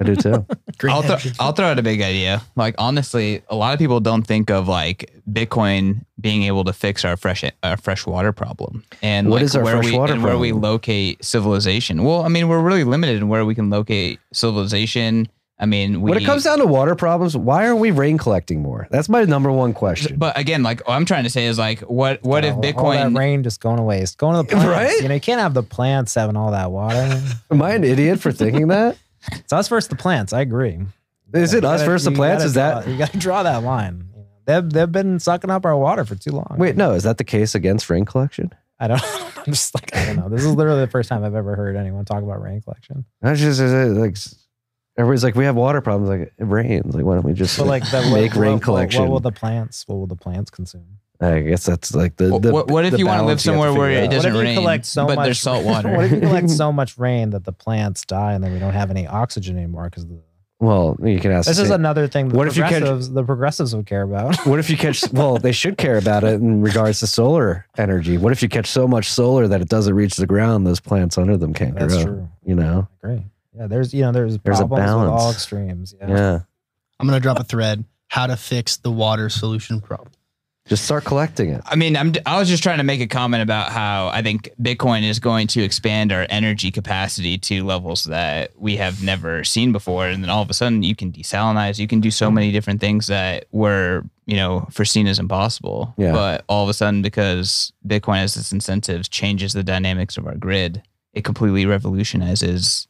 I 0.00 0.04
do 0.04 0.14
too." 0.14 0.46
I'll, 0.88 1.02
throw. 1.02 1.16
I'll 1.40 1.52
throw 1.52 1.66
out 1.66 1.78
a 1.80 1.82
big 1.82 2.02
idea. 2.02 2.40
Like 2.54 2.76
honestly, 2.78 3.42
a 3.48 3.56
lot 3.56 3.72
of 3.72 3.80
people 3.80 3.98
don't 3.98 4.24
think 4.24 4.48
of 4.48 4.68
like 4.68 5.12
Bitcoin 5.28 6.04
being 6.20 6.44
able 6.44 6.62
to 6.64 6.72
fix 6.72 7.04
our 7.04 7.16
fresh 7.16 7.42
our 7.64 7.76
fresh 7.76 8.06
water 8.06 8.32
problem 8.32 8.84
and 9.02 9.28
What 9.28 9.36
like 9.36 9.42
is 9.42 9.56
our 9.56 9.64
where 9.64 9.74
fresh 9.74 9.86
we 9.86 9.98
water 9.98 10.12
and 10.12 10.22
where 10.22 10.38
we 10.38 10.52
locate 10.52 11.24
civilization. 11.24 12.04
Well, 12.04 12.22
I 12.22 12.28
mean, 12.28 12.46
we're 12.46 12.62
really 12.62 12.84
limited 12.84 13.16
in 13.16 13.28
where 13.28 13.44
we 13.44 13.56
can 13.56 13.68
locate 13.68 14.20
civilization. 14.32 15.28
I 15.60 15.66
mean, 15.66 16.00
we, 16.00 16.10
when 16.12 16.22
it 16.22 16.24
comes 16.24 16.44
down 16.44 16.58
to 16.58 16.66
water 16.66 16.94
problems, 16.94 17.36
why 17.36 17.66
aren't 17.66 17.80
we 17.80 17.90
rain 17.90 18.16
collecting 18.16 18.62
more? 18.62 18.86
That's 18.92 19.08
my 19.08 19.24
number 19.24 19.50
one 19.50 19.72
question. 19.74 20.16
but 20.16 20.38
again, 20.38 20.62
like 20.62 20.86
what 20.86 20.94
I'm 20.94 21.04
trying 21.04 21.24
to 21.24 21.30
say 21.30 21.46
is 21.46 21.58
like, 21.58 21.80
what 21.80 22.22
what 22.22 22.44
if 22.44 22.54
oh, 22.54 22.58
All- 22.58 22.86
All 22.86 22.92
that 22.92 23.06
Bitcoin? 23.08 23.18
rain 23.18 23.42
just 23.42 23.60
going 23.60 23.76
to 23.78 23.82
waste. 23.82 24.18
Going 24.18 24.36
to 24.36 24.48
the 24.48 24.56
plants. 24.60 24.68
Right? 24.68 25.02
You 25.02 25.08
know, 25.08 25.14
you 25.14 25.20
can't 25.20 25.40
have 25.40 25.54
the 25.54 25.64
plants 25.64 26.14
having 26.14 26.36
all 26.36 26.52
that 26.52 26.70
water. 26.70 27.20
Am 27.50 27.60
I 27.60 27.72
an 27.72 27.82
idiot 27.84 28.20
for 28.20 28.30
thinking 28.30 28.68
that? 28.68 28.96
it's 29.32 29.52
us 29.52 29.66
versus 29.68 29.88
the 29.88 29.96
plants. 29.96 30.32
I 30.32 30.42
agree. 30.42 30.78
Is 31.34 31.52
it 31.54 31.64
us 31.64 31.80
gotta- 31.80 31.90
versus 31.90 32.04
the 32.04 32.12
plants? 32.12 32.42
gotta 32.42 32.46
Is 32.46 32.54
that 32.54 32.82
draw- 32.84 32.92
you 32.92 32.98
got 32.98 33.12
to 33.12 33.18
draw 33.18 33.42
that 33.42 33.62
line? 33.64 34.04
They've 34.46 34.70
they've 34.70 34.90
been 34.90 35.18
sucking 35.18 35.50
up 35.50 35.66
our 35.66 35.76
water 35.76 36.04
for 36.06 36.14
too 36.14 36.30
long. 36.30 36.54
wait? 36.56 36.74
No, 36.76 36.92
is 36.92 37.02
that 37.02 37.18
the 37.18 37.24
case 37.24 37.54
against 37.54 37.90
rain 37.90 38.04
collection? 38.06 38.50
I 38.80 38.86
don't. 38.86 39.02
I'm 39.38 39.52
just 39.52 39.74
like 39.74 39.94
I 39.94 40.06
don't 40.06 40.16
know. 40.16 40.28
This 40.28 40.42
is 40.44 40.54
literally 40.54 40.80
the 40.82 40.90
first 40.90 41.08
time 41.08 41.24
I've 41.24 41.34
ever 41.34 41.54
heard 41.56 41.74
anyone 41.76 42.04
talk 42.04 42.22
about 42.22 42.40
rain 42.40 42.60
collection. 42.62 43.04
I 43.22 43.34
just 43.34 43.60
like 43.60 44.16
everybody's 44.98 45.24
like 45.24 45.34
we 45.34 45.44
have 45.44 45.56
water 45.56 45.80
problems. 45.80 46.10
Like 46.10 46.32
it 46.36 46.44
rains. 46.44 46.94
Like 46.94 47.04
why 47.04 47.14
don't 47.14 47.24
we 47.24 47.32
just 47.32 47.56
But 47.56 47.66
like 47.66 47.90
the, 47.90 48.02
make 48.12 48.32
what, 48.32 48.40
rain 48.40 48.52
what- 48.54 48.62
collection? 48.62 49.02
What, 49.02 49.10
will 49.10 49.20
the 49.20 49.32
plants? 49.32 49.84
What 49.86 49.96
will 49.96 50.06
the 50.06 50.16
plants 50.16 50.50
consume? 50.50 50.84
I 51.20 51.40
guess 51.40 51.64
that's 51.64 51.94
like 51.94 52.16
the. 52.16 52.30
What- 52.30 52.42
the 52.42 52.52
what- 52.52 52.68
what 52.70 52.84
if 52.84 52.92
the 52.92 52.98
you 52.98 53.06
wanna 53.06 53.24
live 53.26 53.40
somewhere 53.40 53.70
figure 53.70 53.80
where 53.80 53.90
it 53.90 54.04
out. 54.04 54.10
doesn't 54.10 54.34
what 54.34 54.40
if 54.40 54.42
you 54.44 54.48
rain, 54.50 54.56
collect 54.58 54.84
so 54.86 55.06
but 55.06 55.16
much, 55.16 55.24
there's 55.26 55.40
salt 55.40 55.64
water? 55.64 55.90
what 55.96 56.04
if 56.04 56.12
you 56.12 56.20
collect 56.20 56.50
so 56.50 56.70
much 56.80 56.98
rain 56.98 57.30
that 57.30 57.44
the 57.44 57.52
plants 57.52 58.04
die 58.04 58.34
and 58.34 58.44
then 58.44 58.52
we 58.52 58.58
don't 58.58 58.74
have 58.74 58.90
any 58.90 59.06
oxygen 59.06 59.56
anymore? 59.56 59.84
Because 59.84 60.06
the 60.06 60.20
Well, 60.60 60.96
you 61.02 61.18
can 61.20 61.32
ask. 61.32 61.48
this 61.48 61.58
is 61.58 61.70
another 61.70 62.06
thing. 62.08 62.28
The 62.28 62.36
What 62.36 62.46
if 62.48 62.56
you 62.56 62.62
catch- 62.62 62.82
progressives, 62.82 63.10
the 63.10 63.24
progressives 63.24 63.74
would 63.76 63.86
care 63.86 64.02
about. 64.02 64.36
What 64.46 64.58
if 64.60 64.70
you 64.70 64.76
catch? 64.76 65.02
Well, 65.12 65.38
they 65.38 65.52
should 65.52 65.76
care 65.76 65.98
about 65.98 66.22
it 66.24 66.34
in 66.34 66.62
regards 66.62 67.00
to 67.00 67.06
solar 67.08 67.66
energy. 67.76 68.16
What 68.16 68.30
if 68.32 68.42
you 68.42 68.48
catch 68.48 68.66
so 68.68 68.86
much 68.86 69.08
solar 69.10 69.48
that 69.48 69.60
it 69.60 69.68
doesn't 69.68 69.94
reach 69.94 70.14
the 70.16 70.26
ground? 70.26 70.66
Those 70.68 70.78
plants 70.80 71.18
under 71.18 71.36
them 71.36 71.52
can't 71.52 71.74
That's 71.74 71.94
grow. 71.96 72.04
true. 72.04 72.28
You 72.44 72.54
know. 72.54 72.86
Great. 73.02 73.22
Yeah, 73.58 73.66
there's 73.66 73.92
you 73.92 74.02
know 74.02 74.12
there's, 74.12 74.38
There's 74.38 74.60
a 74.60 74.66
problems 74.66 75.00
with 75.00 75.08
all 75.08 75.18
balance. 75.18 75.36
extremes. 75.36 75.94
Yeah. 76.00 76.08
Yeah. 76.08 76.40
I'm 77.00 77.06
gonna 77.06 77.20
drop 77.20 77.40
a 77.40 77.44
thread. 77.44 77.84
How 78.08 78.26
to 78.26 78.36
fix 78.36 78.76
the 78.78 78.90
water 78.90 79.28
solution 79.28 79.80
problem. 79.80 80.12
Just 80.66 80.84
start 80.84 81.04
collecting 81.04 81.50
it. 81.50 81.62
I 81.64 81.76
mean, 81.76 81.96
I'm, 81.96 82.12
I 82.26 82.38
was 82.38 82.46
just 82.46 82.62
trying 82.62 82.76
to 82.76 82.84
make 82.84 83.00
a 83.00 83.06
comment 83.06 83.42
about 83.42 83.72
how 83.72 84.08
I 84.08 84.20
think 84.20 84.50
Bitcoin 84.60 85.02
is 85.02 85.18
going 85.18 85.46
to 85.48 85.62
expand 85.62 86.12
our 86.12 86.26
energy 86.28 86.70
capacity 86.70 87.38
to 87.38 87.64
levels 87.64 88.04
that 88.04 88.52
we 88.54 88.76
have 88.76 89.02
never 89.02 89.44
seen 89.44 89.72
before. 89.72 90.06
And 90.06 90.22
then 90.22 90.28
all 90.28 90.42
of 90.42 90.50
a 90.50 90.54
sudden, 90.54 90.82
you 90.82 90.94
can 90.94 91.10
desalinize, 91.10 91.78
you 91.78 91.88
can 91.88 92.00
do 92.00 92.10
so 92.10 92.28
hmm. 92.28 92.34
many 92.34 92.52
different 92.52 92.80
things 92.80 93.06
that 93.06 93.46
were, 93.50 94.04
you 94.26 94.36
know, 94.36 94.68
foreseen 94.70 95.06
as 95.06 95.18
impossible. 95.18 95.94
Yeah. 95.96 96.12
But 96.12 96.44
all 96.50 96.64
of 96.64 96.68
a 96.68 96.74
sudden, 96.74 97.00
because 97.00 97.72
Bitcoin 97.86 98.16
has 98.16 98.36
its 98.36 98.52
incentives, 98.52 99.08
changes 99.08 99.54
the 99.54 99.62
dynamics 99.62 100.18
of 100.18 100.26
our 100.26 100.34
grid, 100.34 100.82
it 101.14 101.24
completely 101.24 101.64
revolutionizes 101.64 102.88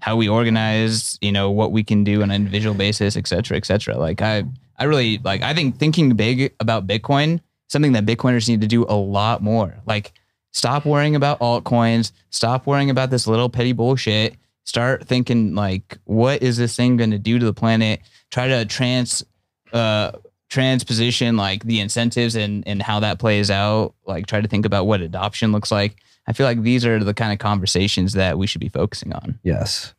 how 0.00 0.16
we 0.16 0.28
organize, 0.28 1.18
you 1.20 1.32
know, 1.32 1.50
what 1.50 1.72
we 1.72 1.82
can 1.82 2.04
do 2.04 2.22
on 2.22 2.30
an 2.30 2.36
individual 2.36 2.74
basis, 2.74 3.16
et 3.16 3.26
cetera, 3.26 3.56
et 3.56 3.66
cetera. 3.66 3.96
Like 3.96 4.22
I, 4.22 4.44
I 4.78 4.84
really 4.84 5.18
like, 5.18 5.42
I 5.42 5.54
think 5.54 5.78
thinking 5.78 6.14
big 6.14 6.54
about 6.60 6.86
Bitcoin, 6.86 7.40
something 7.68 7.92
that 7.92 8.06
Bitcoiners 8.06 8.48
need 8.48 8.60
to 8.62 8.66
do 8.66 8.84
a 8.88 8.96
lot 8.96 9.42
more. 9.42 9.74
Like 9.86 10.12
stop 10.52 10.84
worrying 10.84 11.16
about 11.16 11.38
altcoins, 11.40 12.12
stop 12.30 12.66
worrying 12.66 12.90
about 12.90 13.10
this 13.10 13.26
little 13.26 13.48
petty 13.48 13.72
bullshit. 13.72 14.36
Start 14.64 15.06
thinking 15.06 15.54
like, 15.54 15.98
what 16.04 16.42
is 16.42 16.56
this 16.56 16.76
thing 16.76 16.96
going 16.96 17.10
to 17.10 17.18
do 17.18 17.38
to 17.38 17.44
the 17.44 17.54
planet? 17.54 18.00
Try 18.30 18.48
to 18.48 18.64
trans, 18.64 19.24
uh, 19.72 20.12
transposition 20.48 21.36
like 21.36 21.62
the 21.62 21.78
incentives 21.78 22.34
and 22.34 22.66
and 22.66 22.82
how 22.82 22.98
that 22.98 23.20
plays 23.20 23.52
out. 23.52 23.94
Like 24.04 24.26
try 24.26 24.40
to 24.40 24.48
think 24.48 24.66
about 24.66 24.84
what 24.84 25.00
adoption 25.00 25.52
looks 25.52 25.70
like. 25.70 25.96
I 26.26 26.32
feel 26.32 26.46
like 26.46 26.62
these 26.62 26.86
are 26.86 27.02
the 27.02 27.14
kind 27.14 27.32
of 27.32 27.38
conversations 27.38 28.12
that 28.12 28.38
we 28.38 28.46
should 28.46 28.60
be 28.60 28.68
focusing 28.68 29.12
on. 29.12 29.38
Yes. 29.42 29.94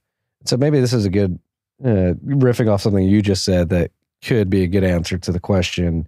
So 0.46 0.58
maybe 0.58 0.80
this 0.80 0.94
is 0.94 1.06
a 1.06 1.10
good 1.10 1.40
uh, 1.84 2.14
riffing 2.26 2.72
off 2.72 2.82
something 2.82 3.04
you 3.04 3.22
just 3.22 3.44
said 3.44 3.70
that 3.70 3.92
could 4.24 4.50
be 4.50 4.64
a 4.64 4.68
good 4.68 4.84
answer 4.84 5.18
to 5.18 5.32
the 5.32 5.40
question. 5.40 6.08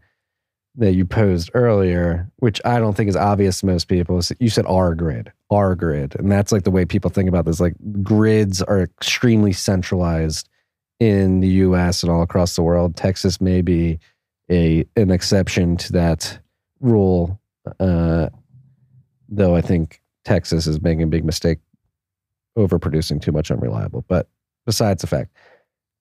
that 0.75 0.93
you 0.93 1.05
posed 1.05 1.51
earlier, 1.53 2.27
which 2.37 2.59
I 2.65 2.79
don't 2.79 2.95
think 2.95 3.09
is 3.09 3.15
obvious 3.15 3.59
to 3.59 3.67
most 3.67 3.87
people. 3.87 4.21
You 4.39 4.49
said 4.49 4.65
R 4.65 4.95
grid, 4.95 5.31
R 5.51 5.75
grid, 5.75 6.15
and 6.17 6.31
that's 6.31 6.51
like 6.51 6.63
the 6.63 6.71
way 6.71 6.85
people 6.85 7.11
think 7.11 7.29
about 7.29 7.45
this. 7.45 7.59
Like 7.59 7.75
grids 8.01 8.61
are 8.61 8.81
extremely 8.81 9.53
centralized 9.53 10.49
in 10.99 11.41
the 11.41 11.47
U.S. 11.47 12.01
and 12.01 12.11
all 12.11 12.21
across 12.21 12.55
the 12.55 12.63
world. 12.63 12.95
Texas 12.95 13.39
may 13.39 13.61
be 13.61 13.99
a 14.49 14.85
an 14.95 15.11
exception 15.11 15.77
to 15.77 15.91
that 15.93 16.39
rule, 16.79 17.39
uh, 17.79 18.29
though 19.29 19.55
I 19.55 19.61
think 19.61 20.01
Texas 20.25 20.67
is 20.67 20.81
making 20.81 21.03
a 21.03 21.07
big 21.07 21.25
mistake 21.25 21.59
overproducing 22.57 23.21
too 23.21 23.31
much 23.31 23.51
unreliable. 23.51 24.05
But 24.07 24.27
besides 24.65 25.01
the 25.01 25.07
fact, 25.07 25.31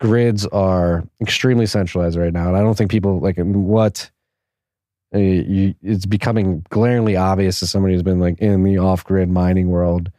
grids 0.00 0.46
are 0.46 1.04
extremely 1.20 1.66
centralized 1.66 2.18
right 2.18 2.32
now, 2.32 2.48
and 2.48 2.56
I 2.56 2.60
don't 2.60 2.76
think 2.76 2.90
people 2.90 3.20
like 3.20 3.36
what 3.38 4.10
uh, 5.14 5.18
you, 5.18 5.74
it's 5.82 6.06
becoming 6.06 6.64
glaringly 6.70 7.16
obvious 7.16 7.58
to 7.60 7.66
somebody 7.66 7.94
who's 7.94 8.02
been 8.02 8.20
like 8.20 8.38
in 8.38 8.62
the 8.62 8.78
off-grid 8.78 9.28
mining 9.28 9.68
world 9.68 10.10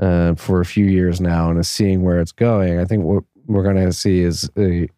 uh, 0.00 0.34
for 0.34 0.60
a 0.60 0.64
few 0.64 0.86
years 0.86 1.20
now 1.20 1.50
and 1.50 1.58
is 1.58 1.68
seeing 1.68 2.02
where 2.02 2.20
it's 2.20 2.32
going. 2.32 2.78
I 2.78 2.84
think 2.84 3.04
what 3.04 3.24
we're 3.46 3.62
going 3.62 3.76
to 3.76 3.92
see 3.92 4.20
is 4.20 4.50
a 4.56 4.88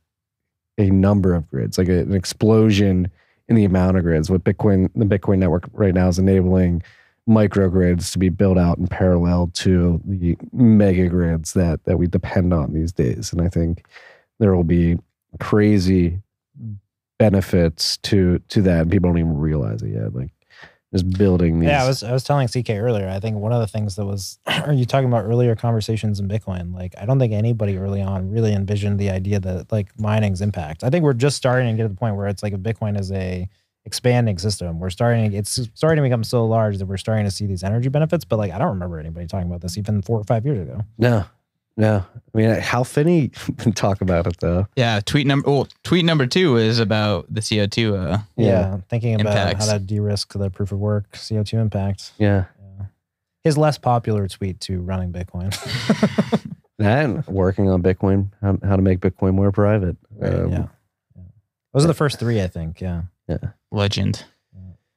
a 0.79 0.91
number 0.91 1.35
of 1.35 1.49
grids, 1.49 1.79
like 1.79 1.89
a, 1.89 2.01
an 2.01 2.15
explosion 2.15 3.11
in 3.49 3.57
the 3.57 3.65
amount 3.65 3.97
of 3.97 4.03
grids. 4.03 4.31
What 4.31 4.45
Bitcoin, 4.45 4.91
the 4.95 5.05
Bitcoin 5.05 5.39
network 5.39 5.69
right 5.73 5.95
now 5.95 6.09
is 6.09 6.19
enabling 6.19 6.83
microgrids 7.29 8.13
to 8.13 8.19
be 8.19 8.29
built 8.29 8.59
out 8.59 8.79
in 8.79 8.87
parallel 8.87 9.51
to 9.55 10.01
the 10.05 10.37
mega 10.53 11.09
grids 11.09 11.55
that 11.55 11.83
that 11.85 11.97
we 11.97 12.07
depend 12.07 12.53
on 12.53 12.73
these 12.73 12.93
days. 12.93 13.33
And 13.33 13.41
I 13.41 13.49
think 13.49 13.87
there 14.39 14.55
will 14.55 14.65
be 14.65 14.99
crazy 15.41 16.21
benefits 17.19 17.97
to 17.99 18.41
to 18.49 18.63
that. 18.63 18.83
And 18.83 18.91
people 18.91 19.11
don't 19.11 19.19
even 19.19 19.39
realize 19.39 19.83
it 19.83 19.95
yet. 19.95 20.15
Like 20.15 20.31
just 20.93 21.11
building 21.19 21.59
these. 21.59 21.69
Yeah, 21.69 21.83
I 21.83 21.89
was 21.89 22.03
I 22.03 22.13
was 22.13 22.25
telling 22.25 22.47
CK 22.47 22.71
earlier. 22.71 23.09
I 23.09 23.19
think 23.19 23.37
one 23.37 23.53
of 23.53 23.61
the 23.61 23.67
things 23.67 23.97
that 23.97 24.05
was 24.05 24.39
are 24.47 24.73
you 24.73 24.85
talking 24.85 25.09
about 25.09 25.25
earlier 25.25 25.57
conversations 25.57 26.21
in 26.21 26.29
Bitcoin? 26.29 26.75
Like 26.75 26.95
I 26.99 27.05
don't 27.05 27.19
think 27.19 27.33
anybody 27.33 27.77
early 27.79 28.01
on 28.01 28.31
really 28.31 28.53
envisioned 28.53 29.01
the 29.01 29.11
idea 29.11 29.41
that 29.41 29.73
like 29.73 29.99
mining's 29.99 30.41
impact. 30.41 30.85
I 30.85 30.91
think 30.91 31.03
we're 31.05 31.15
just 31.15 31.37
starting 31.37 31.69
to 31.69 31.77
get 31.77 31.83
to 31.85 31.89
the 31.89 31.97
point 31.97 32.17
where 32.17 32.29
it's 32.29 32.43
like 32.43 32.53
if 32.53 32.61
Bitcoin 32.61 32.99
is 32.99 33.11
a 33.11 33.49
expanding 33.87 34.39
system. 34.39 34.79
We're 34.81 34.91
starting 34.91 35.33
it's 35.33 35.61
starting 35.75 36.03
to 36.03 36.09
become 36.09 36.25
so 36.25 36.47
large 36.47 36.79
that 36.79 36.87
we're 36.87 36.97
starting 36.97 37.25
to 37.25 37.31
see 37.31 37.47
these 37.47 37.63
energy 37.63 37.89
benefits. 37.89 38.25
But 38.25 38.39
like 38.39 38.53
I 38.53 38.59
don't 38.59 38.69
remember 38.71 38.99
anybody 38.99 39.27
talking 39.27 39.49
about 39.49 39.61
this 39.61 39.77
even 39.77 40.03
four 40.03 40.19
or 40.19 40.25
five 40.25 40.45
years 40.47 40.61
ago. 40.61 40.81
no, 40.99 41.25
no. 41.77 42.05
I 42.35 42.39
mean, 42.39 42.51
Hal 42.51 42.85
Finney 42.85 43.29
can 43.59 43.73
talk 43.73 44.01
about 44.01 44.27
it 44.27 44.39
though. 44.41 44.67
Yeah, 44.77 45.01
tweet 45.05 45.27
number 45.27 45.51
well, 45.51 45.69
tweet 45.83 46.05
number 46.05 46.27
two 46.27 46.57
is 46.57 46.79
about 46.79 47.27
the 47.33 47.41
CO 47.43 47.67
two. 47.67 47.97
Uh, 47.97 48.19
Yeah, 48.37 48.79
thinking 48.89 49.21
about 49.21 49.37
Impacts. 49.37 49.67
how 49.67 49.75
to 49.75 49.79
de-risk 49.79 50.33
the 50.33 50.51
proof 50.51 50.73
of 50.73 50.79
work 50.79 51.05
CO 51.13 51.43
two 51.43 51.59
impact. 51.59 52.13
Yeah, 52.19 52.45
His 53.43 53.59
less 53.59 53.77
popular 53.77 54.27
tweet 54.29 54.61
to 54.61 54.81
running 54.81 55.13
Bitcoin. 55.13 55.53
and 56.79 57.27
working 57.27 57.69
on 57.71 57.83
Bitcoin, 57.83 58.31
how, 58.41 58.59
how 58.65 58.77
to 58.77 58.83
make 58.83 59.01
Bitcoin 59.01 59.35
more 59.35 59.53
private. 59.53 59.97
Um, 60.21 60.51
yeah. 60.51 60.67
yeah. 61.17 61.23
Those 61.73 61.85
are 61.85 61.89
the 61.89 61.95
first 61.95 62.19
three, 62.19 62.41
I 62.43 62.47
think. 62.49 62.81
Yeah. 62.81 63.03
Yeah. 63.29 63.39
Legend, 63.75 64.25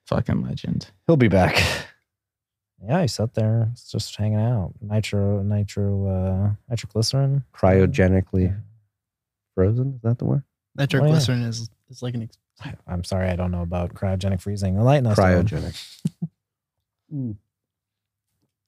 fucking 0.06 0.42
legend. 0.44 0.92
He'll 1.08 1.18
be 1.18 1.28
back. 1.28 1.62
Yeah, 2.80 3.02
he's 3.02 3.20
up 3.20 3.34
there. 3.34 3.70
He's 3.72 3.86
just 3.86 4.16
hanging 4.18 4.38
out. 4.40 4.72
Nitro, 4.80 5.42
nitro, 5.42 6.08
uh, 6.08 6.52
nitroglycerin. 6.70 7.44
Cryogenically 7.52 8.56
frozen. 9.56 9.96
Is 9.96 10.02
that 10.04 10.20
the 10.20 10.26
word? 10.26 10.44
Nitroglycerin 10.76 11.42
is 11.42 11.72
is 11.90 12.04
like 12.04 12.14
an 12.14 12.22
ex- 12.22 12.38
I'm 12.86 13.04
sorry, 13.04 13.30
I 13.30 13.36
don't 13.36 13.50
know 13.50 13.64
about 13.64 13.96
cryogenic 13.96 14.42
freezing. 14.42 14.76
Enlighten 14.78 15.08
us. 15.08 15.18
Dylan. 15.18 15.48
Cryogenic. 15.50 15.84
Isn't, 17.12 17.38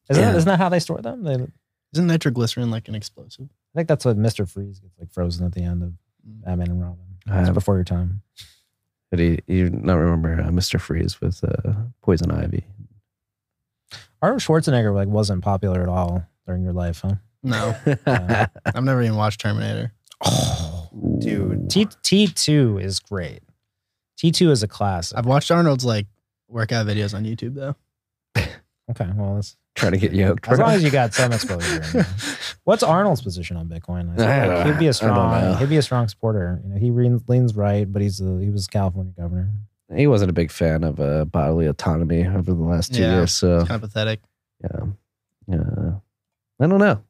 Yeah. 0.09 0.15
that, 0.31 0.35
isn't 0.37 0.47
that 0.47 0.57
how 0.57 0.69
they 0.69 0.79
store 0.79 1.01
them? 1.01 1.23
They, 1.23 1.33
isn't 1.93 2.07
nitroglycerin 2.07 2.71
like 2.71 2.87
an 2.87 2.95
explosive? 2.95 3.45
I 3.75 3.79
think 3.79 3.87
that's 3.87 4.05
what 4.05 4.17
Mr. 4.17 4.49
Freeze 4.49 4.79
gets 4.79 4.97
like 4.97 5.11
frozen 5.11 5.45
at 5.45 5.53
the 5.53 5.61
end 5.61 5.83
of 5.83 5.93
Batman 6.23 6.71
and 6.71 6.81
Robin. 6.81 7.05
I 7.27 7.37
It's 7.39 7.47
have- 7.49 7.53
before 7.53 7.75
your 7.75 7.83
time. 7.83 8.23
Did 9.11 9.43
he, 9.47 9.53
you 9.53 9.69
not 9.69 9.95
remember 9.95 10.39
uh, 10.39 10.49
Mr. 10.49 10.79
Freeze 10.79 11.19
with 11.19 11.43
uh, 11.43 11.73
Poison 12.03 12.31
Ivy? 12.31 12.65
Arnold 14.21 14.41
Schwarzenegger 14.41 14.93
like 14.93 15.07
wasn't 15.07 15.43
popular 15.43 15.81
at 15.81 15.89
all 15.89 16.25
during 16.45 16.63
your 16.63 16.73
life, 16.73 17.01
huh? 17.01 17.15
No, 17.41 17.75
Yeah. 18.05 18.47
I've 18.65 18.83
never 18.83 19.01
even 19.01 19.15
watched 19.15 19.39
Terminator. 19.41 19.93
Dude, 21.19 21.69
T 21.69 21.87
T 22.03 22.27
two 22.27 22.77
is 22.79 22.99
great. 22.99 23.41
T 24.17 24.31
two 24.31 24.51
is 24.51 24.61
a 24.61 24.67
classic. 24.67 25.17
I've 25.17 25.25
watched 25.25 25.49
Arnold's 25.49 25.85
like 25.85 26.07
workout 26.49 26.85
videos 26.85 27.13
on 27.13 27.23
YouTube 27.23 27.55
though. 27.55 27.75
Okay, 28.91 29.07
well, 29.15 29.35
that's, 29.35 29.55
Trying 29.75 29.93
to 29.93 29.97
get 29.97 30.11
you 30.11 30.25
out. 30.27 30.39
as 30.47 30.59
long 30.59 30.71
as 30.71 30.83
you 30.83 30.89
got 30.89 31.13
some 31.13 31.31
exposure. 31.37 32.05
What's 32.65 32.83
Arnold's 32.83 33.21
position 33.21 33.55
on 33.55 33.69
Bitcoin? 33.69 34.19
I 34.19 34.23
I 34.41 34.45
like 34.47 34.65
he'd 34.67 34.79
be 34.79 34.85
I 34.87 34.89
a 34.89 34.91
don't 34.91 34.93
strong, 34.93 35.41
know. 35.41 35.53
he'd 35.55 35.69
be 35.69 35.77
a 35.77 35.81
strong 35.81 36.07
supporter. 36.09 36.59
You 36.65 36.69
know, 36.73 36.79
he 36.79 36.91
leans, 36.91 37.21
leans 37.29 37.55
right, 37.55 37.89
but 37.91 38.01
he's 38.01 38.19
a, 38.19 38.39
he 38.41 38.49
was 38.49 38.67
California 38.67 39.13
governor. 39.17 39.49
he 39.95 40.05
wasn't 40.07 40.29
a 40.31 40.33
big 40.33 40.51
fan 40.51 40.83
of 40.83 40.99
uh, 40.99 41.23
bodily 41.25 41.65
autonomy 41.67 42.27
over 42.27 42.53
the 42.53 42.61
last 42.61 42.93
two 42.93 43.01
Yeah. 43.01 43.15
years. 43.17 43.33
So 43.33 43.59
It's 43.59 43.67
kind 43.69 43.81
of 43.83 43.89
pathetic. 43.89 44.19
yeah, 44.63 44.85
yeah. 45.47 45.91
I 46.59 46.67
don't 46.67 46.79
know. 46.79 47.01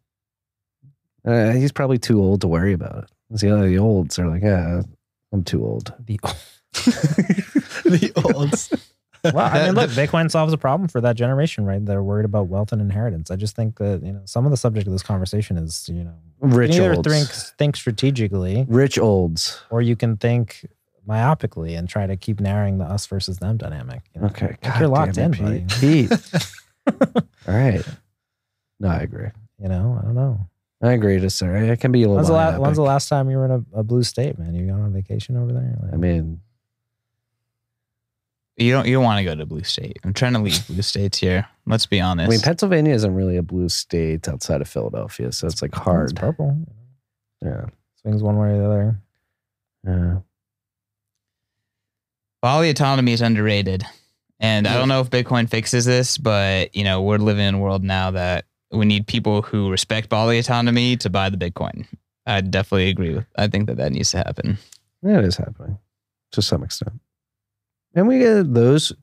Uh, 1.25 1.51
he's 1.51 1.71
probably 1.71 1.97
too 1.97 2.21
old 2.21 2.41
to 2.41 2.47
worry 2.47 2.73
about 2.73 3.05
it. 3.31 3.39
See, 3.39 3.47
the 3.49 3.77
olds 3.77 4.17
are 4.19 4.27
like, 4.27 4.41
yeah, 4.43 4.81
I'm 5.33 5.43
too 5.43 5.65
old. 5.65 5.91
The 6.05 6.19
the 7.83 8.11
olds. 8.33 8.73
Well, 9.23 9.37
I 9.39 9.65
mean, 9.65 9.75
look, 9.75 9.89
Bitcoin 9.91 10.29
solves 10.31 10.53
a 10.53 10.57
problem 10.57 10.87
for 10.87 11.01
that 11.01 11.15
generation, 11.15 11.65
right? 11.65 11.83
They're 11.83 12.03
worried 12.03 12.25
about 12.25 12.47
wealth 12.47 12.71
and 12.71 12.81
inheritance. 12.81 13.31
I 13.31 13.35
just 13.35 13.55
think 13.55 13.77
that 13.77 14.01
you 14.03 14.11
know 14.13 14.21
some 14.25 14.45
of 14.45 14.51
the 14.51 14.57
subject 14.57 14.87
of 14.87 14.93
this 14.93 15.03
conversation 15.03 15.57
is 15.57 15.87
you 15.89 16.03
know 16.03 16.13
Rich 16.41 16.75
you 16.75 16.83
olds. 16.85 17.07
think 17.07 17.27
think 17.57 17.75
strategically 17.75 18.65
Rich 18.69 18.97
olds. 18.99 19.61
or 19.69 19.81
you 19.81 19.95
can 19.95 20.17
think 20.17 20.65
myopically 21.07 21.77
and 21.77 21.89
try 21.89 22.05
to 22.05 22.15
keep 22.15 22.39
narrowing 22.39 22.77
the 22.77 22.85
us 22.85 23.07
versus 23.07 23.37
them 23.39 23.57
dynamic. 23.57 24.01
you 24.13 24.21
know? 24.21 24.27
Okay, 24.27 24.57
Like 24.63 24.79
you're 24.79 24.87
locked 24.87 25.17
in, 25.17 25.33
it, 25.33 25.41
buddy. 25.41 25.65
Pete. 25.79 26.09
Pete. 26.09 26.45
All 27.47 27.55
right. 27.55 27.83
No, 28.79 28.89
I 28.89 28.99
agree. 29.01 29.29
You 29.61 29.69
know, 29.69 29.97
I 29.99 30.05
don't 30.05 30.15
know. 30.15 30.47
I 30.81 30.93
agree 30.93 31.19
to 31.19 31.29
sir. 31.29 31.57
It 31.57 31.79
can 31.81 31.91
be 31.91 32.03
a 32.03 32.07
little. 32.07 32.15
When's 32.17 32.27
the, 32.29 32.33
la- 32.33 32.57
when's 32.57 32.77
the 32.77 32.83
last 32.83 33.09
time 33.09 33.29
you 33.29 33.35
were 33.37 33.45
in 33.45 33.51
a, 33.51 33.79
a 33.79 33.83
blue 33.83 34.03
state, 34.03 34.39
man? 34.39 34.55
You 34.55 34.65
gone 34.67 34.81
on 34.81 34.93
vacation 34.93 35.35
over 35.35 35.51
there? 35.51 35.77
Like, 35.83 35.93
I 35.93 35.97
mean, 35.97 36.39
You 38.59 38.73
don't 38.73 38.85
you 38.87 38.95
don't 38.95 39.03
want 39.03 39.19
to 39.19 39.23
go 39.23 39.35
to 39.35 39.45
blue 39.45 39.63
state. 39.63 39.97
I'm 40.03 40.13
trying 40.13 40.33
to 40.33 40.39
leave 40.39 40.67
blue 40.67 40.81
states 40.81 41.17
here. 41.17 41.47
Let's 41.65 41.85
be 41.85 42.01
honest. 42.01 42.27
I 42.27 42.31
mean, 42.31 42.41
Pennsylvania 42.41 42.93
isn't 42.93 43.15
really 43.15 43.37
a 43.37 43.41
blue 43.41 43.69
state 43.69 44.27
outside 44.27 44.59
of 44.59 44.67
Philadelphia, 44.67 45.31
so 45.31 45.47
it's 45.47 45.61
like 45.61 45.73
hard. 45.73 46.11
it's 46.11 46.19
hard. 46.19 46.37
purple. 46.37 46.65
Yeah. 47.41 47.65
Swings 48.01 48.21
one 48.21 48.37
way 48.37 48.49
or 48.49 48.57
the 48.57 48.65
other. 48.65 48.99
Yeah. 49.87 50.19
bodily 52.41 52.69
autonomy 52.69 53.13
is 53.13 53.21
underrated. 53.21 53.85
And 54.41 54.67
I 54.67 54.75
don't 54.75 54.87
know 54.87 55.01
if 55.01 55.09
Bitcoin 55.09 55.49
fixes 55.49 55.85
this, 55.85 56.17
but 56.17 56.75
you 56.75 56.83
know, 56.83 57.01
we're 57.01 57.17
living 57.17 57.45
in 57.45 57.55
a 57.55 57.59
world 57.59 57.83
now 57.83 58.11
that 58.11 58.45
we 58.71 58.85
need 58.85 59.07
people 59.07 59.41
who 59.41 59.69
respect 59.69 60.09
bodily 60.09 60.37
autonomy 60.39 60.97
to 60.97 61.09
buy 61.09 61.29
the 61.29 61.37
Bitcoin. 61.37 61.85
I 62.25 62.41
definitely 62.41 62.89
agree 62.89 63.15
with. 63.15 63.25
I 63.37 63.47
think 63.47 63.67
that 63.67 63.77
that 63.77 63.91
needs 63.91 64.11
to 64.11 64.17
happen. 64.17 64.57
Yeah, 65.01 65.19
it 65.19 65.25
is 65.25 65.37
happening 65.37 65.77
to 66.31 66.41
some 66.41 66.63
extent. 66.63 66.99
And 67.95 68.07
we 68.07 68.19
get 68.19 68.53
those, 68.53 68.93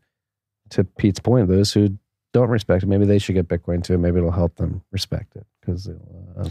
to 0.71 0.85
Pete's 0.85 1.21
point, 1.21 1.49
those 1.49 1.73
who 1.73 1.99
don't 2.33 2.49
respect 2.49 2.83
it, 2.83 2.87
maybe 2.87 3.05
they 3.07 3.19
should 3.19 3.35
get 3.35 3.49
Bitcoin 3.49 3.83
too. 3.83 3.99
Maybe 3.99 4.19
it'll 4.19 4.31
help 4.31 4.57
them 4.57 4.83
respect 4.93 5.37
it 5.37 5.47
because 5.61 5.89
uh, 5.89 6.49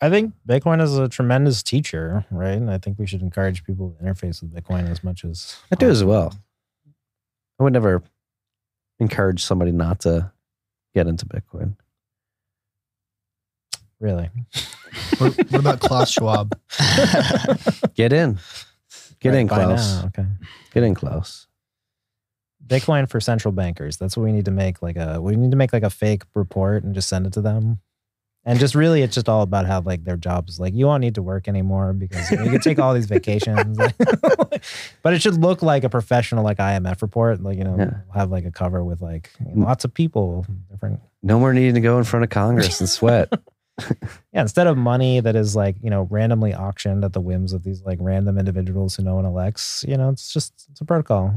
I 0.00 0.10
think 0.10 0.32
Bitcoin 0.48 0.80
is 0.82 0.96
a 0.96 1.08
tremendous 1.08 1.62
teacher, 1.62 2.24
right? 2.30 2.52
And 2.52 2.70
I 2.70 2.78
think 2.78 2.98
we 2.98 3.06
should 3.06 3.22
encourage 3.22 3.64
people 3.64 3.90
to 3.98 4.04
interface 4.04 4.40
with 4.42 4.54
Bitcoin 4.54 4.88
as 4.88 5.02
much 5.04 5.24
as 5.24 5.56
I 5.72 5.76
do 5.76 5.88
as 5.88 6.04
well. 6.04 6.34
I 7.58 7.64
would 7.64 7.72
never 7.72 8.02
encourage 9.00 9.42
somebody 9.44 9.72
not 9.72 10.00
to 10.00 10.32
get 10.94 11.06
into 11.06 11.26
Bitcoin. 11.26 11.76
Really, 14.00 14.30
What, 15.18 15.36
what 15.36 15.54
about 15.60 15.80
Klaus 15.80 16.10
Schwab? 16.12 16.56
Get 17.94 18.12
in. 18.12 18.38
Get 19.18 19.34
in, 19.34 19.48
Right, 19.48 19.58
by 19.58 19.64
Klaus. 19.64 20.02
now, 20.02 20.06
Okay. 20.06 20.26
Get 20.80 20.96
close. 20.96 21.46
Bitcoin 22.66 23.08
for 23.08 23.20
central 23.20 23.52
bankers. 23.52 23.96
That's 23.96 24.16
what 24.16 24.24
we 24.24 24.32
need 24.32 24.44
to 24.46 24.50
make 24.50 24.82
like 24.82 24.96
a 24.96 25.20
we 25.20 25.36
need 25.36 25.50
to 25.52 25.56
make 25.56 25.72
like 25.72 25.82
a 25.82 25.90
fake 25.90 26.22
report 26.34 26.84
and 26.84 26.94
just 26.94 27.08
send 27.08 27.26
it 27.26 27.32
to 27.34 27.40
them. 27.40 27.80
And 28.44 28.58
just 28.58 28.74
really 28.74 29.02
it's 29.02 29.14
just 29.14 29.28
all 29.28 29.42
about 29.42 29.66
how 29.66 29.80
like 29.80 30.04
their 30.04 30.16
jobs 30.16 30.58
like 30.58 30.74
you 30.74 30.86
won't 30.86 31.02
need 31.02 31.14
to 31.16 31.22
work 31.22 31.48
anymore 31.48 31.92
because 31.92 32.30
you, 32.30 32.36
know, 32.36 32.44
you 32.44 32.50
can 32.50 32.60
take 32.60 32.78
all 32.78 32.94
these 32.94 33.06
vacations. 33.16 33.76
but 35.02 35.12
it 35.12 35.22
should 35.22 35.40
look 35.40 35.62
like 35.62 35.84
a 35.84 35.88
professional 35.88 36.42
like 36.44 36.58
IMF 36.58 37.02
report. 37.02 37.42
Like, 37.42 37.58
you 37.58 37.64
know, 37.64 37.76
Yeah. 37.78 37.90
have 38.14 38.30
like 38.30 38.44
a 38.44 38.50
cover 38.50 38.82
with 38.82 39.00
like 39.00 39.30
mm. 39.42 39.64
lots 39.64 39.84
of 39.84 39.94
people, 39.94 40.46
different 40.70 41.00
No 41.22 41.38
more 41.38 41.52
needing 41.52 41.74
to 41.74 41.80
go 41.80 41.98
in 41.98 42.04
front 42.04 42.24
of 42.24 42.30
Congress 42.30 42.80
and 42.80 42.88
sweat. 42.88 43.32
yeah, 44.32 44.40
instead 44.40 44.66
of 44.66 44.76
money 44.76 45.20
that 45.20 45.36
is 45.36 45.54
like 45.54 45.76
you 45.82 45.90
know 45.90 46.08
randomly 46.10 46.54
auctioned 46.54 47.04
at 47.04 47.12
the 47.12 47.20
whims 47.20 47.52
of 47.52 47.62
these 47.62 47.82
like 47.82 47.98
random 48.00 48.38
individuals 48.38 48.96
who 48.96 49.02
no 49.02 49.14
one 49.14 49.24
elects, 49.24 49.84
you 49.86 49.96
know, 49.96 50.08
it's 50.10 50.32
just 50.32 50.66
it's 50.70 50.80
a 50.80 50.84
protocol. 50.84 51.32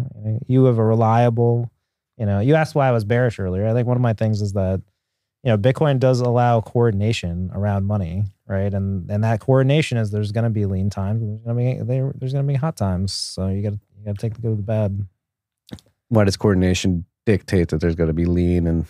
You, 0.47 0.65
have 0.65 0.77
a 0.77 0.83
reliable, 0.83 1.71
you 2.17 2.25
know. 2.25 2.39
You 2.39 2.55
asked 2.55 2.75
why 2.75 2.87
I 2.87 2.91
was 2.91 3.05
bearish 3.05 3.39
earlier. 3.39 3.67
I 3.67 3.73
think 3.73 3.87
one 3.87 3.97
of 3.97 4.01
my 4.01 4.13
things 4.13 4.41
is 4.41 4.53
that 4.53 4.81
you 5.43 5.49
know 5.49 5.57
Bitcoin 5.57 5.99
does 5.99 6.19
allow 6.19 6.61
coordination 6.61 7.51
around 7.53 7.85
money, 7.85 8.23
right? 8.47 8.73
And 8.73 9.09
and 9.11 9.23
that 9.23 9.39
coordination 9.39 9.97
is 9.97 10.11
there's 10.11 10.31
going 10.31 10.45
to 10.45 10.49
be 10.49 10.65
lean 10.65 10.89
times, 10.89 11.21
there's 11.21 11.43
to 11.45 11.53
be 11.53 11.79
there, 11.83 12.11
there's 12.15 12.33
to 12.33 12.43
be 12.43 12.55
hot 12.55 12.75
times. 12.75 13.13
So 13.13 13.47
you 13.49 13.61
got 13.61 13.73
to 13.73 13.79
you 13.99 14.05
got 14.05 14.17
to 14.17 14.21
take 14.21 14.33
the 14.33 14.41
good 14.41 14.49
with 14.49 14.57
the 14.57 14.63
bad. 14.63 15.07
Why 16.09 16.23
does 16.23 16.37
coordination 16.37 17.05
dictate 17.25 17.69
that 17.69 17.81
there's 17.81 17.95
going 17.95 18.07
to 18.07 18.13
be 18.13 18.25
lean 18.25 18.67
and 18.67 18.85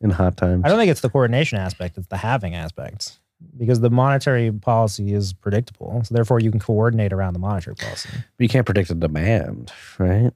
in 0.00 0.10
hot 0.10 0.36
times? 0.36 0.62
I 0.64 0.68
don't 0.68 0.78
think 0.78 0.90
it's 0.90 1.00
the 1.00 1.10
coordination 1.10 1.58
aspect; 1.58 1.98
it's 1.98 2.08
the 2.08 2.16
halving 2.16 2.54
aspect. 2.54 3.18
Because 3.56 3.80
the 3.80 3.88
monetary 3.88 4.52
policy 4.52 5.14
is 5.14 5.32
predictable, 5.32 6.02
so 6.04 6.14
therefore 6.14 6.40
you 6.40 6.50
can 6.50 6.60
coordinate 6.60 7.10
around 7.10 7.32
the 7.32 7.38
monetary 7.38 7.74
policy. 7.74 8.10
But 8.12 8.42
you 8.42 8.50
can't 8.50 8.66
predict 8.66 8.88
the 8.88 8.94
demand, 8.94 9.72
right? 9.98 10.30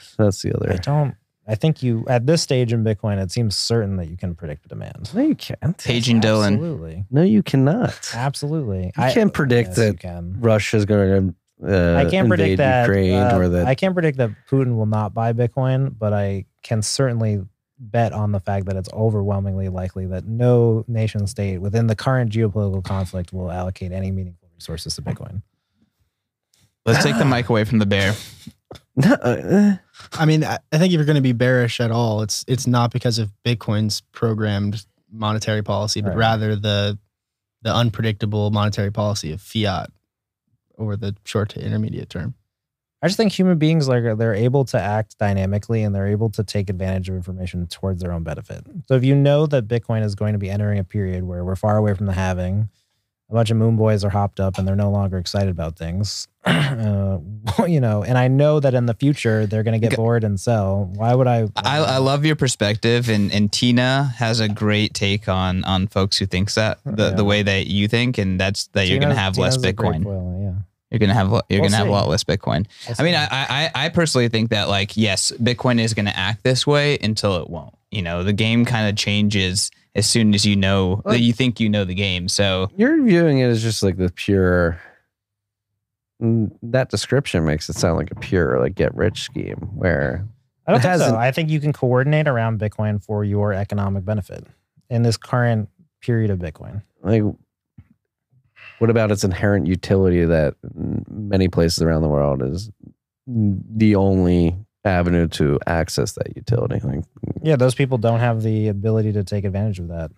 So 0.00 0.24
that's 0.24 0.40
the 0.40 0.54
other. 0.56 0.72
I 0.72 0.76
don't. 0.76 1.14
I 1.46 1.54
think 1.54 1.82
you 1.82 2.04
at 2.08 2.26
this 2.26 2.42
stage 2.42 2.72
in 2.72 2.82
Bitcoin, 2.82 3.22
it 3.22 3.30
seems 3.30 3.56
certain 3.56 3.96
that 3.96 4.08
you 4.08 4.16
can 4.16 4.34
predict 4.34 4.62
the 4.62 4.68
demand. 4.70 5.14
No, 5.14 5.20
you 5.22 5.34
can't. 5.34 5.76
Paging 5.78 6.20
Dylan. 6.20 6.54
Absolutely, 6.54 7.04
No, 7.10 7.22
you 7.22 7.42
cannot. 7.42 8.10
absolutely. 8.14 8.86
You 8.86 8.92
can't 9.12 9.32
predict 9.32 9.68
yes, 9.70 9.76
that 9.76 10.00
can. 10.00 10.40
Russia's 10.40 10.84
going 10.86 11.34
to 11.60 11.66
uh, 11.68 11.96
I 11.96 12.10
can't 12.10 12.28
predict 12.28 12.52
invade 12.52 12.58
that. 12.58 12.86
Ukraine 12.86 13.14
uh, 13.14 13.38
or 13.38 13.48
that 13.48 13.66
I 13.66 13.74
can't 13.74 13.94
predict 13.94 14.18
that 14.18 14.30
Putin 14.50 14.76
will 14.76 14.86
not 14.86 15.14
buy 15.14 15.32
Bitcoin, 15.32 15.96
but 15.96 16.12
I 16.12 16.46
can 16.62 16.82
certainly 16.82 17.42
bet 17.78 18.12
on 18.12 18.32
the 18.32 18.40
fact 18.40 18.66
that 18.66 18.76
it's 18.76 18.88
overwhelmingly 18.92 19.68
likely 19.68 20.06
that 20.06 20.24
no 20.26 20.84
nation 20.88 21.26
state 21.26 21.58
within 21.58 21.86
the 21.86 21.96
current 21.96 22.32
geopolitical 22.32 22.82
conflict 22.82 23.32
will 23.32 23.50
allocate 23.50 23.92
any 23.92 24.10
meaningful 24.10 24.48
resources 24.54 24.94
to 24.96 25.02
Bitcoin. 25.02 25.42
Let's 26.84 27.02
take 27.04 27.18
the 27.18 27.24
mic 27.24 27.48
away 27.48 27.64
from 27.64 27.78
the 27.78 27.86
bear. 27.86 28.14
Uh, 29.04 29.76
I 30.14 30.24
mean, 30.24 30.42
I, 30.42 30.58
I 30.72 30.78
think 30.78 30.90
if 30.92 30.96
you're 30.96 31.04
going 31.04 31.16
to 31.16 31.20
be 31.20 31.32
bearish 31.32 31.80
at 31.80 31.90
all, 31.90 32.22
it's 32.22 32.46
it's 32.48 32.66
not 32.66 32.90
because 32.92 33.18
of 33.18 33.30
Bitcoin's 33.44 34.00
programmed 34.12 34.86
monetary 35.12 35.62
policy, 35.62 36.00
but 36.00 36.10
Right. 36.10 36.16
rather 36.16 36.56
the 36.56 36.98
the 37.60 37.74
unpredictable 37.74 38.50
monetary 38.50 38.90
policy 38.90 39.32
of 39.32 39.42
fiat 39.42 39.90
over 40.78 40.96
the 40.96 41.14
short 41.26 41.50
to 41.50 41.60
intermediate 41.60 42.08
term. 42.08 42.34
I 43.02 43.08
just 43.08 43.16
think 43.18 43.32
human 43.32 43.58
beings 43.58 43.88
like 43.88 44.02
they're 44.16 44.34
able 44.34 44.64
to 44.66 44.80
act 44.80 45.18
dynamically 45.18 45.82
and 45.82 45.94
they're 45.94 46.06
able 46.06 46.30
to 46.30 46.42
take 46.42 46.70
advantage 46.70 47.08
of 47.08 47.14
information 47.14 47.66
towards 47.66 48.00
their 48.02 48.10
own 48.12 48.22
benefit. 48.22 48.64
So 48.88 48.94
if 48.94 49.04
you 49.04 49.14
know 49.14 49.46
that 49.46 49.68
Bitcoin 49.68 50.02
is 50.02 50.14
going 50.14 50.32
to 50.32 50.38
be 50.38 50.48
entering 50.48 50.78
a 50.78 50.84
period 50.84 51.24
where 51.24 51.44
we're 51.44 51.56
far 51.56 51.76
away 51.76 51.94
from 51.94 52.06
the 52.06 52.14
halving, 52.14 52.70
a 53.28 53.34
bunch 53.34 53.50
of 53.50 53.56
moon 53.58 53.76
boys 53.76 54.02
are 54.04 54.08
hopped 54.10 54.40
up 54.40 54.56
and 54.56 54.66
they're 54.66 54.76
no 54.76 54.90
longer 54.90 55.18
excited 55.18 55.50
about 55.50 55.76
things, 55.76 56.26
uh, 56.46 57.18
you 57.66 57.80
know, 57.80 58.02
and 58.02 58.16
I 58.16 58.28
know 58.28 58.60
that 58.60 58.72
in 58.72 58.86
the 58.86 58.94
future 58.94 59.46
they're 59.46 59.64
going 59.64 59.78
to 59.80 59.84
get 59.88 59.96
bored 59.96 60.22
and 60.24 60.38
sell. 60.40 60.90
Why 60.94 61.12
would 61.14 61.26
I? 61.26 61.48
I, 61.56 61.78
I 61.78 61.96
love 61.98 62.24
your 62.24 62.36
perspective, 62.36 63.08
and, 63.10 63.32
and 63.32 63.52
Tina 63.52 64.14
has 64.16 64.40
a 64.40 64.48
great 64.48 64.94
take 64.94 65.28
on 65.28 65.64
on 65.64 65.86
folks 65.88 66.16
who 66.18 66.26
thinks 66.26 66.54
that 66.54 66.78
the, 66.84 67.10
Yeah. 67.10 67.10
the 67.10 67.24
way 67.24 67.42
that 67.42 67.66
you 67.66 67.88
think, 67.88 68.16
and 68.16 68.40
that's 68.40 68.68
that 68.68 68.86
you're 68.88 69.00
gonna 69.00 69.14
have 69.14 69.36
less 69.38 69.56
Tina's 69.56 69.72
great 69.74 69.92
Bitcoin. 69.92 70.04
foil, 70.04 70.40
yeah. 70.40 70.62
You're 70.90 71.00
gonna 71.00 71.14
have 71.14 71.30
you're 71.30 71.60
We'll 71.60 71.70
gonna 71.70 71.76
have 71.76 71.88
a 71.88 71.90
lot 71.90 72.08
less 72.08 72.22
Bitcoin. 72.22 72.66
We'll 72.86 72.96
I 72.98 73.02
mean. 73.02 73.14
I, 73.14 73.26
I 73.30 73.70
I 73.74 73.88
personally 73.88 74.28
think 74.28 74.50
that 74.50 74.68
like 74.68 74.96
yes, 74.96 75.32
Bitcoin 75.42 75.80
is 75.80 75.94
gonna 75.94 76.12
act 76.14 76.44
this 76.44 76.66
way 76.66 76.98
until 77.02 77.36
it 77.36 77.50
won't. 77.50 77.74
You 77.90 78.02
know, 78.02 78.22
the 78.22 78.32
game 78.32 78.64
kind 78.64 78.88
of 78.88 78.96
changes 78.96 79.70
as 79.94 80.06
soon 80.06 80.34
as 80.34 80.44
you 80.44 80.54
know 80.54 81.02
that 81.06 81.20
you 81.20 81.32
think 81.32 81.58
you 81.58 81.68
know 81.68 81.84
the 81.84 81.94
game. 81.94 82.28
So 82.28 82.70
you're 82.76 83.02
viewing 83.02 83.38
it 83.38 83.46
as 83.46 83.62
just 83.62 83.82
like 83.82 83.96
the 83.96 84.10
pure. 84.10 84.80
That 86.20 86.88
description 86.90 87.44
makes 87.44 87.68
it 87.68 87.74
sound 87.74 87.98
like 87.98 88.10
a 88.10 88.14
pure 88.14 88.60
like 88.60 88.74
get 88.74 88.94
rich 88.94 89.22
scheme 89.22 89.68
where 89.74 90.26
I 90.66 90.72
don't 90.72 90.80
think 90.80 90.98
so. 90.98 91.16
I 91.16 91.30
think 91.30 91.50
you 91.50 91.60
can 91.60 91.72
coordinate 91.72 92.26
around 92.28 92.58
Bitcoin 92.58 93.02
for 93.02 93.24
your 93.24 93.52
economic 93.52 94.04
benefit 94.04 94.46
in 94.88 95.02
this 95.02 95.16
current 95.16 95.68
period 96.00 96.30
of 96.30 96.38
Bitcoin. 96.38 96.82
like 97.02 97.22
what 98.78 98.90
about 98.90 99.10
its 99.10 99.24
inherent 99.24 99.66
utility 99.66 100.24
that 100.24 100.54
many 101.08 101.48
places 101.48 101.82
around 101.82 102.02
the 102.02 102.08
world 102.08 102.42
is 102.42 102.70
the 103.26 103.96
only 103.96 104.56
avenue 104.84 105.26
to 105.26 105.58
access 105.66 106.12
that 106.12 106.36
utility 106.36 106.78
like 106.84 107.04
Yeah, 107.42 107.56
those 107.56 107.74
people 107.74 107.98
don't 107.98 108.20
have 108.20 108.42
the 108.42 108.68
ability 108.68 109.12
to 109.12 109.24
take 109.24 109.44
advantage 109.44 109.78
of 109.78 109.88
that 109.88 110.10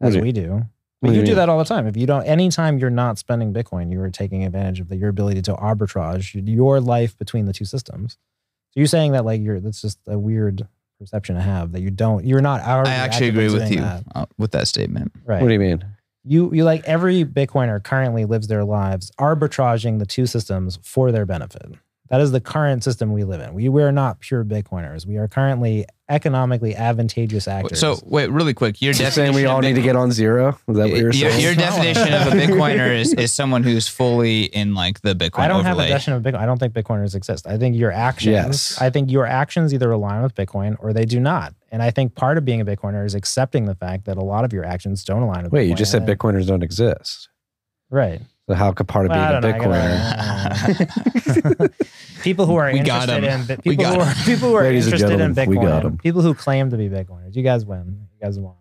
as 0.00 0.14
do 0.14 0.20
we 0.20 0.32
do. 0.32 0.52
what 0.52 0.64
But 1.02 1.10
you 1.12 1.20
you 1.20 1.26
do 1.26 1.34
that 1.34 1.48
all 1.48 1.58
the 1.58 1.64
time. 1.64 1.86
If 1.86 1.96
you 1.96 2.06
don't, 2.06 2.24
anytime 2.24 2.78
you're 2.78 2.88
not 2.90 3.18
spending 3.18 3.52
Bitcoin, 3.52 3.90
you 3.90 4.00
are 4.00 4.10
taking 4.10 4.44
advantage 4.44 4.80
of 4.80 4.88
the, 4.88 4.96
your 4.96 5.08
ability 5.08 5.42
to 5.42 5.54
arbitrage 5.54 6.40
your 6.48 6.80
life 6.80 7.18
between 7.18 7.46
the 7.46 7.52
two 7.52 7.64
systems. 7.64 8.12
So 8.70 8.80
you're 8.80 8.86
saying 8.86 9.12
that 9.12 9.24
like 9.24 9.40
you're 9.40 9.60
that's 9.60 9.82
just 9.82 9.98
a 10.06 10.18
weird 10.18 10.66
perception 10.98 11.34
to 11.34 11.42
have 11.42 11.72
that 11.72 11.80
you 11.80 11.90
don't 11.90 12.24
you're 12.24 12.40
not. 12.40 12.60
I 12.62 12.90
actually 12.94 13.28
agree 13.28 13.50
with 13.50 13.70
you 13.72 13.80
that. 13.80 14.04
uh, 14.14 14.26
with 14.38 14.52
that 14.52 14.68
statement. 14.68 15.12
Right. 15.24 15.42
what 15.42 15.48
do 15.48 15.52
you 15.54 15.58
mean 15.60 15.84
you 16.24 16.52
you 16.52 16.64
like 16.64 16.84
every 16.84 17.24
bitcoiner 17.24 17.82
currently 17.82 18.24
lives 18.24 18.46
their 18.46 18.64
lives 18.64 19.10
arbitraging 19.18 19.98
the 19.98 20.06
two 20.06 20.26
systems 20.26 20.78
for 20.82 21.10
their 21.12 21.26
benefit 21.26 21.72
that 22.10 22.20
is 22.20 22.32
the 22.32 22.40
current 22.40 22.84
system 22.84 23.12
we 23.12 23.24
live 23.24 23.40
in 23.40 23.54
we 23.54 23.68
we're 23.68 23.90
not 23.92 24.20
pure 24.20 24.44
bitcoiners 24.44 25.06
we 25.06 25.16
are 25.16 25.26
currently 25.28 25.86
economically 26.10 26.74
advantageous 26.74 27.46
actors 27.46 27.78
So 27.78 27.96
wait, 28.04 28.30
really 28.30 28.52
quick, 28.52 28.82
your 28.82 28.88
You're 28.88 28.94
definition 28.94 29.32
saying 29.32 29.34
we 29.34 29.46
all 29.46 29.60
need 29.60 29.76
to 29.76 29.82
get 29.82 29.94
on 29.94 30.10
zero 30.10 30.58
is 30.68 30.76
that 30.76 30.88
what 30.90 30.98
you're 30.98 31.12
your, 31.12 31.30
saying 31.30 31.40
your 31.40 31.54
definition 31.54 32.12
of 32.12 32.26
a 32.26 32.30
Bitcoiner 32.36 32.98
is, 32.98 33.14
is 33.14 33.32
someone 33.32 33.62
who's 33.62 33.86
fully 33.86 34.42
in 34.46 34.74
like 34.74 35.00
the 35.02 35.14
Bitcoin 35.14 35.38
I 35.38 35.48
don't 35.48 35.64
have 35.64 35.78
a 35.78 35.82
definition 35.82 36.14
of 36.14 36.22
Bitcoin. 36.24 36.40
I 36.40 36.46
don't 36.46 36.58
think 36.58 36.74
Bitcoiners 36.74 37.14
exist. 37.14 37.46
I 37.46 37.56
think 37.58 37.76
your 37.76 37.92
actions, 37.92 38.32
Yes. 38.32 38.80
I 38.80 38.90
think 38.90 39.08
your 39.08 39.24
actions 39.24 39.72
either 39.72 39.88
align 39.92 40.22
with 40.22 40.34
Bitcoin 40.34 40.76
or 40.80 40.92
they 40.92 41.04
do 41.04 41.20
not. 41.20 41.54
And 41.70 41.80
I 41.80 41.92
think 41.92 42.16
part 42.16 42.36
of 42.38 42.44
being 42.44 42.60
a 42.60 42.64
Bitcoiner 42.64 43.06
is 43.06 43.14
accepting 43.14 43.66
the 43.66 43.76
fact 43.76 44.06
that 44.06 44.16
a 44.16 44.24
lot 44.24 44.44
of 44.44 44.52
your 44.52 44.64
actions 44.64 45.04
don't 45.04 45.22
align 45.22 45.44
with 45.44 45.52
Bitcoin. 45.52 45.54
wait 45.54 45.66
Bitcoin. 45.66 45.70
you 45.70 45.76
just 45.76 45.92
said 45.92 46.06
bitcoiners 46.06 46.46
don't 46.48 46.64
exist 46.64 47.28
Right. 47.88 48.20
So 48.48 48.54
how 48.54 48.72
could 48.72 48.88
part 48.88 49.06
of 49.06 49.10
Well, 49.10 49.26
being 49.28 49.38
a 49.38 49.40
don't 49.40 49.58
know, 49.62 49.70
I 49.70 50.48
bitcoiner 51.60 51.70
people 52.22 52.46
who 52.46 52.56
are 52.56 52.72
We 52.72 52.78
interested 52.80 53.22
him. 53.22 53.40
in 53.40 53.46
Bi- 53.46 53.56
We 53.64 53.76
people 53.76 53.84
who 53.94 54.00
are 54.00 54.14
people 54.24 54.48
who 54.50 54.54
are 54.56 54.64
interested 54.64 54.94
in 55.10 55.34
gentlemen, 55.34 55.48
we 55.48 55.56
got 55.56 55.84
'em. 55.84 55.92
Bitcoin, 55.92 56.02
people 56.02 56.22
who 56.22 56.34
claim 56.34 56.70
to 56.70 56.76
be 56.76 56.88
Bitcoiners. 56.88 57.34
You 57.36 57.42
guys 57.42 57.64
win. 57.64 58.06
You 58.14 58.26
guys 58.26 58.38
won. 58.38 58.54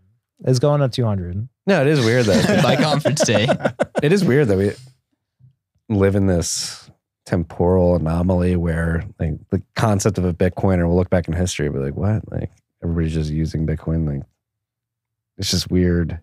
It's 0.46 0.60
going 0.60 0.80
to 0.82 0.88
200. 0.90 1.50
no 1.68 1.82
it 1.82 1.88
is 1.88 2.00
weird 2.06 2.26
though 2.26 2.62
by 2.62 2.76
conference 2.76 3.24
day. 3.26 3.48
it 4.04 4.12
is 4.14 4.24
weird 4.24 4.48
that 4.50 4.58
we 4.58 4.72
live 5.90 6.16
in 6.16 6.28
this 6.28 6.90
temporal 7.26 7.96
anomaly 7.96 8.56
where 8.56 9.04
like 9.20 9.34
the 9.50 9.62
concept 9.76 10.18
of 10.18 10.26
a 10.26 10.34
Bitcoiner 10.34 10.88
will 10.88 10.96
look 10.96 11.10
back 11.10 11.28
in 11.28 11.34
history 11.34 11.66
and 11.68 11.76
be 11.76 11.82
like, 11.82 11.96
what? 11.96 12.32
Like 12.32 12.52
everybody's 12.84 13.14
just 13.14 13.30
using 13.32 13.66
Bitcoin. 13.68 14.08
Like 14.08 14.24
it's 15.38 15.52
just 15.52 15.70
weird. 15.70 16.20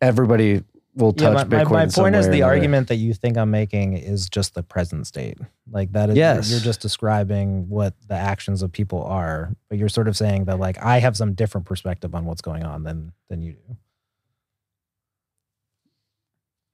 Everybody 0.00 0.64
will 0.98 1.14
Yeah, 1.16 1.30
touch 1.30 1.48
my, 1.50 1.58
my, 1.58 1.64
Bitcoin. 1.64 1.70
my 1.70 1.86
some 1.88 2.04
point 2.04 2.16
is 2.16 2.28
the 2.28 2.42
argument 2.42 2.88
that 2.88 2.96
you 2.96 3.14
think 3.14 3.36
I'm 3.38 3.50
making 3.50 3.94
is 3.96 4.28
just 4.28 4.54
the 4.54 4.62
present 4.62 5.06
state. 5.06 5.38
Like 5.70 5.92
that 5.92 6.10
is 6.10 6.16
Yes. 6.16 6.50
you're 6.50 6.60
just 6.60 6.80
describing 6.80 7.68
what 7.68 7.94
the 8.08 8.14
actions 8.14 8.62
of 8.62 8.70
people 8.72 9.02
are, 9.04 9.54
but 9.68 9.78
you're 9.78 9.88
sort 9.88 10.08
of 10.08 10.16
saying 10.16 10.44
that 10.46 10.58
like 10.58 10.76
I 10.82 10.98
have 10.98 11.16
some 11.16 11.32
different 11.34 11.66
perspective 11.66 12.14
on 12.14 12.24
what's 12.26 12.42
going 12.42 12.64
on 12.64 12.82
than 12.82 13.12
than 13.30 13.40
you 13.42 13.52
do. 13.52 13.76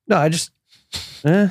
No, 0.09 0.17
I 0.17 0.29
just 0.29 0.51
eh, 1.25 1.49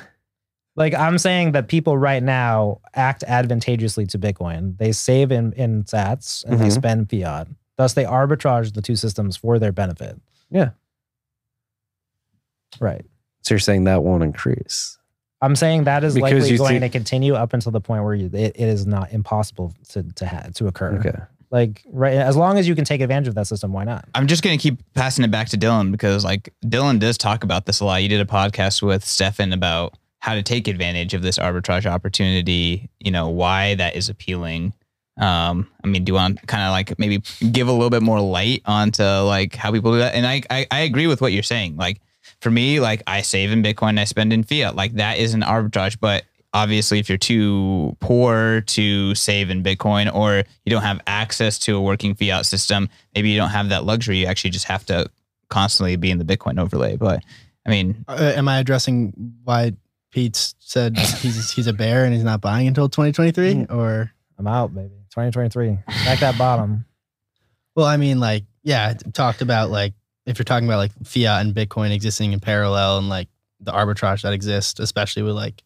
Like 0.75 0.93
I'm 0.93 1.17
saying 1.17 1.51
that 1.53 1.67
people 1.67 1.97
right 1.97 2.21
now 2.23 2.81
act 2.93 3.23
advantageously 3.27 4.05
to 4.07 4.19
Bitcoin. 4.19 4.77
They 4.77 4.91
save 4.91 5.31
in 5.31 5.53
in 5.53 5.83
Sats 5.83 6.43
and 6.45 6.59
they 6.59 6.67
Mhm. 6.67 6.71
spend 6.71 7.09
fiat. 7.09 7.47
Thus, 7.77 7.93
they 7.93 8.03
arbitrage 8.05 8.73
the 8.73 8.81
two 8.81 8.95
systems 8.95 9.35
for 9.35 9.57
their 9.59 9.71
benefit. 9.71 10.19
Yeah. 10.51 10.71
Right. 12.79 13.05
so 13.41 13.53
you're 13.55 13.59
saying 13.59 13.83
that 13.85 14.03
won't 14.03 14.23
increase. 14.23 14.97
I'm 15.41 15.55
saying 15.57 15.83
that 15.83 16.03
is 16.05 16.13
Because 16.15 16.31
likely 16.31 16.49
you 16.51 16.57
going 16.57 16.79
think- 16.79 16.93
to 16.93 16.97
continue 16.97 17.33
up 17.35 17.53
until 17.53 17.71
the 17.73 17.81
point 17.81 18.03
where 18.05 18.15
you, 18.15 18.27
it, 18.33 18.55
it 18.55 18.67
is 18.69 18.87
not 18.87 19.11
impossible 19.11 19.73
to 19.89 20.03
to 20.15 20.25
ha- 20.25 20.47
to 20.55 20.67
occur. 20.67 20.97
Okay. 20.99 21.17
Like 21.51 21.83
right, 21.91 22.13
as 22.13 22.35
long 22.37 22.57
as 22.57 22.67
you 22.67 22.73
can 22.75 22.85
take 22.85 23.01
advantage 23.01 23.27
of 23.27 23.35
that 23.35 23.45
system, 23.47 23.73
why 23.73 23.83
not? 23.83 24.05
I'm 24.15 24.25
just 24.27 24.41
gonna 24.41 24.57
keep 24.57 24.77
passing 24.95 25.23
it 25.25 25.29
back 25.31 25.49
to 25.49 25.57
Dylan 25.57 25.91
because 25.91 26.23
like 26.23 26.51
Dylan 26.65 26.97
does 26.99 27.17
talk 27.17 27.43
about 27.43 27.65
this 27.65 27.79
a 27.81 27.85
lot. 27.85 28.01
You 28.01 28.09
did 28.09 28.21
a 28.21 28.25
podcast 28.25 28.81
with 28.81 29.03
Stefan 29.05 29.51
about 29.53 29.95
how 30.19 30.33
to 30.33 30.41
take 30.41 30.67
advantage 30.69 31.13
of 31.13 31.21
this 31.21 31.37
arbitrage 31.37 31.85
opportunity. 31.85 32.89
You 33.01 33.11
know 33.11 33.27
why 33.29 33.75
that 33.75 33.95
is 33.97 34.07
appealing. 34.09 34.73
Um, 35.19 35.67
I 35.83 35.87
mean, 35.87 36.05
do 36.05 36.09
you 36.11 36.15
want 36.15 36.39
kind 36.47 36.63
of 36.63 36.71
like 36.71 36.97
maybe 36.97 37.21
give 37.51 37.67
a 37.67 37.71
little 37.71 37.91
bit 37.91 38.01
more 38.01 38.19
light 38.21 38.61
onto 38.65 39.03
like 39.03 39.55
how 39.55 39.71
people 39.71 39.91
do 39.91 39.99
that? 39.99 40.15
And 40.15 40.25
I, 40.25 40.41
I 40.49 40.65
I 40.71 40.79
agree 40.81 41.05
with 41.07 41.21
what 41.21 41.33
you're 41.33 41.43
saying. 41.43 41.75
Like 41.75 42.01
for 42.43 42.51
me, 42.51 42.79
like 42.79 43.01
I 43.07 43.21
save 43.21 43.51
in 43.51 43.63
Bitcoin, 43.63 43.99
I 43.99 44.03
spend 44.03 44.31
in 44.33 44.43
fiat. 44.43 44.75
Like 44.75 44.93
that 44.93 45.17
is 45.17 45.33
an 45.33 45.41
arbitrage, 45.41 45.97
but 45.99 46.23
obviously 46.53 46.99
if 46.99 47.09
you're 47.09 47.17
too 47.17 47.97
poor 47.99 48.61
to 48.67 49.15
save 49.15 49.49
in 49.49 49.63
bitcoin 49.63 50.13
or 50.13 50.43
you 50.65 50.69
don't 50.69 50.83
have 50.83 51.01
access 51.07 51.57
to 51.57 51.75
a 51.75 51.81
working 51.81 52.13
fiat 52.13 52.45
system 52.45 52.87
maybe 53.15 53.31
you 53.31 53.37
don't 53.39 53.49
have 53.49 53.69
that 53.69 53.85
luxury 53.85 54.19
you 54.19 54.27
actually 54.27 54.51
just 54.51 54.65
have 54.65 54.85
to 54.85 55.03
constantly 55.53 55.95
be 55.95 56.09
in 56.09 56.17
the 56.17 56.25
Bitcoin 56.25 56.59
overlay. 56.59 56.95
But 56.97 57.23
I 57.65 57.69
mean, 57.69 58.03
Uh, 58.07 58.33
am 58.35 58.47
I 58.47 58.57
addressing 58.57 59.13
why 59.43 59.73
Pete 60.11 60.53
said 60.59 60.97
he's 61.21 61.51
he's 61.51 61.67
a 61.67 61.73
bear 61.73 62.05
and 62.05 62.13
he's 62.13 62.23
not 62.23 62.41
buying 62.41 62.67
until 62.67 62.89
2023? 62.89 63.67
Or 63.69 64.11
I'm 64.39 64.47
out, 64.47 64.73
baby. 64.73 64.89
2023. 65.11 65.77
Back 66.05 66.19
that 66.19 66.37
bottom. 66.37 66.85
well, 67.75 67.85
I 67.85 67.97
mean, 67.97 68.19
like, 68.19 68.45
yeah, 68.63 68.93
talked 69.13 69.43
about 69.43 69.69
like 69.69 69.93
if 70.25 70.37
you're 70.37 70.45
talking 70.45 70.67
about 70.67 70.77
like 70.77 70.91
fiat 71.03 71.45
and 71.45 71.53
Bitcoin 71.53 71.91
existing 71.91 72.33
in 72.33 72.39
parallel 72.39 72.97
and 72.97 73.09
like 73.09 73.27
the 73.59 73.71
arbitrage 73.71 74.21
that 74.21 74.33
exists, 74.33 74.79
especially 74.79 75.23
with 75.23 75.35
like 75.35 75.63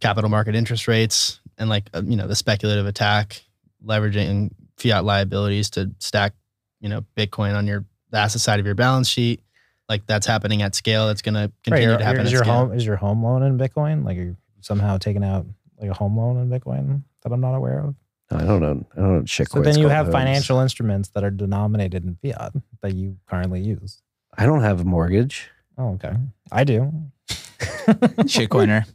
capital 0.00 0.30
market 0.30 0.54
interest 0.54 0.88
rates 0.88 1.40
and 1.58 1.68
like 1.68 1.88
uh, 1.94 2.02
you 2.04 2.16
know 2.16 2.26
the 2.26 2.36
speculative 2.36 2.86
attack 2.86 3.42
leveraging 3.84 4.50
fiat 4.76 5.04
liabilities 5.04 5.70
to 5.70 5.90
stack 5.98 6.34
you 6.80 6.88
know 6.88 7.04
Bitcoin 7.16 7.54
on 7.54 7.66
your 7.66 7.84
the 8.10 8.18
asset 8.18 8.40
side 8.40 8.60
of 8.60 8.66
your 8.66 8.74
balance 8.74 9.08
sheet. 9.08 9.40
Like 9.88 10.06
that's 10.06 10.26
happening 10.26 10.62
at 10.62 10.74
scale. 10.74 11.08
That's 11.08 11.22
going 11.22 11.34
to 11.34 11.50
continue 11.64 11.88
your- 11.88 11.98
to 11.98 12.04
happen. 12.04 12.20
is 12.22 12.28
at 12.28 12.32
your 12.32 12.44
scale. 12.44 12.54
home 12.54 12.72
is 12.72 12.86
your 12.86 12.96
home 12.96 13.24
loan 13.24 13.42
in 13.42 13.58
Bitcoin? 13.58 14.04
Like 14.04 14.16
you're 14.16 14.36
somehow 14.60 14.98
taking 14.98 15.24
out 15.24 15.46
like 15.80 15.90
a 15.90 15.94
home 15.94 16.16
loan 16.16 16.36
in 16.36 16.48
Bitcoin 16.48 17.02
that 17.22 17.32
I'm 17.32 17.40
not 17.40 17.54
aware 17.54 17.80
of. 17.80 17.94
I 18.32 18.44
don't 18.44 18.60
know. 18.60 18.86
I 18.96 19.00
don't 19.00 19.18
know. 19.18 19.24
Shit 19.24 19.50
So 19.50 19.60
then 19.60 19.78
you 19.78 19.88
have 19.88 20.12
financial 20.12 20.60
instruments 20.60 21.08
that 21.10 21.24
are 21.24 21.32
denominated 21.32 22.04
in 22.04 22.16
fiat 22.22 22.52
that 22.82 22.94
you 22.94 23.16
currently 23.26 23.60
use. 23.60 24.02
I 24.36 24.46
don't 24.46 24.62
have 24.62 24.80
a 24.80 24.84
mortgage. 24.84 25.50
Oh, 25.76 25.94
okay. 25.94 26.14
I 26.52 26.64
do. 26.64 26.92
shitcoiner. 27.28 28.86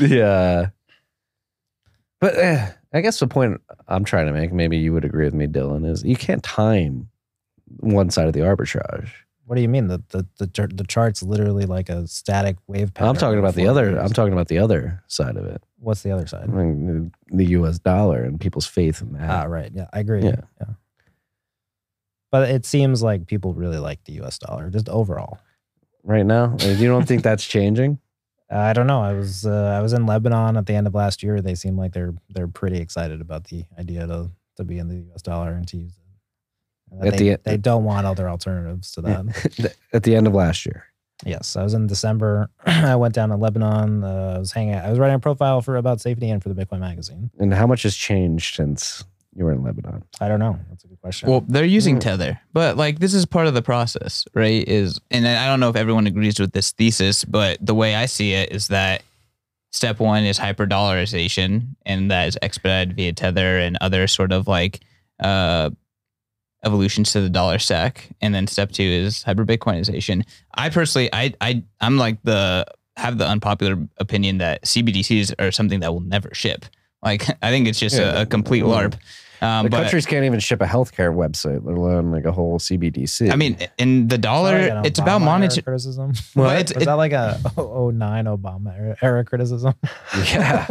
yeah. 0.00 0.70
But 2.20 2.36
eh, 2.36 2.70
I 2.92 3.00
guess 3.00 3.20
the 3.20 3.26
point 3.26 3.60
I'm 3.86 4.04
trying 4.04 4.26
to 4.26 4.32
make, 4.32 4.52
maybe 4.52 4.76
you 4.76 4.92
would 4.92 5.04
agree 5.04 5.24
with 5.24 5.34
me, 5.34 5.46
Dylan, 5.46 5.88
is 5.88 6.02
you 6.04 6.16
can't 6.16 6.42
time 6.42 7.08
one 7.78 8.10
side 8.10 8.26
of 8.26 8.32
the 8.32 8.40
arbitrage. 8.40 9.10
What 9.46 9.56
do 9.56 9.62
you 9.62 9.68
mean? 9.68 9.86
The 9.88 10.02
the 10.10 10.26
the, 10.38 10.66
the 10.74 10.84
chart's 10.84 11.22
literally 11.22 11.64
like 11.64 11.88
a 11.88 12.06
static 12.06 12.56
wave 12.66 12.92
pattern. 12.92 13.08
I'm 13.08 13.16
talking 13.16 13.38
about 13.38 13.54
the 13.54 13.66
other. 13.66 13.92
years. 13.92 14.02
I'm 14.02 14.12
talking 14.12 14.34
about 14.34 14.48
the 14.48 14.58
other 14.58 15.02
side 15.06 15.36
of 15.36 15.46
it. 15.46 15.62
What's 15.78 16.02
the 16.02 16.10
other 16.10 16.26
side? 16.26 16.44
I 16.44 16.52
mean, 16.52 17.12
the, 17.30 17.36
the 17.36 17.44
U.S. 17.52 17.78
dollar 17.78 18.24
and 18.24 18.38
people's 18.38 18.66
faith 18.66 19.00
in 19.00 19.14
that. 19.14 19.30
Ah, 19.30 19.44
right. 19.44 19.70
Yeah, 19.72 19.86
I 19.92 20.00
agree. 20.00 20.22
Yeah. 20.22 20.42
yeah. 20.60 20.74
But 22.30 22.50
it 22.50 22.66
seems 22.66 23.02
like 23.02 23.26
people 23.26 23.54
really 23.54 23.78
like 23.78 24.04
the 24.04 24.12
U.S. 24.14 24.38
dollar, 24.38 24.68
just 24.70 24.88
overall. 24.88 25.38
right 26.04 26.26
now, 26.26 26.56
you 26.60 26.86
don't 26.86 27.06
think 27.06 27.22
that's 27.22 27.44
changing? 27.44 27.98
I 28.50 28.72
don't 28.72 28.86
know. 28.86 29.02
I 29.02 29.12
was 29.12 29.44
uh, 29.44 29.76
I 29.78 29.82
was 29.82 29.92
in 29.92 30.06
Lebanon 30.06 30.56
at 30.56 30.66
the 30.66 30.74
end 30.74 30.86
of 30.86 30.94
last 30.94 31.22
year. 31.22 31.40
They 31.40 31.54
seem 31.54 31.76
like 31.76 31.92
they're 31.92 32.14
they're 32.30 32.48
pretty 32.48 32.78
excited 32.78 33.20
about 33.20 33.44
the 33.44 33.64
idea 33.78 34.06
to 34.06 34.30
to 34.56 34.64
be 34.64 34.78
in 34.78 34.88
the 34.88 34.96
U.S. 34.96 35.22
dollar 35.22 35.52
and 35.52 35.66
to 35.68 35.76
use 35.76 35.92
it. 35.92 37.06
At 37.06 37.18
they, 37.18 37.30
the 37.30 37.40
they 37.44 37.56
don't 37.58 37.84
want 37.84 38.06
other 38.06 38.28
alternatives 38.28 38.92
to 38.92 39.02
that. 39.02 39.76
At 39.92 40.04
the 40.04 40.16
end 40.16 40.26
of 40.26 40.34
last 40.34 40.64
year. 40.64 40.86
yes, 41.24 41.56
I 41.56 41.62
was 41.62 41.74
in 41.74 41.86
December. 41.86 42.48
I 42.66 42.96
went 42.96 43.14
down 43.14 43.28
to 43.28 43.36
Lebanon. 43.36 44.02
Uh, 44.04 44.34
I 44.36 44.38
was 44.38 44.52
hanging. 44.52 44.74
out. 44.74 44.86
I 44.86 44.90
was 44.90 44.98
writing 44.98 45.16
a 45.16 45.20
profile 45.20 45.60
for 45.60 45.76
about 45.76 46.00
safety 46.00 46.30
and 46.30 46.42
for 46.42 46.48
the 46.48 46.54
Bitcoin 46.54 46.80
magazine. 46.80 47.30
And 47.38 47.52
how 47.52 47.66
much 47.66 47.82
has 47.82 47.94
changed 47.94 48.54
since 48.54 49.04
you 49.38 49.44
were 49.44 49.52
in 49.52 49.62
Lebanon? 49.62 50.04
I 50.20 50.28
don't 50.28 50.40
know. 50.40 50.58
That's 50.68 50.84
a 50.84 50.88
good 50.88 51.00
question. 51.00 51.28
Well, 51.28 51.44
they're 51.48 51.64
using 51.64 51.98
Tether, 51.98 52.40
but 52.52 52.76
like 52.76 52.98
this 52.98 53.14
is 53.14 53.24
part 53.24 53.46
of 53.46 53.54
the 53.54 53.62
process, 53.62 54.24
right? 54.34 54.66
Is 54.68 55.00
and 55.10 55.26
I 55.26 55.46
don't 55.46 55.60
know 55.60 55.70
if 55.70 55.76
everyone 55.76 56.06
agrees 56.06 56.38
with 56.38 56.52
this 56.52 56.72
thesis, 56.72 57.24
but 57.24 57.64
the 57.64 57.74
way 57.74 57.94
I 57.94 58.06
see 58.06 58.32
it 58.32 58.52
is 58.52 58.68
that 58.68 59.02
step 59.70 60.00
one 60.00 60.24
is 60.24 60.38
hyper 60.38 60.66
dollarization, 60.66 61.76
and 61.86 62.10
that 62.10 62.28
is 62.28 62.38
expedited 62.42 62.96
via 62.96 63.12
Tether 63.12 63.58
and 63.58 63.78
other 63.80 64.06
sort 64.06 64.32
of 64.32 64.48
like 64.48 64.80
uh, 65.20 65.70
evolutions 66.64 67.12
to 67.12 67.20
the 67.20 67.30
dollar 67.30 67.58
stack, 67.58 68.08
and 68.20 68.34
then 68.34 68.46
step 68.46 68.72
two 68.72 68.82
is 68.82 69.22
hyper 69.22 69.44
Bitcoinization. 69.44 70.24
I 70.54 70.70
personally, 70.70 71.08
I 71.12 71.34
I 71.40 71.62
I'm 71.80 71.96
like 71.96 72.22
the 72.24 72.66
have 72.96 73.18
the 73.18 73.26
unpopular 73.26 73.76
opinion 73.98 74.38
that 74.38 74.62
CBDCs 74.64 75.32
are 75.38 75.52
something 75.52 75.80
that 75.80 75.92
will 75.92 76.00
never 76.00 76.34
ship. 76.34 76.64
Like 77.02 77.28
I 77.42 77.50
think 77.50 77.68
it's 77.68 77.78
just 77.78 77.96
Yeah, 77.96 78.18
a, 78.18 78.22
a 78.22 78.26
complete 78.26 78.64
well, 78.64 78.76
LARP. 78.76 78.94
Um, 79.40 79.64
the 79.64 79.70
but- 79.70 79.82
countries 79.82 80.04
can't 80.06 80.24
even 80.24 80.40
ship 80.40 80.60
a 80.60 80.64
healthcare 80.66 81.14
website, 81.14 81.64
let 81.64 81.76
alone 81.76 82.10
like 82.10 82.24
a 82.24 82.32
whole 82.32 82.58
CBDC. 82.58 83.30
I 83.30 83.36
mean, 83.36 83.56
in 83.78 84.08
the 84.08 84.18
dollar, 84.18 84.74
like 84.74 84.86
it's 84.86 84.98
about 84.98 85.20
Obama 85.20 85.24
monetary. 85.26 85.62
criticism. 85.62 86.12
Well, 86.34 86.50
it's- 86.50 86.74
Was 86.74 86.82
it- 86.82 86.86
that 86.86 86.94
like 86.94 87.12
a 87.12 87.38
09 87.56 88.24
Obama 88.26 88.76
era, 88.78 88.96
era 89.02 89.24
criticism? 89.24 89.74
yeah. 90.32 90.66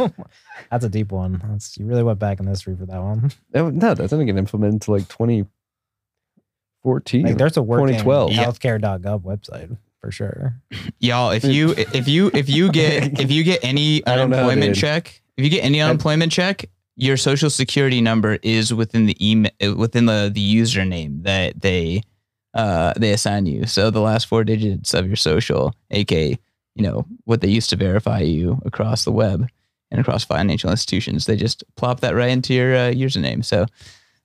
That's 0.70 0.84
a 0.84 0.88
deep 0.88 1.12
one. 1.12 1.40
That's, 1.48 1.76
you 1.78 1.86
really 1.86 2.02
went 2.02 2.18
back 2.18 2.40
in 2.40 2.46
history 2.46 2.76
for 2.76 2.86
that 2.86 3.00
one. 3.02 3.30
No, 3.54 3.70
no, 3.70 3.94
that 3.94 4.10
didn't 4.10 4.26
get 4.26 4.36
implemented 4.36 4.74
until 4.74 4.94
like 4.94 5.08
2014. 5.08 7.22
Like, 7.24 7.36
there's 7.38 7.56
a 7.56 7.62
working 7.62 7.96
2012. 7.98 8.32
Yeah. 8.32 8.44
healthcare.gov 8.44 9.22
website 9.22 9.76
for 10.00 10.10
sure. 10.10 10.54
Y'all, 11.00 11.30
if 11.30 11.44
you 11.44 11.74
if 11.76 12.08
you 12.08 12.30
if 12.34 12.48
you 12.48 12.70
get 12.70 13.20
if 13.20 13.30
you 13.30 13.44
get 13.44 13.64
any 13.64 14.04
I 14.06 14.16
don't 14.16 14.30
know, 14.30 14.36
unemployment 14.38 14.76
check, 14.76 15.20
if 15.36 15.44
you 15.44 15.50
get 15.50 15.64
any 15.64 15.80
unemployment 15.80 16.32
check, 16.32 16.68
your 16.98 17.16
social 17.16 17.48
security 17.48 18.00
number 18.00 18.38
is 18.42 18.74
within 18.74 19.06
the 19.06 19.16
email 19.26 19.50
within 19.76 20.06
the 20.06 20.30
the 20.32 20.56
username 20.56 21.22
that 21.22 21.60
they 21.60 22.02
uh 22.54 22.92
they 22.96 23.12
assign 23.12 23.46
you. 23.46 23.66
So 23.66 23.90
the 23.90 24.00
last 24.00 24.26
four 24.26 24.44
digits 24.44 24.92
of 24.94 25.06
your 25.06 25.16
social, 25.16 25.74
aka 25.92 26.36
you 26.74 26.82
know 26.82 27.06
what 27.24 27.40
they 27.40 27.48
used 27.48 27.70
to 27.70 27.76
verify 27.76 28.20
you 28.20 28.60
across 28.64 29.04
the 29.04 29.12
web 29.12 29.48
and 29.90 30.00
across 30.00 30.24
financial 30.24 30.70
institutions, 30.70 31.24
they 31.26 31.36
just 31.36 31.64
plop 31.76 32.00
that 32.00 32.14
right 32.14 32.30
into 32.30 32.52
your 32.52 32.74
uh, 32.74 32.90
username. 32.90 33.44
So 33.44 33.66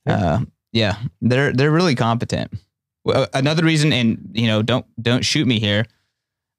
uh, 0.08 0.40
yeah, 0.72 0.98
they're 1.22 1.54
they're 1.54 1.72
really 1.72 1.96
competent. 1.96 2.52
Well, 3.06 3.28
another 3.34 3.64
reason, 3.64 3.94
and 3.94 4.32
you 4.34 4.48
know, 4.48 4.64
don't 4.64 4.86
don't 5.02 5.24
shoot 5.24 5.48
me 5.48 5.60
here. 5.60 5.86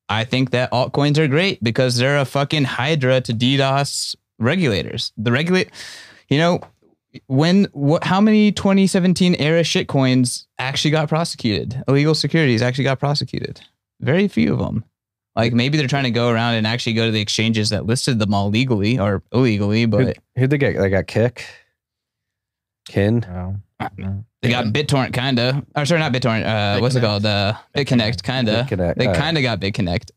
I 0.09 0.25
think 0.25 0.51
that 0.51 0.71
altcoins 0.71 1.19
are 1.19 1.27
great 1.27 1.65
because 1.65 1.97
they're 1.97 2.19
a 2.19 2.27
fucking 2.27 2.65
hydra 2.65 3.21
to 3.23 3.33
DDoS 3.33 4.15
regulators. 4.39 5.13
The 5.17 5.33
regulate, 5.33 5.71
you 6.29 6.39
know, 6.39 6.61
when 7.27 7.69
what? 7.73 8.05
How 8.05 8.21
many 8.21 8.53
2017 8.53 9.37
era 9.37 9.63
shitcoins 9.63 10.47
actually 10.59 10.91
got 10.91 11.09
prosecuted? 11.09 11.83
Illegal 11.87 12.15
securities 12.15 12.63
actually 12.63 12.85
got 12.85 12.99
prosecuted. 12.99 13.61
Very 14.01 14.29
few 14.29 14.53
of 14.53 14.59
them. 14.59 14.85
Like 15.37 15.53
maybe 15.53 15.77
they're 15.79 15.89
trying 15.89 16.05
to 16.05 16.11
go 16.11 16.29
around 16.29 16.55
and 16.55 16.67
actually 16.67 16.93
go 16.93 17.07
to 17.07 17.11
the 17.11 17.21
exchanges 17.21 17.71
that 17.71 17.87
listed 17.87 18.19
them 18.19 18.33
all 18.33 18.51
legally 18.51 18.99
or 18.99 19.23
illegally, 19.33 19.87
but 19.87 20.07
Who'd, 20.07 20.19
who'd 20.37 20.51
they 20.51 20.59
get? 20.59 20.77
They 20.77 20.91
got 20.91 21.07
Kik, 21.09 21.45
Kin. 22.87 23.25
Wow. 23.29 23.57
They 24.43 24.51
got 24.51 24.67
BitTorrent, 24.67 25.13
kinda. 25.13 25.65
Or 25.75 25.85
sorry, 25.87 26.01
not 26.01 26.13
BitTorrent. 26.13 26.45
Uh, 26.45 26.81
what's 26.81 26.95
it 26.95 27.01
called? 27.01 27.27
Uh, 27.27 27.55
BitConnect, 27.75 28.23
kinda. 28.23 28.65
BitConnect, 28.69 28.97
They 28.97 29.09
uh, 29.09 29.21
kinda 29.21 29.43
got 29.43 29.61
BitConnect. 29.61 30.11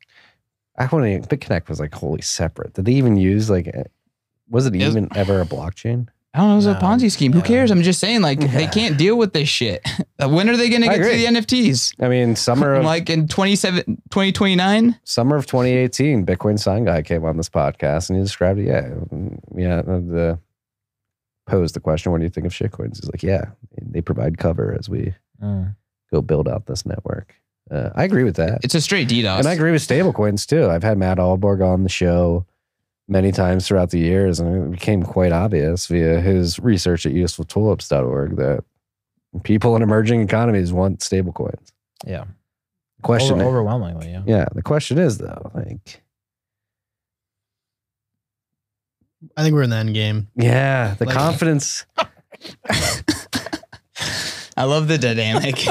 I 0.77 0.85
want 0.85 1.06
to. 1.23 1.35
BitConnect 1.35 1.69
was 1.69 1.80
like 1.80 1.94
wholly 1.94 2.22
separate. 2.22 2.73
Did 2.73 2.85
they 2.85 2.94
even 2.94 3.18
use 3.18 3.49
like? 3.49 3.68
Was 4.49 4.65
it 4.65 4.76
It 4.76 4.80
was- 4.86 4.95
even 4.95 5.10
ever 5.15 5.41
a 5.41 5.45
blockchain? 5.45 6.07
I 6.34 6.40
don't 6.41 6.48
know. 6.49 6.53
It 6.53 6.57
was 6.57 6.65
a 6.68 6.76
Ponzi 6.76 7.10
scheme. 7.11 7.32
Who 7.34 7.40
yeah. 7.40 7.45
cares? 7.45 7.72
I'm 7.72 7.82
just 7.82 7.99
saying, 7.99 8.22
like, 8.22 8.40
they 8.40 8.68
can't 8.68 8.95
deal 8.95 9.18
with 9.18 9.34
this 9.34 9.49
shit. 9.49 9.82
when 10.19 10.48
are 10.49 10.56
they 10.57 10.69
going 10.69 10.84
to 10.84 10.88
get 10.88 10.98
to 10.98 11.03
the 11.18 11.26
NFTs? 11.26 11.95
I 11.99 12.10
mean, 12.10 12.36
summer 12.36 12.76
of 12.76 12.84
Like 12.86 13.10
in 13.10 13.28
27, 13.28 13.84
2029? 14.11 14.99
summer 15.03 15.36
of 15.36 15.48
2018, 15.48 16.28
Bitcoin 16.28 16.60
sign 16.60 16.86
guy 16.86 17.02
came 17.02 17.26
on 17.26 17.38
this 17.38 17.49
podcast 17.49 18.10
and 18.10 18.18
he 18.19 18.24
described 18.24 18.60
it. 18.60 18.68
Yeah, 18.68 18.90
yeah. 19.56 19.82
The 19.82 20.38
posed 21.48 21.74
the 21.76 21.80
question, 21.80 22.11
"What 22.11 22.19
do 22.19 22.26
you 22.26 22.30
think 22.30 22.45
of 22.45 22.52
shitcoins?" 22.53 22.98
He's 22.99 23.10
like, 23.11 23.24
"Yeah, 23.24 23.45
they 23.82 24.02
provide 24.02 24.38
cover 24.38 24.76
as 24.78 24.90
we 24.90 25.15
Mm. 25.41 25.76
go 26.11 26.22
build 26.22 26.48
out 26.48 26.65
this 26.68 26.86
network." 26.86 27.34
Uh, 27.72 27.90
I 27.95 28.03
agree 28.03 28.24
with 28.24 28.36
that. 28.36 28.60
It's 28.64 28.76
a 28.76 28.82
straight 28.82 29.07
DDoS. 29.10 29.40
And 29.40 29.48
I 29.48 29.53
agree 29.53 29.72
with 29.72 29.82
stablecoins 29.88 30.45
too. 30.45 30.69
I've 30.69 30.84
had 30.84 30.98
Matt 30.98 31.18
Ahlborg 31.18 31.65
on 31.65 31.84
the 31.84 31.90
show 31.90 32.45
many 33.08 33.32
times 33.32 33.68
throughout 33.68 33.90
the 33.92 34.00
years, 34.00 34.40
and 34.40 34.66
it 34.68 34.72
became 34.72 35.04
quite 35.04 35.32
obvious 35.32 35.88
via 35.88 36.20
his 36.22 36.60
research 36.60 37.06
at 37.06 37.14
usefultulips.org 37.14 38.36
that 38.38 38.64
people 39.44 39.76
in 39.76 39.82
emerging 39.82 40.22
economies 40.22 40.74
want 40.74 41.00
stablecoins. 41.00 41.72
Yeah. 42.06 42.26
Question, 43.04 43.36
Over- 43.42 43.50
overwhelmingly, 43.50 44.10
yeah. 44.12 44.24
yeah. 44.26 44.46
The 44.54 44.62
question 44.64 44.98
is 44.98 45.18
though, 45.20 45.52
like, 45.54 46.02
I 49.36 49.44
think 49.44 49.54
we're 49.56 49.64
in 49.64 49.70
the 49.70 49.76
end 49.78 49.94
game. 49.94 50.28
yeah, 50.36 50.96
the 50.98 51.06
Like- 51.06 51.16
confidence. 51.16 51.86
I 54.58 54.64
love 54.64 54.88
the 54.88 54.98
dynamic. 54.98 55.66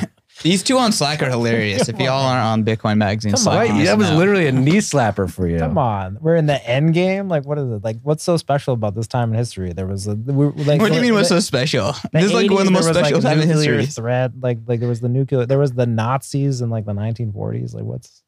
These 0.47 0.63
two 0.63 0.79
on 0.79 0.93
Slack 0.93 1.23
are 1.23 1.29
hilarious. 1.29 1.89
if 1.89 1.99
y'all 1.99 2.23
aren't 2.23 2.45
on 2.45 2.65
Bitcoin 2.65 2.99
Magazine 2.99 3.33
Come 3.33 3.41
Slack, 3.41 3.71
on. 3.71 3.77
you 3.77 3.87
that 3.87 3.99
was 3.99 4.09
know. 4.11 4.17
literally 4.17 4.47
a 4.47 4.53
knee 4.53 4.77
slapper 4.79 5.29
for 5.29 5.49
you. 5.49 5.59
Come 5.59 5.77
on, 5.77 6.19
we're 6.21 6.37
in 6.37 6.47
the 6.47 6.65
end 6.69 6.95
game. 6.95 7.29
Like, 7.29 7.45
what 7.45 7.59
is 7.59 7.69
it? 7.69 7.83
Like, 7.83 7.97
what's 8.05 8.23
so 8.23 8.37
special 8.37 8.75
about 8.75 8.95
this 8.95 9.09
time 9.09 9.33
in 9.33 9.37
history? 9.39 9.73
There 9.73 9.89
was 9.89 10.07
a. 10.07 10.15
We, 10.15 10.47
like, 10.65 10.81
What 10.81 10.91
do 10.91 10.95
you 10.95 11.03
mean? 11.03 11.15
What's 11.15 11.31
so 11.31 11.41
special? 11.41 11.95
This 12.13 12.27
is 12.27 12.33
like 12.33 12.49
one 12.49 12.61
of 12.61 12.67
the 12.67 12.71
most 12.71 12.85
there 12.85 12.91
was, 12.95 12.99
special 12.99 13.19
like, 13.21 13.25
time 13.25 13.41
in 13.41 13.49
nuclear 13.49 13.79
history. 13.81 14.03
Threat, 14.05 14.33
like, 14.41 14.59
like 14.67 14.79
there 14.79 14.89
was 14.89 15.01
the 15.01 15.09
nuclear. 15.09 15.47
There 15.47 15.59
was 15.59 15.73
the 15.73 15.87
Nazis 15.87 16.61
in 16.61 16.71
like 16.71 16.85
the 16.85 16.93
1940s. 16.93 17.75
Like, 17.75 17.85
what's 17.85 18.23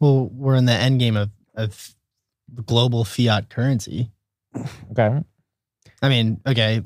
Well, 0.00 0.28
we're 0.32 0.54
in 0.54 0.64
the 0.64 0.72
end 0.72 0.98
game 0.98 1.16
of, 1.16 1.28
of 1.54 1.94
global 2.64 3.04
fiat 3.04 3.50
currency. 3.50 4.10
okay? 4.92 5.22
I 6.00 6.08
mean, 6.08 6.40
okay, 6.46 6.80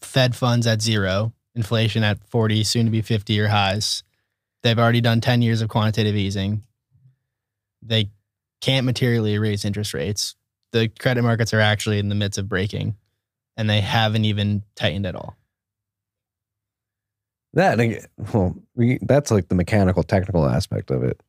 Fed 0.00 0.34
funds 0.34 0.66
at 0.66 0.80
zero, 0.80 1.34
inflation 1.58 2.02
at 2.04 2.24
40, 2.30 2.64
soon 2.64 2.86
to 2.86 2.90
be 2.90 3.02
50 3.02 3.34
year 3.34 3.48
highs. 3.48 4.02
They've 4.62 4.78
already 4.78 5.02
done 5.02 5.20
10 5.20 5.42
years 5.42 5.60
of 5.60 5.68
quantitative 5.68 6.16
easing. 6.16 6.62
They 7.82 8.10
can't 8.62 8.86
materially 8.86 9.38
raise 9.38 9.64
interest 9.64 9.92
rates. 9.92 10.36
The 10.72 10.88
credit 10.88 11.22
markets 11.22 11.52
are 11.52 11.60
actually 11.60 11.98
in 11.98 12.08
the 12.08 12.14
midst 12.14 12.38
of 12.38 12.48
breaking, 12.48 12.96
and 13.56 13.68
they 13.68 13.80
haven't 13.80 14.24
even 14.24 14.62
tightened 14.74 15.06
at 15.06 15.14
all. 15.14 15.36
That 17.54 17.78
well, 18.32 18.54
we, 18.74 18.98
that's 19.02 19.30
like 19.30 19.48
the 19.48 19.54
mechanical, 19.54 20.02
technical 20.02 20.46
aspect 20.46 20.90
of 20.90 21.02
it. 21.02 21.20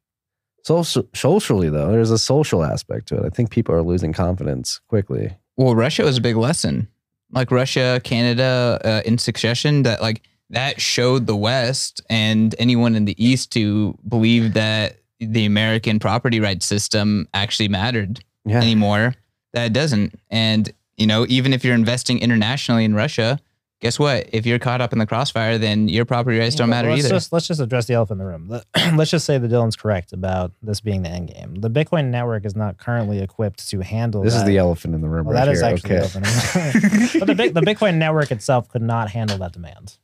Social, 0.63 1.07
socially, 1.15 1.69
though, 1.69 1.91
there's 1.91 2.11
a 2.11 2.19
social 2.19 2.63
aspect 2.63 3.07
to 3.07 3.17
it. 3.17 3.25
I 3.25 3.29
think 3.29 3.49
people 3.49 3.73
are 3.73 3.81
losing 3.81 4.11
confidence 4.11 4.81
quickly. 4.89 5.37
Well, 5.55 5.75
Russia 5.75 6.03
was 6.03 6.17
a 6.17 6.21
big 6.21 6.35
lesson. 6.35 6.89
Like 7.31 7.51
Russia, 7.51 8.01
Canada, 8.03 8.79
uh, 8.83 9.01
in 9.05 9.17
succession, 9.17 9.83
that 9.83 10.01
like 10.01 10.21
that 10.49 10.81
showed 10.81 11.27
the 11.27 11.35
West 11.35 12.01
and 12.09 12.55
anyone 12.57 12.95
in 12.95 13.05
the 13.05 13.15
East 13.23 13.51
to 13.53 13.97
believe 14.07 14.53
that 14.53 14.97
the 15.19 15.45
American 15.45 15.99
property 15.99 16.39
rights 16.39 16.65
system 16.65 17.27
actually 17.33 17.67
mattered 17.67 18.23
Yeah. 18.45 18.61
anymore. 18.61 19.15
That 19.53 19.65
it 19.65 19.73
doesn't. 19.73 20.19
And 20.29 20.71
you 20.97 21.05
know, 21.07 21.25
even 21.29 21.53
if 21.53 21.63
you're 21.63 21.75
investing 21.75 22.19
internationally 22.19 22.83
in 22.83 22.93
Russia, 22.95 23.39
guess 23.79 23.97
what? 23.97 24.29
If 24.33 24.45
you're 24.45 24.59
caught 24.59 24.81
up 24.81 24.93
in 24.93 24.99
the 24.99 25.05
crossfire, 25.05 25.57
then 25.57 25.87
your 25.87 26.05
property 26.05 26.37
rights 26.37 26.55
don't 26.55 26.69
matter 26.69 26.89
let's 26.89 26.99
either. 27.05 27.09
Just, 27.15 27.33
let's 27.33 27.47
just 27.47 27.61
address 27.61 27.85
the 27.85 27.93
elephant 27.93 28.19
in 28.21 28.25
the 28.25 28.31
room. 28.31 28.61
Let's 28.97 29.11
just 29.11 29.25
say 29.25 29.37
that 29.37 29.49
Dylan's 29.49 29.75
correct 29.75 30.11
about 30.13 30.51
this 30.61 30.81
being 30.81 31.03
the 31.03 31.09
end 31.09 31.33
game. 31.33 31.55
The 31.55 31.69
Bitcoin 31.69 32.09
network 32.09 32.45
is 32.45 32.55
not 32.55 32.77
currently 32.77 33.19
equipped 33.19 33.69
to 33.69 33.79
handle. 33.81 34.21
This 34.23 34.33
is 34.33 34.41
that. 34.41 34.47
the 34.47 34.57
elephant 34.57 34.95
in 34.95 35.01
the 35.01 35.09
room 35.09 35.25
Well, 35.25 35.35
right 35.35 35.45
that 35.45 35.51
is 35.51 35.61
here. 35.61 35.69
actually 35.73 35.95
okay. 35.97 36.07
the 36.07 36.17
elephant. 36.19 36.25
in 36.25 36.81
the 36.81 36.97
room. 36.97 37.09
but 37.19 37.25
the, 37.27 37.35
Bit- 37.35 37.53
the 37.53 37.61
Bitcoin 37.61 37.95
network 37.95 38.31
itself 38.31 38.67
could 38.69 38.81
not 38.81 39.09
handle 39.11 39.37
that 39.37 39.53
demand. 39.53 39.97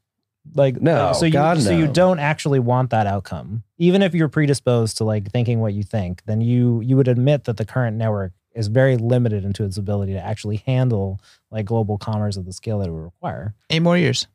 Like 0.54 0.80
No, 0.80 1.14
so 1.14 1.26
you 1.26 1.32
God, 1.32 1.60
so 1.60 1.72
you 1.72 1.88
don't 1.88 2.20
actually 2.20 2.60
want 2.60 2.92
that 2.92 3.08
outcome. 3.08 3.64
Even 3.78 4.02
if 4.04 4.14
you're 4.14 4.30
predisposed 4.30 4.98
to 4.98 5.04
like 5.04 5.32
thinking 5.32 5.60
what 5.60 5.74
you 5.74 5.82
think, 5.84 6.22
then 6.26 6.40
you 6.40 6.82
you 6.82 6.96
would 6.96 7.08
admit 7.08 7.46
that 7.46 7.58
the 7.58 7.66
current 7.66 7.98
network 7.98 8.32
is 8.56 8.68
very 8.68 8.96
limited 8.98 9.44
into 9.46 9.64
its 9.66 9.78
ability 9.78 10.14
to 10.14 10.20
actually 10.26 10.58
handle 10.66 11.20
like 11.52 11.66
global 11.66 11.98
commerce 11.98 12.38
at 12.38 12.46
the 12.46 12.54
scale 12.54 12.80
that 12.80 12.88
it 12.88 12.92
would 12.92 13.04
require. 13.04 13.54
Eight 13.70 13.82
more 13.82 13.98
years. 13.98 14.28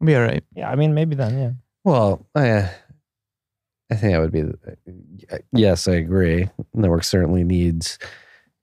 We'll 0.00 0.06
be 0.06 0.14
all 0.16 0.22
right. 0.22 0.44
Yeah, 0.54 0.70
I 0.70 0.76
mean 0.76 0.94
maybe 0.94 1.14
then, 1.16 1.38
yeah. 1.38 1.50
Well, 1.84 2.24
I, 2.34 2.50
uh, 2.50 2.68
I 3.90 3.94
think 3.96 4.12
that 4.12 4.18
would 4.20 4.32
be. 4.32 4.42
Uh, 4.42 4.46
the- 4.84 5.26
uh, 5.30 5.38
Yes, 5.52 5.86
I 5.88 5.92
agree. 5.94 6.48
Network 6.74 7.04
certainly 7.04 7.44
needs 7.44 7.98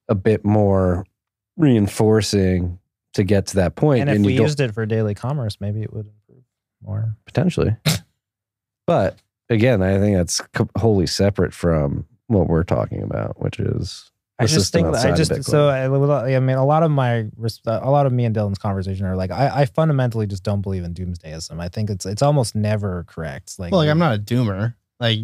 a 0.09 0.15
bit 0.15 0.43
more 0.45 1.05
reinforcing 1.57 2.79
to 3.13 3.23
get 3.23 3.47
to 3.47 3.55
that 3.57 3.75
point. 3.75 4.01
And 4.01 4.09
if 4.09 4.17
you 4.19 4.25
we 4.25 4.35
don't- 4.35 4.45
used 4.45 4.59
it 4.59 4.73
for 4.73 4.85
daily 4.85 5.13
commerce, 5.15 5.57
maybe 5.59 5.81
it 5.81 5.93
would 5.93 6.07
improve 6.07 6.43
more. 6.81 7.15
potentially, 7.25 7.75
but 8.87 9.17
again, 9.49 9.81
I 9.81 9.99
think 9.99 10.17
that's 10.17 10.41
wholly 10.77 11.07
separate 11.07 11.53
from 11.53 12.05
what 12.27 12.47
we're 12.47 12.63
talking 12.63 13.01
about, 13.01 13.41
which 13.41 13.59
is 13.59 14.11
I 14.39 14.47
just 14.47 14.73
think 14.73 14.91
that 14.91 15.05
I 15.05 15.15
just 15.15 15.43
so 15.43 15.67
I, 15.67 15.85
I 16.35 16.39
mean 16.39 16.57
a 16.57 16.65
lot 16.65 16.81
of 16.81 16.89
my 16.89 17.29
a 17.65 17.89
lot 17.89 18.05
of 18.05 18.11
me 18.11 18.25
and 18.25 18.35
Dylan's 18.35 18.57
conversation 18.57 19.05
are 19.05 19.15
like 19.15 19.31
I, 19.31 19.61
I 19.61 19.65
fundamentally 19.65 20.25
just 20.25 20.43
don't 20.43 20.61
believe 20.61 20.83
in 20.83 20.93
doomsdayism. 20.93 21.59
I 21.59 21.69
think 21.69 21.89
it's 21.89 22.05
it's 22.05 22.21
almost 22.21 22.55
never 22.55 23.03
correct. 23.07 23.59
Like, 23.59 23.71
well, 23.71 23.81
like 23.81 23.89
I'm 23.89 23.99
not 23.99 24.15
a 24.15 24.19
doomer. 24.19 24.73
Like, 24.99 25.19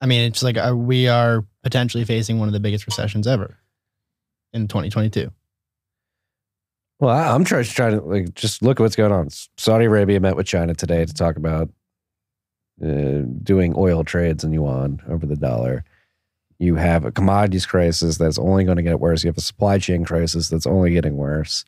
I 0.00 0.06
mean, 0.06 0.22
it's 0.22 0.42
like 0.42 0.58
uh, 0.58 0.74
we 0.76 1.08
are 1.08 1.46
potentially 1.62 2.04
facing 2.04 2.38
one 2.38 2.48
of 2.48 2.52
the 2.52 2.60
biggest 2.60 2.86
recessions 2.86 3.26
ever 3.26 3.56
in 4.52 4.68
2022. 4.68 5.30
Well, 6.98 7.16
I, 7.16 7.34
I'm 7.34 7.44
trying, 7.44 7.64
trying 7.64 7.98
to 7.98 8.04
like 8.04 8.34
just 8.34 8.62
look 8.62 8.80
at 8.80 8.82
what's 8.82 8.96
going 8.96 9.12
on. 9.12 9.28
Saudi 9.56 9.86
Arabia 9.86 10.20
met 10.20 10.36
with 10.36 10.46
China 10.46 10.74
today 10.74 11.06
to 11.06 11.14
talk 11.14 11.36
about 11.36 11.70
uh, 12.84 13.22
doing 13.42 13.74
oil 13.76 14.04
trades 14.04 14.44
in 14.44 14.52
yuan 14.52 15.00
over 15.08 15.24
the 15.24 15.36
dollar. 15.36 15.84
You 16.60 16.76
have 16.76 17.06
a 17.06 17.10
commodities 17.10 17.64
crisis 17.64 18.18
that's 18.18 18.38
only 18.38 18.64
going 18.64 18.76
to 18.76 18.82
get 18.82 19.00
worse. 19.00 19.24
You 19.24 19.28
have 19.28 19.38
a 19.38 19.40
supply 19.40 19.78
chain 19.78 20.04
crisis 20.04 20.50
that's 20.50 20.66
only 20.66 20.92
getting 20.92 21.16
worse. 21.16 21.64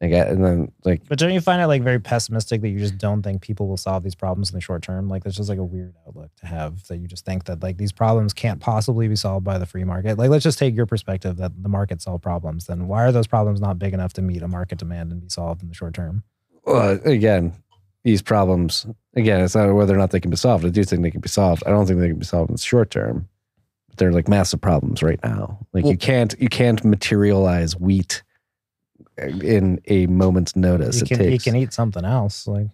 And, 0.00 0.10
get, 0.10 0.28
and 0.28 0.44
then 0.44 0.72
like 0.84 1.06
But 1.08 1.18
don't 1.18 1.32
you 1.32 1.40
find 1.40 1.60
it 1.60 1.66
like 1.66 1.82
very 1.82 2.00
pessimistic 2.00 2.62
that 2.62 2.68
you 2.68 2.78
just 2.78 2.98
don't 2.98 3.22
think 3.22 3.42
people 3.42 3.68
will 3.68 3.76
solve 3.76 4.02
these 4.02 4.14
problems 4.14 4.50
in 4.50 4.54
the 4.54 4.60
short 4.60 4.82
term? 4.82 5.08
Like 5.08 5.22
that's 5.22 5.36
just 5.36 5.50
like 5.50 5.58
a 5.58 5.64
weird 5.64 5.94
outlook 6.06 6.30
to 6.36 6.46
have 6.46 6.86
that 6.88 6.96
you 6.96 7.06
just 7.06 7.24
think 7.24 7.44
that 7.44 7.62
like 7.62 7.76
these 7.76 7.92
problems 7.92 8.32
can't 8.32 8.58
possibly 8.58 9.06
be 9.06 9.16
solved 9.16 9.44
by 9.44 9.58
the 9.58 9.66
free 9.66 9.84
market. 9.84 10.18
Like 10.18 10.30
let's 10.30 10.44
just 10.44 10.58
take 10.58 10.74
your 10.74 10.86
perspective 10.86 11.36
that 11.36 11.62
the 11.62 11.68
market 11.68 12.02
solve 12.02 12.20
problems. 12.22 12.66
Then 12.66 12.88
why 12.88 13.04
are 13.04 13.12
those 13.12 13.26
problems 13.26 13.60
not 13.60 13.78
big 13.78 13.94
enough 13.94 14.14
to 14.14 14.22
meet 14.22 14.42
a 14.42 14.48
market 14.48 14.78
demand 14.78 15.12
and 15.12 15.20
be 15.22 15.28
solved 15.28 15.62
in 15.62 15.68
the 15.68 15.74
short 15.74 15.94
term? 15.94 16.24
well, 16.66 16.98
again, 17.04 17.54
these 18.02 18.22
problems 18.22 18.86
again, 19.14 19.40
it's 19.40 19.54
not 19.54 19.72
whether 19.72 19.94
or 19.94 19.98
not 19.98 20.10
they 20.10 20.20
can 20.20 20.30
be 20.30 20.36
solved. 20.36 20.64
I 20.64 20.68
do 20.68 20.84
think 20.84 21.02
they 21.02 21.10
can 21.10 21.20
be 21.20 21.28
solved. 21.28 21.62
I 21.66 21.70
don't 21.70 21.86
think 21.86 22.00
they 22.00 22.08
can 22.08 22.18
be 22.18 22.26
solved 22.26 22.50
in 22.50 22.56
the 22.56 22.62
short 22.62 22.90
term. 22.90 23.28
But 23.96 24.04
they're 24.04 24.12
like 24.12 24.28
massive 24.28 24.60
problems 24.60 25.02
right 25.02 25.18
now. 25.24 25.58
Like 25.72 25.84
Well- 25.84 25.92
you 25.92 25.98
can't 25.98 26.34
you 26.38 26.48
can't 26.48 26.84
materialize 26.84 27.76
wheat 27.76 28.22
in 29.18 29.80
a 29.86 30.06
moment's 30.06 30.54
notice. 30.54 30.96
You 30.96 31.02
it 31.02 31.08
can 31.08 31.24
you 31.24 31.30
takes 31.30 31.44
can 31.44 31.56
eat 31.56 31.72
something 31.72 32.04
else. 32.04 32.46
Like 32.46 32.68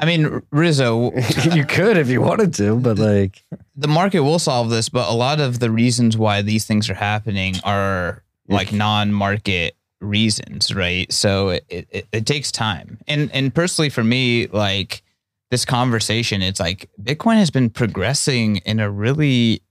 I 0.00 0.06
mean, 0.06 0.42
Rizzo, 0.50 1.12
you 1.52 1.64
could 1.66 1.96
if 1.96 2.08
you 2.08 2.20
wanted 2.20 2.54
to, 2.54 2.76
but 2.76 2.98
like 2.98 3.44
the 3.76 3.88
market 3.88 4.20
will 4.20 4.38
solve 4.38 4.70
this, 4.70 4.88
but 4.88 5.08
a 5.08 5.14
lot 5.14 5.40
of 5.40 5.58
the 5.58 5.70
reasons 5.70 6.16
why 6.16 6.42
these 6.42 6.64
things 6.64 6.88
are 6.88 6.94
happening 6.94 7.56
are 7.64 8.22
like 8.48 8.72
non-market 8.72 9.74
reasons, 10.00 10.74
right? 10.74 11.12
So 11.12 11.50
it, 11.50 11.64
it, 11.68 12.06
it 12.12 12.26
takes 12.26 12.52
time. 12.52 12.98
And 13.08 13.30
and 13.32 13.52
personally 13.52 13.88
for 13.88 14.04
me, 14.04 14.46
like 14.46 15.02
this 15.52 15.66
conversation, 15.66 16.40
it's 16.40 16.58
like 16.58 16.88
Bitcoin 17.00 17.36
has 17.36 17.50
been 17.50 17.68
progressing 17.68 18.56
in 18.56 18.80
a 18.80 18.90
really 18.90 19.62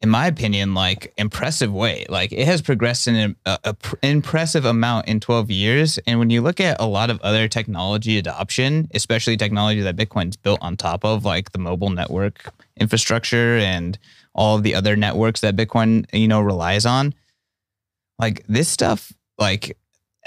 in 0.00 0.08
my 0.08 0.26
opinion, 0.26 0.74
like 0.74 1.12
impressive 1.16 1.72
way. 1.72 2.06
Like 2.08 2.32
it 2.32 2.46
has 2.46 2.60
progressed 2.60 3.06
in 3.06 3.36
a, 3.44 3.58
a 3.64 3.74
pr- 3.74 3.96
impressive 4.02 4.64
amount 4.64 5.06
in 5.06 5.20
12 5.20 5.50
years. 5.50 5.98
And 6.06 6.18
when 6.18 6.30
you 6.30 6.42
look 6.42 6.60
at 6.60 6.80
a 6.80 6.86
lot 6.86 7.08
of 7.08 7.20
other 7.22 7.46
technology 7.46 8.18
adoption, 8.18 8.88
especially 8.94 9.36
technology 9.36 9.80
that 9.80 9.96
Bitcoin's 9.96 10.36
built 10.36 10.58
on 10.60 10.76
top 10.76 11.04
of, 11.04 11.24
like 11.24 11.52
the 11.52 11.58
mobile 11.58 11.90
network 11.90 12.52
infrastructure 12.76 13.58
and 13.58 13.96
all 14.34 14.56
of 14.56 14.64
the 14.64 14.74
other 14.74 14.96
networks 14.96 15.40
that 15.40 15.54
Bitcoin, 15.54 16.04
you 16.12 16.26
know, 16.26 16.40
relies 16.40 16.84
on, 16.84 17.14
like 18.18 18.44
this 18.48 18.68
stuff, 18.68 19.12
like 19.38 19.76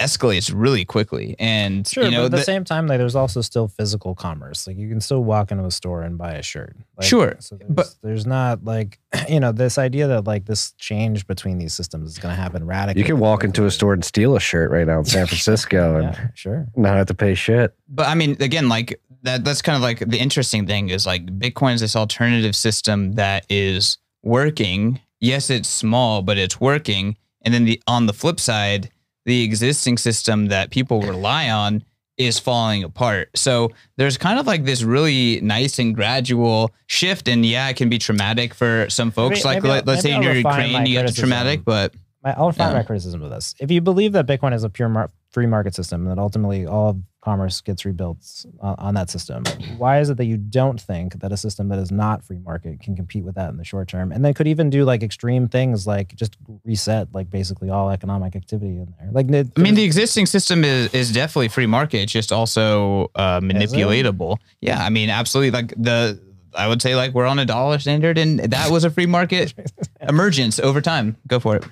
escalates 0.00 0.52
really 0.54 0.84
quickly. 0.84 1.34
And 1.38 1.86
Sure, 1.86 2.04
you 2.04 2.10
know, 2.10 2.18
but 2.22 2.24
at 2.26 2.30
the, 2.32 2.36
the- 2.38 2.42
same 2.44 2.64
time, 2.64 2.86
like 2.86 2.98
there's 2.98 3.14
also 3.14 3.40
still 3.40 3.68
physical 3.68 4.14
commerce. 4.14 4.66
Like 4.66 4.76
you 4.76 4.88
can 4.88 5.00
still 5.00 5.24
walk 5.24 5.50
into 5.50 5.64
a 5.64 5.70
store 5.70 6.02
and 6.02 6.18
buy 6.18 6.32
a 6.34 6.42
shirt. 6.42 6.76
Like, 6.96 7.06
Sure, 7.06 7.36
so 7.38 7.56
there's, 7.56 7.70
but- 7.70 7.94
there's 8.02 8.26
not 8.26 8.64
like 8.64 8.98
you 9.28 9.40
know 9.40 9.52
this 9.52 9.78
idea 9.78 10.06
that 10.08 10.24
like 10.26 10.44
this 10.46 10.72
change 10.72 11.26
between 11.26 11.58
these 11.58 11.72
systems 11.74 12.10
is 12.10 12.18
going 12.18 12.34
to 12.34 12.40
happen 12.40 12.66
radically. 12.66 13.00
you 13.00 13.06
can 13.06 13.18
walk 13.18 13.44
into 13.44 13.64
a 13.64 13.70
store 13.70 13.92
and 13.94 14.04
steal 14.04 14.36
a 14.36 14.40
shirt 14.40 14.70
right 14.70 14.86
now 14.86 14.98
in 14.98 15.04
San 15.04 15.26
Francisco 15.28 15.96
and 16.00 16.30
sure. 16.34 16.66
not 16.76 16.96
have 16.96 17.06
to 17.06 17.14
pay 17.14 17.34
shit. 17.34 17.74
but 17.88 18.06
I 18.06 18.14
mean, 18.14 18.36
again, 18.40 18.68
like 18.68 19.00
that 19.22 19.44
that's 19.44 19.62
kind 19.62 19.76
of 19.76 19.82
like 19.82 20.00
the 20.00 20.18
interesting 20.18 20.66
thing 20.66 20.90
is 20.90 21.06
like 21.06 21.24
Bitcoin 21.26 21.74
is 21.74 21.80
this 21.80 21.96
alternative 21.96 22.54
system 22.54 23.12
that 23.12 23.46
is 23.48 23.98
working. 24.22 25.00
Yes, 25.20 25.48
it's 25.48 25.68
small, 25.68 26.20
but 26.22 26.36
it's 26.36 26.60
working. 26.60 27.16
And 27.42 27.54
then 27.54 27.64
the 27.64 27.80
on 27.86 28.06
the 28.06 28.12
flip 28.12 28.38
side, 28.40 28.90
the 29.26 29.42
existing 29.42 29.98
system 29.98 30.46
that 30.46 30.70
people 30.70 31.02
rely 31.02 31.50
on 31.50 31.84
is 32.16 32.38
falling 32.38 32.82
apart. 32.82 33.28
So 33.36 33.72
there's 33.98 34.16
kind 34.16 34.38
of 34.38 34.46
like 34.46 34.64
this 34.64 34.82
really 34.82 35.38
nice 35.42 35.78
and 35.78 35.94
gradual 35.94 36.70
shift. 36.86 37.28
And 37.28 37.44
yeah, 37.44 37.68
it 37.68 37.76
can 37.76 37.90
be 37.90 37.98
traumatic 37.98 38.54
for 38.54 38.88
some 38.88 39.10
folks. 39.10 39.44
Maybe- 39.44 39.44
like 39.44 39.62
maybe 39.62 39.68
let, 39.68 39.88
us 39.98 40.02
say 40.02 40.12
in 40.12 40.22
your 40.22 40.32
Ukraine, 40.32 40.86
you 40.86 40.94
get 41.02 41.14
traumatic, 41.14 41.62
but 41.64 41.92
My, 42.24 42.30
I'll 42.32 42.52
find 42.52 42.70
Yeah. 42.72 42.78
my 42.78 42.82
criticism 42.84 43.20
of 43.22 43.28
this. 43.30 43.54
If 43.60 43.70
you 43.70 43.82
believe 43.82 44.12
that 44.12 44.26
Bitcoin 44.26 44.54
is 44.54 44.64
a 44.64 44.70
pure 44.70 44.88
mar- 44.88 45.10
free 45.30 45.46
market 45.46 45.74
system 45.74 46.06
that 46.06 46.18
ultimately 46.18 46.64
all 46.66 46.88
of 46.90 46.96
commerce 47.26 47.60
gets 47.60 47.84
rebuilt 47.84 48.46
on, 48.60 48.76
on 48.78 48.94
that 48.94 49.10
system, 49.10 49.42
why 49.78 49.98
is 49.98 50.08
it 50.08 50.16
that 50.16 50.26
you 50.26 50.36
don't 50.36 50.80
think 50.80 51.18
that 51.18 51.32
a 51.32 51.36
system 51.36 51.68
that 51.68 51.78
is 51.80 51.90
not 51.90 52.24
free 52.24 52.38
market 52.38 52.78
can 52.78 52.94
compete 52.94 53.24
with 53.24 53.34
that 53.34 53.50
in 53.50 53.56
the 53.56 53.64
short 53.64 53.88
term 53.88 54.12
and 54.12 54.24
they 54.24 54.32
could 54.32 54.46
even 54.46 54.70
do 54.70 54.84
like 54.84 55.02
extreme 55.02 55.48
things 55.48 55.88
like 55.88 56.14
just 56.14 56.36
reset 56.64 57.12
like 57.12 57.28
basically 57.28 57.68
all 57.68 57.90
economic 57.90 58.36
activity 58.36 58.76
in 58.76 58.94
there? 58.96 59.10
Like, 59.10 59.26
I 59.26 59.60
mean, 59.60 59.74
the 59.74 59.82
existing 59.82 60.26
system 60.26 60.62
is 60.62 60.94
is 60.94 61.12
definitely 61.12 61.48
free 61.48 61.66
market. 61.66 61.98
It's 62.02 62.12
just 62.12 62.30
also 62.30 63.10
uh, 63.16 63.40
manipulatable. 63.40 64.36
Yeah, 64.60 64.78
I 64.78 64.90
mean, 64.90 65.10
absolutely. 65.10 65.50
Like 65.50 65.74
the, 65.76 66.20
I 66.54 66.68
would 66.68 66.80
say 66.80 66.94
like 66.94 67.12
we're 67.12 67.26
on 67.26 67.40
a 67.40 67.44
dollar 67.44 67.80
standard, 67.80 68.18
and 68.18 68.38
that 68.38 68.70
was 68.70 68.84
a 68.84 68.90
free 68.90 69.06
market 69.06 69.52
emergence 70.00 70.60
over 70.60 70.80
time. 70.80 71.16
Go 71.26 71.40
for 71.40 71.56
it. 71.56 71.64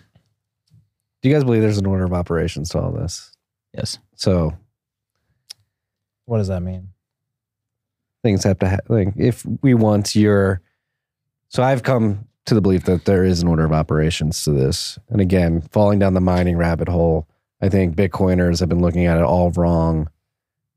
Do 1.22 1.28
you 1.28 1.32
guys 1.32 1.44
believe 1.44 1.62
there's 1.62 1.78
an 1.78 1.86
order 1.86 2.04
of 2.04 2.12
operations 2.12 2.70
to 2.70 2.80
all 2.80 2.90
this? 2.90 3.30
Yes. 3.72 3.98
So 4.16 4.52
what 6.26 6.38
does 6.38 6.48
that 6.48 6.60
mean? 6.60 6.88
things 8.22 8.42
have 8.42 8.58
to 8.58 8.70
ha- 8.70 8.78
like 8.88 9.08
if 9.18 9.44
we 9.60 9.74
want 9.74 10.14
your 10.14 10.62
so 11.50 11.62
i've 11.62 11.82
come 11.82 12.26
to 12.46 12.54
the 12.54 12.60
belief 12.62 12.84
that 12.84 13.04
there 13.04 13.22
is 13.22 13.42
an 13.42 13.48
order 13.48 13.66
of 13.66 13.72
operations 13.72 14.42
to 14.42 14.50
this 14.50 14.98
and 15.10 15.20
again 15.20 15.60
falling 15.72 15.98
down 15.98 16.14
the 16.14 16.22
mining 16.22 16.56
rabbit 16.56 16.88
hole 16.88 17.28
i 17.60 17.68
think 17.68 17.94
bitcoiners 17.94 18.60
have 18.60 18.70
been 18.70 18.80
looking 18.80 19.04
at 19.04 19.18
it 19.18 19.24
all 19.24 19.50
wrong 19.50 20.08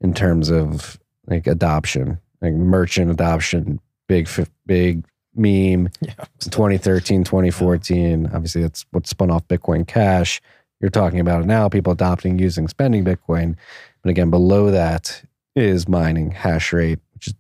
in 0.02 0.14
terms 0.14 0.50
of 0.50 1.00
like 1.28 1.48
adoption 1.48 2.20
like 2.42 2.54
merchant 2.54 3.12
adoption, 3.12 3.80
big, 4.08 4.30
big 4.66 5.06
meme. 5.36 5.90
Yeah. 6.02 6.14
2013, 6.40 7.24
2014. 7.24 8.30
Obviously, 8.34 8.62
that's 8.62 8.86
what 8.92 9.08
spun 9.08 9.32
off 9.32 9.48
Bitcoin 9.48 9.88
Cash. 9.88 10.42
You're 10.80 10.90
talking 10.90 11.20
about 11.20 11.42
it 11.42 11.48
now, 11.48 11.70
people 11.70 11.94
adopting, 11.94 12.40
using, 12.40 12.68
spending 12.68 13.04
Bitcoin. 13.04 13.56
But 14.04 14.10
again, 14.10 14.30
below 14.30 14.72
that 14.72 15.24
is 15.58 15.88
mining 15.88 16.32
hash 16.32 16.72
rate, 16.72 17.00
which 17.14 17.28
is 17.28 17.34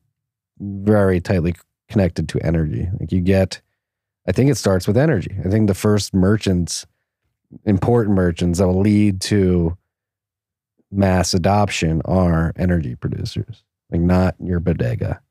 very 0.59 1.21
tightly 1.21 1.55
connected 1.89 2.27
to 2.29 2.39
energy. 2.41 2.89
Like 2.99 3.11
you 3.11 3.21
get, 3.21 3.61
I 4.27 4.31
think 4.31 4.49
it 4.49 4.57
starts 4.57 4.87
with 4.87 4.97
energy. 4.97 5.35
I 5.45 5.49
think 5.49 5.67
the 5.67 5.73
first 5.73 6.13
merchants, 6.13 6.85
important 7.65 8.15
merchants 8.15 8.59
that 8.59 8.67
will 8.67 8.81
lead 8.81 9.21
to 9.21 9.77
mass 10.91 11.33
adoption 11.33 12.01
are 12.05 12.53
energy 12.55 12.95
producers, 12.95 13.63
like 13.91 14.01
not 14.01 14.35
your 14.39 14.59
bodega. 14.59 15.21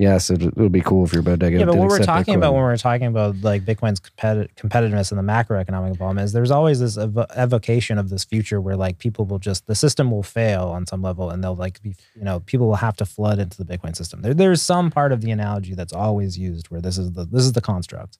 Yes, 0.00 0.30
it, 0.30 0.40
it'll 0.40 0.70
be 0.70 0.80
cool 0.80 1.04
if 1.04 1.12
your 1.12 1.20
bodega. 1.20 1.58
Yeah, 1.58 1.66
but 1.66 1.72
did 1.72 1.78
what 1.78 1.90
we're 1.90 1.98
talking 1.98 2.32
Bitcoin. 2.32 2.38
about 2.38 2.54
when 2.54 2.62
we're 2.62 2.78
talking 2.78 3.06
about 3.06 3.36
like 3.42 3.66
Bitcoin's 3.66 4.00
competi- 4.00 4.48
competitiveness 4.54 5.12
and 5.12 5.18
the 5.18 5.22
macroeconomic 5.22 5.88
involvement 5.88 6.24
is 6.24 6.32
there's 6.32 6.50
always 6.50 6.80
this 6.80 6.96
evo- 6.96 7.26
evocation 7.36 7.98
of 7.98 8.08
this 8.08 8.24
future 8.24 8.62
where 8.62 8.76
like 8.76 8.96
people 8.96 9.26
will 9.26 9.38
just 9.38 9.66
the 9.66 9.74
system 9.74 10.10
will 10.10 10.22
fail 10.22 10.68
on 10.68 10.86
some 10.86 11.02
level 11.02 11.28
and 11.28 11.44
they'll 11.44 11.54
like 11.54 11.82
be 11.82 11.94
you 12.16 12.24
know 12.24 12.40
people 12.40 12.66
will 12.66 12.76
have 12.76 12.96
to 12.96 13.04
flood 13.04 13.38
into 13.38 13.62
the 13.62 13.76
Bitcoin 13.76 13.94
system. 13.94 14.22
There, 14.22 14.32
there's 14.32 14.62
some 14.62 14.90
part 14.90 15.12
of 15.12 15.20
the 15.20 15.32
analogy 15.32 15.74
that's 15.74 15.92
always 15.92 16.38
used 16.38 16.70
where 16.70 16.80
this 16.80 16.96
is 16.96 17.12
the 17.12 17.26
this 17.26 17.42
is 17.42 17.52
the 17.52 17.60
construct, 17.60 18.16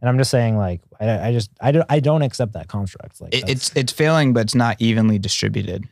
and 0.00 0.08
I'm 0.08 0.18
just 0.18 0.32
saying 0.32 0.56
like 0.56 0.80
I, 0.98 1.28
I 1.28 1.32
just 1.32 1.52
I 1.60 1.70
don't 1.70 1.86
I 1.88 2.00
don't 2.00 2.22
accept 2.22 2.54
that 2.54 2.66
construct. 2.66 3.20
Like 3.20 3.32
It, 3.32 3.48
it's 3.48 3.70
it's 3.76 3.92
failing, 3.92 4.32
but 4.32 4.40
it's 4.40 4.56
not 4.56 4.74
evenly 4.80 5.20
distributed. 5.20 5.88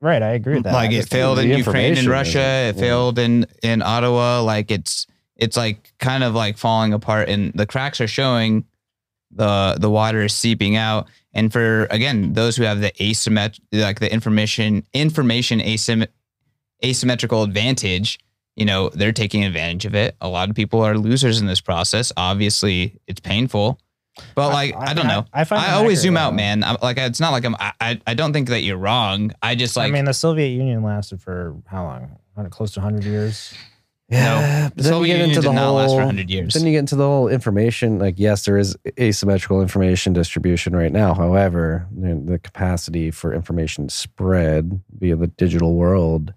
Right. 0.00 0.22
I 0.22 0.30
agree 0.30 0.54
with 0.54 0.64
that. 0.64 0.74
like 0.74 0.92
it 0.92 1.08
failed 1.08 1.38
in 1.38 1.50
Ukraine 1.50 1.96
and 1.96 2.08
Russia. 2.08 2.68
It 2.68 2.76
yeah. 2.76 2.80
failed 2.80 3.18
in 3.18 3.46
in 3.62 3.82
Ottawa. 3.82 4.42
Like 4.42 4.70
it's 4.70 5.06
it's 5.36 5.56
like 5.56 5.92
kind 5.98 6.22
of 6.22 6.34
like 6.34 6.58
falling 6.58 6.92
apart, 6.92 7.28
and 7.28 7.52
the 7.54 7.66
cracks 7.66 8.00
are 8.00 8.08
showing. 8.08 8.64
the 9.30 9.76
The 9.78 9.90
water 9.90 10.22
is 10.22 10.34
seeping 10.34 10.76
out, 10.76 11.08
and 11.32 11.52
for 11.52 11.86
again 11.90 12.32
those 12.34 12.56
who 12.56 12.64
have 12.64 12.80
the 12.80 12.92
asymmet 12.92 13.58
like 13.72 14.00
the 14.00 14.12
information 14.12 14.84
information 14.92 15.60
asym- 15.60 16.08
asymmetrical 16.84 17.42
advantage, 17.42 18.18
you 18.56 18.64
know 18.64 18.88
they're 18.90 19.12
taking 19.12 19.44
advantage 19.44 19.86
of 19.86 19.94
it. 19.94 20.16
A 20.20 20.28
lot 20.28 20.50
of 20.50 20.56
people 20.56 20.80
are 20.82 20.96
losers 20.98 21.40
in 21.40 21.46
this 21.46 21.60
process. 21.60 22.12
Obviously, 22.16 23.00
it's 23.06 23.20
painful. 23.20 23.78
But 24.34 24.52
like 24.52 24.74
I, 24.76 24.94
don't 24.94 25.06
know. 25.06 25.24
I, 25.32 25.44
find 25.44 25.62
I 25.62 25.74
always 25.74 26.00
zoom 26.00 26.16
out, 26.16 26.34
man. 26.34 26.62
I'm, 26.64 26.76
like 26.82 26.98
it's 26.98 27.20
not 27.20 27.30
like 27.30 27.44
I'm. 27.44 27.54
I, 27.56 27.72
I 27.80 28.00
I 28.08 28.14
don't 28.14 28.32
think 28.32 28.48
that 28.48 28.62
you're 28.62 28.76
wrong. 28.76 29.32
I 29.42 29.54
just 29.54 29.76
like 29.76 29.90
I 29.90 29.92
mean, 29.92 30.04
the 30.04 30.14
Soviet 30.14 30.48
Union 30.48 30.82
lasted 30.82 31.20
for 31.20 31.56
how 31.66 31.84
long? 31.84 32.16
Close 32.50 32.72
to 32.72 32.80
100 32.80 33.04
years. 33.04 33.52
Yeah, 34.08 34.70
the 34.70 34.74
but 34.74 34.84
then 34.84 34.84
you 34.84 34.98
Soviet 34.98 35.06
get 35.06 35.12
Union 35.12 35.28
into 35.30 35.40
did 35.42 35.48
the 35.48 35.52
not 35.52 35.66
whole, 35.66 35.74
last 35.74 35.90
for 35.90 35.96
100 35.96 36.30
years. 36.30 36.54
Then 36.54 36.64
you 36.64 36.72
get 36.72 36.78
into 36.78 36.96
the 36.96 37.04
whole 37.04 37.28
information. 37.28 37.98
Like, 37.98 38.14
yes, 38.18 38.44
there 38.44 38.56
is 38.56 38.76
asymmetrical 38.98 39.60
information 39.60 40.14
distribution 40.14 40.74
right 40.74 40.90
now. 40.90 41.14
However, 41.14 41.86
the 41.96 42.14
the 42.14 42.38
capacity 42.38 43.10
for 43.10 43.32
information 43.32 43.88
spread 43.88 44.80
via 44.98 45.16
the 45.16 45.28
digital 45.28 45.74
world 45.74 46.32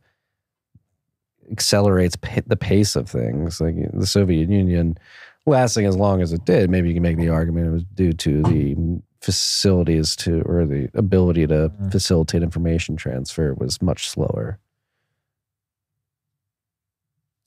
accelerates 1.51 2.15
pa- 2.15 2.41
the 2.45 2.57
pace 2.57 2.95
of 2.95 3.09
things. 3.09 3.59
Like 3.59 3.75
the 3.91 4.07
Soviet 4.07 4.49
Union 4.49 4.97
lasting 5.45 5.85
as 5.85 5.95
long 5.97 6.21
as 6.21 6.31
it 6.33 6.45
did, 6.45 6.69
maybe 6.69 6.87
you 6.87 6.93
can 6.93 7.03
make 7.03 7.17
the 7.17 7.29
argument 7.29 7.67
it 7.67 7.71
was 7.71 7.83
due 7.83 8.13
to 8.13 8.41
the 8.43 8.75
facilities 9.21 10.15
to 10.17 10.41
or 10.43 10.65
the 10.65 10.89
ability 10.93 11.47
to 11.47 11.69
Mhm. 11.69 11.91
facilitate 11.91 12.43
information 12.43 12.95
transfer 12.95 13.53
was 13.53 13.81
much 13.81 14.07
slower. 14.09 14.59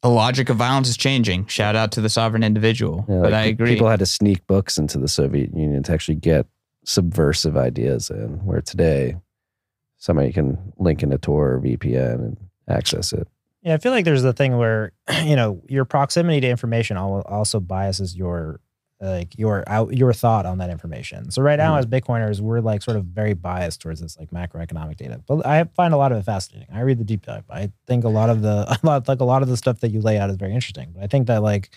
the 0.03 0.11
logic 0.11 0.49
of 0.51 0.57
violence 0.57 0.89
is 0.89 0.97
changing. 0.97 1.47
Shout 1.47 1.75
out 1.75 1.91
to 1.93 2.01
the 2.01 2.09
sovereign 2.09 2.45
individual. 2.45 3.05
Yeah, 3.09 3.23
but 3.23 3.33
like, 3.33 3.35
I 3.35 3.45
agree. 3.47 3.71
People 3.75 3.89
had 3.89 3.99
to 3.99 4.07
sneak 4.07 4.47
books 4.47 4.79
into 4.79 4.99
the 4.99 5.09
Soviet 5.09 5.53
Union 5.53 5.83
to 5.83 5.93
actually 5.93 6.15
get 6.15 6.47
subversive 6.85 7.57
ideas 7.57 8.09
in, 8.11 8.45
where 8.45 8.61
today 8.61 9.17
somebody 9.97 10.31
can 10.33 10.73
link 10.79 11.03
in 11.03 11.11
a 11.11 11.19
Tor 11.19 11.55
or 11.55 11.59
VPN 11.61 12.21
and 12.21 12.37
access 12.69 13.13
it. 13.13 13.27
Yeah, 13.67 13.75
I 13.75 13.79
feel 13.79 13.91
like 13.91 14.05
there's 14.05 14.23
the 14.23 14.33
thing 14.33 14.57
where 14.57 14.93
you 15.25 15.35
know 15.35 15.61
your 15.69 15.85
proximity 15.85 16.41
to 16.41 16.49
information 16.49 16.97
also 16.97 17.59
biases 17.59 18.15
your 18.17 18.61
like 19.01 19.37
your 19.37 19.65
out 19.67 19.93
your 19.95 20.13
thought 20.13 20.47
on 20.47 20.59
that 20.59 20.71
information. 20.71 21.33
So 21.33 21.43
right 21.43 21.59
now, 21.59 21.75
Mhm. 21.75 21.81
as 21.81 21.87
Bitcoiners, 21.87 22.41
we're 22.41 22.61
like 22.61 22.81
sort 22.81 22.97
of 22.97 23.07
very 23.07 23.35
biased 23.35 23.81
towards 23.83 24.01
this 24.01 24.17
like 24.19 24.31
macroeconomic 24.31 24.97
data. 24.97 25.21
But 25.27 25.45
I 25.45 25.65
find 25.75 25.93
a 25.93 25.97
lot 25.97 26.13
of 26.13 26.19
it 26.19 26.23
fascinating. 26.23 26.69
I 26.73 26.81
read 26.83 26.99
the 26.99 27.05
deep 27.05 27.27
dive. 27.27 27.43
I 27.51 27.73
think 27.89 28.05
a 28.05 28.09
lot 28.09 28.31
of 28.31 28.41
the 28.41 28.67
a 28.83 28.87
lot 28.87 29.09
like 29.09 29.21
a 29.21 29.25
lot 29.25 29.43
of 29.43 29.49
the 29.49 29.57
stuff 29.57 29.81
that 29.81 29.91
you 29.91 30.01
lay 30.01 30.17
out 30.17 30.31
is 30.31 30.37
very 30.37 30.55
interesting. 30.55 30.93
But 30.95 31.03
I 31.03 31.09
think 31.09 31.27
that 31.27 31.43
like 31.43 31.71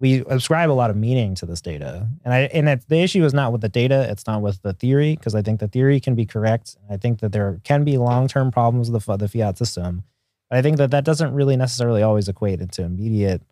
we 0.00 0.24
ascribe 0.28 0.70
a 0.70 0.72
lot 0.72 0.90
of 0.90 0.96
meaning 0.96 1.34
to 1.34 1.46
this 1.46 1.60
data, 1.60 2.06
and 2.24 2.32
I 2.32 2.38
and 2.54 2.68
it, 2.68 2.88
the 2.88 3.00
issue 3.02 3.24
is 3.24 3.34
not 3.34 3.50
with 3.50 3.60
the 3.62 3.68
data. 3.68 4.06
It's 4.08 4.28
not 4.28 4.40
with 4.40 4.62
the 4.62 4.72
theory 4.72 5.16
because 5.16 5.34
I 5.34 5.42
think 5.42 5.58
the 5.58 5.66
theory 5.66 5.98
can 5.98 6.14
be 6.14 6.24
correct. 6.24 6.76
I 6.88 6.96
think 6.96 7.18
that 7.20 7.32
there 7.32 7.60
can 7.64 7.82
be 7.82 7.98
long 7.98 8.28
term 8.28 8.52
problems 8.52 8.88
with 8.88 9.04
the, 9.04 9.16
the 9.16 9.28
fiat 9.28 9.58
system. 9.58 10.04
I 10.50 10.62
think 10.62 10.78
that 10.78 10.90
that 10.92 11.04
doesn't 11.04 11.34
really 11.34 11.56
necessarily 11.56 12.02
always 12.02 12.28
equate 12.28 12.60
into 12.60 12.82
immediate 12.82 13.42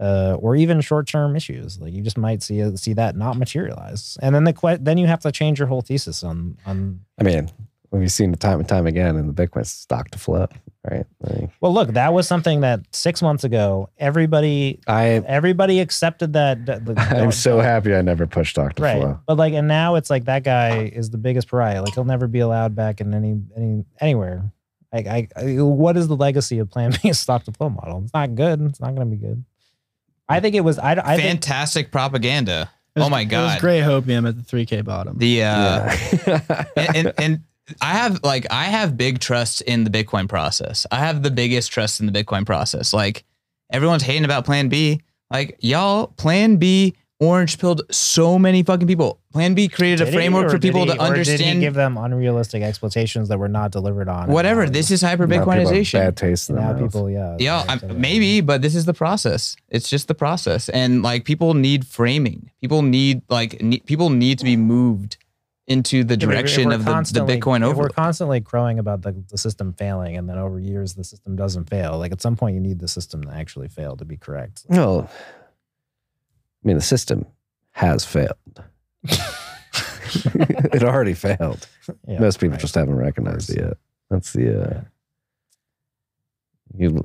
uh, 0.00 0.36
or 0.40 0.56
even 0.56 0.80
short 0.80 1.06
term 1.06 1.36
issues. 1.36 1.80
Like 1.80 1.92
you 1.92 2.02
just 2.02 2.18
might 2.18 2.42
see 2.42 2.76
see 2.76 2.92
that 2.94 3.16
not 3.16 3.36
materialize, 3.36 4.18
and 4.20 4.34
then 4.34 4.44
the 4.44 4.52
que- 4.52 4.78
then 4.80 4.98
you 4.98 5.06
have 5.06 5.20
to 5.20 5.30
change 5.32 5.58
your 5.58 5.68
whole 5.68 5.82
thesis 5.82 6.24
on 6.24 6.56
on. 6.66 7.00
I 7.20 7.22
mean, 7.22 7.48
we've 7.92 8.10
seen 8.10 8.32
it 8.32 8.40
time 8.40 8.58
and 8.58 8.68
time 8.68 8.86
again 8.88 9.16
in 9.16 9.28
the 9.28 9.32
Bitcoin 9.32 9.64
stock 9.64 10.10
to 10.10 10.18
flow, 10.18 10.48
right? 10.90 11.06
Like, 11.20 11.50
Well, 11.60 11.72
look, 11.72 11.90
that 11.90 12.12
was 12.12 12.26
something 12.26 12.62
that 12.62 12.80
six 12.90 13.22
months 13.22 13.44
ago 13.44 13.88
everybody 13.96 14.80
I 14.88 15.10
everybody 15.28 15.78
accepted 15.78 16.32
that. 16.32 16.66
that 16.66 16.84
the- 16.84 16.98
I'm 17.00 17.30
so 17.30 17.60
happy 17.60 17.94
I 17.94 18.02
never 18.02 18.26
pushed 18.26 18.56
Doctor 18.56 18.74
to 18.78 18.82
right, 18.82 19.00
flow. 19.00 19.20
but 19.28 19.36
like, 19.36 19.54
and 19.54 19.68
now 19.68 19.94
it's 19.94 20.10
like 20.10 20.24
that 20.24 20.42
guy 20.42 20.86
is 20.86 21.10
the 21.10 21.18
biggest 21.18 21.46
pariah. 21.46 21.80
Like 21.82 21.94
he'll 21.94 22.04
never 22.04 22.26
be 22.26 22.40
allowed 22.40 22.74
back 22.74 23.00
in 23.00 23.14
any 23.14 23.40
any 23.56 23.84
anywhere. 24.00 24.50
Like 24.94 25.06
I, 25.08 25.28
I 25.36 25.60
what 25.60 25.96
is 25.96 26.06
the 26.06 26.16
legacy 26.16 26.58
of 26.60 26.70
Plan 26.70 26.92
B's 27.02 27.18
stock 27.18 27.44
to 27.44 27.52
flow 27.52 27.68
model? 27.68 28.02
It's 28.04 28.14
not 28.14 28.34
good. 28.36 28.60
It's 28.62 28.80
not 28.80 28.94
going 28.94 29.10
to 29.10 29.16
be 29.16 29.20
good. 29.20 29.44
I 30.28 30.40
think 30.40 30.54
it 30.54 30.60
was. 30.60 30.78
I, 30.78 30.92
I 30.92 31.16
think 31.16 31.28
Fantastic 31.28 31.90
propaganda. 31.90 32.70
Was- 32.94 33.06
oh 33.06 33.10
my 33.10 33.24
god, 33.24 33.40
It 33.40 33.44
was 33.44 33.52
god. 33.54 33.60
gray 33.60 33.80
hopium 33.80 34.28
at 34.28 34.36
the 34.36 34.56
3K 34.56 34.84
bottom. 34.84 35.18
The 35.18 35.42
uh, 35.42 35.46
yeah. 36.26 36.64
and, 36.76 36.96
and, 36.96 37.12
and 37.18 37.40
I 37.80 37.94
have 37.94 38.22
like 38.22 38.46
I 38.52 38.64
have 38.64 38.96
big 38.96 39.18
trust 39.18 39.62
in 39.62 39.82
the 39.84 39.90
Bitcoin 39.90 40.28
process. 40.28 40.86
I 40.92 40.96
have 40.98 41.22
the 41.24 41.30
biggest 41.32 41.72
trust 41.72 41.98
in 41.98 42.06
the 42.06 42.12
Bitcoin 42.12 42.46
process. 42.46 42.92
Like 42.92 43.24
everyone's 43.72 44.04
hating 44.04 44.24
about 44.24 44.44
Plan 44.44 44.68
B. 44.68 45.00
Like 45.30 45.56
y'all, 45.58 46.06
Plan 46.06 46.56
B 46.56 46.94
orange 47.20 47.58
pilled 47.58 47.82
so 47.90 48.38
many 48.38 48.62
fucking 48.62 48.86
people. 48.88 49.20
Plan 49.32 49.54
B 49.54 49.68
created 49.68 50.00
a 50.00 50.04
Did 50.04 50.10
he, 50.12 50.16
framework 50.18 50.46
or 50.46 50.50
for 50.50 50.58
people 50.58 50.80
he- 50.82 50.86
to 50.86 50.92
or 50.94 50.96
Did 50.96 51.02
he 51.04 51.08
understand 51.34 51.60
give 51.60 51.74
them 51.74 51.96
unrealistic 51.96 52.62
expectations 52.62 53.28
that 53.28 53.38
were 53.38 53.48
not 53.48 53.70
delivered 53.70 54.08
on? 54.08 54.28
whatever. 54.28 54.68
This 54.68 54.90
is 54.90 55.00
hyper 55.02 55.26
Now 55.26 55.38
people 55.38 55.52
have 55.52 55.66
Bitcoinization. 55.68 55.92
Bad 56.00 56.16
taste 56.16 56.50
in 56.50 56.56
now 56.56 56.72
mouth. 56.72 56.80
people, 56.82 57.10
yeah, 57.10 57.36
Yeah, 57.38 57.64
I'm- 57.68 57.80
uh, 57.88 57.94
maybe, 57.94 58.40
but 58.40 58.62
this 58.62 58.74
is 58.74 58.84
the 58.84 58.94
process. 58.94 59.56
It's 59.68 59.88
just 59.88 60.08
the 60.08 60.14
process, 60.14 60.68
and 60.68 61.02
like 61.02 61.24
people 61.24 61.54
need 61.54 61.86
framing. 61.86 62.50
People 62.60 62.82
need 62.82 63.22
like 63.28 63.62
need, 63.62 63.84
people 63.86 64.10
need 64.10 64.38
to 64.40 64.44
be 64.44 64.56
moved 64.56 65.16
into 65.66 66.04
the 66.04 66.14
Yeah, 66.14 66.26
but 66.26 66.34
if- 66.34 66.40
if 66.40 66.44
direction 66.56 66.72
of 66.72 66.80
the, 66.80 66.84
the 66.84 66.90
constantly- 66.90 67.40
Bitcoin 67.40 67.70
If 67.70 67.76
we're 67.78 67.88
constantly 67.88 68.40
crowing 68.42 68.78
about 68.78 69.00
the, 69.02 69.14
the 69.30 69.38
system 69.38 69.72
failing, 69.72 70.16
and 70.18 70.28
then 70.28 70.36
over 70.36 70.58
years 70.58 70.92
the 70.94 71.04
system 71.04 71.36
doesn't 71.36 71.70
fail. 71.70 71.96
Like 71.98 72.12
at 72.12 72.20
some 72.20 72.36
point, 72.36 72.54
you 72.54 72.60
need 72.60 72.80
the 72.80 72.88
system 72.88 73.22
to 73.24 73.30
actually 73.32 73.68
fail 73.68 73.96
to 73.96 74.04
be 74.04 74.18
correct. 74.18 74.66
Well, 74.68 75.08
I 76.64 76.68
mean, 76.68 76.76
the 76.76 76.82
system 76.82 77.26
has 77.72 78.04
failed. 78.04 78.62
it 80.24 80.82
already 80.82 81.14
failed. 81.14 81.66
Yeah, 82.06 82.20
Most 82.20 82.38
people 82.38 82.52
right. 82.52 82.60
just 82.60 82.74
haven't 82.74 82.94
recognized 82.94 83.50
it 83.50 83.60
yet. 83.60 83.76
That's 84.10 84.32
the 84.32 84.62
uh, 84.62 84.80
you 86.76 87.00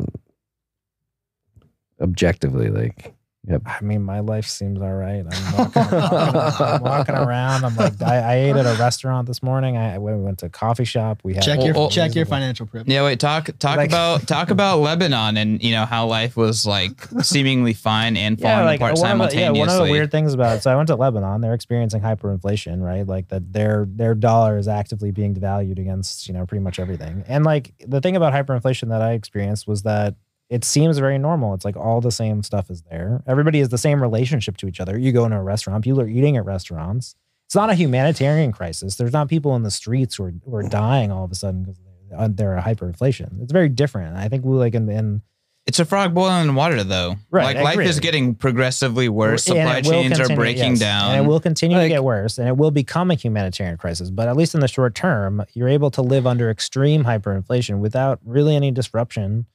objectively 2.01 2.69
like 2.69 3.13
yep. 3.47 3.61
I 3.65 3.81
mean, 3.81 4.03
my 4.03 4.19
life 4.19 4.45
seems 4.45 4.81
all 4.81 4.93
right. 4.93 5.25
I'm 5.29 5.53
walking, 5.57 5.81
I'm 5.83 6.81
walking 6.81 7.15
around. 7.27 7.63
I'm 7.65 7.75
like, 7.75 8.01
I, 8.01 8.17
I 8.17 8.35
ate 8.35 8.55
at 8.55 8.65
a 8.65 8.77
restaurant 8.79 9.27
this 9.27 9.41
morning. 9.41 9.77
I, 9.77 9.95
I 9.95 9.97
went, 9.97 10.17
we 10.17 10.23
went 10.23 10.39
to 10.39 10.47
a 10.47 10.49
coffee 10.49 10.85
shop. 10.85 11.21
We 11.23 11.33
had 11.33 11.43
check 11.43 11.63
your 11.63 11.89
check 11.89 12.15
your 12.15 12.25
financial 12.25 12.65
privilege. 12.65 12.91
Yeah, 12.93 13.03
wait. 13.03 13.19
Talk 13.19 13.49
talk 13.59 13.77
Like- 13.77 13.89
about 13.89 14.27
talk 14.27 14.49
about 14.51 14.79
Lebanon 14.79 15.37
and 15.37 15.61
you 15.63 15.71
know 15.71 15.85
how 15.85 16.05
life 16.07 16.35
was 16.37 16.65
like 16.65 17.01
seemingly 17.21 17.73
fine 17.73 18.17
and 18.17 18.39
falling 18.39 18.75
apart 18.75 18.97
one 18.97 19.21
of 19.21 19.29
the, 19.29 19.35
yeah, 19.35 19.47
simultaneously. 19.47 19.59
one 19.59 19.69
of 19.69 19.85
the 19.85 19.91
weird 19.91 20.11
things 20.11 20.33
about 20.33 20.57
it. 20.57 20.63
So 20.63 20.71
I 20.71 20.75
went 20.75 20.87
to 20.87 20.95
Lebanon. 20.95 21.41
They're 21.41 21.53
experiencing 21.53 22.01
hyperinflation, 22.01 22.81
right? 22.81 23.05
Like 23.07 23.29
that 23.29 23.53
their 23.53 23.85
their 23.89 24.15
dollar 24.15 24.57
is 24.57 24.67
actively 24.67 25.11
being 25.11 25.33
devalued 25.33 25.79
against 25.79 26.27
you 26.27 26.33
know 26.33 26.45
pretty 26.45 26.63
much 26.63 26.79
everything. 26.79 27.23
And 27.27 27.45
like 27.45 27.73
the 27.87 28.01
thing 28.01 28.15
about 28.15 28.33
hyperinflation 28.33 28.89
that 28.89 29.01
I 29.01 29.13
experienced 29.13 29.67
was 29.67 29.83
that 29.83 30.15
it 30.49 30.63
seems 30.63 30.97
very 30.97 31.17
normal. 31.17 31.53
It's 31.53 31.63
like 31.65 31.77
all 31.77 32.01
the 32.01 32.11
same 32.11 32.41
stuff 32.43 32.69
is 32.69 32.81
there. 32.89 33.21
Everybody 33.27 33.59
has 33.59 33.69
the 33.69 33.77
same 33.77 34.01
relationship 34.01 34.57
to 34.57 34.67
each 34.67 34.79
other. 34.79 34.97
You 34.97 35.11
go 35.11 35.25
into 35.25 35.37
a 35.37 35.43
restaurant, 35.43 35.83
people 35.83 36.01
are 36.01 36.07
eating 36.07 36.37
at 36.37 36.45
restaurants. 36.45 37.15
It's 37.45 37.55
not 37.55 37.69
a 37.69 37.75
humanitarian 37.75 38.51
crisis. 38.51 38.95
There's 38.95 39.13
not 39.13 39.27
people 39.27 39.55
in 39.55 39.63
the 39.63 39.71
streets 39.71 40.15
who 40.15 40.23
are, 40.25 40.33
who 40.45 40.55
are 40.55 40.63
dying 40.63 41.11
all 41.11 41.23
of 41.23 41.31
a 41.31 41.35
sudden 41.35 41.63
because 41.63 41.79
they're, 42.09 42.27
they're 42.29 42.61
hyperinflation. 42.61 43.41
It's 43.41 43.51
very 43.51 43.69
different. 43.69 44.17
I 44.17 44.27
think 44.27 44.43
we 44.45 44.55
like 44.57 44.75
in, 44.75 44.89
in 44.89 45.21
it's 45.65 45.77
a 45.77 45.85
frog 45.85 46.15
boiling 46.15 46.49
in 46.49 46.55
water, 46.55 46.83
though. 46.83 47.17
Right, 47.29 47.55
Like 47.55 47.63
life 47.63 47.79
is 47.87 47.99
getting 47.99 48.33
progressively 48.33 49.07
worse. 49.07 49.47
And 49.47 49.57
Supply 49.57 49.81
chains 49.81 50.19
are 50.19 50.35
breaking 50.35 50.71
yes, 50.71 50.79
down. 50.79 51.11
and 51.11 51.23
it 51.23 51.27
will 51.27 51.39
continue 51.39 51.77
Like- 51.77 51.85
to 51.85 51.89
get 51.89 52.03
worse, 52.03 52.39
and 52.39 52.47
it 52.47 52.57
will 52.57 52.71
become 52.71 53.11
a 53.11 53.13
humanitarian 53.13 53.77
crisis. 53.77 54.09
But 54.09 54.27
at 54.27 54.35
least 54.35 54.55
in 54.55 54.61
the 54.61 54.67
short 54.67 54.95
term, 54.95 55.43
you're 55.53 55.67
able 55.67 55.91
to 55.91 56.01
live 56.01 56.25
under 56.25 56.49
extreme 56.49 57.03
hyperinflation 57.03 57.79
without 57.79 58.19
really 58.25 58.55
any 58.55 58.71
disruption 58.71 59.45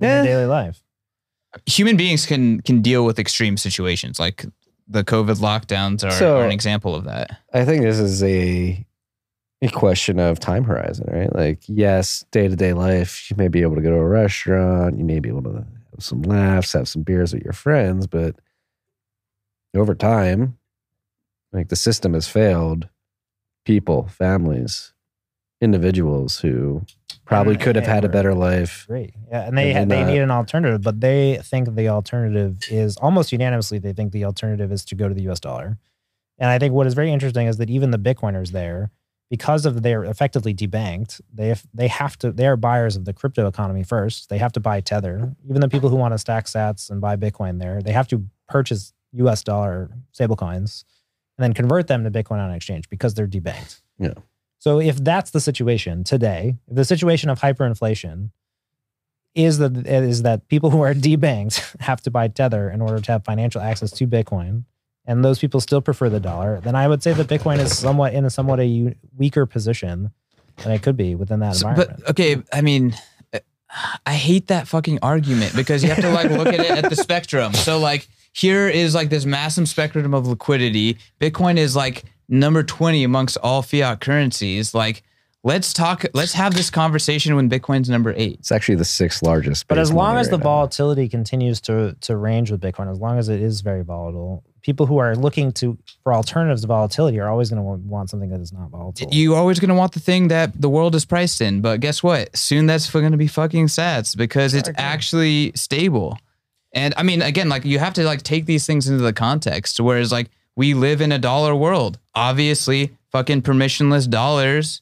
in 0.00 0.06
Yeah. 0.08 0.20
Eh. 0.20 0.24
daily 0.24 0.46
life. 0.46 0.82
Human 1.66 1.96
beings 1.96 2.26
can 2.26 2.60
can 2.62 2.82
deal 2.82 3.04
with 3.04 3.18
extreme 3.18 3.56
situations, 3.56 4.18
like 4.18 4.44
the 4.88 5.04
COVID 5.04 5.36
lockdowns 5.40 6.04
are, 6.04 6.10
So- 6.10 6.38
are 6.38 6.44
an 6.44 6.52
example 6.52 6.94
of 6.94 7.04
that. 7.04 7.38
I 7.52 7.64
think 7.64 7.82
this 7.82 7.98
is 7.98 8.22
a 8.22 8.84
a 9.62 9.68
question 9.70 10.18
of 10.18 10.38
time 10.40 10.64
horizon, 10.64 11.06
right? 11.10 11.34
Like, 11.34 11.60
yes, 11.68 12.24
day 12.32 12.48
to 12.48 12.56
day 12.56 12.74
life, 12.74 13.30
you 13.30 13.36
may 13.36 13.48
be 13.48 13.62
able 13.62 13.76
to 13.76 13.80
go 13.82 13.90
to 13.90 13.96
a 13.96 14.06
restaurant, 14.08 14.98
you 14.98 15.04
may 15.04 15.20
be 15.20 15.30
able 15.30 15.42
to 15.44 15.54
have 15.92 16.00
some 16.00 16.20
laughs, 16.22 16.72
have 16.74 16.86
some 16.88 17.02
beers 17.02 17.32
with 17.32 17.42
your 17.44 17.54
friends, 17.54 18.06
but 18.06 18.36
over 19.74 19.94
time, 19.94 20.58
like 21.52 21.68
the 21.68 21.76
system 21.76 22.12
has 22.14 22.28
failed 22.28 22.88
people, 23.64 24.06
families, 24.08 24.92
individuals 25.62 26.40
who 26.40 26.82
probably 27.24 27.54
And- 27.54 27.62
could 27.62 27.76
have 27.76 27.86
had 27.86 28.04
a 28.04 28.08
better 28.08 28.34
life. 28.34 28.84
Great, 28.86 29.14
yeah, 29.28 29.46
and 29.46 29.56
they 29.56 29.72
And 29.72 29.90
they 29.90 29.96
then, 30.02 30.06
need 30.08 30.18
an 30.20 30.30
alternative, 30.30 30.82
but 30.82 31.00
they 31.00 31.38
think 31.42 31.74
the 31.74 31.88
alternative 31.88 32.58
is 32.70 32.96
almost 32.98 33.32
unanimously. 33.32 33.78
They 33.78 33.92
think 33.92 34.12
the 34.12 34.24
alternative 34.24 34.70
is 34.72 34.84
to 34.86 34.94
go 34.94 35.08
to 35.08 35.14
the 35.14 35.22
U.S. 35.22 35.40
dollar, 35.40 35.78
and 36.38 36.50
I 36.50 36.58
think 36.58 36.74
what 36.74 36.86
is 36.86 36.94
very 36.94 37.12
interesting 37.12 37.46
is 37.46 37.56
that 37.58 37.70
even 37.70 37.90
the 37.90 37.98
Bitcoiners 37.98 38.50
there, 38.50 38.90
because 39.30 39.64
of 39.66 39.82
they're 39.82 40.04
effectively 40.04 40.54
debanked, 40.54 41.20
they 41.32 41.48
have, 41.48 41.64
they 41.72 41.88
have 41.88 42.16
to 42.18 42.30
they 42.30 42.46
are 42.46 42.56
buyers 42.56 42.94
of 42.96 43.04
the 43.04 43.12
crypto 43.12 43.46
economy 43.46 43.82
first. 43.82 44.28
They 44.28 44.38
have 44.38 44.52
to 44.52 44.60
buy 44.60 44.80
Tether. 44.80 45.34
Even 45.48 45.60
the 45.60 45.68
people 45.68 45.88
who 45.88 45.96
want 45.96 46.12
to 46.12 46.18
stack 46.18 46.46
Sats 46.46 46.90
and 46.90 47.00
buy 47.00 47.16
Bitcoin 47.16 47.58
there, 47.58 47.80
they 47.82 47.92
have 47.92 48.08
to 48.08 48.24
purchase 48.48 48.92
U.S. 49.12 49.42
dollar 49.42 49.90
stablecoins 50.12 50.84
and 51.38 51.42
then 51.44 51.52
convert 51.52 51.86
them 51.86 52.04
to 52.04 52.10
Bitcoin 52.10 52.38
on 52.38 52.52
exchange 52.52 52.88
because 52.90 53.14
they're 53.14 53.26
debanked. 53.26 53.80
Yeah. 53.98 54.14
So 54.64 54.80
if 54.80 54.96
that's 54.96 55.30
the 55.30 55.40
situation 55.40 56.04
today, 56.04 56.56
the 56.66 56.86
situation 56.86 57.28
of 57.28 57.38
hyperinflation 57.38 58.30
is 59.34 59.58
that 59.58 59.76
is 59.86 60.22
that 60.22 60.48
people 60.48 60.70
who 60.70 60.80
are 60.80 60.94
debanked 61.10 61.76
have 61.80 62.00
to 62.00 62.10
buy 62.10 62.28
Tether 62.28 62.70
in 62.70 62.80
order 62.80 62.98
to 62.98 63.12
have 63.12 63.24
financial 63.26 63.60
access 63.60 63.90
to 63.90 64.06
Bitcoin, 64.06 64.64
and 65.04 65.22
those 65.22 65.38
people 65.38 65.60
still 65.60 65.82
prefer 65.82 66.08
the 66.08 66.18
dollar, 66.18 66.62
then 66.62 66.74
I 66.74 66.88
would 66.88 67.02
say 67.02 67.12
that 67.12 67.26
Bitcoin 67.26 67.58
is 67.58 67.76
somewhat 67.76 68.14
in 68.14 68.24
a 68.24 68.30
somewhat 68.30 68.58
a 68.58 68.96
weaker 69.18 69.44
position 69.44 70.12
than 70.62 70.72
it 70.72 70.82
could 70.82 70.96
be 70.96 71.14
within 71.14 71.40
that 71.40 71.56
So- 71.56 71.68
environment. 71.68 72.00
but 72.00 72.10
okay, 72.12 72.42
I 72.50 72.62
mean, 72.62 72.96
uh, 73.34 73.40
I 74.06 74.14
hate 74.14 74.46
that 74.46 74.66
fucking 74.66 75.00
argument 75.02 75.54
because 75.54 75.82
you 75.82 75.90
have 75.90 76.00
to 76.00 76.10
like 76.10 76.30
look 76.30 76.46
at 76.48 76.60
it 76.60 76.70
at 76.70 76.88
the 76.88 76.96
spectrum. 76.96 77.52
So 77.52 77.78
like 77.78 78.08
here 78.32 78.66
is 78.66 78.94
like 78.94 79.10
this 79.10 79.26
massive 79.26 79.68
spectrum 79.68 80.14
of 80.14 80.26
liquidity. 80.26 80.96
Bitcoin 81.20 81.58
is 81.58 81.76
like 81.76 82.04
number 82.28 82.62
20 82.62 83.04
amongst 83.04 83.36
all 83.42 83.62
fiat 83.62 84.00
currencies. 84.00 84.74
Like 84.74 85.02
let's 85.44 85.72
talk 85.72 86.04
let's 86.14 86.32
have 86.32 86.54
this 86.54 86.70
conversation 86.70 87.36
when 87.36 87.48
Bitcoin's 87.48 87.88
number 87.88 88.12
8. 88.16 88.38
It's 88.40 88.50
actually 88.52 88.76
the 88.76 88.84
sixth 88.84 89.22
largest. 89.22 89.68
But 89.68 89.78
as 89.78 89.92
long 89.92 90.16
as 90.16 90.28
the 90.28 90.32
right 90.32 90.38
now. 90.40 90.44
volatility 90.44 91.08
continues 91.08 91.60
to 91.62 91.96
to 92.00 92.16
range 92.16 92.50
with 92.50 92.60
Bitcoin, 92.60 92.90
as 92.90 92.98
long 92.98 93.18
as 93.18 93.28
it 93.28 93.40
is 93.40 93.60
very 93.60 93.84
volatile, 93.84 94.42
people 94.62 94.86
who 94.86 94.98
are 94.98 95.14
looking 95.14 95.52
to 95.52 95.78
for 96.02 96.12
alternatives 96.12 96.62
to 96.62 96.66
volatility 96.66 97.20
are 97.20 97.28
always 97.28 97.50
going 97.50 97.62
to 97.62 97.86
want 97.86 98.10
something 98.10 98.30
that 98.30 98.40
is 98.40 98.52
not 98.52 98.70
volatile. 98.70 99.08
You're 99.12 99.36
always 99.36 99.60
going 99.60 99.68
to 99.68 99.74
want 99.74 99.92
the 99.92 100.00
thing 100.00 100.28
that 100.28 100.60
the 100.60 100.68
world 100.68 100.94
is 100.94 101.04
priced 101.04 101.40
in, 101.40 101.60
but 101.60 101.80
guess 101.80 102.02
what? 102.02 102.36
Soon 102.36 102.66
that's 102.66 102.90
going 102.90 103.12
to 103.12 103.18
be 103.18 103.28
fucking 103.28 103.66
sats 103.66 104.16
because 104.16 104.54
it's 104.54 104.68
agree. 104.68 104.82
actually 104.82 105.52
stable. 105.54 106.18
And 106.72 106.92
I 106.96 107.04
mean, 107.04 107.22
again, 107.22 107.48
like 107.48 107.64
you 107.64 107.78
have 107.78 107.94
to 107.94 108.04
like 108.04 108.22
take 108.22 108.46
these 108.46 108.66
things 108.66 108.88
into 108.88 109.02
the 109.02 109.12
context. 109.12 109.78
Whereas 109.78 110.10
like 110.10 110.30
we 110.56 110.74
live 110.74 111.00
in 111.00 111.12
a 111.12 111.18
dollar 111.18 111.54
world. 111.54 111.98
Obviously, 112.14 112.96
fucking 113.10 113.42
permissionless 113.42 114.08
dollars 114.08 114.80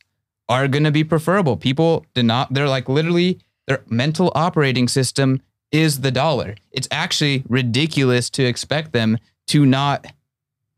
are 0.49 0.69
going 0.69 0.85
to 0.85 0.91
be 0.91 1.05
preferable. 1.05 1.57
People 1.57 2.05
do 2.15 2.23
not. 2.23 2.53
They're 2.53 2.69
like 2.69 2.89
literally 2.89 3.39
their 3.67 3.83
mental 3.89 4.33
operating 4.35 4.89
system 4.89 5.41
is 5.71 6.01
the 6.01 6.11
dollar. 6.11 6.57
It's 6.71 6.89
actually 6.91 7.45
ridiculous 7.49 8.29
to 8.31 8.45
expect 8.45 8.93
them 8.93 9.19
to 9.49 9.65
not 9.65 10.07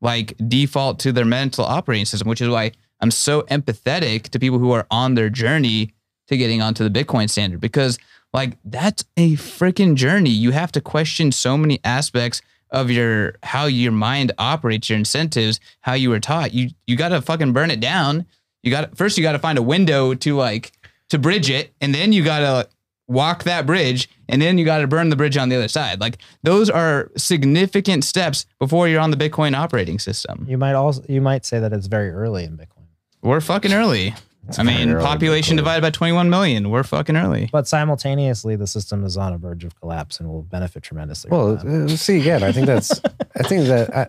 like 0.00 0.34
default 0.46 0.98
to 1.00 1.12
their 1.12 1.24
mental 1.24 1.64
operating 1.64 2.04
system, 2.04 2.28
which 2.28 2.40
is 2.40 2.48
why 2.48 2.72
I'm 3.00 3.10
so 3.10 3.42
empathetic 3.42 4.28
to 4.28 4.38
people 4.38 4.58
who 4.58 4.70
are 4.72 4.86
on 4.90 5.14
their 5.14 5.30
journey 5.30 5.94
to 6.28 6.36
getting 6.36 6.62
onto 6.62 6.88
the 6.88 7.04
Bitcoin 7.04 7.28
standard 7.28 7.60
because 7.60 7.98
like 8.32 8.56
that's 8.64 9.04
a 9.16 9.32
freaking 9.34 9.94
journey. 9.94 10.30
You 10.30 10.52
have 10.52 10.72
to 10.72 10.80
question 10.80 11.32
so 11.32 11.56
many 11.56 11.80
aspects 11.84 12.42
of 12.74 12.90
your 12.90 13.36
how 13.44 13.66
your 13.66 13.92
mind 13.92 14.32
operates, 14.36 14.90
your 14.90 14.98
incentives, 14.98 15.60
how 15.80 15.94
you 15.94 16.10
were 16.10 16.20
taught. 16.20 16.52
You 16.52 16.70
you 16.86 16.96
got 16.96 17.10
to 17.10 17.22
fucking 17.22 17.52
burn 17.52 17.70
it 17.70 17.80
down. 17.80 18.26
You 18.62 18.70
got 18.70 18.98
first 18.98 19.16
you 19.16 19.22
got 19.22 19.32
to 19.32 19.38
find 19.38 19.56
a 19.56 19.62
window 19.62 20.12
to 20.12 20.36
like 20.36 20.72
to 21.10 21.18
bridge 21.18 21.48
it 21.48 21.72
and 21.80 21.94
then 21.94 22.12
you 22.12 22.24
got 22.24 22.40
to 22.40 22.68
walk 23.06 23.44
that 23.44 23.66
bridge 23.66 24.08
and 24.28 24.42
then 24.42 24.58
you 24.58 24.64
got 24.64 24.78
to 24.78 24.86
burn 24.86 25.10
the 25.10 25.16
bridge 25.16 25.36
on 25.36 25.50
the 25.50 25.56
other 25.56 25.68
side. 25.68 26.00
Like 26.00 26.18
those 26.42 26.68
are 26.68 27.12
significant 27.16 28.02
steps 28.04 28.44
before 28.58 28.88
you're 28.88 29.00
on 29.00 29.12
the 29.12 29.16
Bitcoin 29.16 29.54
operating 29.54 30.00
system. 30.00 30.44
you 30.48 30.58
might 30.58 30.74
also 30.74 31.04
you 31.08 31.20
might 31.20 31.44
say 31.44 31.60
that 31.60 31.72
it's 31.72 31.86
very 31.86 32.10
early 32.10 32.44
in 32.44 32.56
Bitcoin. 32.56 32.86
We're 33.22 33.40
fucking 33.40 33.72
early. 33.72 34.14
I 34.58 34.62
mean, 34.62 34.94
population 34.98 35.56
divided 35.56 35.80
by 35.82 35.90
21 35.90 36.28
million. 36.30 36.70
We're 36.70 36.82
fucking 36.82 37.16
early. 37.16 37.48
But 37.50 37.66
simultaneously, 37.66 38.56
the 38.56 38.66
system 38.66 39.04
is 39.04 39.16
on 39.16 39.32
a 39.32 39.38
verge 39.38 39.64
of 39.64 39.78
collapse 39.80 40.20
and 40.20 40.28
will 40.28 40.42
benefit 40.42 40.82
tremendously. 40.82 41.30
from 41.30 41.38
Well, 41.38 41.56
that. 41.56 41.92
uh, 41.92 41.96
see 41.96 42.20
again. 42.20 42.42
I 42.42 42.52
think 42.52 42.66
that's. 42.66 43.00
I 43.36 43.42
think 43.42 43.66
that. 43.68 43.96
I, 43.96 44.08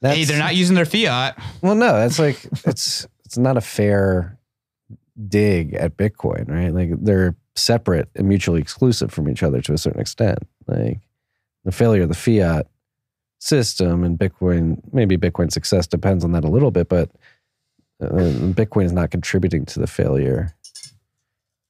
that's 0.00 0.16
hey, 0.16 0.24
they're 0.24 0.38
not 0.38 0.54
using 0.56 0.76
their 0.76 0.84
fiat. 0.86 1.38
Well, 1.62 1.74
no, 1.74 1.92
that's 1.92 2.18
like 2.18 2.42
it's 2.64 3.06
it's 3.24 3.36
not 3.36 3.56
a 3.56 3.60
fair 3.60 4.38
dig 5.28 5.74
at 5.74 5.96
Bitcoin, 5.96 6.48
right? 6.48 6.72
Like 6.72 6.90
they're 7.04 7.34
separate 7.56 8.08
and 8.14 8.28
mutually 8.28 8.60
exclusive 8.60 9.10
from 9.10 9.28
each 9.28 9.42
other 9.42 9.60
to 9.62 9.72
a 9.72 9.78
certain 9.78 10.00
extent. 10.00 10.38
Like 10.68 11.00
the 11.64 11.72
failure 11.72 12.04
of 12.04 12.08
the 12.08 12.14
fiat 12.14 12.68
system 13.40 14.04
and 14.04 14.18
Bitcoin, 14.18 14.80
maybe 14.92 15.16
Bitcoin's 15.16 15.54
success 15.54 15.86
depends 15.86 16.24
on 16.24 16.32
that 16.32 16.44
a 16.44 16.48
little 16.48 16.70
bit, 16.70 16.88
but 16.88 17.10
Bitcoin 18.00 18.84
is 18.84 18.92
not 18.92 19.10
contributing 19.10 19.64
to 19.66 19.80
the 19.80 19.86
failure 19.86 20.54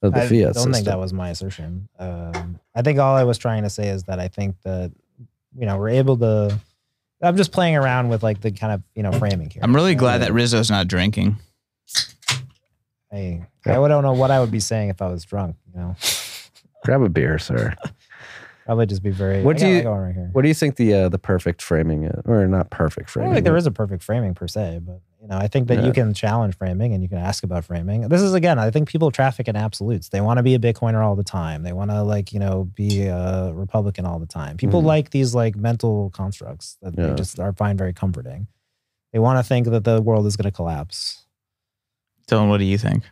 of 0.02 0.12
the 0.12 0.20
fiat. 0.20 0.28
system. 0.28 0.48
I 0.48 0.64
don't 0.64 0.72
think 0.72 0.86
that 0.86 0.98
was 0.98 1.12
my 1.12 1.30
assertion. 1.30 1.88
Um, 1.98 2.60
I 2.74 2.82
think 2.82 2.98
all 2.98 3.16
I 3.16 3.24
was 3.24 3.38
trying 3.38 3.62
to 3.62 3.70
say 3.70 3.88
is 3.88 4.04
that 4.04 4.20
I 4.20 4.28
think 4.28 4.56
that 4.62 4.92
you 5.56 5.66
know 5.66 5.78
we're 5.78 5.90
able 5.90 6.16
to. 6.18 6.58
I'm 7.20 7.36
just 7.36 7.50
playing 7.50 7.74
around 7.76 8.10
with 8.10 8.22
like 8.22 8.40
the 8.40 8.52
kind 8.52 8.72
of 8.72 8.82
you 8.94 9.02
know 9.02 9.12
framing 9.12 9.50
here. 9.50 9.62
I'm 9.62 9.74
really 9.74 9.94
glad 9.94 10.18
that 10.18 10.32
Rizzo's 10.32 10.70
not 10.70 10.86
drinking. 10.86 11.36
I, 13.10 13.46
I 13.64 13.72
don't 13.72 14.02
know 14.02 14.12
what 14.12 14.30
I 14.30 14.38
would 14.38 14.50
be 14.50 14.60
saying 14.60 14.90
if 14.90 15.00
I 15.00 15.08
was 15.08 15.24
drunk. 15.24 15.56
You 15.72 15.80
know, 15.80 15.96
Grab 16.84 17.02
a 17.02 17.08
beer, 17.08 17.38
sir. 17.38 17.74
probably 18.68 18.84
just 18.84 19.02
be 19.02 19.08
very. 19.10 19.42
What 19.42 19.56
I 19.56 19.60
do 19.60 19.64
got 19.64 19.70
you- 19.88 19.94
it 19.94 19.98
right 20.04 20.14
here? 20.14 20.28
What 20.32 20.42
do 20.42 20.48
you 20.48 20.54
think 20.54 20.76
the 20.76 20.92
uh, 20.92 21.08
the 21.08 21.18
perfect 21.18 21.62
framing 21.62 22.04
is? 22.04 22.20
or 22.26 22.46
not 22.46 22.68
perfect 22.70 23.08
I 23.08 23.12
framing? 23.12 23.30
don't 23.30 23.34
think 23.36 23.44
there 23.46 23.56
is 23.56 23.66
a 23.66 23.70
perfect 23.70 24.02
framing 24.02 24.34
per 24.34 24.46
se, 24.46 24.80
but 24.82 25.00
you 25.22 25.28
know, 25.28 25.38
I 25.38 25.48
think 25.48 25.68
that 25.68 25.78
Yeah. 25.78 25.86
you 25.86 25.92
can 25.94 26.12
challenge 26.12 26.54
framing 26.56 26.92
and 26.92 27.02
you 27.02 27.08
can 27.08 27.16
ask 27.18 27.42
about 27.42 27.64
framing. 27.64 28.02
This 28.08 28.20
is 28.20 28.34
again, 28.34 28.58
I 28.58 28.70
think 28.70 28.86
people 28.88 29.10
traffic 29.10 29.48
in 29.48 29.56
absolutes. 29.56 30.10
They 30.10 30.20
want 30.20 30.36
to 30.36 30.42
be 30.42 30.54
a 30.54 30.58
Bitcoiner 30.58 31.02
all 31.02 31.16
the 31.16 31.24
time. 31.24 31.62
They 31.62 31.72
want 31.72 31.90
to 31.90 32.02
like 32.02 32.32
you 32.34 32.38
know 32.40 32.64
be 32.74 33.06
a 33.06 33.52
Republican 33.54 34.04
all 34.04 34.18
the 34.18 34.26
time. 34.26 34.58
People 34.58 34.82
Mhm. 34.82 34.86
like 34.86 35.10
these 35.10 35.34
like 35.34 35.56
mental 35.56 36.10
constructs 36.10 36.76
that 36.82 36.92
Yeah. 36.96 37.06
they 37.06 37.14
just 37.14 37.40
are 37.40 37.54
find 37.54 37.78
very 37.78 37.94
comforting. 37.94 38.48
They 39.14 39.18
want 39.18 39.38
to 39.38 39.42
think 39.42 39.66
that 39.68 39.84
the 39.84 40.02
world 40.02 40.26
is 40.26 40.36
going 40.36 40.50
to 40.52 40.54
collapse. 40.54 41.24
Dylan, 42.28 42.50
what 42.50 42.58
do 42.58 42.64
you 42.64 42.76
think? 42.76 43.04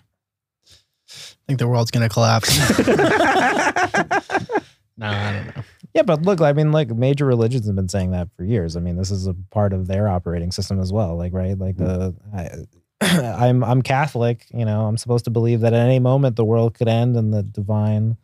I 1.08 1.46
think 1.46 1.58
the 1.60 1.68
world's 1.68 1.90
gonna 1.92 2.08
collapse. 2.10 2.50
no, 4.96 5.06
I 5.06 5.32
don't 5.32 5.56
know. 5.56 5.62
Yeah, 5.94 6.02
but 6.02 6.22
look, 6.22 6.42
I 6.42 6.52
mean, 6.52 6.72
like 6.72 6.90
major 6.90 7.24
religions 7.24 7.66
have 7.66 7.74
been 7.74 7.88
saying 7.88 8.10
that 8.10 8.28
for 8.36 8.44
years. 8.44 8.76
I 8.76 8.80
mean, 8.80 8.96
this 8.96 9.10
is 9.10 9.26
a 9.26 9.32
part 9.50 9.72
of 9.72 9.86
their 9.86 10.08
operating 10.08 10.52
system 10.52 10.78
as 10.78 10.92
well. 10.92 11.16
Like, 11.16 11.32
right? 11.32 11.56
Like 11.56 11.76
mm. 11.76 12.14
the, 12.30 12.66
I, 13.00 13.46
I'm 13.48 13.64
I'm 13.64 13.80
Catholic. 13.80 14.46
You 14.52 14.66
know, 14.66 14.86
I'm 14.86 14.98
supposed 14.98 15.24
to 15.24 15.30
believe 15.30 15.60
that 15.60 15.72
at 15.72 15.80
any 15.80 15.98
moment 15.98 16.36
the 16.36 16.44
world 16.44 16.74
could 16.74 16.88
end 16.88 17.16
and 17.16 17.32
the 17.32 17.42
divine 17.42 18.18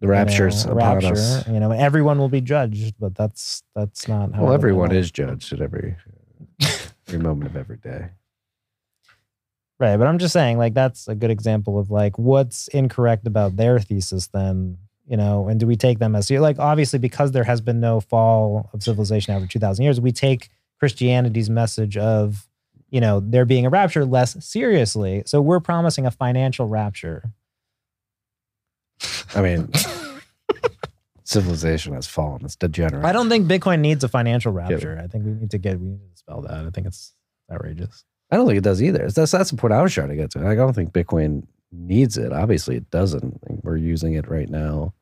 the 0.00 0.08
raptures 0.08 0.64
you 0.64 0.70
know, 0.70 0.76
upon 0.76 0.94
rapture. 0.96 1.12
us. 1.14 1.48
You 1.48 1.60
know, 1.60 1.70
everyone 1.70 2.18
will 2.18 2.28
be 2.28 2.42
judged, 2.42 2.94
but 2.98 3.14
that's 3.14 3.62
that's 3.74 4.06
not 4.06 4.34
how. 4.34 4.44
Well, 4.44 4.52
everyone 4.52 4.92
is 4.92 5.10
judged 5.10 5.52
at 5.52 5.60
every 5.62 5.96
every 7.08 7.18
moment 7.18 7.50
of 7.50 7.56
every 7.56 7.78
day. 7.78 8.08
right. 9.78 9.96
But 9.96 10.06
I'm 10.06 10.18
just 10.18 10.32
saying, 10.32 10.58
like, 10.58 10.74
that's 10.74 11.08
a 11.08 11.14
good 11.14 11.30
example 11.30 11.78
of 11.78 11.90
like 11.90 12.18
what's 12.18 12.68
incorrect 12.68 13.26
about 13.26 13.56
their 13.56 13.78
thesis. 13.78 14.26
Then 14.26 14.78
you 15.06 15.16
know, 15.16 15.48
and 15.48 15.60
do 15.60 15.66
we 15.66 15.76
take 15.76 15.98
them 15.98 16.16
as 16.16 16.30
you 16.30 16.40
like 16.40 16.58
obviously 16.58 16.98
because 16.98 17.32
there 17.32 17.44
has 17.44 17.60
been 17.60 17.80
no 17.80 18.00
fall 18.00 18.70
of 18.72 18.82
civilization 18.82 19.34
after 19.34 19.46
two 19.46 19.58
thousand 19.58 19.84
years, 19.84 20.00
we 20.00 20.12
take 20.12 20.50
Christianity's 20.78 21.50
message 21.50 21.96
of 21.96 22.48
you 22.90 23.00
know 23.00 23.20
there 23.20 23.44
being 23.44 23.66
a 23.66 23.70
rapture 23.70 24.04
less 24.04 24.42
seriously. 24.44 25.22
So 25.26 25.40
we're 25.40 25.60
promising 25.60 26.06
a 26.06 26.10
financial 26.10 26.68
rapture. 26.68 27.30
I 29.34 29.42
mean, 29.42 29.70
Civilization 31.26 31.94
has 31.94 32.06
fallen. 32.06 32.44
It's 32.44 32.54
degenerate. 32.54 33.04
I 33.06 33.12
don't 33.12 33.30
think 33.30 33.46
Bitcoin 33.46 33.80
needs 33.80 34.04
a 34.04 34.08
financial 34.08 34.52
rapture. 34.52 35.00
I 35.02 35.06
think 35.06 35.24
we 35.24 35.32
need 35.32 35.50
to 35.52 35.58
get 35.58 35.80
we 35.80 35.86
need 35.86 36.10
to 36.12 36.18
spell 36.18 36.42
that. 36.42 36.66
I 36.66 36.70
think 36.70 36.86
it's 36.86 37.14
outrageous. 37.50 38.04
I 38.30 38.36
don't 38.36 38.46
think 38.46 38.58
it 38.58 38.64
does 38.64 38.82
either. 38.82 39.08
That's 39.10 39.30
that's 39.30 39.50
the 39.50 39.56
point 39.56 39.72
I 39.72 39.80
was 39.80 39.92
trying 39.92 40.10
to 40.10 40.16
get 40.16 40.30
to. 40.32 40.46
I 40.46 40.54
don't 40.54 40.74
think 40.74 40.92
Bitcoin 40.92 41.46
needs 41.72 42.18
it. 42.18 42.30
Obviously, 42.30 42.76
it 42.76 42.90
doesn't. 42.90 43.40
Like, 43.64 43.70
we're 43.70 43.76
using 43.78 44.14
it 44.14 44.28
right 44.28 44.48
now. 44.48 44.94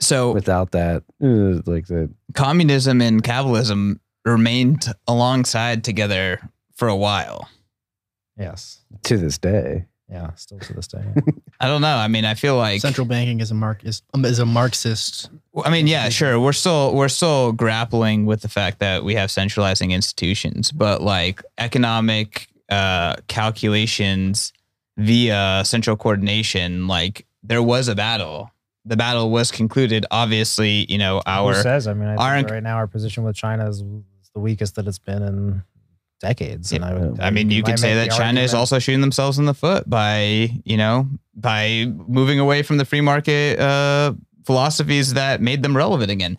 So 0.00 0.32
without 0.32 0.72
that, 0.72 1.02
uh, 1.22 1.62
like 1.70 1.86
the 1.86 2.10
communism 2.34 3.00
and 3.00 3.22
capitalism 3.22 4.00
remained 4.24 4.86
alongside 5.06 5.84
together 5.84 6.40
for 6.74 6.88
a 6.88 6.96
while. 6.96 7.48
Yes. 8.36 8.80
To 9.04 9.16
this 9.16 9.38
day. 9.38 9.86
Yeah, 10.10 10.32
still 10.36 10.58
to 10.60 10.72
this 10.72 10.86
day. 10.86 11.04
I 11.60 11.66
don't 11.66 11.82
know. 11.82 11.96
I 11.96 12.08
mean, 12.08 12.24
I 12.24 12.32
feel 12.32 12.56
like 12.56 12.80
central 12.80 13.06
banking 13.06 13.40
is 13.40 13.50
a 13.50 13.54
mark 13.54 13.84
is, 13.84 14.00
um, 14.14 14.24
is 14.24 14.38
a 14.38 14.46
Marxist. 14.46 15.28
I 15.62 15.70
mean, 15.70 15.86
yeah, 15.86 16.08
sure. 16.08 16.40
We're 16.40 16.54
still 16.54 16.94
we're 16.94 17.08
still 17.08 17.52
grappling 17.52 18.24
with 18.24 18.40
the 18.40 18.48
fact 18.48 18.78
that 18.78 19.04
we 19.04 19.14
have 19.16 19.30
centralizing 19.30 19.90
institutions, 19.90 20.72
but 20.72 21.02
like 21.02 21.42
economic 21.58 22.48
uh, 22.70 23.16
calculations 23.26 24.54
via 24.96 25.62
central 25.66 25.96
coordination, 25.96 26.86
like 26.86 27.26
there 27.42 27.62
was 27.62 27.88
a 27.88 27.94
battle. 27.94 28.50
The 28.84 28.96
battle 28.96 29.30
was 29.30 29.50
concluded. 29.50 30.06
Obviously, 30.10 30.90
you 30.90 30.98
know 30.98 31.20
our 31.26 31.54
Who 31.54 31.62
says? 31.62 31.86
I 31.86 31.94
mean, 31.94 32.08
I 32.08 32.36
think 32.36 32.48
our 32.48 32.54
right 32.54 32.62
now 32.62 32.76
our 32.76 32.86
position 32.86 33.24
with 33.24 33.36
China 33.36 33.68
is 33.68 33.82
the 34.34 34.40
weakest 34.40 34.76
that 34.76 34.86
it's 34.86 34.98
been 34.98 35.22
in 35.22 35.62
decades. 36.20 36.72
And 36.72 36.84
I, 36.84 36.94
would, 36.94 37.20
I 37.20 37.30
mean, 37.30 37.50
you 37.50 37.62
could 37.62 37.78
say 37.78 37.94
that 37.94 38.10
China 38.10 38.40
is 38.40 38.54
also 38.54 38.78
shooting 38.78 39.00
themselves 39.00 39.38
in 39.38 39.44
the 39.44 39.54
foot 39.54 39.88
by, 39.88 40.50
you 40.64 40.76
know, 40.76 41.08
by 41.34 41.86
moving 42.06 42.38
away 42.40 42.62
from 42.62 42.76
the 42.78 42.84
free 42.84 43.00
market 43.00 43.58
uh, 43.58 44.14
philosophies 44.44 45.14
that 45.14 45.40
made 45.40 45.62
them 45.62 45.76
relevant 45.76 46.10
again. 46.10 46.38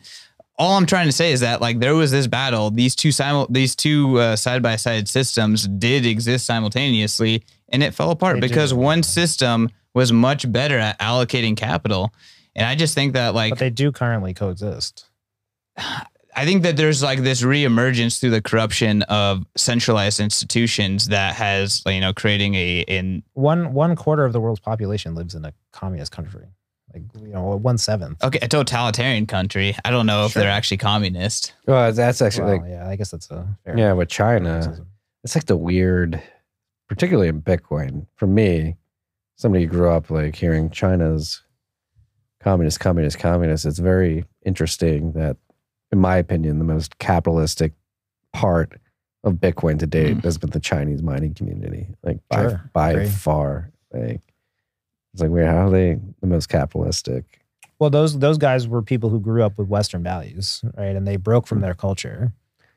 All 0.57 0.75
I'm 0.75 0.85
trying 0.85 1.07
to 1.07 1.13
say 1.13 1.31
is 1.31 1.39
that 1.39 1.61
like 1.61 1.79
there 1.79 1.95
was 1.95 2.11
this 2.11 2.27
battle. 2.27 2.69
These 2.69 2.95
two 2.95 3.13
simul- 3.13 3.47
these 3.49 3.75
two 3.75 4.19
uh, 4.19 4.35
side 4.35 4.61
by 4.61 4.75
side 4.75 5.07
systems 5.07 5.65
did 5.67 6.05
exist 6.05 6.45
simultaneously, 6.45 7.43
and 7.69 7.81
it 7.81 7.93
fell 7.93 8.11
apart 8.11 8.41
They 8.41 8.47
because 8.47 8.73
one 8.73 9.01
system 9.03 9.69
was 9.93 10.11
much 10.11 10.49
better 10.51 10.77
at 10.77 10.99
allocating 10.99 11.55
capital. 11.57 12.13
And 12.55 12.65
I 12.65 12.75
just 12.75 12.93
think 12.95 13.13
that 13.13 13.33
like 13.33 13.51
but 13.51 13.59
they 13.59 13.69
do 13.69 13.91
currently 13.91 14.33
coexist. 14.33 15.05
I 16.35 16.45
think 16.45 16.63
that 16.63 16.77
there's 16.77 17.01
like 17.03 17.23
this 17.23 17.41
reemergence 17.41 18.19
through 18.19 18.29
the 18.29 18.41
corruption 18.41 19.01
of 19.03 19.45
centralized 19.57 20.19
institutions 20.19 21.07
that 21.07 21.35
has, 21.35 21.81
you 21.85 21.99
know, 21.99 22.13
creating 22.13 22.55
a 22.55 22.81
in 22.81 23.23
One 23.33 23.73
one 23.73 23.95
quarter 23.95 24.25
of 24.25 24.33
the 24.33 24.39
world's 24.39 24.59
population 24.59 25.15
lives 25.15 25.35
in 25.35 25.43
a 25.45 25.53
communist 25.71 26.11
country. 26.11 26.45
Like 26.93 27.03
you 27.21 27.27
know, 27.33 27.55
one 27.57 27.77
seventh. 27.77 28.23
okay 28.23 28.39
a 28.41 28.47
totalitarian 28.47 29.25
country. 29.27 29.75
I 29.85 29.91
don't 29.91 30.05
know 30.05 30.25
if 30.25 30.31
Sure. 30.31 30.41
they're 30.41 30.51
actually 30.51 30.77
communist. 30.77 31.53
well, 31.67 31.91
that's 31.91 32.21
actually 32.21 32.45
Well, 32.45 32.57
like 32.61 32.69
yeah, 32.69 32.87
I 32.87 32.95
guess 32.95 33.11
that's 33.11 33.29
a 33.31 33.47
fair 33.63 33.77
yeah 33.77 33.93
with 33.93 34.09
China. 34.09 34.53
criticism. 34.59 34.87
It's 35.23 35.35
like 35.35 35.45
the 35.45 35.57
weird, 35.57 36.21
particularly 36.87 37.27
in 37.27 37.41
Bitcoin. 37.41 38.05
For 38.15 38.25
me, 38.27 38.75
somebody 39.39 39.63
who 39.63 39.69
grew 39.69 39.89
up 39.89 40.09
like 40.09 40.35
hearing 40.35 40.69
China's 40.69 41.41
communist, 42.41 42.81
communist, 42.81 43.17
communist. 43.19 43.65
It's 43.65 43.79
very 43.79 44.25
interesting 44.45 45.13
that, 45.13 45.37
in 45.93 45.99
my 45.99 46.17
opinion, 46.17 46.59
the 46.59 46.65
most 46.65 46.97
capitalistic 46.99 47.71
part 48.33 48.73
of 49.23 49.35
Bitcoin 49.35 49.79
to 49.79 49.87
date 49.87 50.17
Mm. 50.17 50.23
has 50.25 50.37
been 50.37 50.49
the 50.49 50.59
Chinese 50.59 51.01
mining 51.01 51.33
community. 51.33 51.87
Like 52.03 52.19
by 52.29 52.41
Sure, 52.49 52.69
by 52.73 52.91
agree. 52.91 53.07
far, 53.07 53.71
like 53.93 54.21
it's 55.13 55.21
like 55.21 55.31
wait, 55.31 55.45
how 55.45 55.67
are 55.67 55.69
they 55.69 55.97
the 56.19 56.27
most 56.27 56.47
capitalistic? 56.49 57.23
Well, 57.79 57.89
those 57.89 58.19
those 58.19 58.37
guys 58.37 58.67
were 58.67 58.81
people 58.81 59.09
who 59.09 59.21
grew 59.21 59.41
up 59.43 59.57
with 59.57 59.69
Western 59.69 60.03
values, 60.03 60.61
right? 60.77 60.95
And 60.97 61.07
they 61.07 61.15
broke 61.15 61.47
from 61.47 61.61
their 61.61 61.73
culture, 61.73 62.33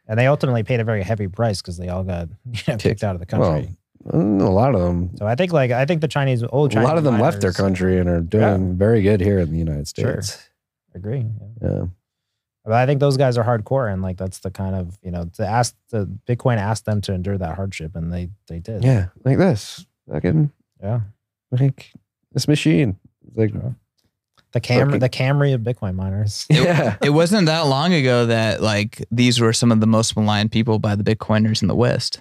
and 0.06 0.16
they 0.18 0.28
ultimately 0.28 0.62
paid 0.62 0.78
a 0.78 0.84
very 0.84 1.02
heavy 1.02 1.26
price 1.28 1.60
because 1.60 1.76
they 1.76 1.89
all 1.89 2.05
got 2.05 2.28
you 2.47 2.62
know, 2.68 2.76
kicked 2.76 3.02
out 3.05 3.14
of 3.16 3.20
the 3.20 3.26
country. 3.26 3.48
Mm, 3.68 3.76
Mm, 4.06 4.40
a 4.42 4.50
lot 4.50 4.74
of 4.74 4.80
them, 4.80 5.10
so 5.16 5.26
I 5.26 5.34
think 5.36 5.52
like 5.52 5.70
I 5.70 5.84
think 5.86 6.00
the 6.00 6.08
Chinese 6.08 6.42
old 6.50 6.72
Chinese 6.72 6.86
a 6.86 6.88
lot 6.88 6.98
of 6.98 7.04
them 7.04 7.20
left 7.20 7.40
their 7.40 7.52
country 7.52 7.98
and 7.98 8.08
are 8.08 8.20
doing 8.20 8.76
very 8.76 9.00
good 9.02 9.20
here 9.20 9.38
in 9.38 9.50
the 9.52 9.58
United 9.58 9.86
Sure. 9.96 10.20
States. 10.22 10.48
Agree. 10.94 11.24
yeah. 11.62 11.68
Yeah. 11.68 11.84
But 12.64 12.74
I 12.74 12.86
think 12.86 13.00
those 13.00 13.16
guys 13.16 13.36
are 13.38 13.44
hardcore, 13.44 13.92
and 13.92 14.02
like 14.02 14.16
that's 14.16 14.38
the 14.40 14.50
kind 14.50 14.74
of 14.74 14.98
you 15.02 15.10
know 15.10 15.30
to 15.34 15.46
ask 15.46 15.74
the 15.90 16.06
Bitcoin 16.28 16.58
asked 16.58 16.84
them 16.84 17.00
to 17.02 17.12
endure 17.12 17.38
that 17.38 17.54
hardship, 17.56 17.94
and 17.96 18.12
they 18.12 18.30
they 18.48 18.58
did. 18.58 18.84
Yeah, 18.84 19.08
like 19.24 19.38
this. 19.38 19.86
Fucking 20.10 20.50
yeah. 20.82 21.00
like 21.52 21.92
this 22.32 22.48
machine. 22.48 22.96
It's 23.26 23.36
like 23.36 23.52
The 24.52 24.60
Camry, 24.60 24.84
Fucking- 24.86 24.98
the 25.00 25.08
Camry 25.08 25.54
of 25.54 25.60
Bitcoin 25.62 25.94
miners. 25.94 26.46
yeah. 26.50 26.96
It 27.02 27.10
wasn't 27.10 27.46
that 27.46 27.66
long 27.68 27.92
ago 27.94 28.26
that 28.26 28.60
like 28.62 29.04
these 29.12 29.40
were 29.40 29.52
some 29.52 29.70
of 29.72 29.80
the 29.80 29.86
most 29.86 30.16
maligned 30.16 30.50
people 30.52 30.78
by 30.78 30.96
the 30.96 31.04
Bitcoiners 31.04 31.62
in 31.62 31.68
the 31.68 31.74
West. 31.76 32.20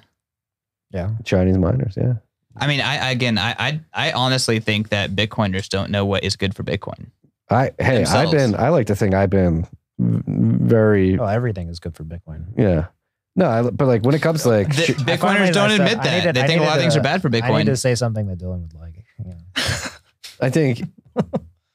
Yeah. 0.93 1.11
Chinese 1.23 1.57
miners, 1.57 1.95
yeah. 1.97 2.13
I 2.57 2.67
mean, 2.67 2.81
I 2.81 3.11
again, 3.11 3.37
I 3.37 3.55
I, 3.57 3.81
I 3.93 4.11
honestly 4.11 4.59
think 4.59 4.89
that 4.89 5.11
Bitcoiners 5.15 5.69
don't 5.69 5.89
know 5.91 6.05
what 6.05 6.23
is 6.23 6.35
good 6.35 6.53
for 6.55 6.63
Bitcoin. 6.63 7.07
I 7.49 7.71
hey, 7.79 7.97
Themselves. 7.97 8.33
I've 8.33 8.37
been 8.37 8.55
I 8.59 8.69
like 8.69 8.87
to 8.87 8.95
think 8.95 9.13
I've 9.13 9.29
been 9.29 9.65
very 9.99 11.17
Oh, 11.17 11.25
everything 11.25 11.69
is 11.69 11.79
good 11.79 11.95
for 11.95 12.03
Bitcoin. 12.03 12.45
yeah. 12.57 12.87
No, 13.35 13.45
I, 13.49 13.61
but 13.69 13.87
like 13.87 14.03
when 14.03 14.13
it 14.13 14.21
comes 14.21 14.43
to 14.43 14.49
like 14.49 14.67
The- 14.75 14.81
sh- 14.81 14.89
Bitcoiners 14.91 15.53
don't 15.53 15.71
I 15.71 15.75
admit 15.75 16.03
that. 16.03 16.17
needed- 16.17 16.35
they 16.35 16.41
I 16.41 16.47
think 16.47 16.61
a 16.61 16.65
lot 16.65 16.75
of 16.75 16.81
things 16.81 16.95
to- 16.95 16.99
are 16.99 17.03
bad 17.03 17.21
for 17.21 17.29
Bitcoin. 17.29 17.43
I 17.43 17.57
need 17.59 17.63
Bitcoin. 17.63 17.65
to 17.67 17.77
say 17.77 17.95
something 17.95 18.27
that 18.27 18.37
Dylan 18.39 18.61
would 18.63 18.73
like. 18.73 19.05
Yeah. 19.25 19.33
I 20.41 20.49
think 20.49 20.81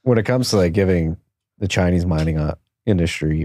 when 0.03 0.19
it 0.19 0.25
comes 0.25 0.51
to 0.51 0.57
like 0.57 0.73
giving 0.75 1.17
the 1.59 1.69
Chinese 1.69 2.05
mining 2.05 2.37
uh, 2.37 2.57
industry 2.85 3.45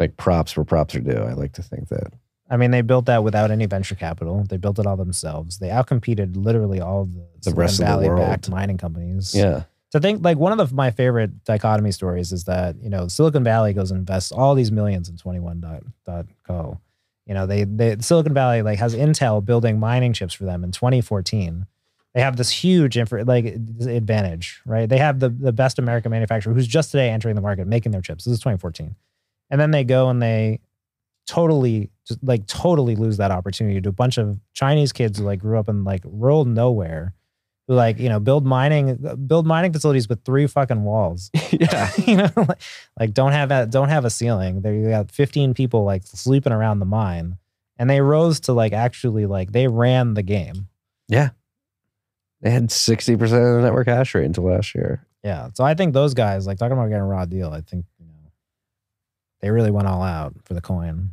like 0.00 0.16
props 0.16 0.56
where 0.56 0.64
props 0.64 0.94
are 0.94 1.00
due, 1.00 1.12
I 1.12 1.34
like 1.34 1.52
to 1.54 1.62
think 1.62 1.88
that 1.88 2.12
I 2.50 2.56
mean, 2.56 2.70
they 2.70 2.82
built 2.82 3.06
that 3.06 3.24
without 3.24 3.50
any 3.50 3.66
venture 3.66 3.94
capital. 3.94 4.44
They 4.48 4.56
built 4.58 4.78
it 4.78 4.86
all 4.86 4.96
themselves. 4.96 5.58
They 5.58 5.68
outcompeted 5.68 6.36
literally 6.36 6.80
all 6.80 7.02
of 7.02 7.14
the, 7.14 7.50
The 7.50 7.54
rest 7.54 7.80
of 7.80 8.00
the 8.00 8.08
world. 8.08 8.20
backed 8.20 8.50
mining 8.50 8.78
companies. 8.78 9.34
yeah. 9.34 9.64
To 9.92 10.00
think 10.00 10.24
like 10.24 10.38
one 10.38 10.58
of 10.58 10.68
the, 10.70 10.74
my 10.74 10.90
favorite 10.90 11.44
dichotomy 11.44 11.92
stories 11.92 12.32
is 12.32 12.44
that 12.44 12.76
you 12.82 12.88
know 12.88 13.08
Silicon 13.08 13.44
Valley 13.44 13.74
goes 13.74 13.90
and 13.90 13.98
invests 13.98 14.32
all 14.32 14.54
these 14.54 14.72
millions 14.72 15.08
in 15.10 15.16
21.co. 15.16 16.80
You 17.26 17.34
know 17.34 17.46
they 17.46 17.64
they 17.64 17.96
Silicon 18.00 18.34
Valley 18.34 18.62
like 18.62 18.78
has 18.78 18.94
Intel 18.94 19.44
building 19.44 19.78
mining 19.78 20.12
chips 20.14 20.32
for 20.34 20.44
them 20.44 20.64
in 20.64 20.72
2014. 20.72 21.66
They 22.14 22.20
have 22.20 22.36
this 22.36 22.50
huge 22.50 22.96
infra, 22.98 23.24
like 23.24 23.44
advantage, 23.44 24.60
right? 24.66 24.88
They 24.88 24.98
have 24.98 25.20
the 25.20 25.28
the 25.28 25.52
best 25.52 25.78
American 25.78 26.10
manufacturer 26.10 26.52
who's 26.54 26.66
just 26.66 26.90
today 26.90 27.10
entering 27.10 27.34
the 27.36 27.40
market 27.42 27.66
making 27.66 27.92
their 27.92 28.00
chips. 28.02 28.24
This 28.24 28.32
is 28.32 28.40
2014, 28.40 28.96
and 29.50 29.60
then 29.60 29.70
they 29.70 29.84
go 29.84 30.08
and 30.08 30.20
they 30.22 30.60
totally 31.26 31.90
just 32.06 32.22
like 32.22 32.46
totally 32.46 32.96
lose 32.96 33.16
that 33.18 33.30
opportunity 33.30 33.80
to 33.80 33.88
a 33.88 33.92
bunch 33.92 34.18
of 34.18 34.38
Chinese 34.54 34.92
kids 34.92 35.18
who 35.18 35.24
like 35.24 35.38
grew 35.40 35.58
up 35.58 35.68
in 35.68 35.84
like 35.84 36.02
rural 36.04 36.44
nowhere 36.44 37.14
who 37.68 37.74
like 37.74 37.98
you 38.00 38.08
know 38.08 38.18
build 38.18 38.44
mining 38.44 38.96
build 39.26 39.46
mining 39.46 39.72
facilities 39.72 40.08
with 40.08 40.24
three 40.24 40.46
fucking 40.48 40.82
walls 40.82 41.30
yeah. 41.52 41.90
you 42.06 42.16
know 42.16 42.28
like, 42.36 42.60
like 42.98 43.14
don't 43.14 43.30
have 43.32 43.50
that 43.50 43.70
don't 43.70 43.88
have 43.88 44.04
a 44.04 44.10
ceiling 44.10 44.62
they 44.62 44.82
got 44.90 45.10
15 45.12 45.54
people 45.54 45.84
like 45.84 46.02
sleeping 46.04 46.52
around 46.52 46.80
the 46.80 46.86
mine 46.86 47.36
and 47.76 47.88
they 47.88 48.00
rose 48.00 48.40
to 48.40 48.52
like 48.52 48.72
actually 48.72 49.26
like 49.26 49.52
they 49.52 49.68
ran 49.68 50.14
the 50.14 50.22
game 50.24 50.68
Yeah. 51.08 51.30
They 52.40 52.50
had 52.50 52.70
60% 52.70 53.22
of 53.22 53.28
the 53.30 53.60
network 53.62 53.86
hash 53.86 54.16
rate 54.16 54.24
until 54.24 54.44
last 54.44 54.74
year. 54.74 55.06
yeah 55.22 55.50
so 55.54 55.62
i 55.62 55.74
think 55.74 55.94
those 55.94 56.14
guys 56.14 56.48
like 56.48 56.58
talking 56.58 56.72
about 56.76 56.88
getting 56.88 57.02
a 57.02 57.06
raw 57.06 57.24
deal 57.24 57.50
i 57.52 57.60
think 57.60 57.84
you 58.00 58.06
know 58.06 58.30
they 59.40 59.50
really 59.52 59.70
went 59.70 59.86
all 59.86 60.02
out 60.02 60.34
for 60.44 60.54
the 60.54 60.60
coin 60.60 61.10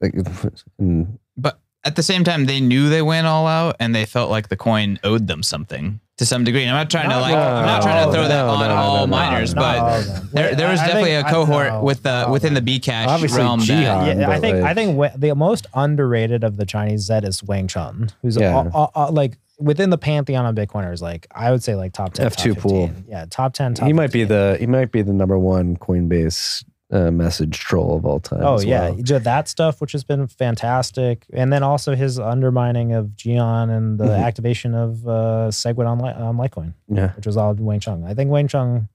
Like, 0.00 0.14
and 0.78 1.18
But 1.36 1.58
at 1.84 1.96
the 1.96 2.02
same 2.02 2.24
time, 2.24 2.46
they 2.46 2.60
knew 2.60 2.88
they 2.88 3.02
went 3.02 3.26
all 3.26 3.46
out, 3.46 3.76
and 3.80 3.94
they 3.94 4.04
felt 4.04 4.30
like 4.30 4.48
the 4.48 4.56
coin 4.56 4.98
owed 5.04 5.26
them 5.26 5.42
something 5.42 6.00
to 6.18 6.26
some 6.26 6.42
degree. 6.42 6.62
And 6.62 6.70
I'm 6.70 6.76
not 6.76 6.90
trying 6.90 7.08
to 7.10 7.20
like, 7.20 7.34
all- 7.34 7.40
I'm 7.40 7.64
not 7.64 7.76
not 7.76 7.82
trying 7.82 7.98
all 8.04 8.06
to 8.06 8.12
throw 8.12 8.22
of 8.24 8.28
that 8.28 8.42
them. 8.42 8.48
on 8.50 8.58
No, 8.60 8.68
no, 8.68 8.74
no, 8.74 8.80
all 8.80 8.94
no, 8.96 9.00
no, 9.02 9.06
miners, 9.06 9.54
Not 9.54 9.60
but 9.62 10.00
of 10.00 10.06
them. 10.14 10.28
there, 10.32 10.54
there 10.56 10.68
was 10.70 10.80
I 10.80 10.86
definitely 10.86 11.10
think- 11.10 11.26
a 11.26 11.28
I- 11.28 11.32
cohort 11.32 11.68
no, 11.68 11.82
with 11.82 12.02
the 12.02 12.26
all 12.26 12.32
within 12.32 12.54
the 12.54 12.58
of 12.60 12.64
them. 12.66 12.74
Bcash 12.80 13.36
realm 13.36 13.60
Jihan. 13.60 13.66
that 13.66 14.16
yeah, 14.18 14.28
I 14.28 14.32
but, 14.34 14.40
think 14.40 14.56
I 14.64 14.74
think 14.74 15.20
the 15.20 15.34
most 15.36 15.66
underrated 15.74 16.42
of 16.44 16.56
the 16.56 16.66
Chinese 16.66 17.02
Zed 17.02 17.24
is 17.24 17.42
Wang 17.44 17.68
Chun, 17.68 18.10
who's 18.22 18.36
Yeah. 18.36 18.54
all- 18.56 18.68
all- 18.74 18.90
all- 18.96 19.12
like 19.12 19.38
within 19.60 19.90
the 19.90 19.98
pantheon 19.98 20.44
of 20.46 20.54
Bitcoiners. 20.56 21.00
Like 21.00 21.28
I 21.32 21.50
would 21.52 21.62
say, 21.62 21.76
like 21.76 21.92
top 21.92 22.14
ten, 22.14 22.26
F2 22.28 22.54
top 22.54 22.62
pool. 22.62 22.90
Yeah, 23.08 23.24
top 23.30 23.54
ten. 23.54 23.74
Top 23.74 23.86
he 23.86 23.92
might 23.92 24.10
be 24.12 24.24
the 24.24 24.56
he 24.58 24.66
might 24.66 24.90
be 24.90 25.02
the 25.02 25.12
number 25.12 25.38
one 25.38 25.76
Coinbase 25.76 26.64
uh, 26.90 27.10
message 27.10 27.58
troll 27.58 27.96
of 27.96 28.06
all 28.06 28.20
time. 28.20 28.42
Oh 28.42 28.60
yeah, 28.60 28.90
well. 28.90 29.20
that 29.20 29.48
stuff 29.48 29.80
which 29.80 29.92
has 29.92 30.04
been 30.04 30.26
fantastic, 30.26 31.26
and 31.32 31.52
then 31.52 31.62
also 31.62 31.94
his 31.94 32.18
undermining 32.18 32.94
of 32.94 33.08
Jihan 33.08 33.70
and 33.70 33.98
the 33.98 34.04
mm-hmm. 34.04 34.22
activation 34.22 34.74
of 34.74 35.06
uh, 35.06 35.48
Segwit 35.50 35.86
on, 35.86 36.00
on 36.00 36.36
Litecoin. 36.36 36.74
Yeah, 36.88 37.12
which 37.12 37.26
was 37.26 37.36
all 37.36 37.54
Wang 37.54 37.80
Chung. 37.80 38.04
I 38.04 38.14
think 38.14 38.30
Wang 38.30 38.48
Chung, 38.48 38.88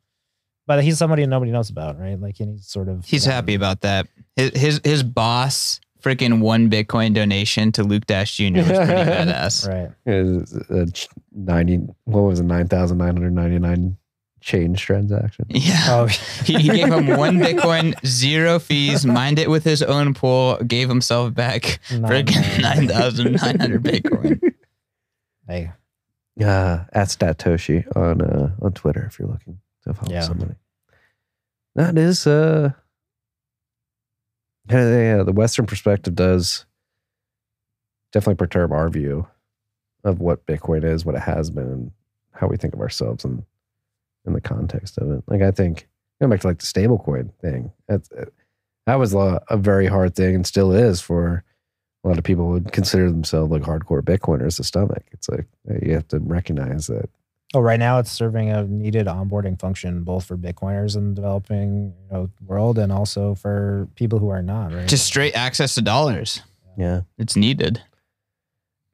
but 0.66 0.84
he's 0.84 0.98
somebody 0.98 1.26
nobody 1.26 1.52
knows 1.52 1.70
about, 1.70 2.00
right? 2.00 2.20
Like, 2.20 2.40
and 2.40 2.54
he's 2.54 2.68
sort 2.68 2.90
of 2.90 3.06
he's 3.06 3.28
um, 3.28 3.34
happy 3.34 3.54
about 3.54 3.82
that. 3.82 4.08
His 4.36 4.52
his, 4.56 4.82
his 4.84 5.04
boss. 5.04 5.80
Freaking 6.02 6.42
one 6.42 6.70
Bitcoin 6.70 7.14
donation 7.14 7.72
to 7.72 7.84
Luke 7.86 8.06
Dashjr 8.06 8.58
was 8.58 8.66
pretty 8.66 8.82
badass. 9.10 9.70
Right. 9.70 9.90
It 10.06 10.26
was, 10.26 10.54
uh, 10.70 10.86
90, 11.32 11.88
what 12.04 12.20
was 12.24 12.42
it, 12.42 12.44
9,999 12.44 13.96
change 14.44 14.82
transaction. 14.82 15.46
Yeah. 15.50 15.86
Oh, 15.90 16.06
He, 16.46 16.54
he 16.60 16.68
gave 16.70 16.92
him 16.92 17.08
one 17.18 17.38
Bitcoin, 17.40 17.94
zero 18.06 18.60
fees, 18.60 19.06
mined 19.06 19.40
it 19.40 19.50
with 19.50 19.64
his 19.64 19.82
own 19.82 20.14
pool, 20.14 20.58
gave 20.58 20.90
himself 20.90 21.34
back 21.34 21.80
Nine 21.92 22.02
friggin' 22.26 22.62
9,900 22.62 23.82
Bitcoin. 23.84 24.54
hey, 25.48 25.72
Uh, 26.40 26.84
at 26.94 27.08
Statoshi 27.08 27.86
on 27.96 28.22
uh, 28.22 28.52
on 28.62 28.74
Twitter 28.74 29.06
if 29.06 29.18
you're 29.20 29.28
looking 29.30 29.60
to 29.88 29.94
follow 29.94 30.12
Yeah. 30.12 30.22
somebody. 30.22 30.56
That 31.76 31.98
is 31.98 32.28
uh 32.28 32.72
yeah, 34.70 35.18
yeah, 35.18 35.24
the 35.24 35.34
Western 35.34 35.66
perspective 35.66 36.16
does 36.16 36.66
definitely 38.12 38.36
perturb 38.36 38.72
our 38.72 38.90
view 38.90 39.28
of 40.06 40.20
what 40.20 40.46
Bitcoin 40.46 40.84
is, 40.86 41.04
what 41.06 41.16
it 41.16 41.22
has 41.22 41.50
been, 41.50 41.64
and 41.68 41.92
how 42.32 42.48
we 42.48 42.58
think 42.58 42.74
of 42.74 42.80
ourselves 42.80 43.26
in 43.26 43.46
in 44.26 44.34
the 44.34 44.42
context 44.42 44.98
of 44.98 45.12
it. 45.12 45.24
Like 45.28 45.42
I 45.42 45.52
think 45.52 45.88
going 46.20 46.30
back 46.30 46.42
to 46.42 46.48
like 46.48 46.60
the 46.60 46.66
stablecoin 46.66 47.34
thing, 47.42 47.72
that's 47.88 48.10
that 48.86 48.96
was 48.96 49.14
a, 49.14 49.42
a 49.50 49.58
very 49.58 49.88
hard 49.88 50.16
thing 50.16 50.36
and 50.36 50.46
still 50.48 50.72
is 50.72 51.02
for 51.02 51.44
a 52.04 52.08
lot 52.08 52.18
of 52.18 52.24
people 52.24 52.46
who 52.46 52.52
would 52.52 52.72
consider 52.72 53.10
themselves 53.10 53.52
like 53.52 53.62
hardcore 53.62 54.02
Bitcoiners 54.02 54.58
to 54.58 54.64
stomach. 54.64 55.04
It's 55.12 55.30
like 55.30 55.48
uh, 55.70 55.76
you 55.82 55.94
have 55.94 56.08
to 56.10 56.20
recognize 56.20 56.88
that 56.88 57.10
oh, 57.54 57.62
right 57.62 57.80
now 57.80 58.00
it's 58.00 58.12
serving 58.12 58.50
a 58.50 58.64
needed 58.66 59.08
onboarding 59.08 59.60
function 59.60 60.04
both 60.04 60.26
for 60.26 60.38
Bitcoiners 60.38 60.96
in 60.96 61.10
the 61.10 61.16
developing 61.16 61.94
you 62.10 62.12
know, 62.12 62.30
world 62.46 62.78
and 62.78 62.92
also 62.92 63.36
for 63.36 63.88
people 63.96 64.20
who 64.20 64.30
are 64.30 64.42
not. 64.42 64.74
Right. 64.74 64.88
Just 64.88 65.06
straight 65.06 65.36
access 65.36 65.76
to 65.76 65.82
dollars. 65.82 66.42
yeah. 66.78 67.02
It's 67.18 67.36
needed. 67.36 67.82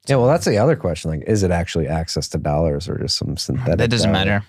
Yeah, 0.08 0.16
well, 0.16 0.28
that's 0.28 0.46
the 0.46 0.58
other 0.58 0.76
question. 0.76 1.10
Like, 1.10 1.24
is 1.26 1.42
it 1.42 1.50
actually 1.50 1.86
access 1.86 2.26
to 2.28 2.38
dollars 2.38 2.88
or 2.88 2.98
just 2.98 3.16
some 3.16 3.36
synthetic? 3.36 3.78
That 3.78 3.90
doesn't 3.90 4.10
dollar? 4.10 4.24
matter. 4.24 4.46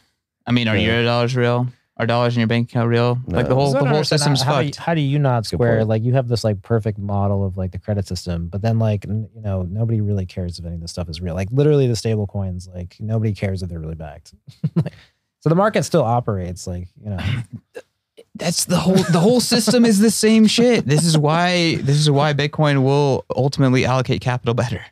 I 0.52 0.54
mean, 0.54 0.68
are 0.68 0.76
Yeah. 0.76 0.96
your 0.96 1.04
dollars 1.06 1.34
real? 1.36 1.68
Are 1.98 2.06
dollars 2.06 2.36
in 2.36 2.40
your 2.42 2.48
bank 2.48 2.70
account 2.70 2.90
real? 2.90 3.20
Like 3.28 3.48
the 3.48 3.56
whole 3.56 3.72
the 3.72 3.86
whole 3.86 4.04
system's 4.04 4.42
how, 4.42 4.54
how 4.56 4.60
do 4.62 4.66
you- 4.68 4.74
fucked. 4.74 4.86
How 4.86 4.94
do 4.96 5.02
you 5.02 5.18
not 5.20 5.46
square 5.46 5.86
like 5.86 6.04
you 6.04 6.14
have 6.14 6.28
this 6.28 6.44
like 6.44 6.62
perfect 6.62 6.98
model 6.98 7.46
of 7.46 7.58
like 7.58 7.72
the 7.72 7.78
credit 7.80 8.06
system, 8.08 8.48
but 8.48 8.62
then 8.62 8.80
like 8.80 9.06
n- 9.08 9.30
you 9.36 9.42
know 9.42 9.62
nobody 9.64 10.02
really 10.02 10.26
cares 10.26 10.60
if 10.60 10.66
any 10.66 10.76
of 10.76 10.82
this 10.82 10.92
stuff 10.92 11.08
is 11.10 11.22
real. 11.22 11.36
Like 11.36 11.50
literally 11.52 11.88
the 11.88 11.96
stable 11.96 12.28
coins, 12.28 12.68
like 12.74 12.98
nobody 13.00 13.34
cares 13.34 13.62
if 13.64 13.70
they're 13.70 13.80
really 13.80 13.96
backed. 13.96 14.34
Like, 14.76 14.94
so 15.40 15.50
the 15.50 15.56
market 15.56 15.84
still 15.84 16.04
operates 16.04 16.68
like 16.68 16.88
you 17.04 17.12
know. 17.12 17.20
That's 18.36 18.66
the 18.66 18.78
whole 18.78 18.96
the 18.96 19.20
whole 19.20 19.40
system 19.42 19.86
is 19.86 20.00
the 20.00 20.10
same 20.12 20.48
shit. 20.48 20.86
This 20.88 21.06
is 21.06 21.18
why 21.18 21.76
this 21.76 21.98
is 21.98 22.10
why 22.10 22.34
Bitcoin 22.34 22.84
will 22.84 23.26
ultimately 23.36 23.86
allocate 23.86 24.22
capital 24.22 24.54
better. 24.54 24.84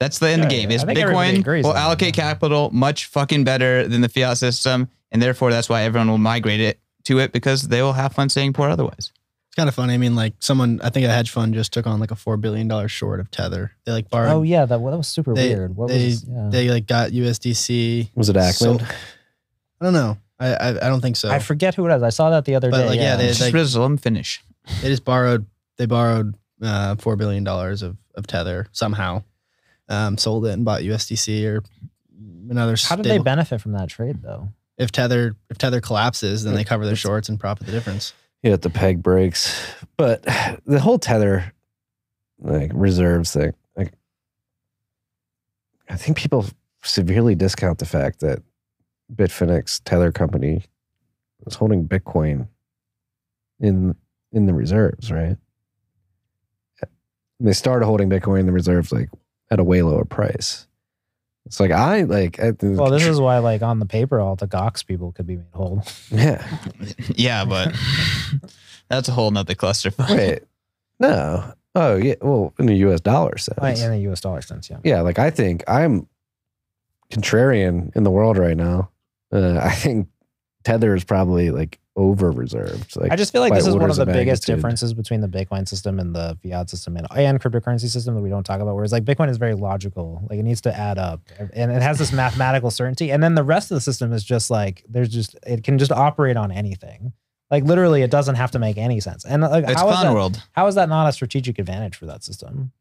That's 0.00 0.18
the 0.18 0.28
end 0.30 0.44
Yeah, 0.44 0.48
game. 0.48 0.70
yeah. 0.70 0.76
Is 0.76 0.82
I 0.84 0.86
think 0.86 0.98
everybody 0.98 1.42
Bitcoin 1.42 1.62
will 1.62 1.70
on 1.70 1.74
that, 1.76 1.82
allocate 1.82 2.14
capital 2.14 2.70
much 2.72 3.06
fucking 3.06 3.44
better 3.44 3.86
than 3.86 4.00
the 4.00 4.08
fiat 4.08 4.38
system, 4.38 4.88
and 5.12 5.20
therefore 5.22 5.50
that's 5.50 5.68
why 5.68 5.82
everyone 5.82 6.08
will 6.08 6.18
migrate 6.18 6.60
it 6.60 6.80
to 7.04 7.18
it 7.18 7.32
because 7.32 7.62
they 7.68 7.82
will 7.82 7.92
have 7.94 8.12
fun 8.12 8.28
staying 8.28 8.52
poor 8.52 8.68
otherwise. 8.68 9.12
It's 9.48 9.54
kind 9.56 9.68
of 9.68 9.74
funny. 9.74 9.94
I 9.94 9.98
mean, 9.98 10.14
like 10.14 10.34
someone, 10.40 10.80
I 10.82 10.90
think 10.90 11.06
a 11.06 11.08
hedge 11.10 11.30
fund 11.30 11.54
just 11.54 11.72
took 11.72 11.86
on 11.86 11.98
like 12.00 12.10
a 12.10 12.16
four 12.16 12.36
billion 12.36 12.68
dollar 12.68 12.88
short 12.88 13.18
of 13.20 13.30
Tether. 13.30 13.72
They 13.84 13.92
like 13.92 14.10
borrowed. 14.10 14.30
Oh 14.32 14.42
yeah, 14.42 14.66
that, 14.66 14.76
that 14.78 14.78
was 14.78 15.08
super 15.08 15.34
They- 15.34 15.54
weird. 15.54 15.74
What 15.76 15.88
they- 15.88 16.04
was 16.06 16.24
yeah. 16.24 16.48
They 16.50 16.68
like 16.70 16.86
got 16.86 17.10
USDC. 17.12 18.10
Was 18.14 18.28
it 18.28 18.36
Ackman? 18.36 18.52
So- 18.52 18.78
I 19.80 19.84
don't 19.84 19.92
know. 19.94 20.18
I 20.40 20.54
I, 20.54 20.68
I 20.70 20.88
don't 20.88 21.00
think 21.00 21.16
so. 21.16 21.30
I 21.30 21.38
forget 21.38 21.74
who 21.74 21.86
it 21.86 21.88
was. 21.88 22.02
I 22.02 22.10
saw 22.10 22.30
that 22.30 22.44
the 22.44 22.54
other 22.56 22.70
But, 22.70 22.78
day. 22.82 22.86
like, 22.88 23.00
yeah, 23.00 23.16
they- 23.16 23.28
Just 23.28 23.40
like- 23.40 23.54
Rizzle, 23.54 23.96
finish. 24.00 24.42
they 24.82 24.88
just 24.88 25.04
borrowed. 25.04 25.46
They 25.78 25.86
borrowed 25.86 26.34
uh, 26.60 26.96
four 26.96 27.16
billion 27.16 27.44
dollars 27.44 27.82
of 27.82 27.96
of 28.14 28.26
Tether 28.26 28.66
somehow. 28.72 29.22
Um, 29.88 30.18
sold 30.18 30.44
it 30.46 30.50
and 30.52 30.64
bought 30.66 30.82
USDC 30.82 31.46
or 31.46 31.62
another. 32.50 32.74
How 32.82 32.96
did 32.96 33.06
they 33.06 33.18
benefit 33.18 33.60
from 33.62 33.72
that 33.72 33.88
trade 33.88 34.22
though? 34.22 34.48
If 34.78 34.92
Tether 34.92 35.36
if 35.50 35.58
Tether 35.58 35.80
collapses, 35.80 36.44
then 36.44 36.54
they 36.54 36.64
cover 36.64 36.86
their 36.86 36.96
shorts 36.96 37.28
and 37.28 37.38
profit 37.38 37.66
the 37.66 37.72
difference. 37.72 38.14
Yeah, 38.42 38.56
the 38.56 38.70
peg 38.70 39.02
breaks, 39.02 39.60
but 39.96 40.22
the 40.66 40.80
whole 40.80 40.98
tether 40.98 41.52
like 42.40 42.70
reserves 42.72 43.32
thing, 43.32 43.52
like 43.76 43.92
I 45.88 45.96
think 45.96 46.16
people 46.16 46.46
severely 46.84 47.34
discount 47.34 47.78
the 47.78 47.86
fact 47.86 48.20
that 48.20 48.40
Bitfinex 49.12 49.80
tether 49.84 50.12
company 50.12 50.62
was 51.44 51.56
holding 51.56 51.88
Bitcoin 51.88 52.46
in 53.58 53.96
in 54.30 54.46
the 54.46 54.54
reserves, 54.54 55.10
right? 55.10 55.36
And 56.80 57.48
they 57.48 57.52
started 57.52 57.86
holding 57.86 58.08
Bitcoin 58.08 58.40
in 58.40 58.46
the 58.46 58.52
reserves 58.52 58.92
like 58.92 59.08
at 59.50 59.58
a 59.58 59.64
way 59.64 59.82
lower 59.82 60.04
price. 60.04 60.67
It's 61.48 61.58
like 61.58 61.70
I 61.70 62.02
like. 62.02 62.38
I, 62.38 62.52
Well, 62.60 62.90
this 62.90 63.06
is 63.06 63.18
why 63.18 63.38
like 63.38 63.62
on 63.62 63.78
the 63.78 63.86
paper, 63.86 64.20
all 64.20 64.36
the 64.36 64.46
Gox 64.46 64.84
people 64.86 65.12
could 65.12 65.26
be 65.26 65.36
made 65.36 65.46
whole. 65.54 65.82
yeah. 66.10 66.46
Yeah, 67.16 67.46
but 67.46 67.74
that's 68.88 69.08
a 69.08 69.12
whole 69.12 69.30
nother 69.30 69.54
clusterfuck. 69.54 70.14
Wait, 70.14 70.42
no. 71.00 71.54
Oh 71.74 71.96
yeah. 71.96 72.16
Well, 72.20 72.52
in 72.58 72.66
the 72.66 72.74
U.S. 72.76 73.00
dollar 73.00 73.38
sense. 73.38 73.58
Right, 73.62 73.80
in 73.80 73.90
the 73.90 74.00
U.S. 74.00 74.20
dollar 74.20 74.42
sense, 74.42 74.68
yeah. 74.68 74.78
yeah, 74.84 75.00
like 75.00 75.18
I 75.18 75.30
think 75.30 75.64
I'm 75.66 76.06
contrarian 77.10 77.96
in 77.96 78.04
the 78.04 78.10
world 78.10 78.36
right 78.36 78.56
now. 78.56 78.90
Uh, 79.32 79.58
I 79.58 79.70
think 79.70 80.08
Tether 80.64 80.94
is 80.94 81.04
probably 81.04 81.50
like 81.50 81.78
over 81.98 82.30
reserved. 82.30 82.96
Like 82.96 83.10
I 83.12 83.16
just 83.16 83.32
feel 83.32 83.42
like 83.42 83.52
this 83.52 83.66
is 83.66 83.74
one 83.74 83.76
of 83.76 83.82
orders 83.82 83.96
the 83.98 84.06
biggest 84.06 84.42
magnitude. 84.44 84.56
differences 84.56 84.94
between 84.94 85.20
the 85.20 85.28
Bitcoin 85.28 85.68
system 85.68 85.98
and 85.98 86.14
the 86.14 86.38
fiat 86.42 86.70
system 86.70 86.96
and, 86.96 87.06
and 87.14 87.40
cryptocurrency 87.42 87.88
system 87.88 88.14
that 88.14 88.22
we 88.22 88.30
don't 88.30 88.44
talk 88.44 88.60
about. 88.60 88.76
Whereas 88.76 88.92
like 88.92 89.04
Bitcoin 89.04 89.28
is 89.28 89.36
very 89.36 89.54
logical, 89.54 90.22
like 90.30 90.38
it 90.38 90.44
needs 90.44 90.60
to 90.62 90.74
add 90.74 90.96
up, 90.96 91.20
and 91.52 91.72
it 91.72 91.82
has 91.82 91.98
this 91.98 92.12
mathematical 92.12 92.70
certainty. 92.70 93.10
And 93.10 93.22
then 93.22 93.34
the 93.34 93.42
rest 93.42 93.70
of 93.70 93.74
the 93.74 93.80
system 93.80 94.12
is 94.12 94.22
just 94.24 94.48
like 94.48 94.84
there's 94.88 95.08
just 95.08 95.36
it 95.46 95.64
can 95.64 95.76
just 95.76 95.92
operate 95.92 96.36
on 96.36 96.52
anything. 96.52 97.12
Like 97.50 97.64
literally, 97.64 98.02
it 98.02 98.10
doesn't 98.10 98.36
have 98.36 98.52
to 98.52 98.58
make 98.58 98.78
any 98.78 99.00
sense. 99.00 99.24
And 99.24 99.42
like, 99.42 99.64
It's 99.64 99.80
how 99.80 99.88
is 99.88 99.94
clown 99.96 100.06
that? 100.06 100.14
world. 100.14 100.42
How 100.52 100.66
is 100.68 100.76
that 100.76 100.88
not 100.88 101.08
a 101.08 101.12
strategic 101.12 101.58
advantage 101.58 101.96
for 101.96 102.06
that 102.06 102.22
system? 102.22 102.72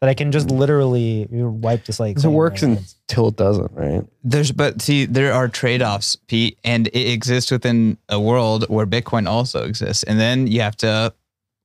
That 0.00 0.08
I 0.08 0.14
can 0.14 0.32
just 0.32 0.50
literally 0.50 1.26
wipe 1.30 1.84
this 1.84 2.00
like. 2.00 2.16
It 2.16 2.26
works 2.28 2.62
until 2.62 3.28
it 3.28 3.36
doesn't, 3.36 3.70
right? 3.72 4.02
There's 4.24 4.50
but 4.50 4.80
see 4.80 5.04
there 5.04 5.34
are 5.34 5.46
trade-offs, 5.46 6.16
Pete, 6.16 6.58
and 6.64 6.88
it 6.88 7.12
exists 7.12 7.50
within 7.50 7.98
a 8.08 8.18
world 8.18 8.64
where 8.68 8.86
Bitcoin 8.86 9.28
also 9.28 9.64
exists. 9.64 10.02
And 10.02 10.18
then 10.18 10.46
you 10.46 10.62
have 10.62 10.76
to 10.78 11.12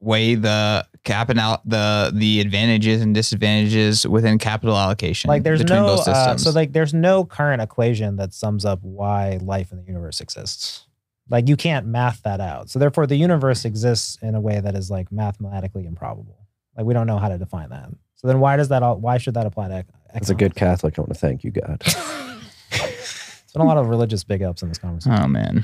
weigh 0.01 0.35
the 0.35 0.85
capping 1.03 1.39
out 1.39 1.67
the 1.67 2.11
the 2.13 2.41
advantages 2.41 3.01
and 3.01 3.15
disadvantages 3.15 4.05
within 4.05 4.37
capital 4.37 4.75
allocation. 4.75 5.29
like 5.29 5.43
there's 5.43 5.61
between 5.61 5.79
no 5.79 5.95
both 5.95 6.07
uh, 6.07 6.37
so 6.37 6.51
like 6.51 6.73
there's 6.73 6.93
no 6.93 7.23
current 7.23 7.61
equation 7.61 8.15
that 8.17 8.33
sums 8.33 8.65
up 8.65 8.79
why 8.81 9.39
life 9.41 9.71
in 9.71 9.77
the 9.77 9.83
universe 9.83 10.19
exists 10.19 10.87
like 11.29 11.47
you 11.47 11.55
can't 11.55 11.85
math 11.85 12.21
that 12.23 12.41
out 12.41 12.69
so 12.69 12.77
therefore 12.79 13.07
the 13.07 13.15
universe 13.15 13.65
exists 13.65 14.17
in 14.21 14.35
a 14.35 14.41
way 14.41 14.59
that 14.59 14.75
is 14.75 14.89
like 14.91 15.11
mathematically 15.11 15.85
improbable 15.85 16.45
like 16.75 16.85
we 16.85 16.93
don't 16.93 17.07
know 17.07 17.17
how 17.17 17.29
to 17.29 17.37
define 17.37 17.69
that 17.69 17.89
so 18.25 18.27
then 18.27 18.39
why 18.39 18.55
does 18.57 18.69
that 18.69 18.81
all 18.81 18.97
why 18.97 19.19
should 19.19 19.35
that 19.35 19.45
apply 19.45 19.67
to 19.67 19.77
ec- 19.79 19.85
As 20.15 20.31
a 20.31 20.33
good 20.35 20.55
Catholic, 20.55 20.97
I 20.97 21.01
want 21.03 21.13
to 21.13 21.19
thank 21.19 21.43
you, 21.43 21.51
God. 21.51 21.79
There's 22.71 23.51
been 23.53 23.61
a 23.61 23.65
lot 23.65 23.77
of 23.77 23.87
religious 23.87 24.23
big 24.23 24.41
ups 24.41 24.63
in 24.63 24.69
this 24.69 24.79
conversation 24.79 25.17
Oh 25.23 25.27
man. 25.27 25.63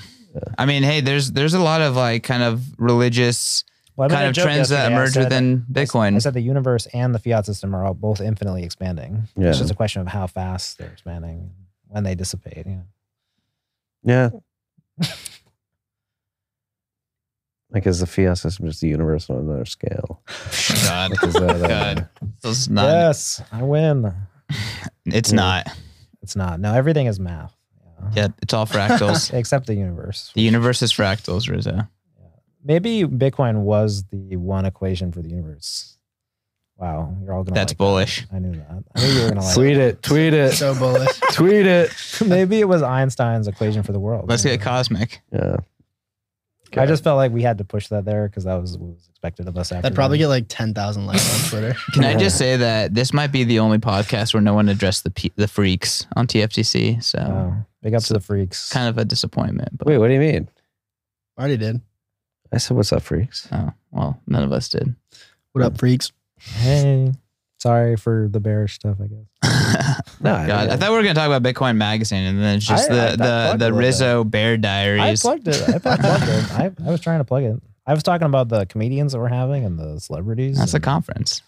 I 0.60 0.66
mean, 0.68 0.84
hey, 0.84 1.02
there's 1.02 1.32
there's 1.32 1.56
a 1.56 1.60
lot 1.60 1.82
of 1.82 1.96
like 1.96 2.22
kind 2.24 2.44
of 2.44 2.64
religious 2.80 3.64
Well, 3.96 4.06
I 4.06 4.08
made 4.10 4.16
kind 4.16 4.26
a 4.28 4.30
of 4.30 4.36
joke 4.36 4.44
trends 4.46 4.70
that 4.70 4.76
yesterday. 4.76 4.94
I 4.94 4.98
emerge 5.00 5.14
said- 5.14 5.24
within 5.24 5.66
Bitcoin. 5.72 6.16
I 6.16 6.20
said 6.20 6.34
the 6.36 6.42
universe 6.42 6.86
and 6.94 7.16
the 7.16 7.20
fiat 7.20 7.46
system 7.48 7.76
are 7.76 7.84
all 7.84 7.96
both 7.96 8.22
infinitely 8.22 8.64
expanding. 8.64 9.28
Yeah. 9.36 9.50
It's 9.50 9.58
just 9.58 9.72
a 9.72 9.76
question 9.76 10.02
of 10.02 10.08
how 10.08 10.28
fast 10.28 10.78
they're 10.78 10.92
expanding, 10.92 11.50
when 11.88 12.04
they 12.04 12.14
dissipate. 12.16 12.68
Yeah. 12.68 14.30
yeah. 15.02 15.08
Like 17.72 17.88
is 17.88 18.00
the 18.02 18.06
fiat 18.08 18.38
system 18.38 18.66
just 18.68 18.82
the 18.82 18.88
universe 18.90 19.30
on 19.30 19.38
another 19.38 19.66
scale? 19.66 20.22
God, 20.86 21.12
Like 21.12 21.24
is 21.24 21.34
that, 21.34 21.62
uh, 21.64 21.68
God, 21.68 22.10
it's 22.44 22.68
not. 22.70 22.84
yes, 22.90 23.42
I 23.52 23.64
win. 23.64 24.14
It's 25.06 25.32
Yeah. 25.32 25.36
not. 25.38 25.68
It's 26.22 26.36
not. 26.36 26.60
No, 26.60 26.74
everything 26.74 27.08
is 27.08 27.20
math. 27.20 27.56
Yeah, 28.14 28.28
it's 28.42 28.54
all 28.54 28.66
fractals. 28.66 29.34
Except 29.40 29.68
the 29.68 29.74
universe. 29.76 30.32
the 30.36 30.42
universe 30.42 30.82
is 30.82 30.92
fractals, 30.94 31.50
Rizzo. 31.50 31.88
Maybe 32.64 33.04
Bitcoin 33.04 33.62
was 33.62 34.04
the 34.12 34.36
one 34.36 34.66
equation 34.66 35.12
for 35.12 35.22
the 35.22 35.30
universe. 35.30 35.98
Wow, 36.78 37.16
you're 37.24 37.34
all 37.34 37.44
gonna. 37.44 37.56
That's 37.56 37.72
like 37.72 37.78
bullish. 37.78 38.28
That. 38.28 38.36
I 38.36 38.40
knew 38.40 38.54
that. 38.54 38.84
I 38.96 39.00
knew 39.02 39.08
you 39.14 39.22
were 39.24 39.28
gonna 39.30 39.42
like. 39.42 39.54
tweet 39.56 39.78
it, 39.78 40.02
tweet 40.04 40.34
it, 40.34 40.54
So 40.54 40.74
bullish. 40.78 41.10
tweet 41.32 41.66
it. 41.66 41.92
Maybe 42.26 42.60
it 42.60 42.68
was 42.68 42.82
Einstein's 42.82 43.48
equation 43.48 43.82
for 43.84 43.92
the 43.92 44.00
world. 44.00 44.28
Let's 44.30 44.44
Yeah. 44.46 44.52
get 44.52 44.62
cosmic. 44.62 45.22
Yeah. 45.32 45.58
I 46.78 46.86
just 46.86 47.04
felt 47.04 47.18
like 47.18 47.32
we 47.32 47.42
had 47.42 47.58
to 47.58 47.64
push 47.66 47.88
that 47.90 48.06
there 48.06 48.28
because 48.28 48.46
that 48.46 48.56
was 48.56 48.78
what 48.78 48.92
was 48.96 49.08
expected 49.10 49.48
of 49.48 49.58
us. 49.58 49.72
After 49.72 49.82
That'd 49.82 49.96
probably 49.96 50.18
that. 50.18 50.24
get 50.24 50.28
like 50.28 50.46
ten 50.48 50.74
thousand 50.74 51.06
likes 51.06 51.44
on 51.44 51.50
Twitter. 51.50 51.76
Can 51.94 52.04
I 52.06 52.16
just 52.16 52.38
say 52.38 52.58
that 52.58 52.94
this 52.94 53.14
might 53.14 53.32
be 53.32 53.44
the 53.44 53.60
only 53.60 53.78
podcast 53.78 54.34
where 54.34 54.42
no 54.42 54.54
one 54.54 54.70
addressed 54.70 55.04
the 55.04 55.12
pe- 55.12 55.30
the 55.36 55.48
freaks 55.48 56.08
on 56.16 56.28
TFTC? 56.28 57.04
So 57.04 57.20
Oh, 57.20 57.66
big 57.82 57.94
up 57.94 58.04
to 58.04 58.14
the 58.14 58.20
freaks. 58.20 58.70
kind 58.72 58.88
of 58.88 58.98
a 58.98 59.06
disappointment. 59.06 59.78
But 59.78 59.88
Wait, 59.88 59.98
what 59.98 60.08
do 60.08 60.14
you 60.14 60.20
mean? 60.20 60.50
Already 61.38 61.58
did. 61.58 61.82
I 62.54 62.58
said, 62.58 62.76
"What's 62.78 62.92
up, 62.94 63.02
freaks?" 63.02 63.48
oh 63.52 63.72
well, 63.92 64.20
none 64.28 64.44
of 64.44 64.52
us 64.52 64.70
did. 64.70 64.96
What 65.54 65.64
up, 65.66 65.78
freaks? 65.78 66.12
Hey, 66.40 67.12
Sorry 67.62 67.96
for 67.96 68.28
the 68.28 68.40
bearish 68.40 68.74
stuff, 68.74 68.98
I 69.00 69.06
guess. 69.06 70.02
No, 70.20 70.34
I 70.34 70.48
God, 70.48 70.70
I 70.70 70.78
thought 70.78 70.90
we 70.90 70.96
were 70.98 71.04
gonna 71.04 71.14
talk 71.14 71.28
about 71.32 71.44
Bitcoin 71.44 71.76
Magazine, 71.78 72.24
and 72.24 72.40
then 72.42 72.58
it's 72.58 72.66
just 72.66 72.90
I- 72.90 72.94
I- 72.96 73.08
I 73.08 73.12
the 73.12 73.18
the 73.18 73.24
a 73.24 73.58
the 73.58 73.66
little 73.66 73.78
Rizzo 73.80 74.24
Bear 74.24 74.54
I 74.54 74.58
Diaries. 74.58 75.22
plugged 75.22 75.48
it. 75.48 75.62
I 75.70 75.78
plugged 75.78 76.04
it. 76.04 76.52
I, 76.54 76.72
I 76.86 76.90
was 76.92 77.02
trying 77.02 77.20
to 77.20 77.24
plug 77.24 77.44
it. 77.44 77.62
I 77.86 77.94
was 77.94 78.02
talking 78.02 78.26
about 78.26 78.50
the 78.50 78.66
comedians 78.66 79.12
that 79.14 79.20
we're 79.20 79.28
having 79.28 79.64
and 79.64 79.78
the 79.78 80.00
celebrities. 80.00 80.58
That's 80.58 80.74
a 80.74 80.80
conference. 80.80 81.42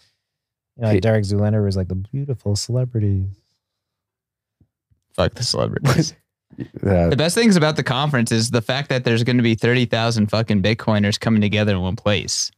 You 0.76 0.82
know, 0.82 0.88
like 0.90 1.02
Derek 1.02 1.24
Zoolander 1.24 1.64
was 1.64 1.76
like 1.76 1.88
the 1.88 1.94
beautiful 1.96 2.54
celebrities. 2.56 3.26
Fuck 5.14 5.34
the 5.34 5.44
celebrities. 5.44 6.14
uh, 6.84 7.08
the 7.08 7.16
best 7.16 7.34
things 7.34 7.56
about 7.56 7.74
the 7.76 7.82
conference 7.84 8.30
is 8.32 8.50
the 8.50 8.62
fact 8.62 8.88
that 8.88 9.04
there's 9.04 9.24
going 9.24 9.36
to 9.36 9.42
be 9.42 9.54
thirty 9.56 9.84
thousand 9.84 10.28
fucking 10.28 10.62
Bitcoiners 10.62 11.18
coming 11.18 11.40
together 11.40 11.72
in 11.72 11.80
one 11.80 11.96
place. 11.96 12.50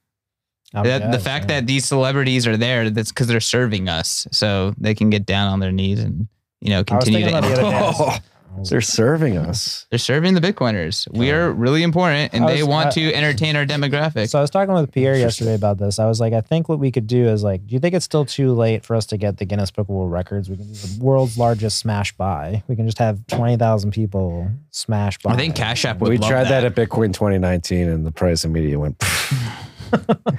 Oh, 0.74 0.82
That- 0.82 1.12
the 1.12 1.18
fact 1.18 1.48
yeah. 1.48 1.60
that 1.60 1.66
these 1.66 1.84
celebrities 1.84 2.46
are 2.46 2.56
there, 2.56 2.90
that's 2.90 3.10
because 3.12 3.28
they're 3.28 3.40
serving 3.40 3.88
us, 3.88 4.26
so 4.32 4.74
they 4.78 4.94
can 4.94 5.10
get 5.10 5.24
down 5.26 5.48
on 5.52 5.60
their 5.60 5.72
knees 5.72 6.00
and 6.00 6.28
you 6.60 6.70
know 6.70 6.82
continue 6.84 7.20
to. 7.20 7.28
about 7.28 7.42
the 7.44 7.52
other 7.52 7.62
day. 7.62 7.76
I 7.76 7.80
was- 7.82 7.96
oh. 8.58 8.62
they're 8.70 8.80
serving 8.80 9.36
us. 9.36 9.86
They're 9.90 9.98
serving 9.98 10.32
the 10.34 10.40
Bitcoiners. 10.40 11.06
We 11.12 11.30
are 11.30 11.52
really 11.52 11.82
important, 11.82 12.32
and 12.34 12.44
I 12.44 12.54
they 12.54 12.62
want 12.62 12.88
I- 12.88 12.90
to 12.92 13.14
entertain 13.14 13.54
our 13.54 13.64
demographic. 13.66 14.28
So 14.30 14.38
I 14.38 14.40
was 14.42 14.50
talking 14.50 14.74
with 14.74 14.90
Pierre 14.92 15.16
yesterday 15.16 15.54
about 15.54 15.76
this. 15.78 15.98
I 15.98 16.06
was 16.06 16.20
like, 16.20 16.32
I 16.32 16.40
think 16.40 16.68
what 16.68 16.78
we 16.78 16.90
could 16.90 17.06
do 17.06 17.26
is 17.28 17.42
like, 17.44 17.66
do 17.66 17.74
you 17.74 17.78
think 17.80 17.94
it's 17.94 18.04
still 18.06 18.24
too 18.24 18.52
late 18.54 18.82
for 18.84 18.96
us 18.96 19.04
to 19.06 19.16
get 19.18 19.36
the 19.36 19.44
Guinness 19.44 19.70
Book 19.70 19.88
of 19.88 19.94
World 19.94 20.10
Records? 20.10 20.48
We 20.50 20.56
can 20.56 20.66
do 20.66 20.72
the 20.72 21.04
world's 21.04 21.36
largest 21.38 21.78
smash 21.78 22.12
buy. 22.16 22.62
We 22.66 22.76
can 22.76 22.86
just 22.86 22.98
have 22.98 23.24
twenty 23.28 23.56
thousand 23.56 23.90
people 23.92 24.50
smash 24.70 25.18
buy. 25.18 25.32
I 25.32 25.36
think 25.36 25.54
Cash 25.54 25.84
App 25.84 25.98
would 26.00 26.08
We 26.08 26.16
love 26.18 26.30
tried 26.30 26.44
that. 26.44 26.62
that. 26.62 26.64
at 26.64 26.74
Bitcoin 26.74 27.12
2019, 27.12 27.88
and 27.88 28.04
the 28.06 28.10
price 28.12 28.44
immediately 28.44 28.76
went. 28.76 28.96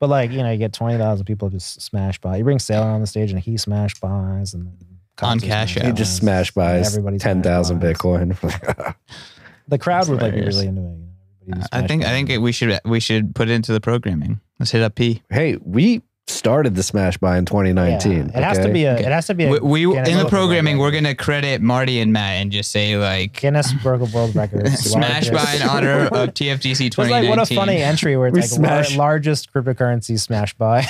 But 0.00 0.08
like, 0.08 0.30
you 0.30 0.38
know, 0.38 0.50
you 0.50 0.56
get 0.56 0.72
twenty 0.72 0.96
thousand 0.96 1.26
people 1.26 1.50
just 1.50 1.82
smash 1.82 2.18
buy. 2.18 2.38
You 2.38 2.44
bring 2.44 2.58
Sailor 2.58 2.86
on 2.86 3.02
the 3.02 3.06
stage 3.06 3.30
and 3.30 3.38
he 3.38 3.58
smash 3.58 3.94
buys 4.00 4.54
and 4.54 4.72
On 5.20 5.38
Cash 5.38 5.74
smash 5.74 5.76
App. 5.76 5.84
He 5.84 5.92
just 5.92 6.12
buys, 6.12 6.16
smash 6.16 6.50
buys 6.52 6.96
everybody 6.96 7.18
ten 7.18 7.42
thousand. 7.42 7.80
Bitcoin. 7.80 8.36
The 9.68 9.78
crowd 9.78 10.08
would 10.08 10.20
like 10.20 10.34
be 10.34 10.40
really 10.40 10.66
into 10.66 10.82
it. 10.82 10.98
You 11.46 11.54
know? 11.54 11.62
I 11.70 11.78
smash 11.78 11.86
think 11.86 12.04
I 12.04 12.08
think 12.08 12.28
it, 12.28 12.38
we 12.38 12.50
should 12.50 12.80
we 12.84 12.98
should 12.98 13.36
put 13.36 13.48
it 13.48 13.52
into 13.52 13.72
the 13.72 13.80
programming. 13.80 14.40
Let's 14.58 14.72
hit 14.72 14.82
up 14.82 14.96
P. 14.96 15.22
hey, 15.30 15.58
we 15.62 16.02
started 16.30 16.74
the 16.74 16.82
smash 16.82 17.18
buy 17.18 17.36
in 17.38 17.44
2019. 17.44 18.12
Yeah, 18.12 18.38
it 18.38 18.42
has 18.44 18.58
to 18.58 18.72
be 18.72 18.84
a. 18.84 18.96
It 18.96 19.04
has 19.06 19.26
to 19.26 19.34
be 19.34 19.44
a. 19.44 19.50
We, 19.60 19.84
we 19.86 19.98
in 19.98 20.04
the 20.04 20.10
Book 20.10 20.10
of 20.10 20.14
World 20.16 20.30
programming 20.30 20.78
we're 20.78 20.90
gonna 20.90 21.14
credit 21.14 21.60
Marty 21.60 22.00
and 22.00 22.12
Matt 22.12 22.40
and 22.42 22.50
just 22.52 22.70
say 22.70 22.96
like 22.96 23.40
Guinness 23.40 23.72
Book 23.82 24.00
of 24.00 24.14
World 24.14 24.34
Records. 24.34 24.72
smash 24.90 25.30
largest- 25.30 25.32
by 25.32 25.54
in 25.56 25.62
honor 25.68 26.06
of 26.06 26.10
TFTC 26.34 26.86
It's 26.86 26.96
2019. 26.96 27.30
like 27.30 27.38
what 27.38 27.50
a 27.50 27.54
funny 27.54 27.76
entry 27.82 28.16
where 28.16 28.30
We 28.30 28.40
it's 28.40 28.52
like 28.58 28.60
lar- 28.70 28.84
smash- 28.84 28.96
largest 28.96 29.52
cryptocurrency 29.52 30.18
smash 30.18 30.54
by. 30.54 30.84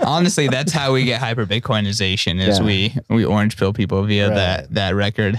Honestly, 0.00 0.48
that's 0.48 0.72
how 0.72 0.92
we 0.92 1.04
get 1.04 1.20
hyper 1.20 1.46
Bitcoinization 1.46 2.40
is 2.40 2.58
Yeah. 2.58 2.64
we 2.64 2.94
we 3.08 3.24
orange 3.24 3.56
pill 3.56 3.72
people 3.72 4.02
via 4.04 4.28
Right. 4.28 4.34
that 4.34 4.74
that 4.74 4.94
record. 4.94 5.38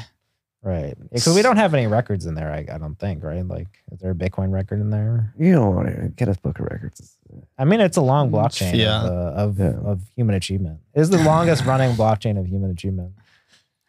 right. 0.64 0.96
Because 1.12 1.36
we 1.36 1.42
don't 1.42 1.58
have 1.58 1.74
any 1.74 1.88
records 1.88 2.26
in 2.26 2.36
there. 2.36 2.52
I, 2.52 2.66
I 2.74 2.78
don't 2.78 2.96
think. 3.00 3.24
Right. 3.24 3.46
Like, 3.46 3.68
is 3.92 4.00
there 4.00 4.12
a 4.12 4.16
Bitcoin 4.16 4.52
record 4.52 4.80
in 4.82 4.90
there? 4.90 5.34
You 5.38 5.54
don't 5.54 5.76
want 5.76 5.88
to 5.90 6.10
get 6.10 6.28
us 6.28 6.38
book 6.38 6.60
of 6.60 6.66
records. 6.66 7.18
I 7.58 7.66
mean, 7.66 7.80
it's 7.82 7.98
a 7.98 8.02
long 8.02 8.30
blockchain 8.32 8.76
Yeah. 8.76 9.04
of, 9.04 9.10
uh, 9.12 9.42
of, 9.42 9.60
Yeah. 9.60 9.66
of 9.90 10.02
human 10.16 10.36
achievement. 10.36 10.80
It 10.94 11.02
is 11.02 11.10
the 11.10 11.18
longest 11.24 11.66
running 11.66 11.92
blockchain 11.96 12.40
of 12.40 12.46
human 12.48 12.72
achievement. 12.72 13.14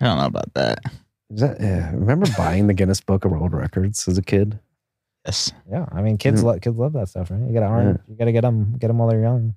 I 0.01 0.05
don't 0.06 0.18
know 0.18 0.27
about 0.27 0.52
that. 0.55 0.78
Is 1.31 1.40
that, 1.40 1.60
yeah. 1.60 1.90
Remember 1.93 2.27
buying 2.36 2.66
the 2.66 2.74
Guinness 2.74 3.01
Book 3.01 3.24
of 3.24 3.31
World 3.32 3.52
Records 3.52 4.06
as 4.09 4.16
a 4.18 4.23
kid? 4.23 4.59
Yes. 5.24 5.52
Yeah. 5.70 5.86
I 5.90 6.02
mean, 6.02 6.18
kids 6.18 6.40
Mhm. 6.43 6.44
lo- 6.44 6.59
kids 6.60 6.77
love 6.77 6.93
that 6.93 7.09
stuff, 7.09 7.31
right? 7.31 7.40
You 7.40 7.52
gotta 7.52 7.66
earn. 7.66 7.98
You 8.09 8.14
gotta 8.16 8.31
get 8.32 8.43
them 8.43 8.77
get 8.78 8.86
them 8.89 8.98
while 8.98 9.09
they're 9.09 9.20
young. 9.23 9.55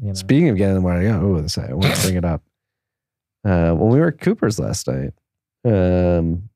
You 0.00 0.08
know. 0.08 0.12
Speaking 0.14 0.48
of 0.48 0.56
getting 0.56 0.74
them 0.74 0.84
where 0.84 0.94
I 0.94 1.02
go, 1.02 1.20
oh, 1.20 1.40
this, 1.40 1.58
I 1.58 1.72
want 1.72 1.94
to 1.94 2.02
bring 2.02 2.16
it 2.16 2.24
up. 2.24 2.42
Uh, 3.44 3.72
when 3.74 3.88
we 3.90 3.98
were 3.98 4.08
at 4.08 4.20
Cooper's 4.20 4.58
last 4.58 4.86
night, 4.86 5.12
um, 5.64 6.48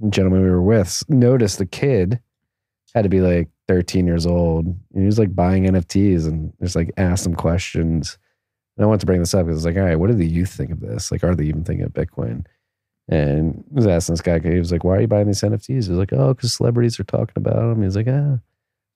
the 0.00 0.10
gentleman 0.10 0.42
we 0.42 0.50
were 0.50 0.60
with 0.62 1.02
noticed 1.08 1.58
the 1.58 1.66
kid 1.66 2.20
had 2.94 3.02
to 3.02 3.08
be 3.08 3.20
like 3.20 3.48
13 3.68 4.06
years 4.06 4.26
old. 4.26 4.66
And 4.66 4.78
he 4.94 5.06
was 5.06 5.18
like 5.18 5.34
buying 5.34 5.64
NFTs 5.64 6.26
and 6.26 6.52
just 6.62 6.76
like 6.76 6.92
asked 6.96 7.24
some 7.24 7.34
questions. 7.34 8.18
And 8.76 8.84
I 8.84 8.88
want 8.88 9.00
to 9.00 9.06
bring 9.06 9.20
this 9.20 9.34
up 9.34 9.46
because 9.46 9.58
it's 9.58 9.66
like, 9.66 9.76
all 9.76 9.88
right, 9.88 9.98
what 9.98 10.08
do 10.08 10.14
the 10.14 10.26
youth 10.26 10.50
think 10.50 10.70
of 10.70 10.80
this? 10.80 11.12
Like, 11.12 11.22
are 11.24 11.34
they 11.34 11.44
even 11.44 11.64
thinking 11.64 11.86
of 11.86 11.92
Bitcoin? 11.92 12.44
And 13.08 13.64
I 13.72 13.74
was 13.74 13.86
asking 13.86 14.14
this 14.14 14.22
guy, 14.22 14.40
he 14.40 14.58
was 14.58 14.72
like, 14.72 14.84
why 14.84 14.96
are 14.96 15.00
you 15.02 15.06
buying 15.06 15.26
these 15.26 15.42
NFTs? 15.42 15.68
He 15.68 15.90
was 15.90 15.90
like, 15.90 16.12
oh, 16.12 16.34
because 16.34 16.54
celebrities 16.54 16.98
are 16.98 17.04
talking 17.04 17.34
about 17.36 17.56
them. 17.56 17.82
He's 17.82 17.96
like, 17.96 18.08
ah, 18.08 18.38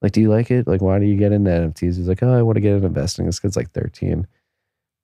like, 0.00 0.12
do 0.12 0.20
you 0.20 0.30
like 0.30 0.50
it? 0.50 0.66
Like, 0.66 0.80
why 0.80 0.98
do 0.98 1.06
you 1.06 1.16
get 1.16 1.32
into 1.32 1.50
NFTs? 1.50 1.96
He's 1.96 2.08
like, 2.08 2.22
oh, 2.22 2.32
I 2.32 2.42
want 2.42 2.56
to 2.56 2.60
get 2.60 2.74
into 2.74 2.86
investing. 2.86 3.26
This 3.26 3.40
kid's 3.40 3.56
like 3.56 3.72
13. 3.72 4.26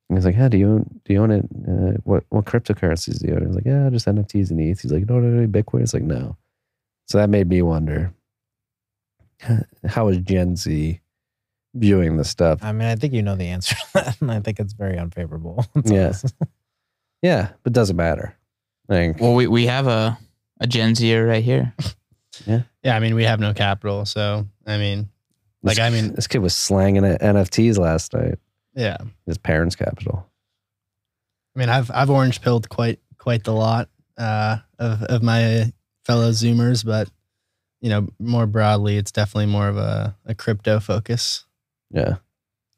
And 0.08 0.18
he's 0.18 0.24
like, 0.24 0.36
yeah, 0.36 0.48
do 0.48 0.58
you 0.58 0.68
own, 0.68 1.00
do 1.04 1.12
you 1.12 1.22
own 1.22 1.30
it? 1.30 1.44
Uh, 1.66 1.98
what, 2.04 2.24
what 2.28 2.44
cryptocurrencies 2.44 3.20
do 3.20 3.28
you 3.28 3.34
own? 3.34 3.46
He's 3.46 3.54
like, 3.54 3.66
yeah, 3.66 3.88
just 3.90 4.06
NFTs 4.06 4.50
and 4.50 4.60
ETH. 4.60 4.80
He's 4.80 4.92
like, 4.92 5.08
no, 5.08 5.18
no, 5.18 5.28
no, 5.28 5.46
Bitcoin. 5.46 5.82
It's 5.82 5.94
like, 5.94 6.02
no. 6.02 6.36
So 7.06 7.18
that 7.18 7.30
made 7.30 7.48
me 7.48 7.62
wonder, 7.62 8.12
how 9.86 10.08
is 10.08 10.18
Gen 10.18 10.56
Z 10.56 11.00
viewing 11.74 12.16
this 12.16 12.30
stuff? 12.30 12.60
I 12.62 12.72
mean, 12.72 12.88
I 12.88 12.96
think 12.96 13.12
you 13.12 13.22
know 13.22 13.36
the 13.36 13.46
answer 13.48 13.74
to 13.74 13.82
that, 13.94 14.20
and 14.20 14.30
I 14.30 14.40
think 14.40 14.60
it's 14.60 14.72
very 14.72 14.98
unfavorable. 14.98 15.64
Yeah. 15.84 16.12
Yeah, 17.22 17.48
but 17.62 17.72
doesn't 17.72 17.96
matter. 17.96 18.36
Like, 18.88 19.18
Well, 19.18 19.34
we, 19.34 19.46
we 19.46 19.66
have 19.66 19.86
a 19.86 20.18
a 20.60 20.66
Gen 20.66 20.94
Zer 20.94 21.26
right 21.26 21.42
here. 21.42 21.72
Yeah. 22.46 22.62
Yeah, 22.82 22.96
I 22.96 23.00
mean, 23.00 23.14
we 23.14 23.24
have 23.24 23.40
no 23.40 23.54
capital, 23.54 24.04
so 24.04 24.46
I 24.66 24.76
mean, 24.78 25.08
like, 25.62 25.76
this- 25.76 25.84
I 25.84 25.90
mean, 25.90 26.14
this 26.14 26.26
kid 26.26 26.38
was 26.38 26.54
slanging 26.54 27.04
at 27.04 27.20
NFTs 27.22 27.78
last 27.78 28.12
night. 28.12 28.38
yeah, 28.74 28.98
His 29.26 29.38
parents' 29.38 29.74
capital. 29.76 30.26
I 31.56 31.58
mean, 31.60 31.68
I've 31.70 31.90
I've 31.92 32.10
orange 32.10 32.40
pilled 32.42 32.68
quite 32.68 33.00
quite 33.18 33.44
the 33.44 33.52
lot 33.54 33.88
uh, 34.18 34.58
of 34.78 35.02
of 35.04 35.22
my 35.22 35.72
fellow 36.04 36.30
Zoomers, 36.30 36.84
but 36.84 37.08
you 37.84 37.90
know, 37.90 38.08
more 38.18 38.46
broadly, 38.46 38.96
it's 38.96 39.12
definitely 39.12 39.44
more 39.52 39.68
of 39.68 39.76
a, 39.76 40.16
a 40.24 40.34
crypto 40.34 40.80
focus, 40.80 41.44
Yeah. 41.90 42.14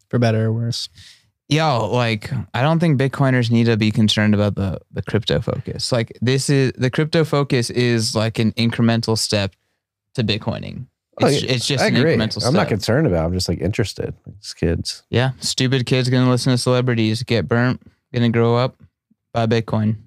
for 0.09 0.19
better 0.19 0.47
or 0.47 0.53
worse. 0.53 0.89
Yo, 1.49 1.89
like 1.93 2.33
I 2.55 2.61
don't 2.62 2.81
think 2.81 2.99
Bitcoiners 3.01 3.53
need 3.53 3.66
to 3.66 3.77
be 3.77 3.93
concerned 3.93 4.35
about 4.35 4.57
the 4.57 4.81
the 4.91 5.01
crypto 5.03 5.41
focus. 5.41 5.93
Like 5.93 6.19
this 6.20 6.51
is 6.51 6.73
the 6.77 6.91
crypto 6.91 7.23
focus 7.24 7.70
is 7.70 8.16
like 8.16 8.41
an 8.41 8.51
incremental 8.55 9.16
step 9.16 9.55
to 10.15 10.24
Bitcoining. 10.24 10.87
Oh, 11.23 11.28
It's, 11.28 11.43
yeah, 11.45 11.53
it's 11.53 11.66
just 11.69 11.85
I 11.85 11.87
an 11.87 11.97
agree. 11.97 12.16
incremental 12.16 12.41
step. 12.41 12.49
I'm 12.49 12.55
not 12.55 12.66
concerned 12.66 13.07
about. 13.07 13.23
it. 13.23 13.27
I'm 13.27 13.33
just 13.33 13.49
like 13.49 13.61
interested. 13.61 14.12
These 14.27 14.55
kids. 14.55 15.05
Yeah, 15.09 15.31
stupid 15.39 15.87
kids 15.87 16.11
gonna 16.11 16.28
listen 16.28 16.51
to 16.51 16.59
celebrities, 16.59 17.23
get 17.23 17.47
burnt, 17.47 17.81
gonna 18.12 18.28
grow 18.31 18.57
up, 18.57 18.83
buy 19.33 19.47
Bitcoin. 19.47 19.99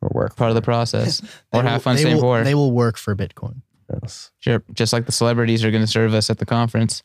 Or 0.00 0.10
work. 0.14 0.36
Part 0.36 0.50
of 0.50 0.54
the 0.54 0.62
process, 0.62 1.20
or 1.52 1.62
They 1.64 1.68
have 1.68 1.82
fun 1.82 1.96
they 1.96 2.02
staying 2.02 2.20
poor. 2.20 2.44
They 2.44 2.54
will 2.54 2.70
work 2.70 2.96
for 2.96 3.16
Bitcoin. 3.16 3.62
Yes. 3.92 4.30
Sure, 4.38 4.62
just 4.74 4.92
like 4.92 5.06
the 5.06 5.12
celebrities 5.12 5.64
are 5.64 5.70
gonna 5.70 5.86
serve 5.86 6.12
us 6.14 6.28
at 6.30 6.38
the 6.38 6.46
conference. 6.46 7.02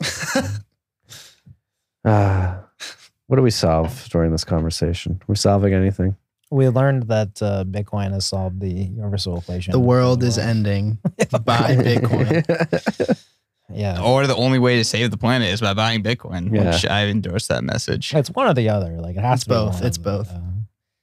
Uh, 2.05 2.55
what 3.27 3.37
do 3.37 3.41
we 3.41 3.51
solve 3.51 4.07
during 4.09 4.31
this 4.31 4.43
conversation? 4.43 5.21
We're 5.27 5.35
solving 5.35 5.73
anything? 5.73 6.15
we 6.51 6.69
learned 6.69 7.07
that 7.07 7.41
uh, 7.41 7.63
Bitcoin 7.63 8.11
has 8.11 8.27
solved 8.27 8.59
the 8.59 8.69
universal 8.69 9.39
equation. 9.39 9.71
The 9.71 9.79
world 9.79 10.21
is 10.21 10.37
ending. 10.37 10.99
by 11.31 11.75
Bitcoin. 11.75 13.17
Yeah, 13.73 14.03
or 14.03 14.27
the 14.27 14.35
only 14.35 14.59
way 14.59 14.75
to 14.75 14.83
save 14.83 15.09
the 15.09 15.17
planet 15.17 15.47
is 15.51 15.61
by 15.61 15.73
buying 15.73 16.03
Bitcoin, 16.03 16.53
Yeah. 16.53 16.71
which 16.71 16.85
I 16.85 17.05
endorse 17.07 17.47
that 17.47 17.63
message. 17.63 18.13
it's 18.13 18.29
one 18.29 18.45
or 18.45 18.53
the 18.53 18.69
other. 18.69 18.99
Like 18.99 19.15
it 19.15 19.21
has 19.21 19.37
It's 19.39 19.43
to 19.45 19.49
be 19.49 19.53
both. 19.55 19.73
one 19.75 19.83
It's 19.85 19.97
of 19.97 20.03
both. 20.03 20.27
the- 20.29 20.35
uh, 20.35 20.41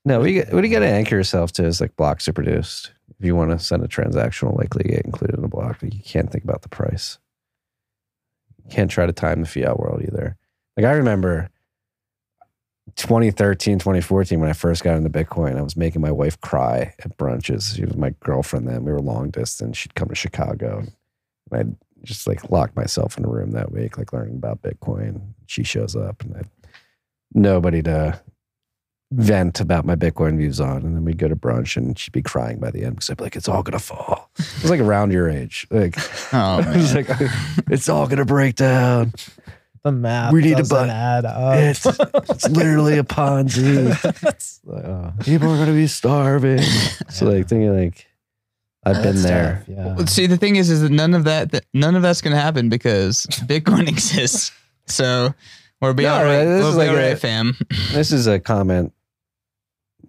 no, 0.04 0.20
what 0.20 0.30
you, 0.30 0.44
what 0.50 0.62
you 0.62 0.70
got 0.70 0.80
to 0.80 0.86
anchor 0.88 1.16
yourself 1.16 1.50
to 1.52 1.64
is 1.64 1.80
like 1.80 1.96
blocks 1.96 2.28
are 2.28 2.32
produced. 2.34 2.92
If 3.20 3.26
you 3.26 3.36
want 3.36 3.50
to 3.50 3.58
send 3.58 3.84
a 3.84 3.88
transaction, 3.88 4.48
will 4.48 4.56
likely 4.56 4.84
get 4.84 5.04
included 5.04 5.38
in 5.38 5.44
a 5.44 5.48
block. 5.48 5.78
But 5.80 5.92
you 5.92 6.02
can't 6.02 6.32
think 6.32 6.42
about 6.42 6.62
the 6.62 6.70
price. 6.70 7.18
You 8.64 8.70
can't 8.70 8.90
try 8.90 9.04
to 9.04 9.12
time 9.12 9.42
the 9.42 9.46
fiat 9.46 9.78
world 9.78 10.02
either. 10.02 10.38
Like 10.74 10.86
I 10.86 10.92
remember 10.92 11.50
2013, 12.96 13.78
2014, 13.78 14.40
when 14.40 14.48
I 14.48 14.54
first 14.54 14.82
got 14.82 14.96
into 14.96 15.10
Bitcoin, 15.10 15.58
I 15.58 15.62
was 15.62 15.76
making 15.76 16.00
my 16.00 16.10
wife 16.10 16.40
cry 16.40 16.94
at 17.04 17.18
brunches. 17.18 17.76
She 17.76 17.84
was 17.84 17.94
my 17.94 18.14
girlfriend 18.20 18.66
then. 18.66 18.84
We 18.84 18.92
were 18.92 19.00
long 19.00 19.28
distance. 19.28 19.76
She'd 19.76 19.94
come 19.94 20.08
to 20.08 20.14
Chicago. 20.14 20.84
And 21.50 21.60
I'd 21.60 21.76
just 22.02 22.26
like 22.26 22.50
lock 22.50 22.74
myself 22.74 23.18
in 23.18 23.26
a 23.26 23.28
room 23.28 23.50
that 23.50 23.70
week, 23.70 23.98
like 23.98 24.14
learning 24.14 24.36
about 24.36 24.62
Bitcoin. 24.62 25.34
She 25.46 25.62
shows 25.62 25.94
up 25.94 26.22
and 26.22 26.36
I 26.38 26.42
nobody 27.34 27.82
to 27.82 28.18
vent 29.12 29.60
about 29.60 29.84
my 29.84 29.96
Bitcoin 29.96 30.36
views 30.38 30.60
on. 30.60 30.78
And 30.82 30.94
then 30.96 31.04
we'd 31.04 31.18
go 31.18 31.28
to 31.28 31.34
brunch 31.36 31.76
and 31.76 31.98
she'd 31.98 32.12
be 32.12 32.22
crying 32.22 32.58
by 32.60 32.70
the 32.70 32.84
end 32.84 32.96
because 32.96 33.10
I'd 33.10 33.16
be 33.16 33.24
like, 33.24 33.36
it's 33.36 33.48
all 33.48 33.62
gonna 33.62 33.78
fall. 33.80 34.30
It 34.38 34.62
was 34.62 34.70
like 34.70 34.80
around 34.80 35.12
your 35.12 35.28
age. 35.28 35.66
Like 35.70 35.96
Oh, 36.32 36.62
I 36.64 36.76
was 36.76 36.94
man. 36.94 37.06
like, 37.08 37.30
it's 37.70 37.88
all 37.88 38.06
gonna 38.06 38.24
break 38.24 38.54
down. 38.56 39.12
The 39.82 39.92
math 39.92 40.32
We 40.32 40.42
need 40.42 40.50
to 40.50 40.62
doesn't 40.62 40.88
buy- 40.88 40.92
add 40.92 41.24
up. 41.24 41.54
It's 41.56 41.86
it's 41.86 42.48
literally 42.50 42.98
a 42.98 43.02
Ponzi. 43.04 43.96
Like, 44.64 44.84
oh, 44.84 45.12
People 45.24 45.50
are 45.52 45.56
gonna 45.56 45.72
be 45.72 45.86
starving. 45.86 46.60
So 47.08 47.26
like 47.26 47.48
thinking 47.48 47.74
like 47.76 48.06
I've 48.84 49.02
been 49.02 49.16
there. 49.22 49.64
tough, 49.66 49.68
Yeah. 49.76 49.94
Well, 49.96 50.06
see, 50.06 50.26
the 50.26 50.36
thing 50.36 50.56
is, 50.56 50.70
is 50.70 50.82
that 50.82 50.90
none 50.92 51.14
of 51.14 51.24
that, 51.24 51.50
that 51.52 51.64
none 51.74 51.96
of 51.96 52.02
that's 52.02 52.20
going 52.22 52.34
to 52.34 52.40
happen 52.40 52.68
because 52.70 53.26
Bitcoin 53.46 53.86
exists. 53.88 54.52
so 54.86 55.34
we'll 55.82 55.92
be 55.92 56.04
No, 56.04 56.14
all 56.14 56.24
right. 56.24 56.44
this 56.44 56.60
We'll 56.62 56.68
is 56.70 56.74
be 56.76 56.78
like 56.78 56.88
all 56.90 56.96
a- 56.96 57.08
right, 57.10 57.18
fam. 57.18 57.56
This 57.92 58.10
is 58.12 58.26
a 58.26 58.38
comment 58.40 58.92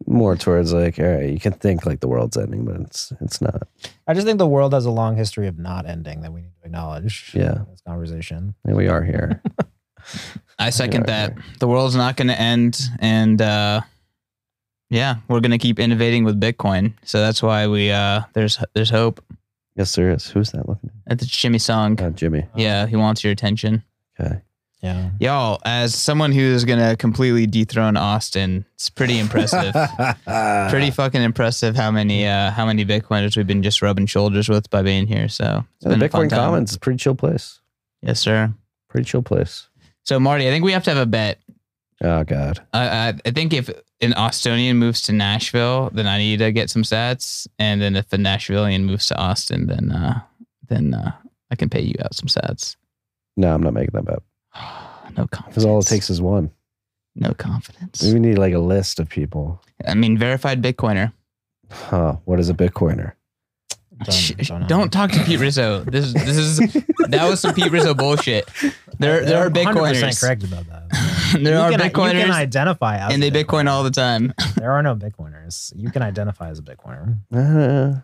more 0.08 0.36
towards 0.36 0.74
like, 0.74 1.00
all 1.00 1.06
right, 1.06 1.30
you 1.30 1.40
can 1.40 1.54
think 1.54 1.86
like 1.86 2.00
the 2.00 2.08
world's 2.08 2.38
ending, 2.38 2.66
but 2.66 2.80
it's 2.82 3.12
it's 3.22 3.42
not. 3.42 3.68
I 4.08 4.14
just 4.14 4.26
think 4.26 4.38
the 4.40 4.48
world 4.48 4.74
has 4.74 4.86
a 4.86 4.92
long 4.92 5.16
history 5.18 5.48
of 5.48 5.58
not 5.60 5.86
ending 5.86 6.22
that 6.22 6.32
we 6.34 6.42
need 6.42 6.54
to 6.62 6.66
acknowledge. 6.66 7.32
Yeah. 7.34 7.58
in 7.62 7.66
this 7.70 7.82
conversation. 7.86 8.56
And 8.66 8.76
we 8.76 8.88
are 8.88 9.04
here. 9.04 9.42
I 10.60 10.70
second 10.72 11.06
Yeah, 11.08 11.30
that. 11.30 11.38
The 11.60 11.68
world's 11.68 11.96
not 11.96 12.18
going 12.18 12.28
to 12.30 12.40
end, 12.40 12.80
and 13.00 13.42
uh, 13.42 13.82
yeah, 14.90 15.16
we're 15.28 15.40
going 15.40 15.52
to 15.52 15.58
keep 15.58 15.80
innovating 15.80 16.24
with 16.24 16.40
Bitcoin. 16.40 16.94
So 17.04 17.20
that's 17.22 17.42
why 17.42 17.68
we 17.68 17.92
uh, 17.92 18.22
there's 18.34 18.58
there's 18.74 18.90
hope. 18.90 19.24
yes, 19.76 19.96
there 19.96 20.12
is. 20.12 20.28
Who's 20.28 20.52
that 20.52 20.68
looking 20.68 20.90
At? 21.08 21.20
That's 21.20 21.32
Jimmy 21.32 21.60
Song. 21.60 21.94
at? 22.00 22.06
Uh, 22.06 22.10
Jimmy. 22.12 22.46
Yeah, 22.56 22.88
he 22.88 22.96
wants 22.96 23.24
your 23.24 23.32
attention. 23.32 23.84
Okay. 24.20 24.42
Yeah. 24.82 25.12
Y'all, 25.20 25.62
as 25.64 25.94
someone 25.94 26.32
who's 26.32 26.66
gonna 26.66 26.96
completely 26.98 27.46
dethrone 27.46 27.98
Austin, 27.98 28.66
it's 28.74 28.90
pretty 28.90 29.20
impressive. 29.20 29.74
pretty 30.70 30.90
fucking 30.90 31.22
impressive 31.22 31.76
how 31.76 31.92
many 31.92 32.26
uh 32.26 32.50
how 32.50 32.66
many 32.66 32.84
Bitcoiners 32.84 33.38
we've 33.38 33.46
been 33.46 33.62
just 33.62 33.82
rubbing 33.82 34.08
shoulders 34.08 34.50
with 34.50 34.70
by 34.72 34.82
being 34.82 35.06
here. 35.06 35.30
So 35.30 35.64
it's 35.76 35.84
the 35.84 35.98
been 35.98 36.10
Bitcoin. 36.10 36.30
Commons 36.32 36.72
is 36.72 36.78
a 36.78 36.80
pretty 36.80 36.98
chill 36.98 37.14
place. 37.14 37.60
Yes, 38.02 38.20
sir. 38.20 38.52
Pretty 38.90 39.06
chill 39.06 39.22
place. 39.22 39.68
So 40.04 40.20
Marty, 40.20 40.48
I 40.48 40.52
think 40.52 40.66
we 40.66 40.72
have 40.72 40.84
to 40.86 40.90
have 40.90 41.00
a 41.00 41.06
bet. 41.06 41.40
Oh 42.04 42.24
God. 42.24 42.60
I 42.74 42.88
I, 42.88 43.14
I 43.24 43.32
think 43.32 43.54
if 43.54 43.70
an 44.02 44.14
Austonian 44.14 44.78
moves 44.78 45.04
to 45.04 45.14
Nashville, 45.14 45.92
then 45.94 46.08
I 46.08 46.18
need 46.18 46.38
to 46.38 46.52
get 46.52 46.72
some 46.72 46.82
sats, 46.82 47.46
and 47.60 47.80
then 47.80 47.96
if 47.96 48.12
a 48.12 48.18
Nashvilleian 48.18 48.86
moves 48.86 49.06
to 49.10 49.18
Austin, 49.18 49.68
then 49.68 49.92
uh 49.92 50.22
then 50.68 50.96
uh 50.96 51.12
I 51.52 51.56
can 51.56 51.70
pay 51.70 51.82
you 51.82 51.94
out 52.04 52.16
some 52.16 52.28
sats. 52.28 52.78
No, 53.38 53.54
I'm 53.54 53.62
not 53.62 53.74
making 53.74 53.92
that 53.94 54.06
bet. 54.06 54.24
no 55.18 55.28
confidence. 55.28 55.48
Because 55.48 55.66
all 55.66 55.80
it 55.80 55.88
takes 55.88 56.10
is 56.10 56.22
one. 56.22 56.52
no 57.16 57.34
confidence. 57.34 58.04
We 58.04 58.20
need 58.20 58.38
like 58.38 58.54
a 58.54 58.60
list 58.60 59.00
of 59.00 59.10
people. 59.10 59.62
I 59.86 59.94
mean, 59.96 60.18
verified 60.18 60.62
Bitcoiner. 60.62 61.14
Huh. 61.72 62.18
What 62.26 62.40
is 62.40 62.50
a 62.50 62.54
Bitcoiner? 62.54 63.14
Don't, 64.04 64.38
don't. 64.48 64.68
Don't 64.68 64.92
talk 64.92 65.12
to 65.12 65.24
Pete 65.24 65.40
Rizzo. 65.40 65.84
This 65.84 66.06
is 66.06 66.14
this 66.14 66.38
is 66.38 66.58
that 67.10 67.30
was 67.30 67.40
some 67.40 67.54
Pete 67.54 67.72
Rizzo 67.72 67.94
bullshit. 67.94 68.50
There 68.98 69.24
there 69.24 69.38
are 69.40 69.46
I'm 69.46 69.54
100% 69.54 69.64
Bitcoiners. 69.66 70.20
correct 70.20 70.44
about 70.44 70.68
that. 70.68 70.88
There 71.32 71.54
you 71.54 71.60
are 71.60 71.72
can, 71.72 71.80
You 71.86 72.24
can 72.24 72.32
identify 72.32 72.98
as 72.98 73.14
and 73.14 73.24
a 73.24 73.30
they 73.30 73.44
Bitcoin 73.44 73.70
all 73.70 73.84
the 73.84 73.92
time. 73.92 74.34
There 74.58 74.72
are 74.72 74.84
no 74.84 74.96
Bitcoiners. 74.96 75.72
You 75.78 75.90
can 75.90 76.02
identify 76.02 76.50
as 76.50 76.60
a 76.60 76.62
Bitcoiner. 76.62 77.16
Uh, 77.34 77.38
yeah, 77.38 78.02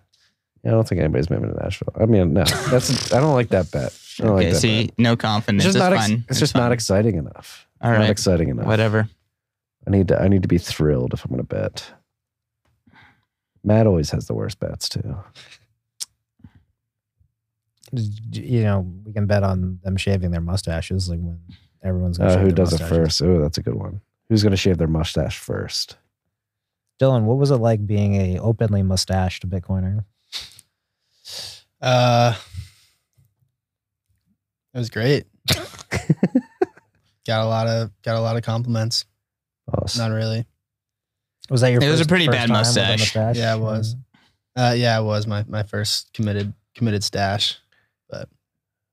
I 0.67 0.71
don't 0.71 0.87
think 0.87 0.99
anybody's 0.99 1.29
moving 1.29 1.49
to 1.53 1.55
Nashville. 1.63 1.93
I 1.99 2.05
mean, 2.05 2.33
no, 2.33 2.43
that's 2.43 3.13
I 3.13 3.19
don't 3.21 3.33
like 3.33 3.49
that 3.49 3.71
bet. 3.71 3.97
I 4.19 4.23
don't 4.23 4.33
Okay, 4.35 4.43
like 4.45 4.53
that 4.53 4.59
see, 4.59 4.85
bet. 4.87 4.99
no 4.99 5.15
confidence. 5.15 5.63
It's 5.65 5.75
It's, 5.75 5.79
just 5.79 5.89
not. 5.91 5.93
Ex- 5.97 6.07
fine. 6.07 6.25
it's 6.29 6.39
just 6.39 6.55
not 6.55 6.71
exciting 6.73 7.15
enough. 7.15 7.67
All 7.81 7.91
Not 7.91 8.09
exciting 8.09 8.49
enough. 8.49 8.65
Whatever. 8.65 9.07
I 9.85 9.89
need 9.91 10.07
to. 10.09 10.21
I 10.21 10.27
need 10.27 10.41
to 10.41 10.47
be 10.47 10.57
thrilled 10.57 11.13
if 11.13 11.23
I'm 11.23 11.29
going 11.29 11.39
to 11.39 11.43
bet. 11.47 11.89
Matt 13.63 13.87
always 13.87 14.09
has 14.11 14.27
the 14.27 14.33
worst 14.33 14.59
bets 14.59 14.89
too. 14.89 15.17
You 18.33 18.63
know, 18.63 18.93
we 19.05 19.13
can 19.13 19.27
bet 19.27 19.43
on 19.43 19.79
them 19.83 19.95
shaving 19.95 20.31
their 20.31 20.41
mustaches, 20.41 21.09
like 21.09 21.19
when 21.19 21.39
everyone's 21.83 22.17
going 22.17 22.31
Uh, 22.31 22.35
to 22.35 22.41
who 22.41 22.51
does 22.51 22.73
it 22.73 22.83
first? 22.83 23.21
Oh, 23.21 23.39
that's 23.39 23.57
a 23.57 23.61
good 23.63 23.75
one. 23.75 24.01
Who's 24.29 24.43
going 24.43 24.51
to 24.51 24.57
shave 24.57 24.77
their 24.77 24.87
mustache 24.89 25.37
first? 25.39 25.97
Dylan, 26.99 27.23
what 27.23 27.37
was 27.37 27.51
it 27.51 27.57
like 27.57 27.85
being 27.87 28.15
a 28.15 28.39
openly 28.39 28.83
mustached 28.83 29.47
Bitcoiner? 29.49 30.03
Uh, 31.87 32.33
it 34.73 34.77
was 34.77 34.89
great. 34.89 35.25
got 37.25 37.41
a 37.41 37.45
lot 37.45 37.67
of 37.67 37.91
got 38.03 38.17
a 38.17 38.19
lot 38.19 38.35
of 38.35 38.43
compliments. 38.43 39.05
Awesome. 39.73 40.09
Not 40.09 40.15
really. 40.15 40.45
Was 41.49 41.61
that 41.61 41.71
your? 41.71 41.81
It 41.81 41.87
was 41.89 42.01
a 42.01 42.03
first- 42.03 42.09
pretty 42.09 42.27
bad 42.27 42.49
time 42.49 42.59
with 42.59 42.77
a 42.77 42.97
mustache. 42.97 43.37
Yeah, 43.37 43.55
it 43.55 43.59
was. 43.59 43.95
Uh, 44.57 44.73
yeah, 44.77 44.99
it 44.99 45.03
was 45.03 45.27
my 45.27 45.45
my 45.47 45.63
first 45.63 46.11
committed 46.13 46.53
committed 46.75 47.05
stash, 47.05 47.57
but 48.09 48.27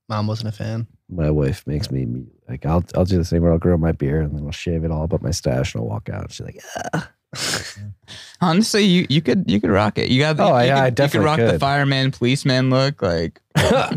mom 0.09 0.29
wasn't 0.29 0.49
a 0.49 0.53
fan. 0.53 0.87
My 1.09 1.31
wife 1.31 1.66
makes 1.66 1.91
me 1.91 2.07
me- 2.07 2.27
like 2.49 2.65
I'll 2.65 2.85
I'll 2.95 3.05
do 3.05 3.19
the 3.19 3.25
same 3.25 3.43
where 3.43 3.51
I'll 3.51 3.59
grow 3.59 3.77
my 3.77 3.91
beard 3.93 4.25
and 4.27 4.39
then 4.39 4.45
I'll 4.47 4.53
shave 4.53 4.85
it 4.85 4.91
all 4.93 5.09
but 5.09 5.21
my 5.23 5.33
stash 5.33 5.75
and 5.75 5.81
I'll 5.83 5.89
walk 5.89 6.09
out. 6.09 6.31
She's 6.31 6.47
like, 6.47 6.61
ah. 6.95 7.11
Honestly, 8.40 8.85
you, 8.85 9.06
you 9.09 9.23
could 9.23 9.51
you 9.51 9.61
could 9.61 9.70
rock 9.70 9.98
it. 9.98 10.11
You 10.11 10.20
got. 10.20 10.39
Oh, 10.39 10.59
you, 10.59 10.66
yeah, 10.66 10.74
could, 10.74 10.81
I 10.81 10.85
You 10.85 10.90
could 10.90 10.94
definitely 10.97 11.27
rock 11.27 11.39
the 11.39 11.59
fireman, 11.59 12.11
policeman 12.11 12.70
look. 12.70 13.01
Like 13.01 13.40
oh. 13.56 13.90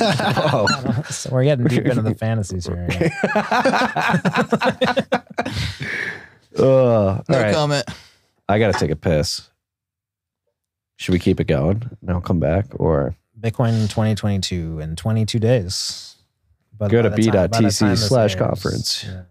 oh. 0.00 1.04
So 1.10 1.30
we're 1.32 1.44
getting 1.44 1.66
deep 1.66 1.84
into 1.84 2.02
the 2.02 2.14
fantasies 2.14 2.66
here. 2.66 2.88
Ugh. 6.58 7.24
no 7.28 7.38
right. 7.40 7.54
comment. 7.54 7.84
I 8.48 8.58
got 8.58 8.72
to 8.72 8.78
take 8.78 8.90
a 8.90 8.96
piss. 8.96 9.50
Should 10.96 11.12
we 11.12 11.18
keep 11.18 11.40
it 11.40 11.46
going 11.46 11.90
and 12.00 12.10
I'll 12.10 12.20
come 12.20 12.40
back 12.40 12.66
or 12.76 13.16
Bitcoin 13.38 13.82
2022 13.82 14.80
in 14.80 14.96
22 14.96 15.38
days. 15.38 16.16
But 16.76 16.90
Go 16.90 17.02
to 17.02 17.10
by 17.10 17.16
the 17.16 17.30
time- 17.30 17.50
b.tc 17.50 17.98
slash 17.98 18.32
airs- 18.32 18.40
conference. 18.40 19.04
yeah. 19.04 19.22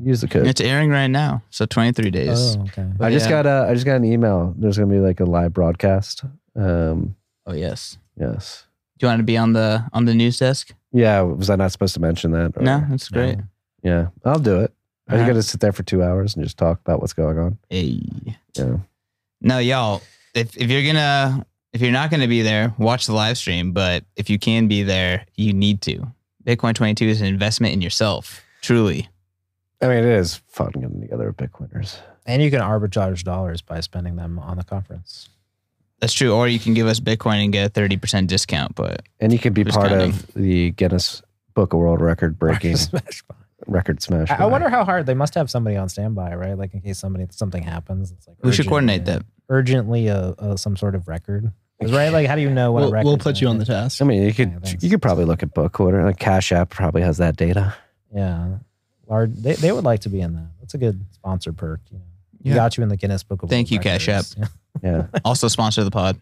Use 0.00 0.20
the 0.20 0.28
code? 0.28 0.46
It's 0.46 0.60
airing 0.60 0.90
right 0.90 1.06
now, 1.08 1.42
so 1.50 1.66
23 1.66 2.10
days. 2.10 2.56
Oh, 2.56 2.62
okay. 2.62 2.86
I 3.00 3.10
just 3.10 3.26
yeah. 3.26 3.42
got 3.42 3.46
a 3.46 3.66
I 3.70 3.74
just 3.74 3.86
got 3.86 3.96
an 3.96 4.04
email. 4.04 4.54
There's 4.56 4.78
gonna 4.78 4.90
be 4.92 4.98
like 5.00 5.20
a 5.20 5.24
live 5.24 5.52
broadcast. 5.52 6.24
Um, 6.56 7.16
Oh 7.46 7.54
yes. 7.54 7.98
yes. 8.18 8.66
Do 8.98 9.06
you 9.06 9.10
want 9.10 9.20
to 9.20 9.24
be 9.24 9.36
on 9.36 9.52
the 9.52 9.84
on 9.92 10.04
the 10.04 10.14
news 10.14 10.38
desk? 10.38 10.72
Yeah. 10.92 11.20
Was 11.22 11.50
I 11.50 11.56
not 11.56 11.72
supposed 11.72 11.94
to 11.94 12.00
mention 12.00 12.30
that? 12.32 12.56
or- 12.56 12.62
No, 12.62 12.84
that's 12.88 13.08
great. 13.08 13.38
Yeah, 13.82 14.08
I'll 14.24 14.38
do 14.38 14.60
it. 14.60 14.72
I 15.08 15.14
Alright. 15.14 15.26
got 15.28 15.34
to 15.34 15.42
sit 15.42 15.60
there 15.60 15.72
for 15.72 15.82
two 15.82 16.02
hours 16.04 16.36
and 16.36 16.44
just 16.44 16.56
talk 16.56 16.78
about 16.80 17.00
what's 17.00 17.12
going 17.12 17.36
on. 17.36 17.58
Hey. 17.68 18.00
Yeah. 18.56 18.76
No, 19.40 19.58
y'all. 19.58 20.02
If 20.34 20.56
if 20.56 20.70
you're 20.70 20.84
gonna 20.86 21.44
if 21.72 21.80
you're 21.82 21.90
not 21.90 22.10
gonna 22.10 22.28
be 22.28 22.42
there, 22.42 22.72
watch 22.78 23.06
the 23.06 23.12
live 23.12 23.36
stream. 23.36 23.72
But 23.72 24.04
if 24.16 24.30
you 24.30 24.38
can 24.38 24.68
be 24.68 24.82
there, 24.84 25.26
you 25.36 25.52
need 25.52 25.82
to. 25.82 26.06
Bitcoin 26.44 26.74
22 26.74 27.06
is 27.06 27.20
an 27.20 27.26
investment 27.26 27.72
in 27.74 27.80
yourself. 27.82 28.42
Truly. 28.62 29.08
I 29.82 29.88
mean, 29.88 29.98
it 29.98 30.04
is 30.04 30.36
fun 30.48 30.70
getting 30.74 31.00
together 31.00 31.26
with 31.26 31.36
Bitcoiners. 31.36 31.98
And 32.24 32.40
you 32.42 32.50
can 32.50 32.60
arbitrage 32.60 33.24
dollars 33.24 33.60
by 33.62 33.80
spending 33.80 34.16
them 34.16 34.38
on 34.38 34.56
the 34.56 34.64
conference. 34.64 35.28
That's 36.00 36.12
true. 36.12 36.32
Or 36.32 36.46
you 36.48 36.58
can 36.58 36.72
give 36.74 36.86
us 36.86 37.00
Bitcoin 37.00 37.42
and 37.44 37.52
get 37.52 37.76
a 37.76 37.80
30% 37.80 38.26
discount. 38.28 38.74
But 38.76 39.02
And 39.20 39.32
you 39.32 39.38
could 39.38 39.54
be 39.54 39.64
part 39.64 39.88
counting. 39.88 40.10
of 40.10 40.26
the 40.34 40.70
Guinness 40.70 41.22
Book 41.54 41.72
of 41.72 41.80
World 41.80 42.00
Record 42.00 42.38
breaking 42.38 42.76
Smash 42.76 43.22
record 43.68 44.02
smash. 44.02 44.28
I, 44.28 44.38
I 44.38 44.46
wonder 44.46 44.68
how 44.68 44.84
hard 44.84 45.06
they 45.06 45.14
must 45.14 45.36
have 45.36 45.48
somebody 45.48 45.76
on 45.76 45.88
standby, 45.88 46.34
right? 46.34 46.58
Like 46.58 46.74
in 46.74 46.80
case 46.80 46.98
somebody 46.98 47.26
something 47.30 47.62
happens. 47.62 48.10
It's 48.10 48.26
like 48.26 48.36
we 48.42 48.50
should 48.52 48.66
coordinate 48.66 49.04
that. 49.04 49.22
urgently. 49.48 50.08
A, 50.08 50.34
a 50.38 50.58
some 50.58 50.76
sort 50.76 50.96
of 50.96 51.06
record, 51.06 51.52
right? 51.80 52.08
Like 52.08 52.26
how 52.26 52.34
do 52.34 52.40
you 52.42 52.50
know 52.50 52.72
what 52.72 52.80
a 52.80 52.86
We'll, 52.86 52.92
record? 52.92 53.06
we'll 53.06 53.18
put 53.18 53.40
you 53.40 53.46
on 53.46 53.58
the 53.58 53.64
task. 53.64 54.02
I 54.02 54.04
mean, 54.04 54.24
you 54.24 54.34
could 54.34 54.50
Yeah, 54.50 54.58
thanks. 54.64 54.82
you 54.82 54.90
could 54.90 55.00
probably 55.00 55.26
look 55.26 55.44
at 55.44 55.54
Book 55.54 55.78
Order. 55.78 56.02
Like 56.02 56.18
Cash 56.18 56.50
App 56.50 56.70
probably 56.70 57.02
has 57.02 57.18
that 57.18 57.36
data. 57.36 57.72
Yeah, 58.12 58.56
large. 59.12 59.32
They, 59.34 59.54
they 59.54 59.72
would 59.72 59.84
like 59.84 60.00
to 60.00 60.08
be 60.08 60.20
in 60.20 60.34
that. 60.34 60.48
That's 60.60 60.74
a 60.74 60.78
good 60.78 61.04
sponsor 61.12 61.52
perk. 61.52 61.80
You 61.90 61.98
know, 61.98 62.04
you 62.42 62.50
Yeah. 62.50 62.56
got 62.56 62.76
you 62.76 62.82
in 62.82 62.88
the 62.88 62.96
Guinness 62.96 63.22
Book 63.22 63.42
of 63.42 63.48
Thank 63.50 63.66
World 63.70 63.72
you, 63.84 63.90
Cash 63.90 64.08
Records. 64.08 64.36
Yeah. 64.38 64.46
Yeah, 64.82 65.06
Also 65.24 65.48
sponsor 65.48 65.84
the 65.84 65.90
pod. 65.90 66.18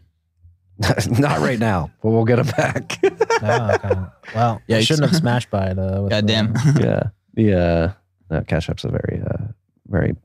not 1.20 1.38
right 1.38 1.58
now, 1.58 1.90
but 2.02 2.10
we'll 2.10 2.24
get 2.24 2.36
them 2.36 2.48
back. 2.56 2.98
Oh, 3.42 3.70
okay. 3.74 4.00
Well, 4.34 4.60
yeah, 4.66 4.78
Yikes. 4.78 4.86
shouldn't 4.86 5.08
have 5.08 5.16
smashed 5.16 5.50
by 5.50 5.68
it. 5.70 5.78
Uh, 5.78 6.00
with 6.02 6.10
Goddamn. 6.10 6.52
the- 6.54 6.80
yeah, 6.82 7.10
the 7.34 7.54
uh, 7.58 7.92
no, 8.28 8.40
Cash 8.42 8.68
App's 8.68 8.82
a 8.84 8.88
very 8.88 9.22
uh, 9.24 9.46
very 9.86 10.16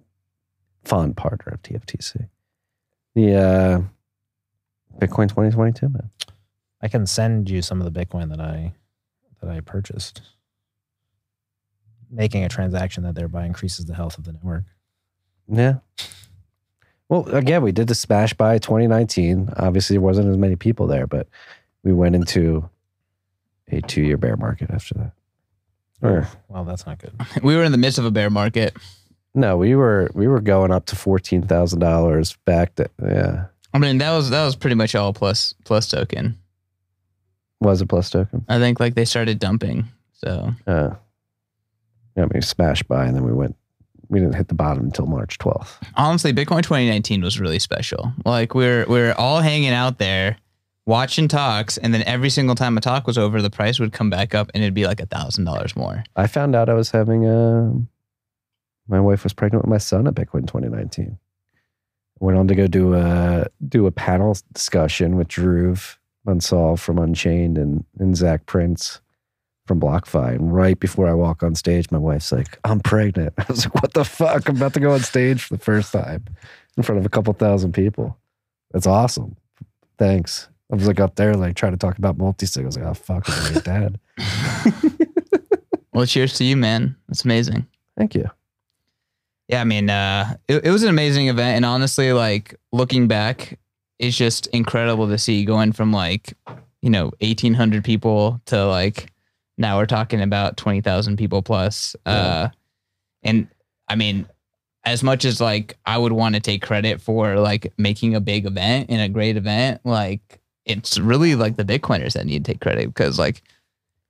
fond 0.85 1.15
partner 1.17 1.53
of 1.53 1.61
TFTC. 1.61 2.27
The 3.13 3.35
uh, 3.35 3.81
Bitcoin 4.99 5.27
2022 5.29 5.89
man. 5.89 6.09
I 6.81 6.87
can 6.87 7.05
send 7.05 7.49
you 7.49 7.61
some 7.61 7.79
of 7.81 7.91
the 7.93 8.05
Bitcoin 8.05 8.29
that 8.29 8.39
I 8.41 8.73
that 9.41 9.49
I 9.51 9.59
purchased. 9.59 10.21
Making 12.11 12.44
a 12.44 12.49
transaction 12.49 13.03
that 13.03 13.15
thereby 13.15 13.45
increases 13.45 13.86
the 13.86 13.94
health 13.95 14.18
of 14.18 14.23
the 14.23 14.34
network. 14.34 14.64
Yeah. 15.48 15.76
Well, 17.10 17.27
again, 17.30 17.61
we 17.61 17.72
did 17.72 17.88
the 17.88 17.95
Smash 17.95 18.34
by 18.34 18.57
2019. 18.57 19.53
Obviously, 19.57 19.95
there 19.95 20.02
wasn't 20.02 20.30
as 20.30 20.38
many 20.38 20.56
people 20.56 20.88
there, 20.88 21.06
but 21.06 21.27
we 21.84 21.94
went 21.94 22.15
into 22.15 22.68
a 23.72 23.82
two-year 23.82 24.18
bear 24.18 24.38
market 24.38 24.72
after 24.72 24.95
that. 24.95 25.11
Or 26.02 26.27
Well, 26.49 26.64
that's 26.65 26.86
not 26.86 26.98
good. 26.99 27.14
we 27.44 27.56
were 27.56 27.64
in 27.64 27.72
the 27.72 27.77
midst 27.77 27.99
of 27.99 28.06
a 28.06 28.11
bear 28.11 28.30
market. 28.30 28.76
no, 29.34 29.56
we 29.57 29.76
were 29.76 30.10
we 30.14 30.27
were 30.27 30.41
going 30.41 30.72
up 30.72 30.86
to 30.88 30.95
fourteen 30.95 31.41
thousand 31.44 31.80
dollars 31.80 32.38
back. 32.45 32.73
To, 32.76 32.90
yeah, 33.02 33.45
I 33.73 33.77
mean, 33.77 33.98
that 33.99 34.11
was 34.15 34.30
that 34.32 34.44
was 34.45 34.56
pretty 34.56 34.76
much 34.76 34.95
all 34.95 35.14
plus 35.14 35.53
PlusToken. 35.64 36.36
was 37.61 37.82
a 37.82 37.86
PlusToken. 37.86 38.44
I 38.49 38.60
think 38.60 38.80
like 38.80 38.95
they 38.95 39.06
started 39.06 39.40
dumping. 39.40 39.86
So 40.14 40.53
Uh, 40.68 40.95
yeah, 42.15 42.25
we 42.33 42.41
smashed 42.41 42.87
by, 42.87 43.05
and 43.05 43.15
then 43.15 43.23
we 43.23 43.33
went. 43.33 43.55
We 44.07 44.19
didn't 44.19 44.35
hit 44.35 44.49
the 44.49 44.55
bottom 44.55 44.85
until 44.85 45.07
March 45.07 45.39
12th. 45.39 45.77
honestly, 45.95 46.31
Bitcoin 46.31 46.61
2019 46.61 47.21
was 47.21 47.39
really 47.39 47.57
special. 47.57 48.13
Like 48.23 48.53
we're 48.53 48.85
we're 48.87 49.13
all 49.13 49.39
hanging 49.39 49.71
out 49.71 49.97
there, 49.97 50.37
watching 50.85 51.27
talks, 51.27 51.77
and 51.77 51.93
then 51.93 52.03
every 52.03 52.29
single 52.29 52.55
time 52.55 52.77
a 52.77 52.81
talk 52.81 53.07
was 53.07 53.17
over, 53.17 53.41
the 53.41 53.49
price 53.49 53.79
would 53.79 53.93
come 53.93 54.09
back 54.09 54.35
up, 54.35 54.51
and 54.53 54.63
it'd 54.63 54.75
be 54.75 54.85
like 54.85 54.99
a 54.99 55.07
thousand 55.07 55.45
dollars 55.45 55.75
more. 55.75 56.03
I 56.15 56.27
found 56.27 56.55
out 56.55 56.69
I 56.69 56.73
was 56.73 56.91
having 56.91 57.25
a. 57.25 57.73
My 58.87 58.99
wife 58.99 59.23
was 59.23 59.33
pregnant 59.33 59.63
with 59.63 59.69
my 59.69 59.79
son 59.79 60.05
at 60.07 60.13
Bitcoin 60.13 60.45
2019. 60.47 61.17
Went 62.19 62.37
on 62.37 62.47
to 62.47 62.55
go 62.55 62.67
do 62.67 62.93
a 62.93 63.47
do 63.67 63.87
a 63.87 63.91
panel 63.91 64.37
discussion 64.53 65.17
with 65.17 65.27
Dhruv 65.29 65.97
Bansal 66.25 66.77
from 66.77 66.99
Unchained 66.99 67.57
and, 67.57 67.83
and 67.99 68.15
Zach 68.15 68.45
Prince 68.45 69.01
from 69.65 69.79
BlockFi. 69.79 70.35
And 70.35 70.53
right 70.53 70.79
before 70.79 71.07
I 71.07 71.13
walk 71.13 71.43
on 71.43 71.55
stage, 71.55 71.89
my 71.91 71.97
wife's 71.97 72.31
like, 72.31 72.59
I'm 72.63 72.79
pregnant. 72.79 73.33
I 73.37 73.45
was 73.47 73.65
like, 73.65 73.75
what 73.75 73.93
the 73.93 74.05
fuck? 74.05 74.47
I'm 74.47 74.57
about 74.57 74.73
to 74.75 74.79
go 74.79 74.91
on 74.91 75.01
stage 75.01 75.43
for 75.43 75.55
the 75.55 75.63
first 75.63 75.91
time 75.91 76.25
in 76.77 76.83
front 76.83 76.99
of 76.99 77.05
a 77.05 77.09
couple 77.09 77.33
thousand 77.33 77.73
people. 77.73 78.17
That's 78.71 78.87
awesome. 78.87 79.35
Thanks. 79.97 80.49
I 80.71 80.75
was 80.75 80.87
like 80.87 80.99
up 80.99 81.15
there, 81.15 81.35
like 81.35 81.55
trying 81.55 81.73
to 81.73 81.77
talk 81.77 81.97
about 81.97 82.17
multi-sig. 82.17 82.63
I 82.63 82.65
was 82.65 82.77
like, 82.77 82.85
oh, 82.85 82.93
fuck, 82.93 83.23
I'm 83.27 83.53
your 83.53 83.61
dad. 83.61 83.99
Well, 85.95 86.05
cheers 86.05 86.33
to 86.33 86.43
you, 86.43 86.57
man. 86.57 86.97
That's 87.07 87.23
amazing. 87.23 87.65
Thank 87.97 88.15
you. 88.15 88.29
Yeah, 89.47 89.61
I 89.61 89.63
mean, 89.63 89.89
uh, 89.89 90.35
it, 90.49 90.65
it 90.65 90.69
was 90.69 90.83
an 90.83 90.89
amazing 90.89 91.29
event, 91.29 91.55
and 91.55 91.65
honestly, 91.65 92.11
like 92.11 92.53
looking 92.73 93.07
back, 93.07 93.57
it's 93.97 94.17
just 94.17 94.47
incredible 94.47 95.07
to 95.07 95.17
see 95.17 95.45
going 95.45 95.71
from 95.71 95.93
like 95.93 96.33
you 96.81 96.89
know 96.89 97.13
eighteen 97.21 97.53
hundred 97.53 97.85
people 97.85 98.41
to 98.47 98.65
like 98.65 99.13
now 99.57 99.77
we're 99.77 99.86
talking 99.86 100.22
about 100.22 100.57
twenty 100.57 100.82
thousand 100.82 101.18
people 101.18 101.41
plus. 101.41 101.95
Uh, 102.06 102.49
and 103.23 103.48
I 103.88 103.95
mean, 103.95 104.27
as 104.84 105.02
much 105.03 105.26
as 105.26 105.40
like 105.41 105.77
I 105.86 105.98
would 105.98 106.11
want 106.14 106.36
to 106.36 106.41
take 106.41 106.61
credit 106.61 107.02
for 107.02 107.38
like 107.40 107.73
making 107.77 108.15
a 108.15 108.19
big 108.22 108.45
event 108.45 108.90
and 108.90 109.02
a 109.02 109.10
great 109.10 109.38
event, 109.38 109.82
like 109.84 110.40
it's 110.65 110.98
really 110.99 111.36
like 111.36 111.56
the 111.57 111.64
Bitcoiners 111.65 112.14
that 112.14 112.26
need 112.26 112.44
to 112.45 112.52
take 112.53 112.61
credit 112.61 112.88
because 112.88 113.18
like 113.19 113.41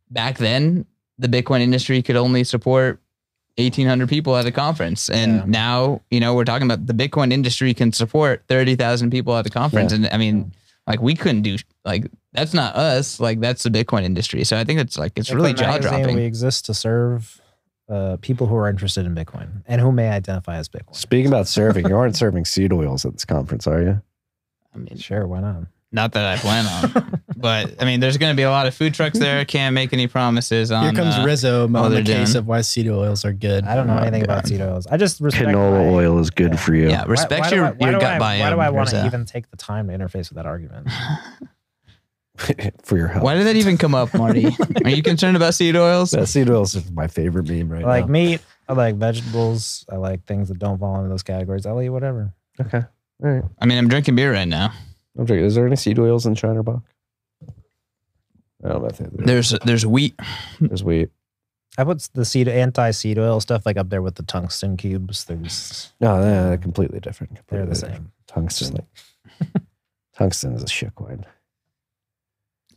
back 0.09 0.37
then 0.37 0.85
the 1.17 1.27
Bitcoin 1.27 1.61
industry 1.61 2.01
could 2.01 2.15
only 2.15 2.43
support 2.43 2.99
1800 3.57 4.09
people 4.09 4.35
at 4.35 4.45
a 4.45 4.51
conference 4.51 5.09
and 5.09 5.35
Yeah. 5.37 5.43
now 5.47 6.01
you 6.11 6.19
know 6.19 6.33
we're 6.35 6.43
talking 6.43 6.69
about 6.69 6.87
the 6.87 6.93
bitcoin 6.93 7.31
industry 7.31 7.73
can 7.73 7.93
support 7.93 8.43
30,000 8.49 9.11
people 9.11 9.33
at 9.37 9.45
a 9.45 9.49
conference 9.49 9.93
Yeah. 9.93 9.95
and 9.97 10.07
i 10.07 10.17
mean 10.17 10.51
like 10.87 11.01
we 11.01 11.15
couldn't 11.15 11.41
do 11.41 11.57
like 11.83 12.07
that's 12.33 12.53
not 12.53 12.75
us 12.75 13.19
like 13.19 13.39
that's 13.39 13.63
the 13.63 13.69
bitcoin 13.69 14.03
industry 14.03 14.43
so 14.43 14.57
i 14.57 14.63
think 14.63 14.79
it's 14.79 14.97
like 14.97 15.13
it's 15.15 15.31
really 15.31 15.53
Bitcoin 15.53 15.57
jaw 15.57 15.77
dropping. 15.79 16.15
We 16.15 16.23
exist 16.23 16.65
to 16.65 16.73
serve 16.73 17.41
uh, 17.89 18.17
people 18.21 18.47
who 18.47 18.55
are 18.55 18.67
interested 18.67 19.05
in 19.05 19.13
Bitcoin 19.13 19.63
and 19.67 19.79
who 19.79 19.91
may 19.91 20.09
identify 20.09 20.57
as 20.57 20.67
Bitcoin. 20.67 20.95
Speaking 20.95 21.27
about 21.27 21.47
serving, 21.47 21.87
you 21.87 21.95
aren't 21.95 22.15
serving 22.15 22.45
seed 22.45 22.73
oils 22.73 23.05
at 23.05 23.13
this 23.13 23.25
conference, 23.25 23.67
are 23.67 23.81
you? 23.81 24.01
i 24.73 24.77
mean 24.77 24.97
Sure, 24.97 25.27
why 25.27 25.41
not? 25.41 25.63
Not 25.95 26.11
that 26.13 26.25
i 26.25 26.37
plan 26.37 26.65
on 26.67 27.19
but 27.37 27.81
i 27.81 27.85
mean 27.85 27.99
there's 27.99 28.17
going 28.17 28.31
to 28.31 28.35
be 28.35 28.43
a 28.43 28.49
lot 28.51 28.67
of 28.67 28.75
food 28.75 28.93
trucks 28.93 29.17
there 29.17 29.43
can't 29.45 29.73
make 29.73 29.91
any 29.93 30.05
promises 30.07 30.71
on 30.71 30.83
Here 30.83 30.93
comes 30.93 31.15
uh, 31.15 31.23
Rizzo 31.25 31.67
what 31.67 31.81
on 31.85 31.91
the 31.93 32.03
case 32.03 32.33
doing. 32.33 32.37
of 32.37 32.47
why 32.47 32.61
seed 32.61 32.87
oils 32.87 33.25
are 33.25 33.33
good. 33.33 33.63
I 33.65 33.75
don't 33.75 33.87
know 33.87 33.97
anything 33.97 34.21
God. 34.21 34.29
about 34.29 34.47
seed 34.47 34.61
oils. 34.61 34.85
I 34.87 34.97
just 34.97 35.19
respect 35.21 35.47
Canola 35.49 35.71
my- 35.85 35.89
oil 35.89 36.19
is 36.19 36.29
good 36.29 36.51
yeah. 36.51 36.57
for 36.57 36.75
you. 36.75 36.89
yeah 36.89 37.05
respect 37.07 37.41
why 37.41 37.49
do 37.49 37.55
your, 37.55 37.65
I- 37.65 37.71
why 37.71 37.89
your 37.89 37.99
do 37.99 38.05
gut 38.05 38.21
I, 38.21 38.37
biome 38.37 38.39
Why 38.41 38.49
do 38.51 38.59
I 38.59 38.69
want 38.69 38.89
to 38.89 39.05
even 39.05 39.25
take 39.25 39.49
the 39.49 39.57
time 39.57 39.87
to 39.87 39.93
interface 39.97 40.29
with 40.29 40.35
that 40.35 40.45
argument? 40.45 40.87
for 42.83 42.97
your 42.97 43.07
health. 43.07 43.23
why 43.23 43.33
did 43.35 43.47
that 43.47 43.55
even 43.55 43.77
come 43.77 43.95
up 43.95 44.13
marty 44.13 44.45
are 44.83 44.89
you 44.89 45.01
concerned 45.01 45.37
about 45.37 45.53
seed 45.53 45.75
oils 45.77 46.11
That 46.11 46.27
seed 46.27 46.49
oils 46.49 46.75
is 46.75 46.91
my 46.91 47.07
favorite 47.07 47.47
meme 47.47 47.69
right 47.69 47.83
I 47.83 47.87
like 47.87 48.05
now. 48.07 48.11
meat. 48.11 48.41
I 48.67 48.73
like 48.73 48.95
vegetables. 48.95 49.85
I 49.91 49.95
like 49.97 50.25
things 50.25 50.49
that 50.49 50.57
don't 50.59 50.77
fall 50.79 50.97
into 50.97 51.07
those 51.09 51.21
categories. 51.23 51.65
I'll 51.65 51.81
eat 51.81 51.89
whatever. 51.89 52.33
Okay. 52.59 52.83
All 53.23 53.29
right. 53.29 53.43
i 53.61 53.65
mean 53.65 53.77
i'm 53.77 53.87
drinking 53.87 54.15
beer 54.17 54.33
right 54.33 54.47
now 54.47 54.73
I'm 55.17 55.25
drinking. 55.25 55.45
Is 55.45 55.55
there 55.55 55.65
any 55.65 55.75
seed 55.75 55.97
oils 55.99 56.25
in 56.25 56.35
Shiner 56.35 56.63
Bock? 56.63 56.81
I 58.63 58.69
don't 58.69 58.81
know 58.81 58.87
if 58.87 58.97
there- 58.97 59.09
there's 59.13 59.49
there's 59.65 59.85
wheat 59.85 60.15
there's 60.59 60.83
wheat. 60.83 61.09
I 61.77 61.83
put 61.83 62.07
the 62.13 62.25
seed 62.25 62.47
anti 62.47 62.91
seed 62.91 63.19
oil 63.19 63.39
stuff 63.41 63.65
like 63.65 63.77
up 63.77 63.89
there 63.89 64.01
with 64.01 64.15
the 64.15 64.23
tungsten 64.23 64.77
cubes. 64.77 65.25
They're 65.25 65.37
No, 65.99 66.21
they're 66.21 66.57
completely 66.57 66.99
different. 66.99 67.39
they're 67.47 67.65
the 67.65 67.73
different. 67.73 67.95
same. 67.95 68.11
Tungsten. 68.27 68.77
Tungsten 70.17 70.53
is 70.53 70.63
a 70.63 70.67
shitcoin. 70.67 71.25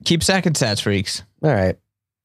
keep 0.05 0.23
sacking 0.25 0.55
sats 0.55 0.83
freaks 0.83 1.23
All 1.43 1.53
right. 1.55 1.77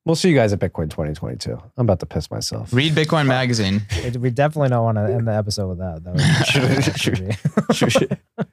We'll 0.06 0.16
see 0.16 0.28
you 0.30 0.36
guys 0.36 0.52
at 0.52 0.60
Bitcoin 0.60 0.90
2022. 0.90 1.54
I'm 1.78 1.86
about 1.86 2.00
to 2.02 2.06
piss 2.06 2.30
myself. 2.30 2.74
Read 2.74 2.92
Bitcoin 2.94 3.26
Magazine. 3.28 3.84
We 4.20 4.32
definitely 4.32 4.68
don't 4.70 4.84
want 4.84 4.98
to 4.98 5.04
end 5.14 5.28
the 5.28 5.34
episode 5.36 5.68
with 5.70 5.78
that. 5.78 6.04
That 6.04 6.14
would, 6.14 6.46
Should- 6.48 6.64
that 6.64 7.00
should- 7.00 7.20
would 8.00 8.10
be, 8.10 8.16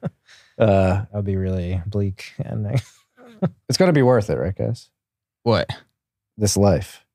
uh, 0.61 0.93
that 0.93 1.09
would 1.13 1.25
be 1.25 1.35
really 1.35 1.81
bleak 1.85 2.33
ending. 2.43 2.79
it's 3.69 3.77
going 3.77 3.89
to 3.89 3.93
be 3.93 4.01
worth 4.03 4.29
it, 4.29 4.37
right, 4.37 4.55
guys? 4.55 4.89
What? 5.43 5.69
This 6.37 6.55
life. 6.55 7.05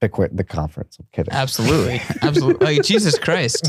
Bitcoin, 0.00 0.36
the 0.36 0.44
conference. 0.44 0.96
I'm 1.00 1.06
kidding. 1.10 1.32
Absolutely. 1.32 2.00
Absolutely. 2.22 2.64
Like, 2.64 2.84
Jesus 2.84 3.18
Christ. 3.18 3.68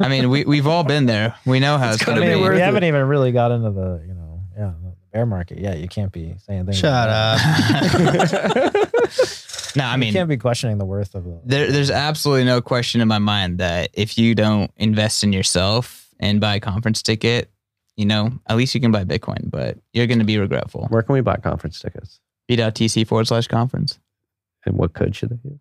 I 0.00 0.08
mean, 0.08 0.28
we, 0.28 0.44
we've 0.44 0.66
all 0.66 0.84
been 0.84 1.06
there. 1.06 1.34
We 1.46 1.60
know 1.60 1.78
how 1.78 1.88
it's, 1.88 1.96
It's 1.96 2.04
going 2.04 2.18
gonna 2.18 2.30
to 2.30 2.36
be 2.36 2.42
be. 2.42 2.48
we 2.50 2.58
haven't 2.60 2.84
even 2.84 3.06
really 3.06 3.32
got 3.32 3.52
into 3.52 3.70
the 3.70 4.04
you 4.06 4.12
know 4.12 4.42
yeah 4.54 4.72
the 4.82 4.92
bear 5.12 5.24
market 5.24 5.58
Yeah, 5.58 5.74
You 5.74 5.88
can't 5.88 6.12
be 6.12 6.34
saying 6.46 6.66
things. 6.66 6.78
Shut 6.78 7.08
like 7.08 7.38
that. 7.40 9.72
no, 9.76 9.84
I 9.84 9.96
mean, 9.96 10.08
you 10.08 10.12
can't 10.12 10.28
be 10.28 10.36
questioning 10.36 10.76
the 10.78 10.84
worth 10.84 11.14
of 11.14 11.24
the. 11.24 11.40
there, 11.44 11.70
there's 11.72 11.90
absolutely 11.90 12.44
no 12.44 12.60
question 12.60 13.00
in 13.00 13.08
my 13.08 13.18
mind 13.18 13.58
that 13.58 13.90
if 13.94 14.18
you 14.18 14.34
don't 14.34 14.70
invest 14.76 15.24
in 15.24 15.32
yourself 15.32 16.08
and 16.20 16.40
buy 16.40 16.56
a 16.56 16.60
conference 16.60 17.02
ticket, 17.02 17.50
you 17.96 18.06
know, 18.06 18.30
at 18.46 18.56
least 18.56 18.74
you 18.74 18.80
can 18.80 18.90
buy 18.90 19.04
Bitcoin, 19.04 19.50
but 19.50 19.78
you're 19.92 20.06
going 20.06 20.18
to 20.18 20.24
be 20.24 20.38
regretful. 20.38 20.86
Where 20.88 21.02
can 21.02 21.12
we 21.12 21.20
buy 21.20 21.36
conference 21.36 21.78
tickets? 21.80 22.20
B.tc 22.48 23.06
forward 23.06 23.26
slash 23.26 23.46
conference. 23.48 23.98
And 24.64 24.76
what 24.76 24.94
code 24.94 25.14
should 25.14 25.30
they 25.30 25.38
use? 25.48 25.58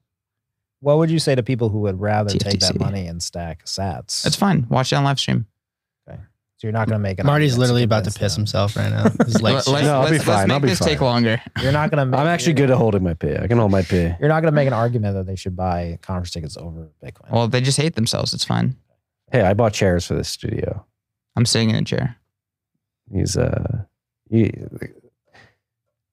What 0.80 0.98
would 0.98 1.12
you 1.12 1.20
say 1.20 1.36
to 1.36 1.44
people 1.44 1.70
who 1.70 1.80
would 1.82 2.00
rather 2.00 2.32
take 2.38 2.60
that 2.62 2.80
money 2.80 3.06
and 3.08 3.22
stack 3.22 3.66
Sats? 3.66 4.24
That's 4.24 4.36
fine. 4.36 4.66
Watch 4.70 4.92
it 4.92 4.96
on 4.96 5.04
live 5.04 5.20
stream. 5.20 5.46
Okay. 6.10 6.20
So 6.58 6.68
you're 6.68 6.72
not 6.72 6.88
going 6.88 7.00
to 7.00 7.04
make 7.04 7.20
it. 7.20 7.26
Marty's 7.26 7.58
literally 7.58 7.84
about 7.84 8.04
to 8.06 8.12
piss 8.12 8.36
himself 8.36 8.76
right 8.76 8.90
now. 8.90 9.04
His 9.26 9.42
legs 9.42 9.68
Let- 9.68 9.74
let's, 9.74 9.86
No, 9.86 10.02
I'll 10.02 10.06
be 10.10 10.18
let's, 10.18 10.28
let's 10.28 10.48
make 10.48 10.52
I'll 10.54 10.60
be 10.60 10.68
this 10.70 10.80
take 10.80 11.02
longer. 11.02 11.42
You're 11.62 11.72
not 11.72 11.92
going 11.92 12.12
to. 12.12 12.18
I'm 12.18 12.28
actually 12.28 12.54
good 12.54 12.72
at 12.72 12.78
holding 12.78 13.04
my 13.04 13.14
pee. 13.14 13.36
I 13.36 13.48
can 13.48 13.58
hold 13.60 13.72
my 13.72 13.84
pee. 13.84 14.12
You're 14.20 14.30
not 14.30 14.42
going 14.42 14.52
to 14.52 14.56
make 14.56 14.68
an 14.68 14.74
argument 14.74 15.16
that 15.16 15.26
they 15.28 15.36
should 15.36 15.56
buy 15.56 16.00
conference 16.02 16.32
tickets 16.32 16.58
over 16.58 16.90
Bitcoin. 17.04 17.32
Well, 17.32 17.48
they 17.48 17.62
just 17.62 17.78
hate 17.78 17.96
themselves. 17.96 18.34
It's 18.34 18.46
fine. 18.46 18.76
Hey, 19.32 19.42
I 19.42 19.54
bought 19.54 19.74
chairs 19.74 20.08
for 20.08 20.16
this 20.16 20.30
studio. 20.30 20.86
I'm 21.36 21.46
sitting 21.46 21.70
in 21.70 21.76
a 21.76 21.84
chair. 21.84 22.18
He's 23.14 23.38
uh, 23.38 23.84
you, 24.30 24.52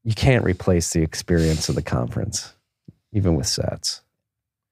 you 0.05 0.15
can't 0.15 0.45
replace 0.45 0.93
the 0.93 1.03
experience 1.03 1.69
of 1.69 1.75
the 1.75 1.83
conference, 1.83 2.55
even 3.12 3.35
with 3.37 3.47
sets. 3.47 4.03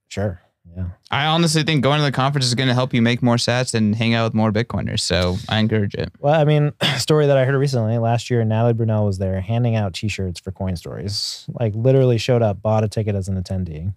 sure. 0.08 0.40
Yeah. 0.76 0.88
I 1.12 1.26
honestly 1.26 1.62
think 1.62 1.84
going 1.84 2.00
to 2.00 2.04
the 2.04 2.10
conference 2.12 2.44
is 2.44 2.54
going 2.56 2.66
to 2.68 2.74
help 2.74 2.92
you 2.92 3.00
make 3.00 3.22
more 3.22 3.36
sats 3.36 3.72
and 3.72 3.94
hang 3.94 4.14
out 4.14 4.24
with 4.24 4.34
more 4.34 4.50
Bitcoiners. 4.50 4.98
So 5.00 5.36
I 5.48 5.58
encourage 5.58 5.94
it. 5.94 6.12
Well, 6.18 6.34
I 6.34 6.44
mean, 6.44 6.72
story 6.98 7.26
that 7.28 7.36
I 7.36 7.44
heard 7.44 7.54
recently 7.54 7.96
last 7.98 8.28
year, 8.30 8.44
Natalie 8.44 8.74
Brunell 8.74 9.06
was 9.06 9.18
there 9.18 9.40
handing 9.40 9.76
out 9.76 9.94
T-shirts 9.94 10.40
for 10.40 10.50
Coin 10.50 10.74
Stories. 10.74 11.46
Like 11.60 11.72
literally 11.76 12.18
showed 12.18 12.42
up, 12.42 12.60
bought 12.62 12.82
a 12.82 12.88
ticket 12.88 13.14
as 13.14 13.28
an 13.28 13.40
attendee. 13.40 13.94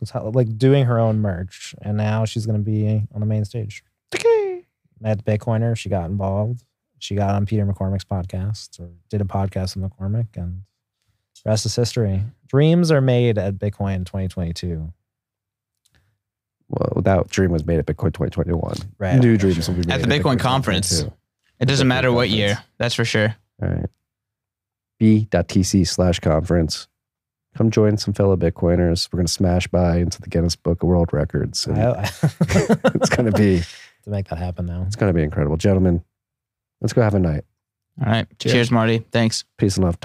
Was 0.00 0.10
how- 0.10 0.30
like 0.30 0.56
doing 0.56 0.86
her 0.86 0.98
own 0.98 1.20
merch, 1.20 1.74
and 1.82 1.98
now 1.98 2.24
she's 2.24 2.46
going 2.46 2.58
to 2.58 2.64
be 2.64 3.02
on 3.14 3.20
the 3.20 3.26
main 3.26 3.44
stage. 3.44 3.84
Okay. 4.14 4.64
Met 5.00 5.22
Bitcoiner, 5.24 5.76
she 5.76 5.90
got 5.90 6.08
involved. 6.08 6.64
She 7.00 7.14
got 7.14 7.34
on 7.34 7.46
Peter 7.46 7.66
McCormack's 7.66 8.04
podcast 8.04 8.78
or 8.78 8.90
did 9.08 9.20
a 9.20 9.24
podcast 9.24 9.74
with 9.74 9.90
McCormick, 9.90 10.36
and 10.36 10.62
rest 11.44 11.66
is 11.66 11.74
history. 11.74 12.22
Dreams 12.46 12.92
are 12.92 13.00
made 13.00 13.38
at 13.38 13.54
Bitcoin 13.54 14.04
2022. 14.06 14.92
Well, 16.68 17.02
that 17.02 17.28
dream 17.28 17.50
was 17.50 17.66
made 17.66 17.78
at 17.78 17.86
Bitcoin 17.86 18.12
2021. 18.12 18.74
Right. 18.98 19.18
New 19.18 19.36
dreams 19.36 19.66
will 19.66 19.74
be 19.74 19.86
made 19.86 19.90
At 19.94 20.02
the 20.02 20.06
Bitcoin 20.06 20.38
conference. 20.38 21.02
It 21.58 21.64
doesn't 21.66 21.86
Bitcoin 21.86 21.88
matter 21.88 22.12
what 22.12 22.28
conference. 22.28 22.36
year. 22.36 22.58
That's 22.78 22.94
for 22.94 23.04
sure. 23.04 23.34
All 23.62 23.68
right. 23.68 23.86
B.tc 24.98 25.88
slash 25.88 26.20
conference. 26.20 26.86
Come 27.56 27.70
join 27.70 27.96
some 27.96 28.14
fellow 28.14 28.36
Bitcoiners. 28.36 29.08
We're 29.10 29.16
going 29.18 29.26
to 29.26 29.32
smash 29.32 29.66
by 29.66 29.96
into 29.96 30.20
the 30.20 30.28
Guinness 30.28 30.54
Book 30.54 30.82
of 30.82 30.88
World 30.88 31.12
Records. 31.12 31.66
And 31.66 31.78
I, 31.78 32.02
it's 32.22 33.08
going 33.08 33.28
to 33.28 33.36
be, 33.36 33.60
to 34.04 34.10
make 34.10 34.28
that 34.28 34.38
happen 34.38 34.66
now. 34.66 34.84
it's 34.86 34.96
going 34.96 35.12
to 35.12 35.16
be 35.16 35.24
incredible. 35.24 35.56
Gentlemen, 35.56 36.04
let's 36.80 36.92
go 36.92 37.02
have 37.02 37.14
a 37.14 37.20
night. 37.20 37.44
All 38.00 38.10
right. 38.10 38.26
Cheers. 38.38 38.52
Cheers, 38.52 38.70
Marty. 38.70 38.98
Thanks. 39.10 39.44
Peace 39.56 39.76
and 39.76 39.84
love. 39.84 39.98